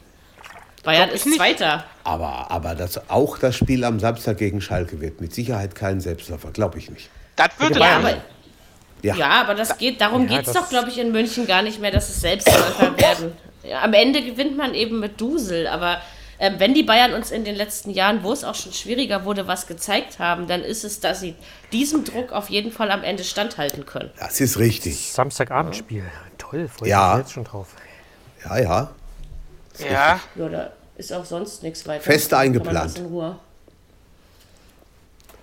Bayern 0.83 1.03
Glaub 1.09 1.09
ich 1.09 1.21
ist 1.21 1.25
nicht. 1.25 1.37
Zweiter. 1.37 1.83
Aber, 2.03 2.49
aber 2.49 2.75
das, 2.75 3.09
auch 3.09 3.37
das 3.37 3.55
Spiel 3.55 3.83
am 3.83 3.99
Samstag 3.99 4.37
gegen 4.37 4.61
Schalke 4.61 4.99
wird 5.01 5.21
mit 5.21 5.33
Sicherheit 5.33 5.75
kein 5.75 5.99
Selbstläufer, 6.01 6.51
glaube 6.51 6.77
ich 6.79 6.89
nicht. 6.89 7.09
Das 7.35 7.49
würde 7.57 7.75
Ja, 7.75 7.79
Bayern. 7.79 8.05
aber, 8.05 8.17
Ja, 9.03 9.15
ja, 9.15 9.29
aber 9.41 9.55
das 9.55 9.77
geht, 9.77 9.99
darum 10.01 10.27
Ja, 10.27 10.37
geht 10.37 10.47
es 10.47 10.53
doch, 10.53 10.69
glaube 10.69 10.89
ich, 10.89 10.97
in 10.99 11.11
München 11.11 11.45
gar 11.47 11.61
nicht 11.61 11.79
mehr, 11.81 11.91
dass 11.91 12.09
es 12.09 12.21
Selbstläufer 12.21 12.97
werden. 12.99 13.31
Ja, 13.63 13.81
am 13.83 13.93
Ende 13.93 14.23
gewinnt 14.23 14.57
man 14.57 14.73
eben 14.73 14.99
mit 14.99 15.21
Dusel, 15.21 15.67
aber 15.67 16.01
ähm, 16.41 16.55
wenn 16.59 16.73
die 16.73 16.81
Bayern 16.83 17.13
uns 17.13 17.29
in 17.31 17.45
den 17.45 17.55
letzten 17.55 17.91
Jahren, 17.91 18.23
wo 18.23 18.33
es 18.33 18.43
auch 18.43 18.55
schon 18.55 18.73
schwieriger 18.73 19.23
wurde, 19.25 19.45
was 19.47 19.67
gezeigt 19.67 20.17
haben, 20.19 20.47
dann 20.47 20.61
ist 20.63 20.83
es, 20.83 20.99
dass 20.99 21.19
sie 21.21 21.35
diesem 21.71 22.03
Druck 22.03 22.31
auf 22.33 22.49
jeden 22.49 22.71
Fall 22.71 22.89
am 22.91 23.03
Ende 23.03 23.23
standhalten 23.23 23.85
können. 23.85 24.09
das 24.19 24.41
ist 24.41 24.57
richtig. 24.57 25.11
Samstagabendspiel. 25.13 26.03
Toll, 26.39 26.67
freue 26.67 26.87
ich 26.87 26.91
Ja. 26.91 27.13
mich 27.15 27.25
jetzt 27.25 27.33
schon 27.33 27.43
drauf. 27.43 27.67
Ja, 28.43 28.57
ja. 28.57 28.91
Ja, 29.79 30.19
Ja, 30.35 30.49
da 30.49 30.71
ist 30.97 31.13
auch 31.13 31.23
sonst 31.25 31.61
nichts 31.63 31.87
weiter. 31.87 32.03
Fest 32.03 32.33
eingeplant. 32.33 32.97
das. 32.97 33.35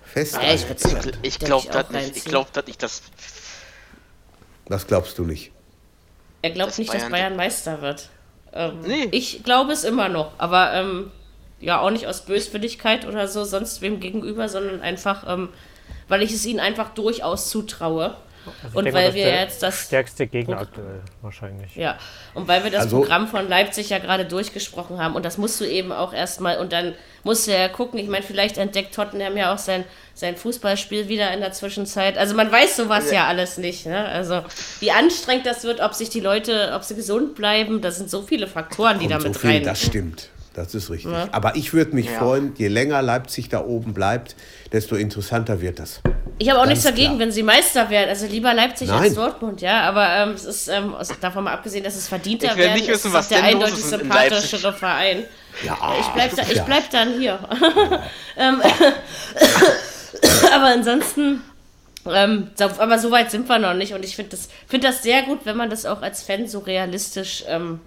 Fest 0.05 0.33
Ja, 0.33 0.39
eingeplant. 0.41 1.17
Ich 1.21 1.39
glaube 1.39 1.63
ich 1.65 1.71
das 1.71 1.89
nicht. 1.91 2.17
Ich 2.17 2.25
glaube 2.25 2.49
das 2.53 2.65
nicht. 2.65 2.83
Das 2.83 3.01
Das 4.65 4.85
glaubst 4.87 5.17
du 5.17 5.23
nicht. 5.25 5.51
Er 6.41 6.51
glaubt 6.51 6.71
Dass 6.71 6.77
nicht, 6.77 6.89
dass 6.93 6.99
Bayern- 7.03 7.11
Bayern 7.11 7.35
Meister 7.35 7.81
wird. 7.81 8.09
Ähm, 8.53 8.81
Nee. 8.85 9.07
Ich 9.11 9.43
glaube 9.43 9.71
es 9.71 9.83
immer 9.83 10.09
noch, 10.09 10.31
aber 10.37 10.73
ähm, 10.73 11.11
ja, 11.59 11.79
auch 11.79 11.91
nicht 11.91 12.07
aus 12.07 12.21
Böswilligkeit 12.21 13.07
oder 13.07 13.27
so, 13.27 13.43
sonst 13.43 13.81
wem 13.81 13.99
gegenüber, 13.99 14.47
sondern 14.49 14.81
einfach, 14.81 15.25
ähm, 15.27 15.49
weil 16.07 16.21
ich 16.21 16.31
es 16.31 16.45
ihnen 16.45 16.59
einfach 16.59 16.93
durchaus 16.93 17.49
zutraue. 17.49 18.15
Also 18.63 18.77
Und 18.77 18.85
denke 18.85 18.97
weil 18.99 19.05
das 19.07 19.15
wir 19.15 19.27
jetzt 19.29 19.63
das 19.63 19.83
stärkste 19.85 20.25
Gegner 20.27 20.55
Pro- 20.55 20.61
aktuell 20.63 21.01
wahrscheinlich. 21.21 21.75
Ja, 21.75 21.97
und 22.33 22.47
weil 22.47 22.63
wir 22.63 22.71
das 22.71 22.83
Also- 22.83 22.99
Programm 23.01 23.27
von 23.27 23.47
Leipzig 23.47 23.89
ja 23.89 23.99
gerade 23.99 24.25
durchgesprochen 24.25 24.97
haben 24.97 25.15
und 25.15 25.23
das 25.25 25.37
musst 25.37 25.59
du 25.61 25.65
eben 25.65 25.91
auch 25.91 26.13
erstmal 26.13 26.57
und 26.57 26.71
dann 26.73 26.95
musst 27.23 27.47
du 27.47 27.51
ja 27.51 27.67
gucken, 27.67 27.99
ich 27.99 28.07
meine, 28.07 28.23
vielleicht 28.23 28.57
entdeckt 28.57 28.95
Tottenham 28.95 29.35
ja 29.37 29.53
auch 29.53 29.57
sein, 29.57 29.83
sein 30.13 30.35
Fußballspiel 30.37 31.07
wieder 31.09 31.31
in 31.33 31.41
der 31.41 31.51
Zwischenzeit. 31.51 32.17
Also 32.17 32.33
man 32.35 32.51
weiß 32.51 32.77
sowas 32.77 33.11
ja 33.11 33.27
alles 33.27 33.57
nicht, 33.57 33.85
ne? 33.85 34.05
Also 34.05 34.43
wie 34.79 34.91
anstrengend 34.91 35.45
das 35.45 35.63
wird, 35.63 35.81
ob 35.81 35.93
sich 35.93 36.09
die 36.09 36.19
Leute, 36.21 36.71
ob 36.75 36.83
sie 36.83 36.95
gesund 36.95 37.35
bleiben, 37.35 37.81
das 37.81 37.97
sind 37.97 38.09
so 38.09 38.21
viele 38.23 38.47
Faktoren, 38.47 38.99
die 38.99 39.05
Und 39.05 39.11
da 39.11 39.19
so 39.21 39.33
viel, 39.33 39.49
rein. 39.51 39.63
das 39.63 39.81
stimmt. 39.81 40.29
Das 40.63 40.75
ist 40.75 40.89
richtig. 40.89 41.11
Ja. 41.11 41.27
Aber 41.31 41.55
ich 41.55 41.73
würde 41.73 41.95
mich 41.95 42.07
Ja. 42.07 42.19
freuen, 42.19 42.53
je 42.57 42.67
länger 42.67 43.01
Leipzig 43.01 43.49
da 43.49 43.63
oben 43.63 43.93
bleibt, 43.93 44.35
desto 44.71 44.95
interessanter 44.95 45.61
wird 45.61 45.79
das. 45.79 46.01
Ich 46.37 46.49
habe 46.49 46.61
auch 46.61 46.65
nichts 46.65 46.83
Ganz 46.83 46.95
dagegen, 46.95 47.15
klar. 47.15 47.19
wenn 47.19 47.31
sie 47.31 47.43
Meister 47.43 47.89
werden. 47.89 48.09
Also 48.09 48.25
lieber 48.27 48.53
Leipzig 48.53 48.89
als 48.89 49.01
Nein. 49.01 49.15
Dortmund, 49.15 49.61
ja. 49.61 49.81
Aber 49.81 50.07
ähm, 50.09 50.29
es 50.31 50.45
ist 50.45 50.67
ähm, 50.69 50.95
davon 51.21 51.43
mal 51.43 51.53
abgesehen, 51.53 51.83
dass 51.83 51.95
es 51.95 52.07
verdienter 52.07 52.47
Ich 52.47 52.51
will 52.55 52.63
werden, 52.65 52.73
nicht 52.75 52.87
ist 52.87 52.95
wissen, 52.95 53.07
es 53.09 53.13
was 53.13 53.27
der 53.27 53.43
eindeutig 53.43 53.79
ist 53.79 53.91
in 53.93 53.99
sympathischere 53.99 54.73
Verein. 54.73 55.25
Ja, 55.65 55.77
Ich 55.99 56.07
bleib, 56.07 56.35
da, 56.35 56.43
ich 56.43 56.53
ja. 56.55 56.63
bleib 56.63 56.89
dann 56.91 57.19
hier. 57.19 57.39
ähm, 58.37 58.61
aber 60.53 60.65
ansonsten, 60.65 61.41
ähm, 62.07 62.49
so, 62.55 62.65
aber 62.65 62.97
so 62.99 63.11
weit 63.11 63.31
sind 63.31 63.47
wir 63.49 63.59
noch 63.59 63.73
nicht. 63.73 63.93
Und 63.93 64.03
ich 64.05 64.15
finde 64.15 64.31
das, 64.31 64.49
find 64.67 64.83
das 64.83 65.03
sehr 65.03 65.23
gut, 65.23 65.39
wenn 65.45 65.57
man 65.57 65.69
das 65.69 65.85
auch 65.85 66.01
als 66.01 66.23
Fan 66.23 66.47
so 66.47 66.59
realistisch 66.59 67.43
ähm, 67.47 67.79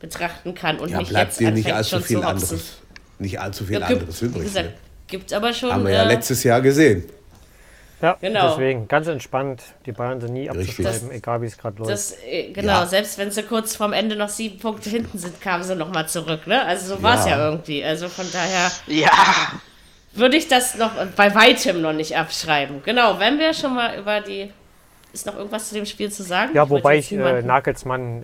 betrachten 0.00 0.54
kann 0.54 0.78
und 0.78 0.90
Ja, 0.90 0.98
nicht 0.98 1.10
bleibt 1.10 1.30
jetzt 1.32 1.40
dir 1.40 1.50
nicht 1.50 1.72
allzu 1.72 1.90
schon 1.90 2.02
viel 2.02 2.16
zu 2.20 2.24
hopsen. 2.26 2.42
anderes. 2.48 2.72
Nicht 3.18 3.40
allzu 3.40 3.64
viel 3.64 3.80
Ja, 3.80 3.86
gibt- 3.86 4.00
anderes 4.00 4.22
Wie 4.22 4.26
übrig. 4.26 4.42
gesagt, 4.44 4.66
Ne? 4.68 4.74
gibt 5.06 5.32
aber 5.32 5.52
schon. 5.52 5.72
Haben 5.72 5.84
wir 5.86 5.92
ja 5.92 6.02
äh, 6.02 6.08
letztes 6.08 6.42
Jahr 6.42 6.60
gesehen. 6.60 7.04
Ja, 8.00 8.16
Genau. 8.20 8.48
deswegen 8.50 8.88
ganz 8.88 9.06
entspannt. 9.06 9.62
Die 9.86 9.92
Bayern 9.92 10.20
sind 10.20 10.32
nie 10.32 10.50
abzuschreiben, 10.50 11.12
egal 11.12 11.40
wie 11.40 11.46
es 11.46 11.56
gerade 11.56 11.78
läuft. 11.78 11.92
Das, 11.92 12.16
äh, 12.28 12.50
genau, 12.52 12.80
Ja. 12.80 12.86
selbst 12.86 13.16
wenn 13.16 13.30
sie 13.30 13.44
kurz 13.44 13.76
vorm 13.76 13.92
Ende 13.92 14.16
noch 14.16 14.28
sieben 14.28 14.58
Punkte 14.58 14.90
hinten 14.90 15.18
sind, 15.18 15.40
kamen 15.40 15.62
sie 15.62 15.76
nochmal 15.76 16.08
zurück, 16.08 16.48
ne? 16.48 16.64
Also 16.64 16.96
so 16.96 17.02
war 17.04 17.20
es 17.20 17.26
Ja. 17.26 17.38
ja 17.38 17.50
irgendwie. 17.50 17.84
Also 17.84 18.08
von 18.08 18.26
daher 18.32 18.72
ja. 18.88 19.08
Würde 20.14 20.36
ich 20.36 20.48
das 20.48 20.76
noch 20.76 20.92
bei 21.16 21.34
weitem 21.34 21.80
noch 21.80 21.92
nicht 21.92 22.16
abschreiben. 22.16 22.82
Genau, 22.84 23.18
wenn 23.18 23.38
wir 23.38 23.54
schon 23.54 23.74
mal 23.74 23.98
über 23.98 24.20
die. 24.20 24.50
Ist 25.12 25.26
noch 25.26 25.36
irgendwas 25.36 25.68
zu 25.68 25.74
dem 25.74 25.84
Spiel 25.84 26.10
zu 26.10 26.22
sagen? 26.22 26.52
ja, 26.54 26.62
wollte 26.70 26.84
wobei 26.84 26.96
ich 26.96 27.12
äh, 27.12 27.42
Nagelsmann 27.42 28.22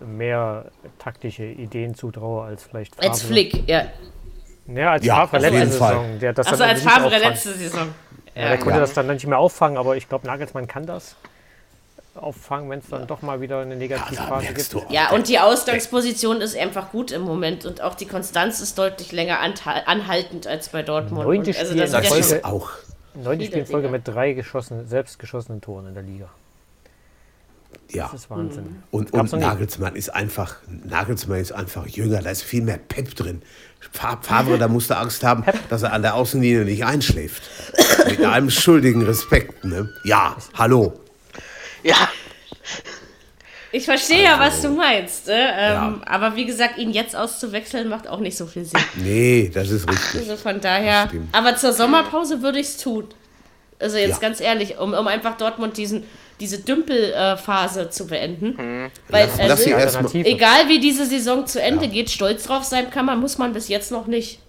äh, 0.00 0.04
mehr 0.04 0.66
taktische 1.00 1.44
Ideen 1.44 1.96
zutraue 1.96 2.44
als 2.44 2.62
vielleicht 2.62 2.94
Favre. 2.94 3.08
Als 3.08 3.22
Flick, 3.22 3.68
ja. 3.68 3.86
Ja, 4.68 4.92
als 4.92 5.04
Ja, 5.04 5.26
Favre 5.26 5.38
letzte 5.50 5.76
Fall. 5.76 5.88
Saison. 5.94 6.18
Der 6.20 6.32
das 6.32 6.46
Also 6.46 6.58
dann 6.60 6.70
als 6.70 6.82
Favre 6.84 7.06
auffangen. 7.06 7.28
letzte 7.30 7.52
Saison. 7.54 7.88
Ja, 8.36 8.48
der 8.50 8.58
konnte 8.58 8.78
das 8.78 8.92
dann 8.92 9.08
nicht 9.08 9.26
mehr 9.26 9.38
auffangen, 9.38 9.76
aber 9.76 9.96
ich 9.96 10.08
glaube, 10.08 10.24
Nagelsmann 10.28 10.68
kann 10.68 10.86
das 10.86 11.16
auffangen, 12.22 12.70
wenn 12.70 12.80
es 12.80 12.88
dann 12.88 13.06
doch 13.06 13.22
mal 13.22 13.40
wieder 13.40 13.60
eine 13.60 13.74
Ja, 13.74 13.78
Negativphase 13.78 14.46
da 14.46 14.52
gibt. 14.52 14.76
Ja, 14.90 15.10
und 15.12 15.28
die 15.28 15.38
Ausgangsposition 15.38 16.40
ist 16.40 16.56
einfach 16.56 16.90
gut 16.92 17.10
im 17.10 17.22
Moment 17.22 17.66
und 17.66 17.80
auch 17.80 17.94
die 17.94 18.06
Konstanz 18.06 18.60
ist 18.60 18.78
deutlich 18.78 19.12
länger 19.12 19.38
anhaltend 19.40 20.46
als 20.46 20.68
bei 20.68 20.82
Dortmund. 20.82 21.26
Neunte 21.26 21.50
also 21.50 21.72
Spiel 21.72 21.80
das 21.80 21.92
ja 21.92 22.16
ist 22.16 22.44
auch. 22.44 22.70
Neunte 23.14 23.44
Spiel 23.46 23.58
in 23.58 23.66
Folge 23.66 23.88
Liga. 23.88 23.98
mit 23.98 24.06
drei 24.08 24.32
geschossenen, 24.32 24.86
selbst 24.86 25.18
geschossenen 25.18 25.60
Toren 25.60 25.88
in 25.88 25.94
der 25.94 26.02
Liga. 26.02 26.28
Ja. 27.92 28.04
Das 28.12 28.22
ist 28.22 28.30
Wahnsinn. 28.30 28.64
Mhm. 28.64 28.82
Und, 28.92 29.12
und. 29.12 29.32
Nagelsmann 29.32 29.96
ist 29.96 30.14
einfach, 30.14 30.56
Nagelsmann 30.68 31.40
ist 31.40 31.52
einfach 31.52 31.86
jünger, 31.86 32.22
da 32.22 32.30
ist 32.30 32.42
viel 32.42 32.62
mehr 32.62 32.78
Pep 32.78 33.14
drin. 33.16 33.42
Fa- 33.92 34.18
Favre, 34.20 34.58
da 34.58 34.68
musste 34.68 34.96
Angst 34.96 35.24
haben, 35.24 35.44
dass 35.68 35.82
er 35.82 35.92
an 35.92 36.02
der 36.02 36.14
Außenlinie 36.14 36.64
nicht 36.64 36.84
einschläft. 36.84 37.42
Mit 38.06 38.20
allem 38.24 38.50
schuldigen 38.50 39.02
Respekt, 39.02 39.64
ne? 39.64 39.88
Ja, 40.04 40.36
hallo. 40.54 40.92
Ja. 41.82 42.08
ich 43.72 43.84
verstehe 43.84 44.24
ja, 44.24 44.38
was 44.38 44.60
du 44.62 44.68
meinst. 44.70 45.28
Äh, 45.28 45.32
ähm, 45.34 45.40
Ja. 45.72 46.00
Aber 46.06 46.36
wie 46.36 46.44
gesagt, 46.44 46.78
ihn 46.78 46.90
jetzt 46.90 47.14
auszuwechseln 47.14 47.88
macht 47.88 48.08
auch 48.08 48.18
nicht 48.20 48.36
so 48.36 48.46
viel 48.46 48.64
Sinn. 48.64 48.80
Nee, 48.96 49.50
das 49.52 49.70
ist 49.70 49.88
richtig. 49.88 50.20
Also 50.28 50.36
von 50.36 50.60
daher. 50.60 51.08
Aber 51.32 51.56
zur 51.56 51.72
Sommerpause 51.72 52.42
würde 52.42 52.58
ich 52.58 52.66
es 52.66 52.76
tun. 52.78 53.06
Also 53.78 53.96
jetzt 53.96 54.20
Ja. 54.20 54.28
ganz 54.28 54.40
ehrlich, 54.40 54.78
um, 54.78 54.92
um 54.92 55.06
einfach 55.06 55.36
Dortmund 55.36 55.76
diesen, 55.76 56.04
diese 56.38 56.58
Dümpelphase 56.58 57.88
zu 57.90 58.06
beenden. 58.06 58.90
Weil 59.08 59.26
Lass- 59.26 59.38
also, 59.38 59.48
lass 59.48 59.64
sie 59.64 59.70
erst 59.70 59.94
mal- 59.94 60.04
Alternative. 60.04 60.28
egal 60.28 60.68
wie 60.68 60.80
diese 60.80 61.06
Saison 61.06 61.46
zu 61.46 61.62
Ende 61.62 61.88
geht, 61.88 62.10
stolz 62.10 62.44
drauf 62.44 62.64
sein 62.64 62.90
kann 62.90 63.06
man, 63.06 63.20
muss 63.20 63.38
man 63.38 63.52
bis 63.52 63.68
jetzt 63.68 63.90
noch 63.90 64.06
nicht. 64.06 64.40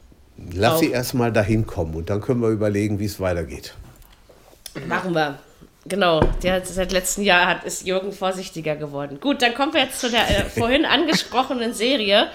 Lass 0.54 0.74
Auch. 0.74 0.80
sie 0.80 0.92
erst 0.92 1.14
mal 1.14 1.32
dahin 1.32 1.68
kommen 1.68 1.94
und 1.96 2.10
dann 2.10 2.20
können 2.20 2.42
wir 2.42 2.50
überlegen, 2.50 2.98
wie 3.00 3.06
es 3.06 3.20
weitergeht. 3.20 3.74
Machen 4.88 5.14
wir. 5.14 5.38
Genau, 5.86 6.20
der 6.44 6.54
hat 6.54 6.68
seit 6.68 6.92
letztem 6.92 7.24
Jahr 7.24 7.48
hat, 7.48 7.64
ist 7.64 7.88
Jürgen 7.88 8.12
vorsichtiger 8.12 8.76
geworden. 8.76 9.20
Gut, 9.20 9.42
dann 9.42 9.56
kommen 9.56 9.74
wir 9.74 9.82
jetzt 9.82 10.00
zu 10.00 10.10
der 10.10 10.30
äh, 10.30 10.44
vorhin 10.50 10.86
angesprochenen 10.86 11.74
Serie. 11.74 12.30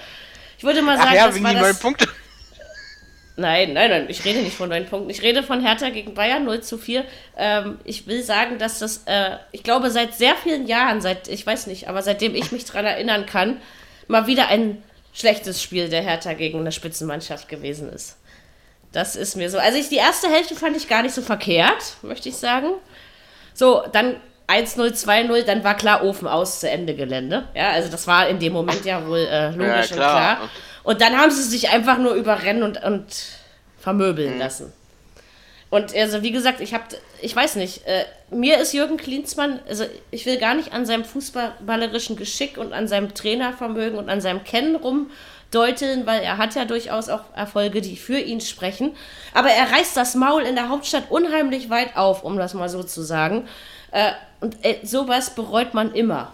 Ich 0.57 0.63
würde 0.63 0.81
mal 0.81 0.97
Ach 0.97 1.03
sagen, 1.03 1.15
ja, 1.15 1.27
das 1.27 1.35
wegen 1.35 1.45
war 1.45 1.53
die 1.53 1.59
neun 1.59 1.69
das, 1.69 1.79
Punkte. 1.79 2.07
Nein, 3.39 3.73
nein, 3.73 3.91
nein, 3.91 4.05
ich 4.09 4.25
rede 4.25 4.39
nicht 4.39 4.57
von 4.57 4.67
neun 4.67 4.87
Punkten. 4.87 5.11
Ich 5.11 5.21
rede 5.21 5.43
von 5.43 5.61
Hertha 5.61 5.89
gegen 5.89 6.15
Bayern 6.15 6.43
0 6.45 6.61
zu 6.61 6.79
4. 6.79 7.05
Ähm, 7.37 7.77
ich 7.83 8.07
will 8.07 8.23
sagen, 8.23 8.57
dass 8.57 8.79
das, 8.79 9.03
äh, 9.05 9.37
ich 9.51 9.61
glaube, 9.61 9.91
seit 9.91 10.15
sehr 10.15 10.33
vielen 10.33 10.65
Jahren, 10.65 11.01
seit, 11.01 11.27
ich 11.27 11.45
weiß 11.45 11.67
nicht, 11.67 11.87
aber 11.87 12.01
seitdem 12.01 12.33
ich 12.33 12.51
mich 12.51 12.65
daran 12.65 12.85
erinnern 12.85 13.27
kann, 13.27 13.61
mal 14.07 14.25
wieder 14.25 14.47
ein 14.47 14.81
schlechtes 15.13 15.61
Spiel 15.61 15.87
der 15.87 16.01
Hertha 16.01 16.33
gegen 16.33 16.61
eine 16.61 16.71
Spitzenmannschaft 16.71 17.47
gewesen 17.47 17.93
ist. 17.93 18.17
Das 18.91 19.15
ist 19.15 19.35
mir 19.35 19.51
so. 19.51 19.59
Also 19.59 19.77
ich, 19.77 19.89
die 19.89 19.97
erste 19.97 20.29
Hälfte 20.29 20.55
fand 20.55 20.75
ich 20.75 20.87
gar 20.87 21.03
nicht 21.03 21.13
so 21.13 21.21
verkehrt, 21.21 21.97
möchte 22.01 22.29
ich 22.29 22.37
sagen. 22.37 22.69
So, 23.57 23.83
dann 23.91 24.17
1-0, 24.47 24.93
2-0, 24.93 25.41
dann 25.43 25.63
war 25.63 25.75
klar 25.75 26.03
Ofen 26.03 26.27
aus 26.27 26.59
zu 26.59 26.69
Ende 26.69 26.93
Gelände. 26.93 27.47
Ja, 27.55 27.71
also 27.71 27.89
das 27.89 28.05
war 28.05 28.29
in 28.29 28.37
dem 28.37 28.53
Moment 28.53 28.85
ja 28.85 29.05
wohl 29.07 29.17
äh, 29.17 29.49
logisch 29.49 29.65
Ja, 29.67 29.79
und 29.79 29.91
klar. 29.93 30.35
klar. 30.35 30.49
Und 30.83 31.01
dann 31.01 31.17
haben 31.17 31.31
sie 31.31 31.41
sich 31.41 31.69
einfach 31.69 31.97
nur 31.97 32.13
überrennen 32.13 32.61
und, 32.61 32.83
und 32.83 33.05
vermöbeln 33.79 34.37
lassen. 34.37 34.71
Und 35.71 35.93
also 35.95 36.21
wie 36.21 36.31
gesagt, 36.31 36.61
ich 36.61 36.75
habe, 36.75 36.83
ich 37.19 37.35
weiß 37.35 37.55
nicht, 37.55 37.85
äh, 37.87 38.05
mir 38.29 38.59
ist 38.59 38.73
Jürgen 38.73 38.95
Klinsmann, 38.95 39.59
also 39.67 39.85
ich 40.11 40.25
will 40.27 40.37
gar 40.37 40.53
nicht 40.53 40.71
an 40.71 40.85
seinem 40.85 41.03
fußballerischen 41.03 42.15
Geschick 42.15 42.57
und 42.57 42.73
an 42.73 42.87
seinem 42.87 43.15
Trainervermögen 43.15 43.97
und 43.97 44.07
an 44.07 44.21
seinem 44.21 44.43
Kennen 44.43 44.75
rumdeuteln, 45.47 46.05
weil 46.05 46.21
er 46.21 46.37
hat 46.37 46.55
ja 46.55 46.65
durchaus 46.65 47.09
auch 47.09 47.21
Erfolge, 47.35 47.81
die 47.81 47.97
für 47.97 48.19
ihn 48.19 48.41
sprechen. 48.41 48.95
Aber 49.33 49.49
er 49.49 49.71
reißt 49.71 49.95
das 49.95 50.15
Maul 50.15 50.43
in 50.43 50.55
der 50.55 50.69
Hauptstadt 50.69 51.09
unheimlich 51.09 51.69
weit 51.69 51.95
auf, 51.95 52.23
um 52.23 52.37
das 52.37 52.53
mal 52.53 52.69
so 52.69 52.83
zu 52.83 53.01
sagen. 53.01 53.47
Äh, 53.91 54.11
und 54.41 54.63
äh, 54.63 54.79
sowas 54.83 55.35
bereut 55.35 55.73
man 55.73 55.93
immer. 55.93 56.33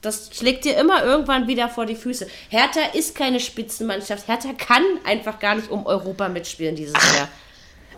Das 0.00 0.30
schlägt 0.34 0.64
dir 0.64 0.76
immer 0.76 1.04
irgendwann 1.04 1.46
wieder 1.46 1.68
vor 1.68 1.86
die 1.86 1.94
Füße. 1.94 2.26
Hertha 2.48 2.80
ist 2.92 3.14
keine 3.14 3.38
Spitzenmannschaft. 3.38 4.26
Hertha 4.26 4.52
kann 4.52 4.82
einfach 5.04 5.38
gar 5.38 5.54
nicht 5.54 5.70
um 5.70 5.86
Europa 5.86 6.28
mitspielen 6.28 6.74
dieses 6.74 6.94
Jahr. 7.16 7.28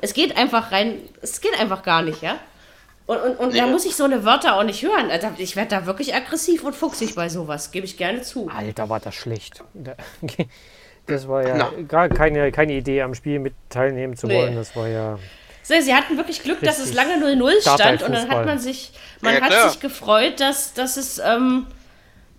Es 0.01 0.13
geht 0.13 0.37
einfach 0.37 0.71
rein, 0.71 0.99
es 1.23 1.41
geht 1.41 1.59
einfach 1.59 1.83
gar 1.83 2.03
nicht, 2.03 2.21
ja? 2.21 2.39
Und, 3.07 3.19
und, 3.19 3.37
und 3.39 3.55
da 3.57 3.67
Nee. 3.67 3.71
muss 3.73 3.85
ich 3.85 3.97
so 3.97 4.05
eine 4.05 4.25
Wörter 4.25 4.57
auch 4.57 4.63
nicht 4.65 4.83
hören. 4.83 5.11
Also 5.11 5.29
Ich 5.37 5.57
werde 5.57 5.71
da 5.71 5.87
wirklich 5.87 6.15
aggressiv 6.15 6.65
und 6.65 6.75
fuchsig 6.75 7.15
bei 7.15 7.29
sowas, 7.29 7.71
gebe 7.71 7.85
ich 7.85 7.97
gerne 7.99 8.23
zu. 8.23 8.49
Alter, 8.49 8.89
war 8.89 9.01
das 9.01 9.15
schlecht. 9.15 9.63
Da- 9.75 9.97
Das 11.07 11.29
war 11.29 11.47
ja 11.47 11.55
Na. 11.59 11.71
gar 11.87 12.09
keine, 12.09 12.51
keine 12.51 12.73
Idee, 12.73 13.03
am 13.03 13.15
Spiel 13.15 13.39
mit 13.39 13.53
teilnehmen 13.69 14.17
zu 14.17 14.27
Nee. 14.27 14.39
wollen. 14.39 14.57
Das 14.57 14.75
war 14.75 14.89
ja. 14.89 15.19
So, 15.63 15.75
sie 15.79 15.95
hatten 15.95 16.17
wirklich 16.17 16.43
Glück, 16.43 16.61
dass 16.63 16.79
es 16.79 16.95
lange 16.95 17.17
0-0 17.23 17.61
stand 17.61 18.03
und 18.03 18.13
dann 18.13 18.31
hat 18.31 18.47
man 18.47 18.59
sich, 18.59 18.91
man 19.21 19.35
Ja, 19.35 19.41
hat 19.43 19.51
klar. 19.51 19.69
sich 19.69 19.81
gefreut, 19.81 20.41
dass, 20.41 20.73
dass 20.73 20.97
es, 20.97 21.19
ähm, 21.19 21.67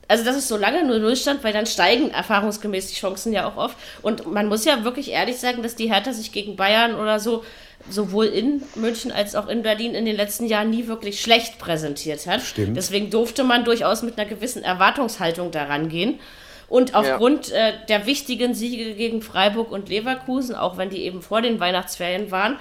also 0.08 0.24
dass 0.26 0.36
es 0.36 0.48
so 0.48 0.58
lange 0.58 0.80
0-0 0.82 1.16
stand, 1.16 1.44
weil 1.44 1.54
dann 1.54 1.68
steigen 1.68 2.10
erfahrungsgemäß 2.10 2.88
die 2.88 2.96
Chancen 2.96 3.34
ja 3.34 3.48
auch 3.48 3.56
oft. 3.58 3.78
Und 4.02 4.32
man 4.32 4.48
muss 4.48 4.66
ja 4.66 4.84
wirklich 4.84 5.12
ehrlich 5.12 5.38
sagen, 5.40 5.62
dass 5.62 5.76
die 5.76 5.92
Hertha 5.94 6.12
sich 6.14 6.32
gegen 6.32 6.56
Bayern 6.56 6.96
oder 6.96 7.20
so 7.20 7.44
sowohl 7.90 8.26
in 8.26 8.64
München 8.76 9.12
als 9.12 9.36
auch 9.36 9.48
in 9.48 9.62
Berlin 9.62 9.94
in 9.94 10.06
den 10.06 10.16
letzten 10.16 10.48
Jahren 10.48 10.70
nie 10.70 10.88
wirklich 10.88 11.22
schlecht 11.22 11.60
präsentiert 11.60 12.26
hat. 12.28 12.42
Stimmt. 12.42 12.78
Deswegen 12.78 13.10
durfte 13.10 13.44
man 13.44 13.64
durchaus 13.64 14.02
mit 14.02 14.18
einer 14.18 14.28
gewissen 14.28 14.64
Erwartungshaltung 14.64 15.52
daran 15.52 15.90
gehen. 15.90 16.20
Und 16.68 16.96
aufgrund 16.96 17.52
äh, 17.52 17.74
der 17.88 18.06
wichtigen 18.06 18.56
Siege 18.56 18.96
gegen 18.96 19.22
Freiburg 19.22 19.72
und 19.72 19.90
Leverkusen, 19.90 20.56
auch 20.56 20.78
wenn 20.78 20.90
die 20.90 21.04
eben 21.04 21.22
vor 21.22 21.42
den 21.42 21.60
Weihnachtsferien 21.60 22.32
waren, 22.32 22.58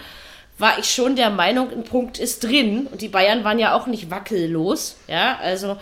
war 0.59 0.79
ich 0.79 0.93
schon 0.93 1.17
der 1.17 1.31
Meinung, 1.31 1.71
ein 1.73 1.85
Punkt 1.85 2.19
ist 2.19 2.45
drin. 2.45 2.87
Und 2.91 3.01
die 3.01 3.09
Bayern 3.09 3.45
waren 3.45 3.59
ja 3.59 3.75
auch 3.75 3.87
nicht 3.87 4.11
wackellos. 4.11 4.97
Ja, 5.09 5.39
also 5.43 5.79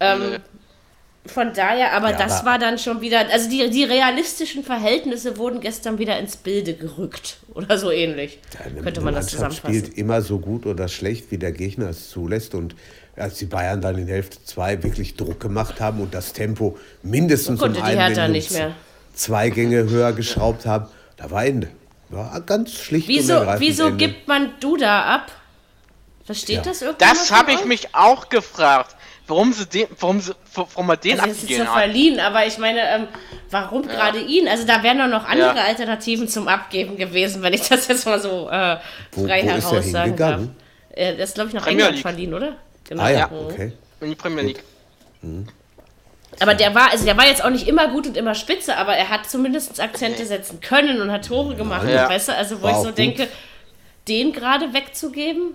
ähm, 0.00 0.38
Von 1.28 1.52
daher, 1.52 1.92
aber 1.92 2.10
Ja, 2.10 2.16
das 2.18 2.40
aber- 2.40 2.50
war 2.50 2.58
dann 2.58 2.78
schon 2.78 3.00
wieder, 3.00 3.28
also 3.30 3.48
die, 3.48 3.68
die 3.70 3.84
realistischen 3.84 4.64
Verhältnisse 4.64 5.36
wurden 5.36 5.60
gestern 5.60 5.98
wieder 5.98 6.18
ins 6.18 6.36
Bilde 6.36 6.74
gerückt 6.74 7.38
oder 7.54 7.78
so 7.78 7.90
ähnlich. 7.90 8.38
Eine 8.64 8.80
könnte 8.82 9.00
man 9.00 9.14
das 9.14 9.28
zusammenfassen. 9.28 9.74
spielt 9.74 9.96
immer 9.98 10.22
so 10.22 10.38
gut 10.38 10.66
oder 10.66 10.88
schlecht, 10.88 11.30
wie 11.30 11.38
der 11.38 11.52
Gegner 11.52 11.90
es 11.90 12.10
zulässt. 12.10 12.54
Und 12.54 12.74
als 13.16 13.34
die 13.38 13.46
Bayern 13.46 13.80
dann 13.80 13.98
in 13.98 14.06
Hälfte 14.08 14.38
2 14.44 14.82
wirklich 14.82 15.16
Druck 15.16 15.40
gemacht 15.40 15.80
haben 15.80 16.00
und 16.00 16.14
das 16.14 16.32
Tempo 16.32 16.78
mindestens 17.02 17.60
Konnte 17.60 17.80
um 17.80 17.86
die 17.86 17.92
einen 17.96 18.32
nicht 18.32 18.50
mehr. 18.52 18.72
zwei 19.14 19.50
Gänge 19.50 19.88
höher 19.90 20.12
geschraubt 20.12 20.66
haben, 20.66 20.86
da 21.16 21.30
war 21.30 21.44
Ende. 21.44 21.68
War 22.10 22.40
ganz 22.40 22.72
schlicht 22.72 23.08
und 23.08 23.14
Wieso, 23.16 23.32
ergreifend 23.34 23.60
wieso 23.60 23.86
Ende. 23.88 23.96
gibt 24.06 24.28
man 24.28 24.50
Duda 24.60 25.02
ab? 25.16 25.32
Versteht 26.24 26.56
Ja. 26.56 26.62
das 26.62 26.82
irgendjemand? 26.82 27.18
Das 27.20 27.30
habe 27.32 27.52
ich 27.52 27.64
mich 27.64 27.88
auch 27.94 28.28
gefragt. 28.28 28.94
Warum 29.28 29.52
sie 29.52 29.66
den, 29.66 29.86
warum 30.00 30.20
sie, 30.20 30.32
warum 30.54 30.86
man 30.86 30.98
den 31.00 31.20
Also 31.20 31.30
ist 31.32 31.36
abgegeben 31.42 31.64
ja 31.64 31.70
hat. 31.74 31.82
verliehen, 31.82 32.18
aber 32.20 32.46
ich 32.46 32.56
meine, 32.58 32.80
ähm, 32.80 33.08
warum 33.50 33.82
gerade 33.86 34.20
ihn? 34.20 34.48
Also 34.48 34.66
da 34.66 34.82
wären 34.82 34.98
doch 34.98 35.06
noch 35.08 35.28
andere 35.28 35.54
Ja. 35.56 35.64
Alternativen 35.64 36.26
zum 36.28 36.48
Abgeben 36.48 36.96
gewesen, 36.96 37.42
wenn 37.42 37.52
ich 37.52 37.68
das 37.68 37.86
jetzt 37.88 38.06
mal 38.06 38.18
so 38.20 38.48
äh, 38.50 38.78
Wo- 39.12 39.26
frei 39.26 39.42
wo 39.44 39.48
ist 39.56 39.64
er 39.64 39.70
heraus 39.70 39.90
sagen 39.90 40.16
darf. 40.16 40.40
Äh, 40.92 41.16
das 41.16 41.28
ist, 41.30 41.34
glaube 41.34 41.48
ich, 41.48 41.54
nach 41.54 41.62
Premier 41.62 41.78
England 41.88 41.94
League. 41.96 42.02
verliehen, 42.02 42.34
oder? 42.34 42.56
Genau. 42.88 43.02
Ah 43.02 43.10
ja, 43.10 43.18
Ja. 43.18 43.30
okay. 43.30 43.72
In 44.00 44.08
die 44.10 44.14
Premier 44.16 44.42
League. 44.44 44.62
Aber 46.40 46.54
der 46.54 46.74
war, 46.74 46.90
also 46.92 47.04
der 47.04 47.16
war 47.16 47.26
jetzt 47.26 47.44
auch 47.44 47.50
nicht 47.50 47.66
immer 47.68 47.88
gut 47.88 48.06
und 48.06 48.16
immer 48.16 48.34
spitze, 48.34 48.76
aber 48.76 48.94
er 48.96 49.08
hat 49.10 49.28
zumindest 49.28 49.80
Akzente 49.80 50.24
setzen 50.24 50.60
können 50.60 51.00
und 51.02 51.10
hat 51.10 51.26
Tore 51.26 51.54
gemacht. 51.56 51.86
Ja. 51.88 52.08
Weißt 52.08 52.28
du, 52.28 52.34
also 52.34 52.60
wo 52.60 52.64
War 52.64 52.70
ich 52.70 52.76
so 52.78 52.84
gut. 52.86 52.98
denke, 52.98 53.28
den 54.06 54.32
gerade 54.32 54.72
wegzugeben. 54.72 55.54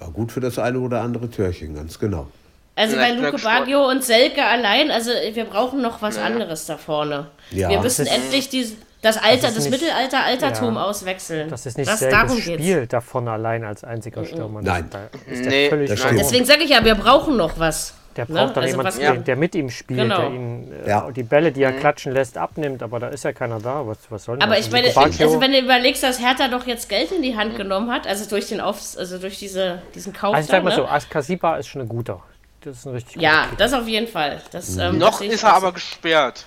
War 0.00 0.10
gut 0.10 0.32
für 0.32 0.40
das 0.40 0.58
eine 0.58 0.80
oder 0.80 1.00
andere 1.00 1.30
Türchen, 1.30 1.76
ganz 1.76 1.98
genau. 1.98 2.26
Also 2.74 2.96
Ja, 2.96 3.02
bei 3.02 3.10
Luke. 3.12 3.36
Baggio 3.42 3.88
und 3.88 4.02
Selke 4.02 4.42
allein, 4.44 4.90
also 4.90 5.10
wir 5.32 5.44
brauchen 5.44 5.82
noch 5.82 6.00
was 6.00 6.16
anderes 6.18 6.64
da 6.66 6.78
vorne. 6.78 7.26
Ja. 7.50 7.68
wir 7.68 7.76
Das 7.76 7.98
müssen 7.98 8.06
endlich 8.06 8.48
dies, 8.48 8.76
das 9.02 9.18
Alter, 9.22 9.48
das 9.48 9.58
nicht- 9.58 9.70
Mittelalter, 9.70 10.24
Altertum 10.24 10.76
Ja. 10.76 10.84
auswechseln. 10.84 11.50
Das 11.50 11.66
ist 11.66 11.76
nicht 11.76 11.90
das, 11.90 12.00
darum 12.00 12.36
geht's. 12.36 12.62
Spiel 12.62 12.86
davon 12.86 13.28
allein 13.28 13.64
als 13.64 13.84
einziger 13.84 14.24
Stürmer. 14.24 14.62
Nein. 14.62 14.88
Nee, 15.28 15.68
das. 15.86 16.00
Deswegen 16.16 16.44
sage 16.46 16.62
ich 16.62 16.70
ja, 16.70 16.82
wir 16.84 16.94
brauchen 16.94 17.36
noch 17.36 17.58
was. 17.58 17.94
Der 18.16 18.26
Ne? 18.28 18.34
braucht 18.40 18.56
dann 18.56 18.64
Also 18.64 18.72
jemanden, 18.76 18.88
was- 18.88 18.98
der, 18.98 19.14
Ja. 19.14 19.20
der 19.20 19.36
mit 19.36 19.54
ihm 19.54 19.70
spielt, 19.70 20.00
Genau. 20.00 20.18
der 20.20 20.30
ihn 20.30 20.72
äh, 20.84 20.88
Ja. 20.88 21.10
die 21.10 21.22
Bälle, 21.22 21.50
die 21.50 21.62
er 21.62 21.72
klatschen 21.72 22.12
lässt, 22.12 22.36
abnimmt. 22.36 22.82
Aber 22.82 23.00
da 23.00 23.08
ist 23.08 23.24
ja 23.24 23.32
keiner 23.32 23.58
da. 23.58 23.86
Was, 23.86 23.96
was 24.10 24.24
soll 24.24 24.36
denn 24.36 24.42
Aber 24.46 24.54
das? 24.56 24.66
ich 24.66 24.70
meine, 24.72 24.88
Bacchio- 24.88 25.24
also 25.24 25.40
wenn 25.40 25.52
du 25.52 25.58
überlegst, 25.58 26.02
dass 26.02 26.20
Hertha 26.20 26.48
doch 26.48 26.66
jetzt 26.66 26.88
Geld 26.90 27.10
in 27.10 27.22
die 27.22 27.36
Hand 27.36 27.56
genommen 27.56 27.90
hat, 27.90 28.06
also 28.06 28.28
durch 28.28 28.48
den 28.48 28.60
Aufs, 28.60 28.98
also 28.98 29.16
durch 29.18 29.38
diese, 29.38 29.80
diesen 29.94 30.12
Kauf. 30.12 30.34
also 30.34 30.44
ich 30.44 30.50
sag 30.50 30.62
mal 30.62 30.70
dann, 30.70 30.76
so, 30.80 30.82
ne? 30.84 30.90
Askasiba 30.90 31.56
ist 31.56 31.68
schon 31.68 31.80
ein 31.82 31.88
guter. 31.88 32.22
Das 32.64 32.78
ist 32.78 32.86
ein 32.86 32.94
richtig 32.94 33.20
Ja, 33.20 33.48
das 33.58 33.72
auf 33.72 33.86
jeden 33.88 34.06
Fall. 34.08 34.40
Das, 34.52 34.76
ähm, 34.76 34.98
Noch 34.98 35.20
ist 35.20 35.42
er 35.42 35.54
aber 35.54 35.72
gesperrt. 35.72 36.44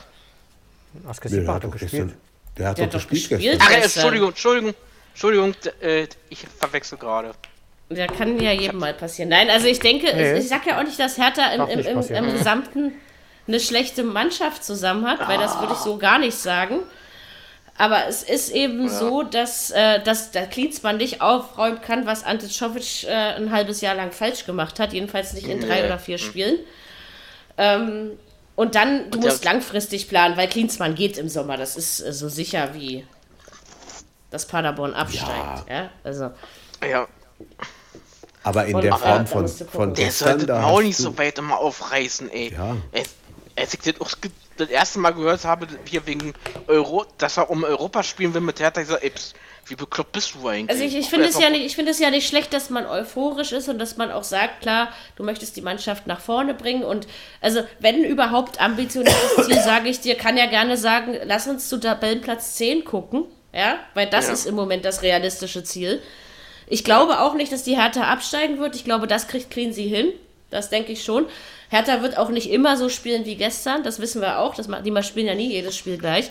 Nee, 0.94 1.10
Askasiba 1.10 1.42
der 1.44 1.54
hat 1.56 1.64
doch 1.66 1.72
gespielt. 1.72 1.92
gestern, 1.92 2.18
der 2.58 2.68
hat 2.70 2.78
Der 2.78 2.88
doch 2.88 2.94
hat 2.94 3.04
doch 3.04 3.10
gespielt 3.10 3.30
gespielt. 3.42 3.60
gestern. 3.60 3.78
Ach. 3.80 3.84
Entschuldigung, 3.84 4.30
Entschuldigung, 4.30 4.74
Entschuldigung, 5.12 5.56
äh, 5.82 6.08
ich 6.30 6.46
verwechsel 6.58 6.98
gerade. 6.98 7.34
Da 7.90 8.08
kann 8.08 8.40
ja 8.40 8.52
jedem 8.52 8.80
mal 8.80 8.94
passieren. 8.94 9.30
Nein, 9.30 9.50
also 9.50 9.68
ich 9.68 9.80
denke, 9.80 10.08
Nee. 10.16 10.38
ich 10.40 10.48
sag 10.48 10.66
ja 10.66 10.80
auch 10.80 10.84
nicht, 10.84 11.00
dass 11.00 11.18
Hertha 11.18 11.54
im, 11.54 11.68
im, 11.68 11.80
im, 11.86 12.02
im 12.16 12.32
Gesamten 12.32 12.94
eine 13.48 13.60
schlechte 13.60 14.04
Mannschaft 14.04 14.64
zusammen 14.64 15.06
hat, 15.06 15.28
weil 15.28 15.38
das 15.38 15.60
würde 15.60 15.74
ich 15.74 15.80
so 15.80 15.98
gar 15.98 16.18
nicht 16.18 16.36
sagen. 16.36 16.80
Aber 17.78 18.08
es 18.08 18.24
ist 18.24 18.52
eben 18.52 18.88
so, 18.90 19.24
dass, 19.24 19.70
äh, 19.72 20.02
dass 20.02 20.32
der 20.32 20.48
Klinsmann 20.48 20.96
nicht 20.98 21.20
aufräumen 21.22 21.82
kann, 21.82 22.06
was 22.06 22.24
Ante 22.24 22.48
Czovic 22.48 23.04
äh, 23.04 23.10
ein 23.12 23.52
halbes 23.52 23.82
Jahr 23.82 23.96
lang 23.96 24.12
falsch 24.14 24.46
gemacht 24.46 24.80
hat. 24.80 24.94
Jedenfalls 24.94 25.34
nicht 25.34 25.48
in 25.48 25.60
drei 25.60 25.82
Nee. 25.82 25.86
oder 25.88 26.00
vier 26.00 26.18
Spielen. 26.18 26.60
Ähm, 27.58 28.12
und 28.56 28.76
dann, 28.76 29.12
du 29.12 29.20
der- 29.20 29.30
musst 29.32 29.44
langfristig 29.44 30.08
planen, 30.08 30.38
weil 30.38 30.48
Klinsmann 30.48 30.96
geht 30.96 31.18
im 31.18 31.28
Sommer. 31.28 31.58
Das 31.58 31.76
ist 31.76 32.00
äh, 32.00 32.14
so 32.14 32.30
sicher 32.30 32.74
wie 32.74 33.06
dass 34.32 34.48
Paderborn 34.48 34.94
absteigt. 34.94 35.70
Ja. 35.70 35.90
Also, 36.04 36.32
Ja, 36.90 37.08
Aber 38.44 38.66
in 38.66 38.76
Und- 38.76 38.84
der 38.84 38.96
Form 38.98 39.28
von, 39.28 39.46
gucken. 39.48 39.68
von 39.68 39.94
der 39.94 40.06
gestern, 40.06 40.28
sollte 40.30 40.46
da 40.46 40.64
auch 40.64 40.78
hast 40.78 40.84
nicht 40.84 40.98
so 40.98 41.18
weit 41.18 41.38
immer 41.40 41.58
aufreißen, 41.58 42.30
ey. 42.32 42.54
Ja. 42.54 42.78
Als 43.58 43.74
ich 43.74 43.80
das, 43.82 44.00
auch 44.02 44.10
das 44.58 44.70
erste 44.70 45.00
Mal 45.00 45.12
gehört 45.12 45.44
habe, 45.46 45.68
hier 45.86 46.06
wegen 46.08 46.34
Euro, 46.68 47.06
dass 47.18 47.38
er 47.38 47.50
um 47.50 47.64
Europa 47.64 48.04
spielen 48.04 48.34
will 48.34 48.42
mit 48.42 48.60
Hertha, 48.60 48.82
ich 48.82 48.88
sag, 48.88 49.04
ey, 49.04 49.10
pst, 49.10 49.36
wie 49.68 49.76
bekloppt 49.76 50.12
bist 50.12 50.36
du 50.36 50.48
eigentlich? 50.48 50.70
Also 50.70 50.84
ich, 50.84 50.96
ich 50.96 51.10
finde 51.10 51.28
es 51.28 51.40
ja 51.40 51.50
nicht, 51.50 51.66
ich 51.66 51.76
finde 51.76 51.92
es 51.92 52.00
ja 52.00 52.12
nicht 52.12 52.28
schlecht, 52.28 52.54
dass 52.54 52.70
man 52.70 52.86
euphorisch 52.86 53.52
ist 53.52 53.68
und 53.68 53.80
dass 53.80 53.98
man 53.98 54.12
auch 54.12 54.24
sagt, 54.24 54.62
klar, 54.62 54.90
du 55.16 55.24
möchtest 55.24 55.56
die 55.56 55.62
Mannschaft 55.62 56.06
nach 56.08 56.20
vorne 56.20 56.54
bringen 56.54 56.84
und 56.84 57.08
also 57.42 57.62
wenn 57.80 58.04
überhaupt 58.04 58.62
ambitioniertes 58.62 59.36
Ziel, 59.46 59.60
sage 59.62 59.90
ich 59.90 60.00
dir, 60.02 60.16
kann 60.16 60.38
ja 60.38 60.46
gerne 60.46 60.78
sagen, 60.78 61.18
lass 61.24 61.48
uns 61.48 61.68
zu 61.68 61.80
Tabellenplatz 61.80 62.56
10 62.56 62.86
gucken, 62.86 63.26
ja, 63.54 63.80
weil 63.96 64.08
das 64.08 64.28
Ja. 64.28 64.34
ist 64.34 64.46
im 64.46 64.56
Moment 64.56 64.86
das 64.86 65.02
realistische 65.02 65.64
Ziel. 65.64 66.02
Ich 66.68 66.84
glaube 66.84 67.20
auch 67.20 67.34
nicht, 67.36 67.52
dass 67.52 67.64
die 67.64 67.76
Hertha 67.80 68.04
absteigen 68.04 68.60
wird. 68.60 68.76
Ich 68.76 68.84
glaube, 68.84 69.08
das 69.08 69.28
kriegt 69.28 69.52
Cleansea 69.52 69.88
hin. 69.88 70.14
Das 70.50 70.70
denke 70.70 70.92
ich 70.92 71.04
schon. 71.04 71.26
Hertha 71.70 72.02
wird 72.02 72.18
auch 72.18 72.30
nicht 72.30 72.50
immer 72.52 72.78
so 72.78 72.90
spielen 72.90 73.26
wie 73.26 73.36
gestern. 73.36 73.84
Das 73.84 74.00
wissen 74.00 74.22
wir 74.22 74.40
auch. 74.40 74.56
Das, 74.56 74.68
ma- 74.68 74.82
die 74.82 74.92
mal 74.92 75.04
spielen 75.04 75.28
ja 75.28 75.36
nie 75.36 75.52
jedes 75.52 75.76
Spiel 75.76 75.98
gleich. 75.98 76.30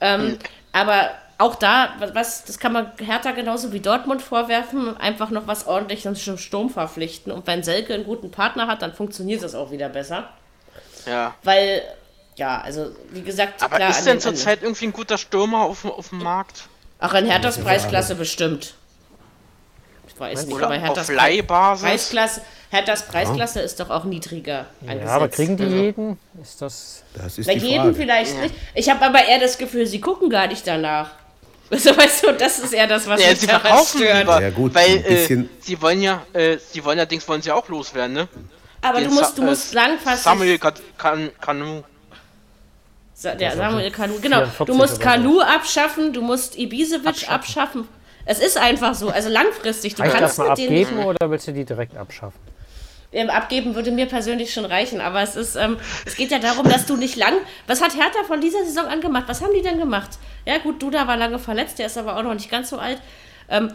Ähm, 0.00 0.38
aber 0.72 1.10
auch 1.38 1.54
da, 1.56 1.94
was, 2.12 2.44
das 2.44 2.58
kann 2.58 2.72
man 2.72 2.92
Hertha 2.98 3.32
genauso 3.32 3.72
wie 3.72 3.80
Dortmund 3.80 4.22
vorwerfen, 4.22 4.96
einfach 4.96 5.30
noch 5.30 5.46
was 5.46 5.66
ordentliches 5.66 6.22
zum 6.24 6.38
Sturm 6.38 6.70
verpflichten. 6.70 7.32
Und 7.32 7.46
wenn 7.46 7.62
Selke 7.62 7.94
einen 7.94 8.04
guten 8.04 8.30
Partner 8.30 8.66
hat, 8.66 8.82
dann 8.82 8.94
funktioniert 8.94 9.42
das 9.42 9.54
auch 9.54 9.70
wieder 9.70 9.88
besser. 9.88 10.28
Ja. 11.06 11.34
Weil, 11.42 11.82
ja, 12.36 12.60
also 12.60 12.90
wie 13.10 13.22
gesagt, 13.22 13.62
Aber 13.62 13.76
klar, 13.76 13.90
ist 13.90 14.04
denn 14.04 14.14
den- 14.16 14.20
zurzeit 14.20 14.62
irgendwie 14.62 14.86
ein 14.86 14.92
guter 14.92 15.18
Stürmer 15.18 15.60
auf, 15.62 15.82
dem- 15.82 15.90
auf 15.92 16.10
dem 16.10 16.18
Markt? 16.22 16.68
Ach, 16.98 17.12
in 17.14 17.26
Herthas 17.26 17.58
Preisklasse 17.58 18.14
bestimmt. 18.14 18.74
Ich 20.16 20.20
weiß 20.20 20.46
nicht, 20.46 20.54
Oder 20.54 20.66
aber 20.66 20.76
auf 20.76 20.80
Herthas 20.82 21.08
Leihbasis? 21.10 21.82
Preisklasse, 21.84 22.40
Herthas 22.70 23.06
Preisklasse 23.06 23.60
ist 23.60 23.78
doch 23.78 23.90
auch 23.90 24.04
niedriger 24.04 24.64
Ja, 24.80 24.90
angesetzt. 24.92 25.12
aber 25.12 25.28
kriegen 25.28 25.56
die 25.58 25.64
Also 25.64 25.76
jeden? 25.76 26.18
Ist 26.42 26.62
das. 26.62 27.02
Das 27.14 27.36
ist 27.38 27.46
Bei 27.46 27.54
die 27.54 27.66
jedem 27.66 27.82
Frage. 27.82 27.94
vielleicht 27.96 28.40
nicht. 28.40 28.54
Ich 28.74 28.88
habe 28.88 29.04
aber 29.04 29.22
eher 29.24 29.38
das 29.40 29.58
Gefühl, 29.58 29.86
sie 29.86 30.00
gucken 30.00 30.30
gar 30.30 30.46
nicht 30.46 30.66
danach. 30.66 31.10
Also, 31.68 31.96
weißt 31.96 32.24
du, 32.24 32.32
das 32.32 32.60
ist 32.60 32.72
eher 32.72 32.86
das, 32.86 33.08
was 33.08 33.20
Ja, 33.20 33.30
mich 33.30 33.40
sie 33.40 33.46
daran 33.48 33.60
verkaufen 33.62 33.98
stört. 33.98 34.18
lieber, 34.20 34.40
Ja, 34.40 34.50
gut, 34.50 34.72
weil 34.74 34.88
ein 34.98 35.02
bisschen- 35.02 35.44
äh, 35.46 35.48
sie 35.60 35.82
wollen 35.82 36.00
ja, 36.00 36.22
äh, 36.32 36.58
sie 36.58 36.82
wollen 36.84 36.96
ja 36.96 37.04
Dings 37.04 37.26
wollen 37.28 37.42
sie 37.42 37.50
auch 37.50 37.68
loswerden, 37.68 38.12
ne? 38.14 38.28
Aber 38.82 39.00
du 39.00 39.08
musst, 39.10 39.34
Sa- 39.34 39.36
du 39.36 39.42
musst 39.42 39.72
äh, 39.72 39.74
langfristig. 39.74 40.22
Samuel 40.22 40.58
Kan 40.58 40.74
kan 40.96 41.30
Kanu. 41.40 41.82
Sa 43.14 43.34
der 43.34 43.56
Samuel 43.56 43.90
Kanu, 43.90 44.20
genau. 44.20 44.40
44 44.46 44.66
Du 44.66 44.74
musst. 44.74 45.00
Kanu 45.00 45.40
abschaffen, 45.40 46.12
du 46.12 46.22
musst 46.22 46.56
Ibisevic 46.56 47.06
abschaffen. 47.06 47.34
Abschaffen. 47.34 47.88
Es 48.26 48.38
ist 48.40 48.58
einfach 48.58 48.94
so. 48.94 49.08
Also 49.08 49.28
langfristig. 49.30 49.94
Du 49.94 50.02
Reicht 50.02 50.14
das 50.14 50.20
kannst 50.20 50.38
mal 50.38 50.48
mit 50.50 50.58
denen 50.58 50.84
abgeben 50.84 51.04
oder 51.04 51.30
willst 51.30 51.46
du 51.48 51.52
die 51.52 51.64
direkt 51.64 51.96
abschaffen? 51.96 52.38
ähm, 53.12 53.30
abgeben 53.30 53.74
würde 53.74 53.92
mir 53.92 54.06
persönlich 54.06 54.52
schon 54.52 54.64
reichen, 54.66 55.00
aber 55.00 55.22
es 55.22 55.36
ist, 55.36 55.56
ähm, 55.56 55.78
es 56.04 56.16
geht 56.16 56.30
ja 56.32 56.38
darum, 56.38 56.68
dass 56.68 56.86
du 56.86 56.96
nicht 56.96 57.16
lang. 57.16 57.34
Was 57.66 57.80
hat 57.80 57.94
Hertha 57.94 58.24
von 58.26 58.40
dieser 58.40 58.64
Saison 58.64 58.86
angemacht? 58.86 59.24
Was 59.28 59.40
haben 59.40 59.52
die 59.54 59.62
denn 59.62 59.78
gemacht? 59.78 60.10
Ja, 60.44 60.58
gut, 60.58 60.82
Duda 60.82 61.06
war 61.06 61.16
lange 61.16 61.38
verletzt, 61.38 61.78
der 61.78 61.86
ist 61.86 61.96
aber 61.96 62.16
auch 62.18 62.22
noch 62.22 62.34
nicht 62.34 62.50
ganz 62.50 62.68
so 62.68 62.78
alt. 62.78 62.98
Ähm, 63.48 63.72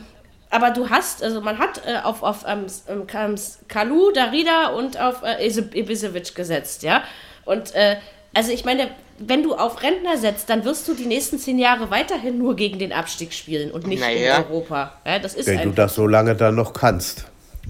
aber 0.50 0.72
du 0.72 0.90
hast, 0.90 1.24
also 1.24 1.40
man 1.42 1.58
hat 1.60 1.82
äh, 1.88 1.98
auf, 2.04 2.22
auf 2.24 2.44
ähm, 2.46 2.66
ähm, 2.90 3.08
Kams- 3.08 3.60
Kalu, 3.70 4.12
Darida 4.12 4.68
und 4.72 5.00
auf 5.00 5.24
äh, 5.24 5.48
Ise- 5.48 5.74
Ibisevic 5.74 6.36
gesetzt, 6.36 6.84
ja. 6.84 7.04
Und 7.46 7.74
äh, 7.74 7.96
also 8.34 8.52
ich 8.52 8.66
meine, 8.66 8.90
wenn 9.28 9.44
du 9.44 9.56
auf 9.56 9.82
Rentner 9.84 10.18
setzt, 10.18 10.50
dann 10.50 10.64
wirst 10.66 10.88
du 10.88 10.94
die 10.94 11.06
nächsten 11.06 11.40
zehn 11.40 11.60
Jahre 11.60 11.90
weiterhin 11.92 12.38
nur 12.38 12.56
gegen 12.56 12.80
den 12.80 12.94
Abstieg 12.94 13.34
spielen 13.34 13.72
und 13.72 13.88
nicht 13.88 14.00
Naja. 14.02 14.38
in 14.38 14.44
Europa. 14.46 14.94
Ja, 15.06 15.20
das 15.20 15.34
ist 15.36 15.48
Wenn 15.48 15.62
du 15.64 15.72
das 15.72 15.96
so 15.96 16.08
lange 16.08 16.36
dann 16.36 16.56
noch 16.56 16.74
kannst. 16.74 17.26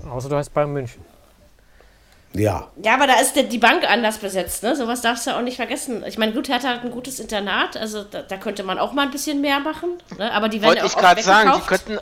Außer 0.10 0.30
du 0.30 0.36
heißt 0.36 0.54
Bayern 0.54 0.72
München. 0.74 1.04
Ja, 2.34 2.70
Ja, 2.82 2.94
aber 2.94 3.08
da 3.08 3.20
ist 3.20 3.34
die 3.36 3.58
Bank 3.58 3.84
anders 3.90 4.18
besetzt, 4.18 4.64
ne? 4.64 4.74
Sowas 4.76 5.02
darfst 5.02 5.28
du 5.28 5.32
auch 5.36 5.42
nicht 5.42 5.58
vergessen. 5.58 6.02
Ich 6.08 6.18
meine, 6.18 6.32
gut, 6.32 6.48
Hertha 6.48 6.70
hat 6.70 6.84
ein 6.86 6.92
gutes 6.92 7.20
Internat, 7.20 7.76
also 7.76 8.04
da, 8.04 8.22
da 8.22 8.38
könnte 8.38 8.64
man 8.64 8.80
auch 8.80 8.94
mal 8.94 9.02
ein 9.04 9.12
bisschen 9.12 9.42
mehr 9.42 9.60
machen, 9.60 9.90
ne? 10.18 10.32
Aber 10.32 10.48
die 10.48 10.62
werden 10.62 10.70
Wollte 10.70 10.78
ja 10.80 10.86
auch 10.86 10.90
ich 10.90 10.96
oft 10.96 11.04
gerade 11.04 11.22
sagen, 11.24 11.50
die 11.50 11.58
weggekauft. 11.58 11.86
könnten, 11.86 12.02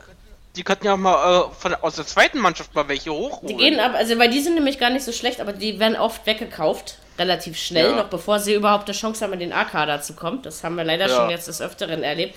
die 0.56 0.64
könnten 0.64 0.86
ja 0.86 0.94
auch 0.94 0.98
mal 0.98 1.46
äh, 1.48 1.52
von, 1.60 1.74
aus 1.74 1.96
der 1.96 2.06
zweiten 2.06 2.38
Mannschaft 2.38 2.76
mal 2.76 2.88
welche 2.88 3.12
hochholen. 3.12 3.48
Die 3.48 3.56
gehen 3.56 3.80
ab, 3.80 3.94
also 3.96 4.20
weil 4.20 4.30
die 4.30 4.40
sind 4.42 4.54
nämlich 4.54 4.78
gar 4.78 4.92
nicht 4.92 5.04
so 5.04 5.12
schlecht, 5.12 5.42
aber 5.42 5.52
die 5.54 5.80
werden 5.80 5.96
oft 5.98 6.24
weggekauft, 6.28 7.00
relativ 7.20 7.58
schnell, 7.58 7.92
Ja. 7.92 7.96
noch 7.98 8.10
bevor 8.10 8.40
sie 8.40 8.54
überhaupt 8.54 8.88
eine 8.90 8.98
Chance 8.98 9.24
haben, 9.24 9.34
in 9.34 9.40
den 9.40 9.54
A-Kader 9.54 10.02
zu 10.02 10.14
kommen. 10.14 10.42
Das 10.42 10.64
haben 10.64 10.76
wir 10.76 10.84
leider 10.84 11.08
Ja. 11.08 11.16
schon 11.16 11.30
jetzt 11.30 11.48
des 11.48 11.62
Öfteren 11.62 12.02
erlebt. 12.04 12.36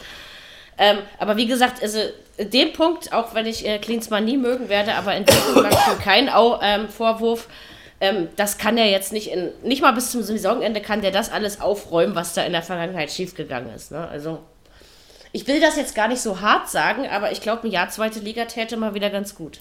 Ähm, 0.78 0.98
aber 1.18 1.36
wie 1.36 1.46
gesagt, 1.46 1.82
also 1.82 1.98
in 2.38 2.50
dem 2.50 2.72
Punkt, 2.72 3.12
auch 3.12 3.34
wenn 3.34 3.46
ich 3.46 3.66
äh, 3.66 3.78
Klinsmann 3.78 4.24
nie 4.24 4.36
mögen 4.38 4.68
werde, 4.68 4.94
aber 4.94 5.14
in 5.14 5.24
dem 5.24 5.36
Punkt 5.36 5.70
mache 5.70 5.92
ich 5.98 6.04
keinen 6.04 6.28
Au 6.28 6.58
ähm, 6.62 6.88
Vorwurf. 6.88 7.46
Ähm, 8.00 8.28
das 8.36 8.58
kann 8.58 8.76
er 8.78 8.86
jetzt 8.86 9.12
nicht 9.12 9.30
in, 9.30 9.50
nicht 9.62 9.80
mal 9.82 9.92
bis 9.92 10.10
zum 10.10 10.22
Saisonende 10.22 10.80
kann 10.80 11.02
der 11.02 11.10
das 11.12 11.30
alles 11.30 11.60
aufräumen, 11.60 12.14
was 12.16 12.34
da 12.34 12.42
in 12.42 12.52
der 12.52 12.62
Vergangenheit 12.62 13.12
schiefgegangen 13.12 13.72
ist. 13.74 13.92
Ne? 13.92 14.08
Also 14.08 14.40
ich 15.32 15.46
will 15.46 15.60
das 15.60 15.76
jetzt 15.76 15.94
gar 15.94 16.08
nicht 16.08 16.20
so 16.20 16.40
hart 16.40 16.68
sagen, 16.68 17.06
aber 17.08 17.32
ich 17.32 17.40
glaube, 17.40 17.68
ein 17.68 17.70
Jahr 17.70 17.88
zweite 17.90 18.18
Liga 18.18 18.46
täte 18.46 18.76
mal 18.76 18.94
wieder 18.94 19.10
ganz 19.10 19.34
gut. 19.34 19.60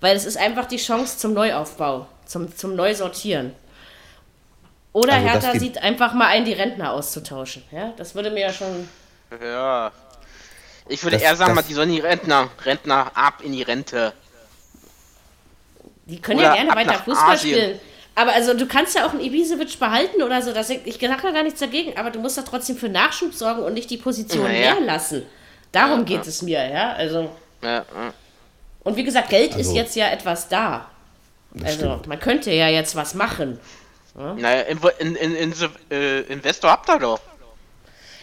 Weil 0.00 0.16
es 0.16 0.24
ist 0.24 0.36
einfach 0.36 0.66
die 0.66 0.76
Chance 0.78 1.18
zum 1.18 1.34
Neuaufbau, 1.34 2.06
zum, 2.24 2.54
zum 2.56 2.76
Neusortieren. 2.76 3.52
Oder 4.96 5.12
Also, 5.12 5.26
Hertha 5.28 5.58
sieht 5.58 5.76
einfach 5.82 6.14
mal 6.14 6.28
ein, 6.28 6.46
die 6.46 6.54
Rentner 6.54 6.92
auszutauschen. 6.94 7.62
Ja, 7.70 7.92
das 7.98 8.14
würde 8.14 8.30
mir 8.30 8.40
ja 8.40 8.52
schon. 8.52 8.88
Ja. 9.42 9.92
Ich 10.88 11.02
würde 11.04 11.16
Das- 11.16 11.22
eher 11.22 11.36
sagen, 11.36 11.54
das- 11.54 11.64
mal, 11.64 11.68
die 11.68 11.74
sollen 11.74 11.90
die 11.92 12.00
Rentner, 12.00 12.48
Rentner 12.64 13.10
ab 13.14 13.42
in 13.42 13.52
die 13.52 13.60
Rente. 13.62 14.14
Die 16.06 16.18
können 16.20 16.38
Oder 16.38 16.48
ja 16.48 16.54
gerne 16.64 16.74
weiter 16.74 16.94
Fußball 17.04 17.34
Asien. 17.34 17.54
spielen. 17.54 17.80
Aber 18.14 18.32
also 18.32 18.54
du 18.54 18.66
kannst 18.66 18.94
ja 18.96 19.04
auch 19.06 19.10
einen 19.10 19.20
Ibisevic 19.20 19.78
behalten 19.78 20.22
oder 20.22 20.40
so. 20.40 20.52
Das, 20.54 20.70
ich 20.70 20.94
sage 20.94 21.06
ja 21.26 21.30
gar 21.32 21.42
nichts 21.42 21.60
dagegen, 21.60 21.98
aber 21.98 22.10
du 22.10 22.18
musst 22.18 22.38
doch 22.38 22.44
trotzdem 22.44 22.76
für 22.78 22.88
Nachschub 22.88 23.34
sorgen 23.34 23.62
und 23.64 23.74
nicht 23.74 23.90
die 23.90 23.98
Position 23.98 24.44
Naja. 24.44 24.72
leer 24.74 24.80
lassen. 24.80 25.26
Darum 25.72 26.06
geht 26.06 26.26
es 26.26 26.40
mir, 26.40 26.66
ja. 26.70 26.92
Also. 26.94 27.30
Ja, 27.62 27.70
ja. 27.70 27.84
Und 28.82 28.96
wie 28.96 29.04
gesagt, 29.04 29.28
Geld 29.28 29.50
ist 29.50 29.56
Also- 29.68 29.74
jetzt 29.74 29.94
ja 29.96 30.08
etwas 30.08 30.48
da. 30.48 30.86
Also 31.62 31.74
stimmt. 31.76 32.06
man 32.06 32.18
könnte 32.20 32.50
ja 32.52 32.68
jetzt 32.68 32.96
was 32.96 33.12
machen. 33.14 33.58
Naja, 34.16 34.62
in, 34.62 35.16
in, 35.16 35.34
in, 35.34 35.54
äh, 35.90 36.20
Investor 36.22 36.70
habt 36.70 36.88
ihr 36.88 36.98
doch. 36.98 37.20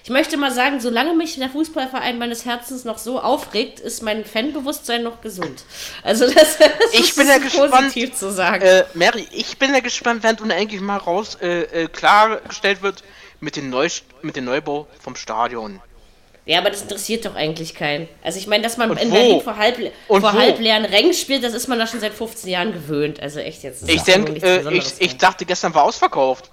Ich 0.03 0.09
möchte 0.09 0.35
mal 0.35 0.51
sagen, 0.51 0.81
solange 0.81 1.13
mich 1.13 1.37
der 1.37 1.49
Fußballverein 1.49 2.17
meines 2.17 2.43
Herzens 2.43 2.83
noch 2.83 2.97
so 2.97 3.21
aufregt, 3.21 3.79
ist 3.79 4.01
mein 4.01 4.25
Fanbewusstsein 4.25 5.01
noch 5.01 5.21
gesund. 5.21 5.63
Also 6.03 6.25
das, 6.25 6.57
das 6.59 6.69
Ich 6.91 7.09
ist 7.11 7.15
bin 7.15 7.27
ja 7.27 7.37
gespannt, 7.37 7.71
positiv 7.71 8.13
zu 8.13 8.31
sagen. 8.31 8.63
Äh, 8.63 8.83
Mary, 8.95 9.25
ich 9.31 9.57
bin 9.57 9.73
ja 9.73 9.79
gespannt, 9.79 10.23
wenn 10.23 10.35
nun 10.35 10.51
eigentlich 10.51 10.81
mal 10.81 10.97
raus 10.97 11.37
äh, 11.41 11.83
äh, 11.83 11.87
klargestellt 11.87 12.81
wird 12.81 13.03
mit 13.39 13.55
dem, 13.55 13.69
Neu 13.69 13.87
mit 14.21 14.35
dem 14.35 14.43
Neubau 14.43 14.87
vom 14.99 15.15
Stadion. 15.15 15.79
Ja, 16.45 16.59
aber 16.59 16.69
das 16.71 16.81
interessiert 16.81 17.25
doch 17.25 17.35
eigentlich 17.35 17.73
keinen. 17.73 18.09
Also 18.21 18.37
ich 18.37 18.47
meine, 18.47 18.63
dass 18.63 18.75
man 18.75 18.91
Und 18.91 18.99
in 19.01 19.09
wo? 19.11 19.13
Berlin 19.15 19.41
vor, 19.41 19.55
halb, 19.57 19.77
Und 20.09 20.21
vor 20.21 20.33
wo? 20.33 20.37
halbleeren 20.37 20.83
Rängen 20.83 21.13
spielt, 21.13 21.43
das 21.43 21.53
ist 21.53 21.67
man 21.69 21.79
doch 21.79 21.87
schon 21.87 22.01
seit 22.01 22.13
15 22.13 22.49
Jahren 22.49 22.73
gewöhnt. 22.73 23.21
Also 23.21 23.39
echt 23.39 23.63
jetzt. 23.63 23.87
Ich 23.87 24.05
nichts 24.05 24.43
äh, 24.43 24.69
ich, 24.73 24.93
ich 24.99 25.17
dachte, 25.17 25.45
gestern 25.45 25.73
war 25.73 25.83
ausverkauft. 25.83 26.51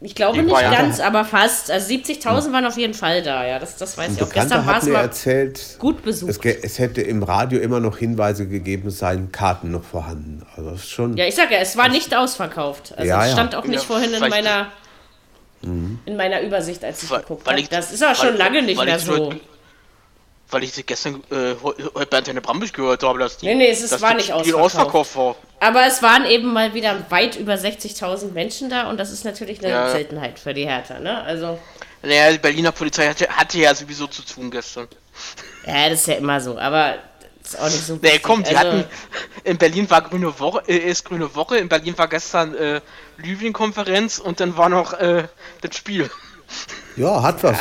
ich 0.00 0.14
glaube 0.14 0.36
die 0.36 0.44
nicht 0.44 0.52
Bayern- 0.52 0.72
ganz, 0.72 1.00
aber 1.00 1.24
fast. 1.24 1.70
Also 1.70 1.94
70.000 1.94 2.52
waren 2.52 2.66
auf 2.66 2.76
jeden 2.76 2.92
Fall 2.92 3.22
da, 3.22 3.46
ja. 3.46 3.58
Das, 3.58 3.76
das 3.76 3.96
weiß 3.96 4.08
Ein 4.08 4.14
ich 4.16 4.22
auch. 4.22 4.28
Gestern 4.30 4.66
war 4.66 4.74
hat 4.74 4.82
es 4.82 4.88
mir 4.88 4.92
mal 4.92 5.00
erzählt, 5.00 5.76
gut 5.78 6.02
besucht. 6.02 6.44
es, 6.44 6.56
es 6.62 6.78
hätte 6.78 7.00
im 7.00 7.22
Radio 7.22 7.58
immer 7.60 7.80
noch 7.80 7.96
Hinweise 7.96 8.46
gegeben, 8.46 8.88
es 8.88 8.98
seien 8.98 9.32
Karten 9.32 9.70
noch 9.70 9.84
vorhanden. 9.84 10.44
Also 10.56 10.76
schon. 10.76 11.16
Ja, 11.16 11.24
ich 11.26 11.34
sage 11.34 11.54
ja, 11.54 11.60
es 11.60 11.78
war 11.78 11.88
nicht 11.88 12.14
ausverkauft. 12.14 12.92
Also 12.94 13.08
Ja, 13.08 13.22
es 13.22 13.28
ja. 13.28 13.32
stand 13.32 13.54
auch 13.54 13.64
nicht 13.64 13.80
Ja, 13.80 13.86
vorhin 13.86 14.10
in 14.10 14.16
vielleicht- 14.16 14.34
meiner 15.64 15.98
in 16.06 16.16
meiner 16.16 16.40
Übersicht, 16.42 16.82
als 16.84 17.02
ich 17.02 17.10
Weil- 17.10 17.20
geguckt 17.20 17.46
weil 17.46 17.54
habe. 17.54 17.62
ich- 17.62 17.68
Das 17.68 17.92
ist 17.92 18.02
aber 18.02 18.18
weil- 18.18 18.28
schon 18.28 18.36
lange 18.36 18.62
nicht 18.62 18.82
mehr 18.84 18.98
so. 18.98 19.12
heute- 19.28 19.40
Weil 20.50 20.62
ich 20.62 20.72
sie 20.72 20.82
gestern 20.84 21.22
äh, 21.30 21.54
heu- 21.62 21.72
heute 21.94 22.06
bei 22.06 22.18
Antenne 22.18 22.40
Brambisch 22.40 22.72
gehört 22.72 23.02
habe, 23.02 23.18
dass 23.18 23.38
die 23.38 23.46
Nee, 23.46 23.54
nee, 23.54 23.70
es 23.70 23.80
ist- 23.82 24.00
war 24.02 24.10
das 24.14 24.24
nicht 24.24 24.32
ausverkauft. 24.32 24.62
ausverkauft 24.76 25.16
war. 25.16 25.36
Aber 25.60 25.86
es 25.86 26.02
waren 26.02 26.26
eben 26.26 26.52
mal 26.52 26.74
wieder 26.74 26.96
weit 27.10 27.36
über 27.36 27.56
60.000 27.56 28.34
Menschen 28.34 28.68
da 28.68 28.88
und 28.90 28.98
das 29.00 29.10
ist 29.10 29.24
natürlich 29.24 29.58
eine 29.60 29.70
Ja. 29.70 29.90
Seltenheit 29.90 30.38
für 30.38 30.52
die 30.54 30.66
Hertha, 30.66 31.00
ne? 31.00 31.22
Also, 31.22 31.58
Naja, 32.02 32.30
die 32.32 32.38
Berliner 32.38 32.70
Polizei 32.72 33.08
hatte, 33.08 33.26
hatte 33.28 33.58
ja 33.58 33.74
sowieso 33.74 34.06
zu 34.06 34.22
tun 34.22 34.50
gestern. 34.50 34.86
ja, 35.66 35.88
das 35.88 36.00
ist 36.00 36.06
ja 36.08 36.14
immer 36.16 36.38
so, 36.40 36.58
aber 36.58 36.96
ist 37.44 37.58
auch 37.58 37.64
nicht 37.64 37.86
so 37.86 37.98
Nee, 38.02 38.18
komm, 38.20 38.42
die 38.42 38.56
also, 38.56 38.78
hatten. 38.78 38.84
In 39.44 39.58
Berlin 39.58 39.88
war 39.90 40.02
grüne 40.02 40.38
Woche, 40.40 40.62
äh, 40.66 40.76
ist 40.76 41.04
grüne 41.04 41.34
Woche, 41.34 41.58
in 41.58 41.68
Berlin 41.68 41.96
war 41.98 42.08
gestern 42.08 42.54
äh, 42.54 42.80
Lübling-Konferenz 43.18 44.18
und 44.18 44.40
dann 44.40 44.56
war 44.56 44.68
noch 44.68 44.92
äh, 44.94 45.28
das 45.60 45.76
Spiel. 45.76 46.10
Ja, 46.96 47.22
hat 47.22 47.42
was. 47.42 47.58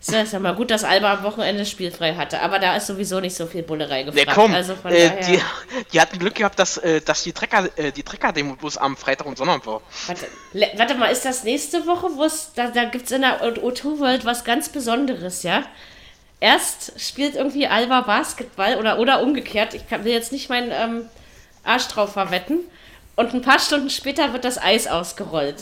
Ist 0.00 0.12
ja- 0.12 0.22
ist 0.22 0.32
ja 0.32 0.38
mal 0.38 0.54
gut, 0.54 0.70
dass 0.70 0.82
Alba 0.82 1.12
am 1.12 1.22
Wochenende 1.24 1.66
spielfrei 1.66 2.14
hatte, 2.14 2.40
aber 2.40 2.58
da 2.58 2.74
ist 2.74 2.86
sowieso 2.86 3.20
nicht 3.20 3.36
so 3.36 3.46
viel 3.46 3.62
Bullerei 3.62 4.02
Nee, 4.04 4.12
gefragt. 4.12 4.34
komm, 4.34 4.54
also 4.54 4.74
von 4.74 4.90
äh, 4.90 5.08
daher, 5.10 5.26
die, 5.26 5.40
die 5.92 6.00
hatten 6.00 6.18
Glück 6.18 6.36
gehabt, 6.36 6.58
dass, 6.58 6.78
äh, 6.78 7.02
dass 7.02 7.22
die 7.22 7.32
Trecker, 7.34 7.68
äh, 7.76 7.92
die 7.92 8.02
Trecker-Demo 8.02 8.56
bloß 8.56 8.78
am 8.78 8.96
Freitag 8.96 9.26
und 9.26 9.36
Sonntag 9.36 9.66
war. 9.66 9.82
warte, 10.06 10.26
warte 10.78 10.94
mal, 10.94 11.08
ist 11.08 11.26
das 11.26 11.44
nächste 11.44 11.86
Woche, 11.86 12.06
wo 12.16 12.24
es, 12.24 12.52
da, 12.54 12.68
da 12.68 12.84
gibt 12.84 13.04
es 13.06 13.12
in 13.12 13.20
der 13.20 13.42
O2 13.42 13.98
World 13.98 14.24
was 14.24 14.42
ganz 14.44 14.70
Besonderes, 14.70 15.42
ja? 15.42 15.64
Erst 16.40 16.98
spielt 16.98 17.34
irgendwie 17.36 17.66
Alba 17.66 18.00
Basketball 18.00 18.76
oder, 18.78 18.98
oder 18.98 19.22
umgekehrt, 19.22 19.74
ich 19.74 19.88
kann, 19.88 20.04
will 20.04 20.12
jetzt 20.12 20.32
nicht 20.32 20.48
meinen 20.48 20.72
ähm, 20.72 21.02
Arsch 21.64 21.86
drauf 21.88 22.14
verwetten, 22.14 22.60
und 23.16 23.34
ein 23.34 23.42
paar 23.42 23.58
Stunden 23.58 23.90
später 23.90 24.32
wird 24.32 24.44
das 24.46 24.56
Eis 24.56 24.86
ausgerollt. 24.86 25.56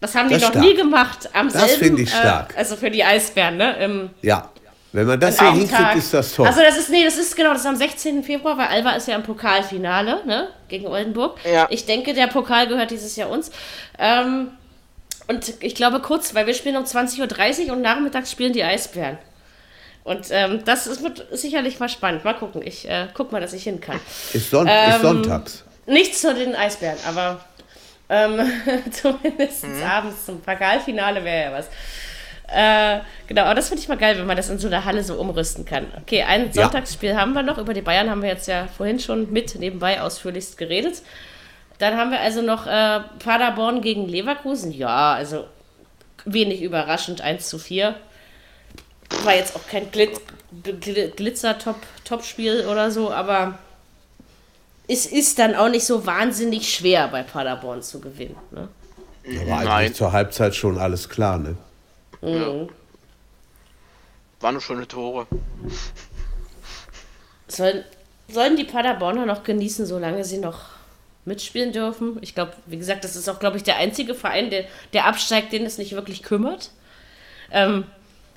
Das 0.00 0.14
haben 0.14 0.28
die 0.28 0.34
Das 0.34 0.42
noch 0.42 0.50
stark. 0.50 0.64
nie 0.64 0.74
gemacht. 0.74 1.28
Am 1.32 1.50
Das 1.52 1.62
selben, 1.62 1.84
finde 1.84 2.02
ich 2.02 2.10
stark. 2.10 2.54
Äh, 2.54 2.58
also 2.58 2.76
für 2.76 2.90
die 2.90 3.02
Eisbären, 3.02 3.56
ne? 3.56 3.76
Im, 3.76 4.10
Ja. 4.22 4.50
Wenn 4.94 5.06
man 5.06 5.18
das 5.18 5.38
hier 5.40 5.50
hinkriegt, 5.52 5.72
Tag. 5.72 5.96
ist 5.96 6.12
das 6.12 6.34
toll. 6.34 6.46
Also 6.46 6.60
das 6.60 6.76
ist, 6.76 6.90
nee, 6.90 7.02
das 7.02 7.16
ist 7.16 7.34
genau, 7.34 7.52
das 7.52 7.62
ist 7.62 7.66
am 7.66 7.76
16. 7.76 8.22
Februar, 8.22 8.58
weil 8.58 8.66
Alba 8.66 8.90
ist 8.90 9.08
ja 9.08 9.14
im 9.16 9.22
Pokalfinale, 9.22 10.20
ne, 10.26 10.48
gegen 10.68 10.86
Oldenburg. 10.86 11.38
Ja. 11.50 11.66
Ich 11.70 11.86
denke, 11.86 12.12
der 12.12 12.26
Pokal 12.26 12.66
gehört 12.68 12.90
dieses 12.90 13.16
Jahr 13.16 13.30
uns. 13.30 13.50
Ähm, 13.98 14.48
und 15.28 15.54
ich 15.60 15.74
glaube 15.74 16.00
kurz, 16.00 16.34
weil 16.34 16.46
wir 16.46 16.52
spielen 16.52 16.76
um 16.76 16.84
20.30 16.84 17.66
Uhr 17.68 17.72
und 17.72 17.80
nachmittags 17.80 18.30
spielen 18.30 18.52
die 18.52 18.62
Eisbären. 18.62 19.18
Und 20.04 20.26
ähm, 20.30 20.62
das 20.64 20.86
ist, 20.86 21.02
wird 21.02 21.26
sicherlich 21.30 21.78
mal 21.78 21.88
spannend. 21.88 22.24
Mal 22.24 22.34
gucken. 22.34 22.60
Ich 22.64 22.88
äh, 22.88 23.06
guck 23.14 23.30
mal, 23.30 23.40
dass 23.40 23.52
ich 23.52 23.62
hin 23.62 23.80
kann. 23.80 24.00
ist, 24.32 24.50
Son 24.50 24.66
ähm, 24.68 24.90
ist 24.90 25.00
sonntags. 25.02 25.64
Nichts 25.86 26.20
zu 26.20 26.34
den 26.34 26.54
Eisbären, 26.56 26.98
aber 27.06 27.40
ähm, 28.08 28.40
zumindest 28.90 29.64
Mhm. 29.64 29.82
abends 29.82 30.26
zum 30.26 30.40
Pokalfinale 30.40 31.22
wäre 31.24 31.50
ja 31.52 31.58
was. 31.58 31.68
Äh, 32.54 33.00
genau, 33.28 33.42
aber 33.44 33.54
das 33.54 33.68
finde 33.68 33.82
ich 33.82 33.88
mal 33.88 33.96
geil, 33.96 34.18
wenn 34.18 34.26
man 34.26 34.36
das 34.36 34.50
in 34.50 34.58
so 34.58 34.66
einer 34.66 34.84
Halle 34.84 35.02
so 35.04 35.14
umrüsten 35.14 35.64
kann. 35.64 35.86
Okay, 36.02 36.22
ein 36.22 36.46
Ja. 36.52 36.64
Sonntagsspiel 36.64 37.16
haben 37.16 37.32
wir 37.32 37.42
noch. 37.42 37.58
Über 37.58 37.72
die 37.72 37.80
Bayern 37.80 38.10
haben 38.10 38.22
wir 38.22 38.28
jetzt 38.28 38.46
ja 38.48 38.66
vorhin 38.76 38.98
schon 39.00 39.32
mit 39.32 39.54
nebenbei 39.54 40.00
ausführlichst 40.02 40.58
geredet. 40.58 41.02
Dann 41.78 41.96
haben 41.96 42.10
wir 42.10 42.20
also 42.20 42.42
noch 42.42 42.66
äh, 42.66 43.00
Paderborn 43.24 43.80
gegen 43.80 44.06
Leverkusen. 44.08 44.72
Ja, 44.72 45.14
also 45.14 45.46
wenig 46.24 46.60
überraschend, 46.60 47.20
1 47.22 47.48
zu 47.48 47.58
4. 47.58 47.94
War 49.24 49.34
jetzt 49.34 49.54
auch 49.56 49.66
kein 49.66 49.90
Glit 49.90 50.20
Gl 50.62 51.10
Glitzer-Top-Spiel 51.16 52.66
oder 52.66 52.90
so, 52.90 53.10
aber 53.10 53.58
es 54.86 55.06
ist 55.06 55.38
dann 55.38 55.54
auch 55.54 55.68
nicht 55.68 55.86
so 55.86 56.04
wahnsinnig 56.04 56.74
schwer 56.74 57.08
bei 57.08 57.22
Paderborn 57.22 57.82
zu 57.82 58.00
gewinnen. 58.00 58.36
Ne? 58.50 58.68
Eigentlich 59.24 59.48
Nein. 59.48 59.94
zur 59.94 60.12
Halbzeit 60.12 60.54
schon 60.54 60.78
alles 60.78 61.08
klar, 61.08 61.38
ne? 61.38 61.56
Waren 64.40 64.54
nur 64.54 64.60
schöne 64.60 64.86
Tore. 64.86 65.26
Sollen, 67.48 67.84
sollen 68.28 68.56
die 68.56 68.64
Paderborner 68.64 69.24
noch 69.24 69.44
genießen, 69.44 69.86
solange 69.86 70.24
sie 70.24 70.38
noch 70.38 70.66
mitspielen 71.24 71.72
dürfen? 71.72 72.18
Ich 72.20 72.34
glaube, 72.34 72.52
wie 72.66 72.78
gesagt, 72.78 73.04
das 73.04 73.16
ist 73.16 73.28
auch, 73.28 73.38
glaube 73.38 73.56
ich, 73.56 73.62
der 73.62 73.76
einzige 73.76 74.14
Verein, 74.14 74.50
der, 74.50 74.64
der 74.92 75.06
absteigt, 75.06 75.52
den 75.52 75.64
es 75.64 75.78
nicht 75.78 75.92
wirklich 75.92 76.22
kümmert. 76.22 76.70
Ähm, 77.50 77.84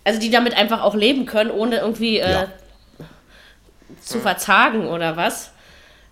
also 0.06 0.20
die 0.20 0.30
damit 0.30 0.56
einfach 0.56 0.82
auch 0.82 0.96
leben 0.96 1.26
können, 1.26 1.52
ohne 1.52 1.78
irgendwie 1.80 2.20
äh, 2.20 2.32
Ja. 2.32 2.48
zu 4.02 4.20
verzagen 4.20 4.88
oder 4.88 5.18
was. 5.18 5.52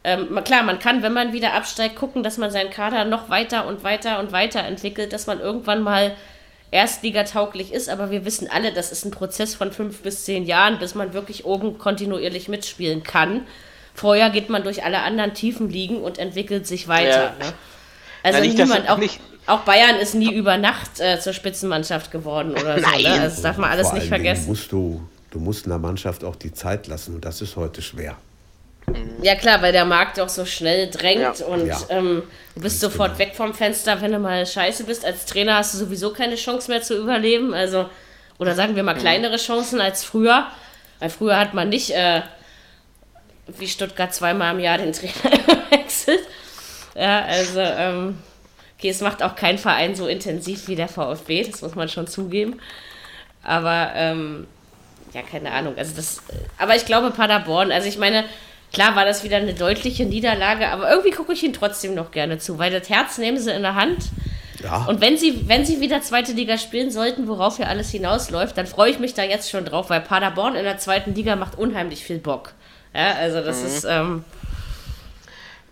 Ähm, 0.03 0.37
klar, 0.43 0.63
man 0.63 0.79
kann, 0.79 1.01
wenn 1.01 1.13
man 1.13 1.31
wieder 1.31 1.53
absteigt, 1.53 1.95
gucken, 1.95 2.23
dass 2.23 2.37
man 2.37 2.51
seinen 2.51 2.69
Kader 2.71 3.05
noch 3.05 3.29
weiter 3.29 3.65
und 3.67 3.83
weiter 3.85 4.19
und 4.19 4.33
weiter 4.33 4.59
entwickelt, 4.63 5.13
dass 5.13 5.27
man 5.27 5.39
irgendwann 5.39 5.81
mal 5.81 6.13
erstligatauglich 6.71 7.71
ist, 7.71 7.87
aber 7.87 8.09
wir 8.11 8.25
wissen 8.25 8.49
alle, 8.51 8.73
das 8.73 8.91
ist 8.91 9.05
ein 9.05 9.11
Prozess 9.11 9.53
von 9.55 9.71
fünf 9.71 10.01
bis 10.01 10.25
zehn 10.25 10.43
Jahren, 10.45 10.79
bis 10.79 10.95
man 10.95 11.13
wirklich 11.13 11.45
oben 11.45 11.77
kontinuierlich 11.77 12.49
mitspielen 12.49 13.03
kann. 13.03 13.45
Vorher 13.93 14.31
geht 14.31 14.49
man 14.49 14.63
durch 14.63 14.83
alle 14.83 14.99
anderen 14.99 15.35
tiefen 15.35 15.69
Ligen 15.69 16.01
und 16.01 16.17
entwickelt 16.17 16.65
sich 16.65 16.87
weiter. 16.87 17.33
Ja. 17.39 17.45
Ne? 17.45 17.53
Also 18.23 18.39
dass- 18.43 18.47
niemand, 18.53 18.89
auch, 18.89 18.97
nicht- 18.97 19.19
auch 19.45 19.61
Bayern 19.61 19.97
ist 19.97 20.15
nie 20.15 20.33
über 20.33 20.57
Nacht 20.57 20.99
äh, 20.99 21.19
zur 21.19 21.33
Spitzenmannschaft 21.33 22.11
geworden 22.11 22.51
oder 22.51 22.79
so. 22.79 22.85
Ne? 22.85 22.87
Nein. 23.03 23.05
Also 23.21 23.35
das 23.35 23.41
darf 23.41 23.57
man 23.57 23.69
alles 23.71 23.87
Vor 23.89 23.97
nicht 23.99 24.07
vergessen. 24.07 24.47
Musst 24.47 24.71
du, 24.71 25.01
du 25.31 25.39
musst 25.39 25.65
einer 25.65 25.79
Mannschaft 25.79 26.23
auch 26.23 26.35
die 26.35 26.53
Zeit 26.53 26.87
lassen 26.87 27.15
und 27.15 27.25
das 27.25 27.41
ist 27.41 27.55
heute 27.55 27.81
schwer. 27.81 28.15
Ja 29.21 29.35
klar, 29.35 29.61
weil 29.61 29.71
der 29.71 29.85
Markt 29.85 30.19
auch 30.19 30.27
so 30.29 30.45
schnell 30.45 30.89
drängt 30.89 31.39
Ja. 31.39 31.45
und 31.45 31.65
Ja. 31.67 31.79
ähm, 31.89 32.23
du 32.55 32.61
bist 32.61 32.79
sofort 32.81 33.17
genau. 33.17 33.19
weg 33.29 33.35
vom 33.35 33.53
Fenster, 33.53 34.01
wenn 34.01 34.11
du 34.11 34.19
mal 34.19 34.45
scheiße 34.45 34.83
bist. 34.83 35.05
Als 35.05 35.25
Trainer 35.25 35.55
hast 35.55 35.73
du 35.73 35.77
sowieso 35.77 36.11
keine 36.11 36.35
Chance 36.35 36.69
mehr 36.69 36.81
zu 36.81 36.97
überleben. 36.97 37.53
Also, 37.53 37.89
oder 38.39 38.55
sagen 38.55 38.75
wir 38.75 38.83
mal 38.83 38.95
kleinere 38.95 39.37
Chancen 39.37 39.79
als 39.79 40.03
früher. 40.03 40.47
Weil 40.99 41.09
früher 41.09 41.37
hat 41.39 41.53
man 41.53 41.69
nicht 41.69 41.91
äh, 41.91 42.21
wie 43.47 43.67
Stuttgart 43.67 44.13
zweimal 44.13 44.53
im 44.53 44.59
Jahr 44.59 44.77
den 44.77 44.91
Trainer 44.93 45.37
gewechselt. 45.69 46.19
Ja, 46.95 47.23
also, 47.25 47.59
ähm, 47.61 48.17
okay, 48.83 48.89
es 48.89 48.99
macht 48.99 49.23
auch 49.23 49.35
kein 49.35 49.57
Verein 49.57 49.95
so 49.95 50.07
intensiv 50.07 50.67
wie 50.67 50.75
der 50.75 50.89
VfB, 50.89 51.43
das 51.43 51.61
muss 51.61 51.75
man 51.75 51.87
schon 51.87 52.05
zugeben. 52.05 52.59
Aber, 53.41 53.91
ähm, 53.95 54.45
ja, 55.13 55.21
keine 55.21 55.51
Ahnung. 55.51 55.75
Also 55.77 55.95
das, 55.95 56.21
aber 56.57 56.75
ich 56.75 56.85
glaube 56.85 57.11
Paderborn, 57.11 57.71
also 57.71 57.87
ich 57.87 57.97
meine, 57.97 58.25
klar 58.73 58.95
war 58.97 59.05
das 59.05 59.23
wieder 59.23 59.37
eine 59.37 59.53
deutliche 59.53 60.05
Niederlage, 60.05 60.67
aber 60.67 60.89
irgendwie 60.89 61.11
gucke 61.11 61.31
ich 61.31 61.43
ihnen 61.43 61.53
trotzdem 61.53 61.95
noch 61.95 62.11
gerne 62.11 62.39
zu, 62.39 62.59
weil 62.59 62.71
das 62.71 62.89
Herz 62.89 63.17
nehmen 63.17 63.39
sie 63.39 63.51
in 63.51 63.61
der 63.61 63.75
Hand. 63.75 64.09
Ja, 64.61 64.85
Und 64.85 64.99
wenn 64.99 65.17
sie, 65.17 65.47
wenn 65.47 65.65
sie 65.65 65.79
wieder 65.79 66.01
zweite 66.01 66.33
Liga 66.33 66.57
spielen 66.57 66.91
sollten, 66.91 67.27
worauf 67.29 67.59
ja 67.59 67.67
alles 67.67 67.89
hinausläuft, 67.89 68.57
dann 68.57 68.67
freue 68.67 68.91
ich 68.91 68.99
mich 68.99 69.13
da 69.13 69.23
jetzt 69.23 69.49
schon 69.49 69.63
drauf, 69.63 69.89
weil 69.89 70.01
Paderborn 70.01 70.55
in 70.55 70.63
der 70.63 70.77
zweiten 70.77 71.15
Liga 71.15 71.37
macht 71.37 71.57
unheimlich 71.57 72.03
viel 72.03 72.19
Bock. 72.19 72.53
Ja, 72.93 73.13
also 73.13 73.41
das 73.41 73.63
ist, 73.63 73.85
ähm, 73.85 74.25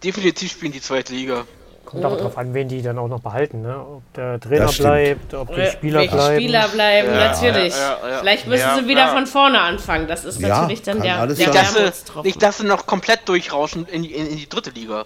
Definitiv 0.04 0.52
spielen 0.52 0.72
die 0.72 0.82
zweite 0.82 1.14
Liga. 1.14 1.46
Kommt 1.92 2.06
aber 2.06 2.16
darauf 2.18 2.38
an, 2.38 2.54
wen 2.54 2.68
die 2.70 2.82
dann 2.82 2.98
auch 2.98 3.08
noch 3.10 3.20
behalten. 3.20 3.62
Ne? 3.62 3.76
Ob 3.78 4.14
der 4.14 4.40
Trainer 4.40 4.66
Das 4.68 4.78
bleibt, 4.78 5.34
ob 5.34 5.54
die 5.54 5.62
Äh, 5.62 5.72
Spieler 5.72 6.00
welche 6.00 6.16
bleiben. 6.16 6.36
Spieler 6.42 6.68
bleiben, 6.70 7.12
natürlich. 7.14 7.74
ja, 7.76 7.98
ja. 8.10 8.18
Vielleicht 8.20 8.48
müssen 8.48 8.62
Ja, 8.62 8.76
sie 8.78 8.88
wieder 8.88 9.02
ja. 9.02 9.14
von 9.14 9.28
vorne 9.28 9.60
anfangen. 9.60 10.08
Das 10.08 10.24
ist 10.24 10.40
Ja, 10.40 10.48
natürlich 10.62 10.82
dann 10.84 11.02
der, 11.02 11.18
alles 11.20 11.38
der 11.38 11.48
Nicht 11.50 11.60
dass, 11.60 11.74
sie, 12.06 12.22
nicht, 12.24 12.42
dass 12.42 12.58
sie 12.60 12.66
noch 12.66 12.86
komplett 12.86 13.28
durchrauschen 13.28 13.86
in 13.88 14.04
die, 14.04 14.14
in, 14.14 14.26
in 14.28 14.38
die 14.38 14.48
dritte 14.48 14.70
Liga. 14.70 15.06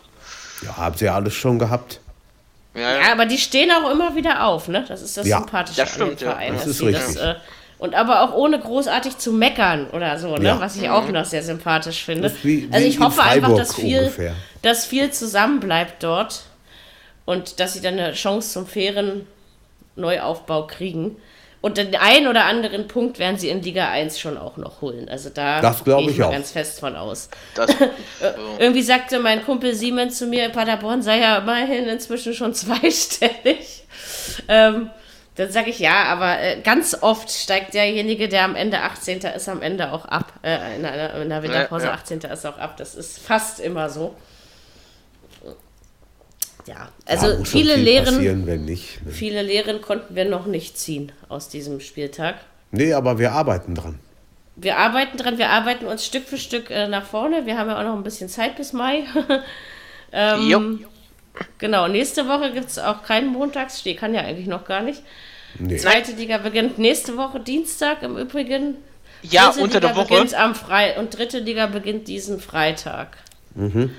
Ja, 0.63 0.77
haben 0.77 0.95
sie 0.95 1.05
ja 1.05 1.15
alles 1.15 1.33
schon 1.33 1.57
gehabt. 1.59 1.99
Ja, 2.75 2.81
Ja, 2.99 3.11
aber 3.13 3.25
die 3.25 3.38
stehen 3.38 3.71
auch 3.71 3.89
immer 3.89 4.15
wieder 4.15 4.45
auf, 4.45 4.67
ne? 4.67 4.86
Das 4.88 5.01
ist 5.01 5.17
das 5.17 5.25
Ja, 5.25 5.38
Sympathische 5.39 5.81
das 5.81 5.89
stimmt, 5.91 6.11
an 6.11 6.17
dem 6.17 6.25
ja. 6.27 6.31
Verein. 6.33 6.53
Das 6.53 6.61
dass 6.61 6.69
ist 6.71 6.77
sie 6.79 6.86
richtig. 6.88 7.21
äh, 7.21 7.36
und 7.77 7.93
aber 7.95 8.21
auch 8.21 8.33
ohne 8.33 8.59
großartig 8.59 9.17
zu 9.17 9.31
meckern 9.33 9.88
oder 9.91 10.17
so, 10.19 10.36
ne? 10.38 10.45
Ja. 10.45 10.59
Was 10.59 10.75
ich 10.75 10.89
auch 10.89 11.07
noch 11.09 11.25
sehr 11.25 11.41
sympathisch 11.43 12.05
finde. 12.05 12.23
Das 12.23 12.33
ist 12.33 12.45
wie- 12.45 12.69
also 12.71 12.86
wie 12.86 12.89
ich 12.89 12.99
hoffe 12.99 13.21
einfach, 13.23 13.55
dass 13.55 13.73
viel, 13.75 13.99
ungefähr. 13.99 14.33
dass 14.61 14.86
viel 14.86 15.09
zusammenbleibt 15.11 16.01
dort 16.03 16.43
und 17.26 17.59
dass 17.59 17.73
sie 17.73 17.82
dann 17.82 17.99
eine 17.99 18.13
Chance 18.13 18.53
zum 18.53 18.67
fairen 18.67 19.28
Neuaufbau 19.95 20.67
kriegen. 20.67 21.17
Und 21.61 21.78
den 21.78 21.95
einen 21.95 22.28
oder 22.28 22.45
anderen 22.45 22.88
Punkt 22.88 23.17
werden 23.17 23.39
sie 23.39 23.49
in 23.49 23.63
Liga 23.63 23.89
1 23.89 24.19
schon 24.19 24.38
auch 24.38 24.55
noch 24.57 24.82
holen. 24.82 25.09
Also 25.09 25.30
da 25.30 25.61
gehe 25.84 26.11
ich 26.11 26.17
mal 26.19 26.28
auch. 26.28 26.32
ganz 26.32 26.51
fest 26.51 26.80
von 26.80 26.95
aus. 26.95 27.30
das, 27.55 27.71
Irgendwie 28.59 28.84
sagte 28.84 29.17
mein 29.17 29.43
Kumpel 29.43 29.73
Siemens 29.73 30.19
zu 30.19 30.28
mir, 30.28 30.49
Paderborn 30.49 31.01
sei 31.01 31.21
ja 31.21 31.38
immerhin 31.39 31.88
inzwischen 31.88 32.36
schon 32.36 32.53
zweistellig. 32.53 33.84
Ähm, 34.47 34.91
dann 35.36 35.51
sage 35.51 35.71
ich 35.71 35.80
ja, 35.80 36.03
aber 36.03 36.39
äh, 36.39 36.61
ganz 36.61 36.95
oft 37.01 37.32
steigt 37.32 37.73
derjenige, 37.73 38.30
der 38.30 38.43
am 38.43 38.55
Ende 38.55 38.82
18. 38.82 39.21
ist, 39.21 39.49
am 39.49 39.63
Ende 39.63 39.91
auch 39.91 40.05
ab. 40.05 40.34
Äh, 40.43 40.76
in, 40.76 40.86
einer, 40.86 41.15
in 41.15 41.30
der 41.30 41.41
Winterpause 41.41 41.86
Ja, 41.86 41.91
ja. 41.93 41.97
18. 41.97 42.19
ist 42.19 42.45
auch 42.45 42.59
ab. 42.59 42.78
Das 42.78 42.93
ist 42.93 43.17
fast 43.17 43.59
immer 43.59 43.89
so. 43.89 44.15
Ja, 46.68 46.89
also 47.05 47.28
ja, 47.28 47.43
viele 47.43 47.76
viel 47.76 47.84
Lehren, 47.84 48.47
wenn 48.47 48.66
nicht. 48.66 49.05
Ne? 49.05 49.11
viele 49.11 49.41
Lehren 49.41 49.82
konnten 49.82 50.16
wir 50.16 50.26
noch 50.26 50.47
nicht 50.47 50.78
ziehen 50.78 51.11
aus 51.30 51.49
diesem 51.49 51.80
Spieltag. 51.80 52.36
Nee, 52.72 52.93
aber 52.93 53.20
wir 53.20 53.34
arbeiten 53.34 53.76
dran. 53.76 53.99
Wir 54.55 54.78
arbeiten 54.78 55.18
dran, 55.18 55.38
wir 55.38 55.49
arbeiten 55.49 55.86
uns 55.86 56.05
Stück 56.05 56.26
für 56.26 56.38
Stück 56.38 56.70
äh, 56.70 56.88
nach 56.88 57.05
vorne. 57.05 57.45
Wir 57.45 57.57
haben 57.57 57.70
ja 57.70 57.80
auch 57.80 57.84
noch 57.84 57.95
ein 57.95 58.03
bisschen 58.03 58.30
Zeit 58.30 58.55
bis 58.55 58.74
Mai. 58.74 59.03
ähm, 60.11 60.47
Jo. 60.49 60.61
Genau, 61.57 61.88
nächste 61.88 62.28
Woche 62.28 62.53
gibt 62.53 62.70
es 62.70 62.80
auch 62.80 63.03
keinen 63.03 63.28
Montagssteh, 63.28 63.95
kann 63.95 64.13
ja 64.13 64.22
eigentlich 64.22 64.47
noch 64.47 64.66
gar 64.66 64.82
nicht. 64.82 65.03
Nee. 65.59 65.78
Zweite 65.78 66.13
Liga 66.13 66.38
beginnt 66.38 66.78
nächste 66.78 67.18
Woche 67.18 67.39
Dienstag 67.39 68.01
im 68.03 68.18
Übrigen. 68.18 68.78
ja, 69.22 69.49
Dritte 69.49 69.63
unter 69.63 69.80
Liga 69.80 69.88
der 69.88 69.95
Woche. 69.97 70.13
beginnt 70.13 70.34
am 70.34 70.55
Frei 70.55 70.97
und 70.97 71.18
dritte 71.18 71.39
Liga 71.39 71.68
beginnt 71.68 72.07
diesen 72.07 72.39
Freitag. 72.39 73.18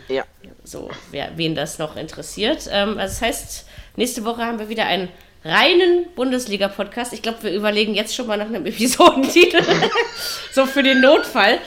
Ja. 0.09 0.25
So, 0.65 0.91
wer, 1.11 1.31
wen 1.37 1.55
das 1.55 1.79
noch 1.79 1.97
interessiert. 1.97 2.69
Ähm, 2.71 2.99
also 2.99 3.15
das 3.15 3.23
heißt, 3.23 3.67
nächste 3.97 4.25
Woche 4.25 4.45
haben 4.45 4.59
wir 4.59 4.69
wieder 4.69 4.87
einen 4.87 5.09
reinen 5.45 6.07
Bundesliga-Podcast. 6.15 7.13
Ich 7.13 7.23
glaube, 7.23 7.43
wir 7.43 7.53
überlegen 7.53 7.95
jetzt 7.95 8.15
schon 8.15 8.27
mal 8.27 8.37
nach 8.37 8.47
einem 8.47 8.67
Episodentitel. 8.67 9.63
so 10.53 10.67
für 10.67 10.83
den 10.83 11.01
Notfall. 11.01 11.59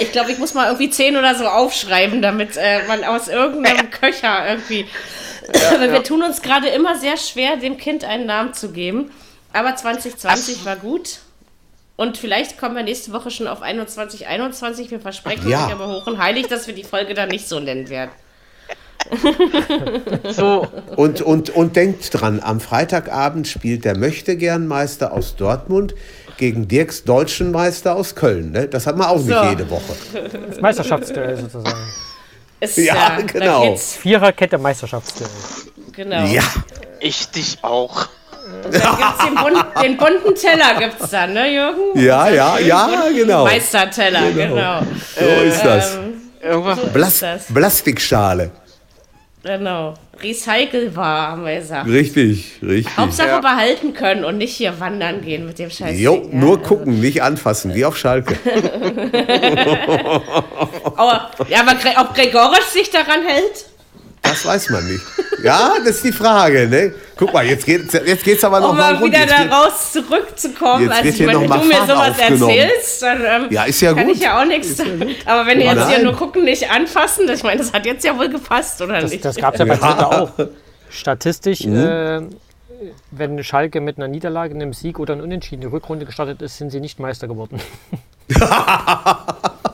Ich 0.00 0.12
glaube, 0.12 0.32
ich 0.32 0.38
muss 0.38 0.54
mal 0.54 0.66
irgendwie 0.66 0.90
zehn 0.90 1.16
oder 1.16 1.34
so 1.34 1.46
aufschreiben, 1.46 2.22
damit 2.22 2.56
äh, 2.56 2.86
man 2.86 3.04
aus 3.04 3.28
irgendeinem 3.28 3.90
Köcher 4.00 4.48
irgendwie. 4.48 4.86
Aber 5.72 5.92
wir 5.92 6.02
tun 6.02 6.22
uns 6.22 6.42
gerade 6.42 6.68
immer 6.68 6.96
sehr 6.96 7.16
schwer, 7.16 7.56
dem 7.56 7.76
Kind 7.76 8.04
einen 8.04 8.26
Namen 8.26 8.54
zu 8.54 8.72
geben. 8.72 9.10
Aber 9.52 9.74
2020 9.74 10.64
war 10.64 10.76
gut. 10.76 11.18
Und 12.00 12.16
vielleicht 12.16 12.56
kommen 12.56 12.74
wir 12.74 12.82
nächste 12.82 13.12
Woche 13.12 13.30
schon 13.30 13.46
auf 13.46 13.60
21, 13.60 14.26
21. 14.26 14.90
Wir 14.90 15.00
versprechen 15.00 15.46
Ja. 15.50 15.66
euch 15.66 15.72
aber 15.72 15.88
hoch 15.88 16.06
und 16.06 16.16
heilig, 16.16 16.46
dass 16.48 16.66
wir 16.66 16.72
die 16.74 16.82
Folge 16.82 17.12
dann 17.12 17.28
nicht 17.28 17.46
so 17.46 17.60
nennen 17.60 17.90
werden. 17.90 18.10
So, 20.32 20.66
Und, 20.96 21.20
und, 21.20 21.50
und 21.50 21.76
denkt 21.76 22.08
dran, 22.12 22.40
am 22.42 22.60
Freitagabend 22.60 23.48
spielt 23.48 23.84
der 23.84 23.96
Möchtegernmeister 23.98 25.12
aus 25.12 25.36
Dortmund 25.36 25.94
gegen 26.38 26.68
Dirks 26.68 27.04
Deutschen 27.04 27.50
Meister 27.50 27.96
aus 27.96 28.14
Köln. 28.14 28.52
Ne? 28.52 28.66
Das 28.68 28.86
hat 28.86 28.96
man 28.96 29.08
auch 29.08 29.16
nicht 29.18 29.28
So. 29.36 29.42
jede 29.44 29.68
Woche. 29.68 29.92
Das 30.48 30.60
Meisterschaftsduell 30.60 31.36
sozusagen. 31.36 31.78
Ist, 32.60 32.78
Ja, 32.78 33.18
äh, 33.18 33.24
genau. 33.24 33.76
Viererkette 33.76 34.56
Meisterschaftsduell. 34.58 35.30
genau. 35.92 36.24
Ja, 36.26 36.42
ich 37.00 37.28
dich 37.30 37.58
auch. 37.62 38.08
Und 38.64 38.74
dann 38.74 38.96
gibt's 38.96 39.24
den, 39.24 39.34
bun 39.34 39.64
den 39.82 39.96
bunten 39.96 40.34
Teller, 40.34 40.78
gibt's 40.78 41.10
dann, 41.10 41.32
ne, 41.34 41.52
Jürgen? 41.52 41.98
ja, 41.98 42.28
ja, 42.28 42.58
ja, 42.58 42.88
genau. 43.14 43.44
Meisterteller, 43.44 44.30
genau. 44.34 44.80
So 45.18 45.24
ist 45.44 45.64
das. 45.64 45.98
Irgendwas. 46.42 46.78
Blas 46.92 47.12
ist 47.14 47.22
das. 47.22 47.44
Plastikschale. 47.52 48.50
Genau. 49.42 49.94
Recycelbar, 50.22 51.28
haben 51.32 51.46
wir 51.46 51.56
gesagt. 51.56 51.88
Richtig, 51.88 52.58
richtig. 52.62 52.94
Hauptsache 52.96 53.28
Ja. 53.28 53.40
behalten 53.40 53.94
können 53.94 54.24
und 54.24 54.36
nicht 54.36 54.54
hier 54.54 54.78
wandern 54.78 55.22
gehen 55.22 55.46
mit 55.46 55.58
dem 55.58 55.70
Scheiß. 55.70 55.98
Jo, 55.98 56.16
ja. 56.16 56.22
nur 56.30 56.62
gucken, 56.62 57.00
nicht 57.00 57.22
anfassen, 57.22 57.74
wie 57.74 57.86
auf 57.86 57.96
Schalke. 57.96 58.36
Aber, 60.96 61.30
ja, 61.48 61.60
aber 61.60 61.72
ob 62.02 62.14
Gregorisch 62.14 62.66
sich 62.66 62.90
daran 62.90 63.22
hält? 63.26 63.64
Das 64.30 64.44
weiß 64.44 64.70
man 64.70 64.86
nicht. 64.86 65.02
Ja, 65.42 65.72
das 65.84 65.96
ist 65.96 66.04
die 66.04 66.12
Frage. 66.12 66.68
Ne? 66.68 66.92
Guck 67.16 67.32
mal, 67.32 67.44
jetzt 67.46 67.64
geht 67.64 67.86
es 67.92 68.06
jetzt 68.06 68.24
geht's 68.24 68.44
aber 68.44 68.60
noch 68.60 68.70
Um 68.70 68.76
mal 68.76 68.92
mal 68.94 69.00
rund. 69.00 69.12
wieder 69.12 69.20
Jetzt 69.24 69.36
geht- 69.36 69.50
daraus 69.50 69.92
zurückzukommen. 69.92 70.82
Jetzt 70.84 70.92
Also 70.96 71.08
ich 71.08 71.16
hier 71.16 71.26
meine, 71.26 71.40
wenn 71.40 71.60
du 71.60 71.66
mir 71.66 71.86
sowas 71.86 72.18
erzählst, 72.18 73.02
dann 73.02 73.22
ähm, 73.24 73.46
Ja, 73.50 73.64
ist 73.64 73.80
ja 73.80 73.94
kann 73.94 74.06
gut. 74.06 74.16
ich 74.16 74.22
ja 74.22 74.40
auch 74.40 74.44
nichts. 74.44 74.78
Aber 75.26 75.46
wenn 75.46 75.58
du 75.58 75.64
jetzt 75.64 75.86
hier 75.88 75.96
Nein. 75.96 76.04
nur 76.04 76.14
gucken, 76.14 76.44
nicht 76.44 76.70
anfassen, 76.70 77.28
ich 77.32 77.42
meine, 77.42 77.58
das 77.60 77.72
hat 77.72 77.86
jetzt 77.86 78.04
ja 78.04 78.16
wohl 78.18 78.28
gepasst, 78.28 78.80
oder 78.82 79.00
Das, 79.00 79.10
nicht? 79.10 79.24
das 79.24 79.36
gab 79.36 79.54
es 79.54 79.60
ja 79.60 79.64
bei 79.66 79.76
Twitter 79.76 80.22
auch. 80.22 80.30
Statistisch, 80.90 81.64
Mhm. 81.64 81.76
äh, 81.76 82.20
wenn 83.10 83.42
Schalke 83.44 83.80
mit 83.80 83.96
einer 83.98 84.08
Niederlage, 84.08 84.54
einem 84.54 84.72
Sieg 84.72 84.98
oder 84.98 85.12
einem 85.14 85.22
Unentschieden 85.22 85.60
die 85.62 85.66
Rückrunde 85.68 86.04
gestartet 86.06 86.40
ist, 86.42 86.58
sind 86.58 86.70
sie 86.70 86.80
nicht 86.80 86.98
Meister 86.98 87.28
geworden. 87.28 87.60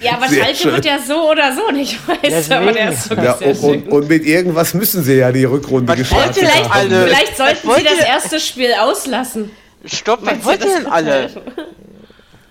Ja, 0.00 0.12
aber 0.14 0.28
Sehr 0.28 0.44
Schalke 0.44 0.58
schön. 0.58 0.72
wird 0.72 0.84
ja 0.86 0.98
so 0.98 1.30
oder 1.30 1.54
so 1.54 1.70
nicht 1.70 1.98
Meister, 2.22 2.58
aber 2.58 2.72
der 2.72 2.90
ist 2.92 3.04
sogar 3.04 3.24
Ja, 3.24 3.36
sehr 3.36 3.48
und, 3.48 3.56
schön. 3.60 3.82
und, 3.84 3.88
und 3.92 4.08
mit 4.08 4.24
irgendwas 4.24 4.72
müssen 4.74 5.02
sie 5.04 5.14
ja 5.16 5.30
die 5.32 5.44
Rückrunde 5.44 5.94
ihr 5.94 6.04
Vielleicht, 6.04 6.70
alle? 6.70 7.06
vielleicht 7.06 7.36
sollten 7.36 7.70
sie 7.76 7.84
das 7.84 7.98
erste 8.06 8.40
Spiel 8.40 8.72
auslassen. 8.74 9.50
Stopp, 9.84 10.20
was 10.22 10.26
Meinst 10.26 10.42
du, 10.42 10.46
wollt 10.48 10.60
ihr 10.60 10.66
das 10.66 10.76
denn 10.76 10.86
alle? 10.86 11.30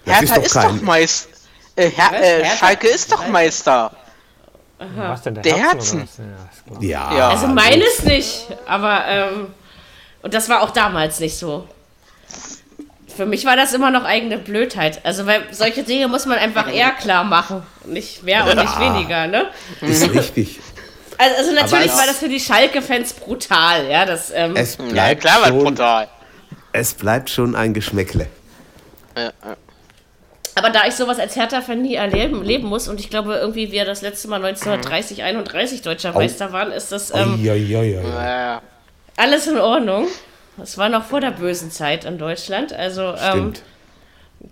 Das 0.06 0.22
ist 0.24 0.30
Hertha 0.30 0.36
doch 0.36 0.44
ist 0.46 0.56
doch 0.56 0.82
Meister. 0.82 1.30
Äh, 1.76 1.90
Her 1.90 2.12
äh, 2.14 2.44
Hertha? 2.44 2.56
Schalke 2.58 2.88
ist 2.88 3.12
doch 3.12 3.28
Meister. 3.28 3.92
Was 4.96 5.22
denn, 5.24 5.34
der, 5.36 5.44
Der 5.44 5.58
Herzen? 5.58 6.00
Herzen. 6.00 6.34
Ja, 6.80 7.16
Ja. 7.18 7.30
Also 7.30 7.48
meines 7.48 8.04
nicht, 8.04 8.46
aber 8.66 9.04
ähm, 9.08 9.48
und 10.22 10.34
das 10.34 10.50
war 10.50 10.62
auch 10.62 10.72
damals 10.72 11.20
nicht 11.20 11.38
so. 11.38 11.68
Für 13.20 13.26
mich 13.26 13.44
war 13.44 13.58
das 13.58 13.74
immer 13.74 13.92
noch 13.92 14.06
eigene 14.06 14.38
Blödheit. 14.38 15.02
Also 15.04 15.26
weil 15.26 15.42
solche 15.52 15.84
Dinge 15.84 16.08
muss 16.08 16.26
man 16.26 16.38
einfach 16.38 16.74
eher 16.74 16.92
klar 16.92 17.26
machen. 17.26 17.64
Nicht 17.84 18.24
mehr 18.24 18.46
und 18.46 18.56
nicht 18.56 18.80
weniger, 18.80 19.28
ne? 19.28 19.48
ist 19.82 20.10
richtig. 20.14 20.58
Also, 21.18 21.36
also 21.36 21.52
natürlich 21.52 21.92
war 21.92 22.06
das 22.08 22.20
für 22.20 22.30
die 22.30 22.40
Schalke-Fans 22.40 23.12
brutal, 23.16 23.90
ja. 23.90 24.06
Das, 24.06 24.32
ähm, 24.34 24.56
Es 24.56 24.78
Ja, 24.78 24.86
bleibt, 24.86 25.20
klar, 25.20 25.40
was 25.42 25.50
schon, 25.50 25.64
brutal. 25.66 26.08
es 26.72 26.94
bleibt 26.94 27.30
schon 27.30 27.58
ein 27.58 27.74
Geschmäckle. 27.74 28.28
Ja, 29.18 29.24
ja. 29.24 29.32
aber 30.56 30.70
da 30.70 30.88
ich 30.88 30.94
sowas 30.94 31.20
als 31.20 31.36
Hertha-Fan 31.36 31.82
nie 31.82 31.96
erleben 31.96 32.42
leben 32.42 32.70
muss 32.70 32.88
und 32.88 33.02
ich 33.02 33.10
glaube 33.10 33.36
irgendwie 33.36 33.74
wir 33.74 33.84
das 33.84 34.02
letzte 34.02 34.30
Mal 34.30 34.38
1930, 34.46 35.24
31 35.24 35.82
deutscher 35.82 36.14
Meister 36.14 36.54
waren, 36.54 36.72
ist 36.72 36.94
das 36.94 37.14
ähm, 37.14 37.34
Uiuiui. 37.34 38.00
Ja, 38.02 38.62
alles 39.18 39.46
in 39.48 39.58
Ordnung. 39.58 40.08
Das 40.60 40.78
war 40.78 40.90
noch 40.90 41.06
vor 41.06 41.22
der 41.22 41.32
bösen 41.32 41.72
Zeit 41.72 42.06
in 42.06 42.18
Deutschland. 42.18 42.74
Also 42.74 43.16
ähm, 43.18 43.54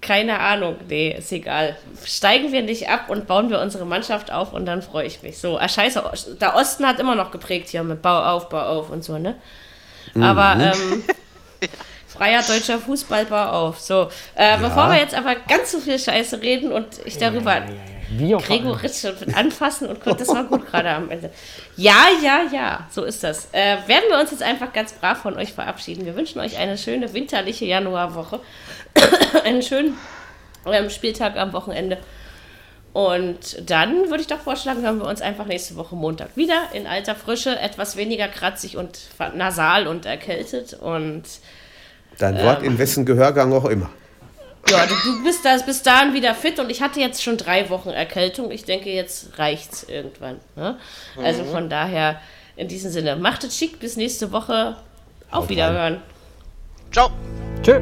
keine 0.02 0.40
Ahnung. 0.40 0.76
Nee, 0.88 1.16
ist 1.18 1.32
egal. 1.32 1.78
Steigen 2.06 2.52
wir 2.52 2.62
nicht 2.62 2.90
ab 2.90 3.10
und 3.10 3.28
bauen 3.28 3.50
wir 3.50 3.62
unsere 3.62 3.86
Mannschaft 3.86 4.32
auf 4.32 4.54
und 4.54 4.66
dann 4.66 4.82
freue 4.82 5.06
ich 5.06 5.24
mich. 5.24 5.38
So, 5.38 5.58
ah, 5.58 5.70
scheiße, 5.70 6.04
der 6.40 6.56
Osten 6.56 6.86
hat 6.86 7.00
immer 7.00 7.16
noch 7.16 7.32
geprägt 7.32 7.70
hier 7.70 7.84
mit 7.84 8.02
Bau 8.02 8.24
auf, 8.24 8.50
Bau 8.50 8.62
auf 8.62 8.90
und 8.90 9.04
so, 9.04 9.18
ne? 9.18 9.36
Aber 10.20 10.56
ähm, 10.60 11.04
freier 12.08 12.42
deutscher 12.42 12.80
Fußball, 12.80 13.26
Bau 13.26 13.46
auf. 13.46 13.80
So, 13.80 14.10
äh, 14.36 14.58
bevor 14.58 14.90
wir 14.90 14.98
jetzt 14.98 15.16
aber 15.16 15.36
ganz 15.36 15.72
so 15.72 15.80
viel 15.80 16.00
Scheiße 16.00 16.42
reden 16.42 16.72
und 16.72 16.88
ich 17.06 17.18
darüber 17.18 17.62
Wie 17.68 17.74
auch 17.74 17.97
Gregor 18.40 18.82
Ritsch 18.82 19.06
und 19.06 19.36
anfassen 19.36 19.88
und 19.90 20.00
das 20.06 20.28
war 20.30 20.46
gut 20.46 20.66
gerade 20.66 20.90
am 20.90 21.10
Ende. 21.10 21.30
Ja, 21.76 22.08
ja, 22.24 22.44
ja, 22.52 22.88
so 22.90 23.04
ist 23.04 23.24
das. 23.24 23.50
Äh, 23.52 23.78
werden 23.88 24.06
wir 24.10 24.20
uns 24.20 24.32
jetzt 24.32 24.44
einfach 24.44 24.72
ganz 24.74 24.94
brav 24.94 25.20
von 25.20 25.36
euch 25.36 25.54
verabschieden. 25.54 26.06
Wir 26.06 26.16
wünschen 26.16 26.40
euch 26.40 26.58
eine 26.58 26.78
schöne 26.78 27.14
winterliche 27.14 27.66
Januarwoche, 27.66 28.40
einen 29.44 29.62
schönen 29.62 29.98
ähm, 30.66 30.90
Spieltag 30.90 31.38
am 31.38 31.54
Wochenende. 31.54 31.98
Und 32.94 33.70
dann 33.70 34.10
würde 34.10 34.22
ich 34.22 34.28
doch 34.28 34.40
vorschlagen, 34.40 34.82
hören 34.82 34.98
wir 34.98 35.06
uns 35.06 35.22
einfach 35.22 35.46
nächste 35.46 35.76
Woche 35.76 35.96
Montag 35.96 36.36
wieder 36.36 36.64
in 36.74 36.88
alter 36.88 37.14
Frische, 37.14 37.60
etwas 37.60 37.96
weniger 37.96 38.28
kratzig 38.28 38.76
und 38.76 38.98
nasal 39.36 39.86
und 39.86 40.06
erkältet. 40.06 40.74
Und 40.74 41.24
Dein 42.18 42.42
Wort 42.44 42.64
in 42.64 42.80
wessen 42.80 43.06
Gehörgang 43.06 43.54
auch 43.54 43.66
immer. 43.66 43.90
Ja, 44.70 44.86
du, 44.86 44.94
du 45.06 45.24
bist 45.24 45.46
da, 45.46 45.58
bis 45.58 45.82
dahin 45.82 46.14
wieder 46.14 46.36
fit 46.36 46.60
und 46.60 46.70
ich 46.70 46.82
hatte 46.82 47.00
jetzt 47.00 47.24
schon 47.24 47.38
drei 47.38 47.70
Wochen 47.70 47.90
Erkältung. 47.90 48.52
Ich 48.52 48.66
denke, 48.66 48.90
jetzt 48.90 49.38
reicht's 49.38 49.84
irgendwann. 49.84 50.40
Ne? 50.56 50.78
Also 51.22 51.44
von 51.46 51.70
daher 51.70 52.20
In 52.58 52.68
diesem 52.68 52.92
Sinne, 52.92 53.16
macht 53.16 53.44
es 53.44 53.56
schick, 53.56 53.80
bis 53.80 53.98
nächste 53.98 54.32
Woche. 54.32 54.76
Auf 55.30 55.48
Wiederhören. 55.48 56.02
Ciao. 56.92 57.12
Tschö. 57.62 57.80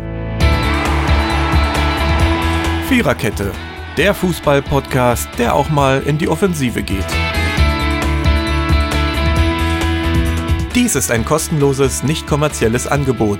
Viererkette, 2.90 3.52
der 3.96 4.14
Fußball-Podcast, 4.14 5.30
der 5.38 5.56
auch 5.56 5.70
mal 5.70 6.04
in 6.06 6.18
die 6.18 6.28
Offensive 6.28 6.84
geht. 6.84 7.06
Dies 10.76 10.96
ist 10.96 11.10
ein 11.10 11.24
kostenloses, 11.24 12.04
nicht 12.04 12.28
kommerzielles 12.28 12.86
Angebot. 12.86 13.40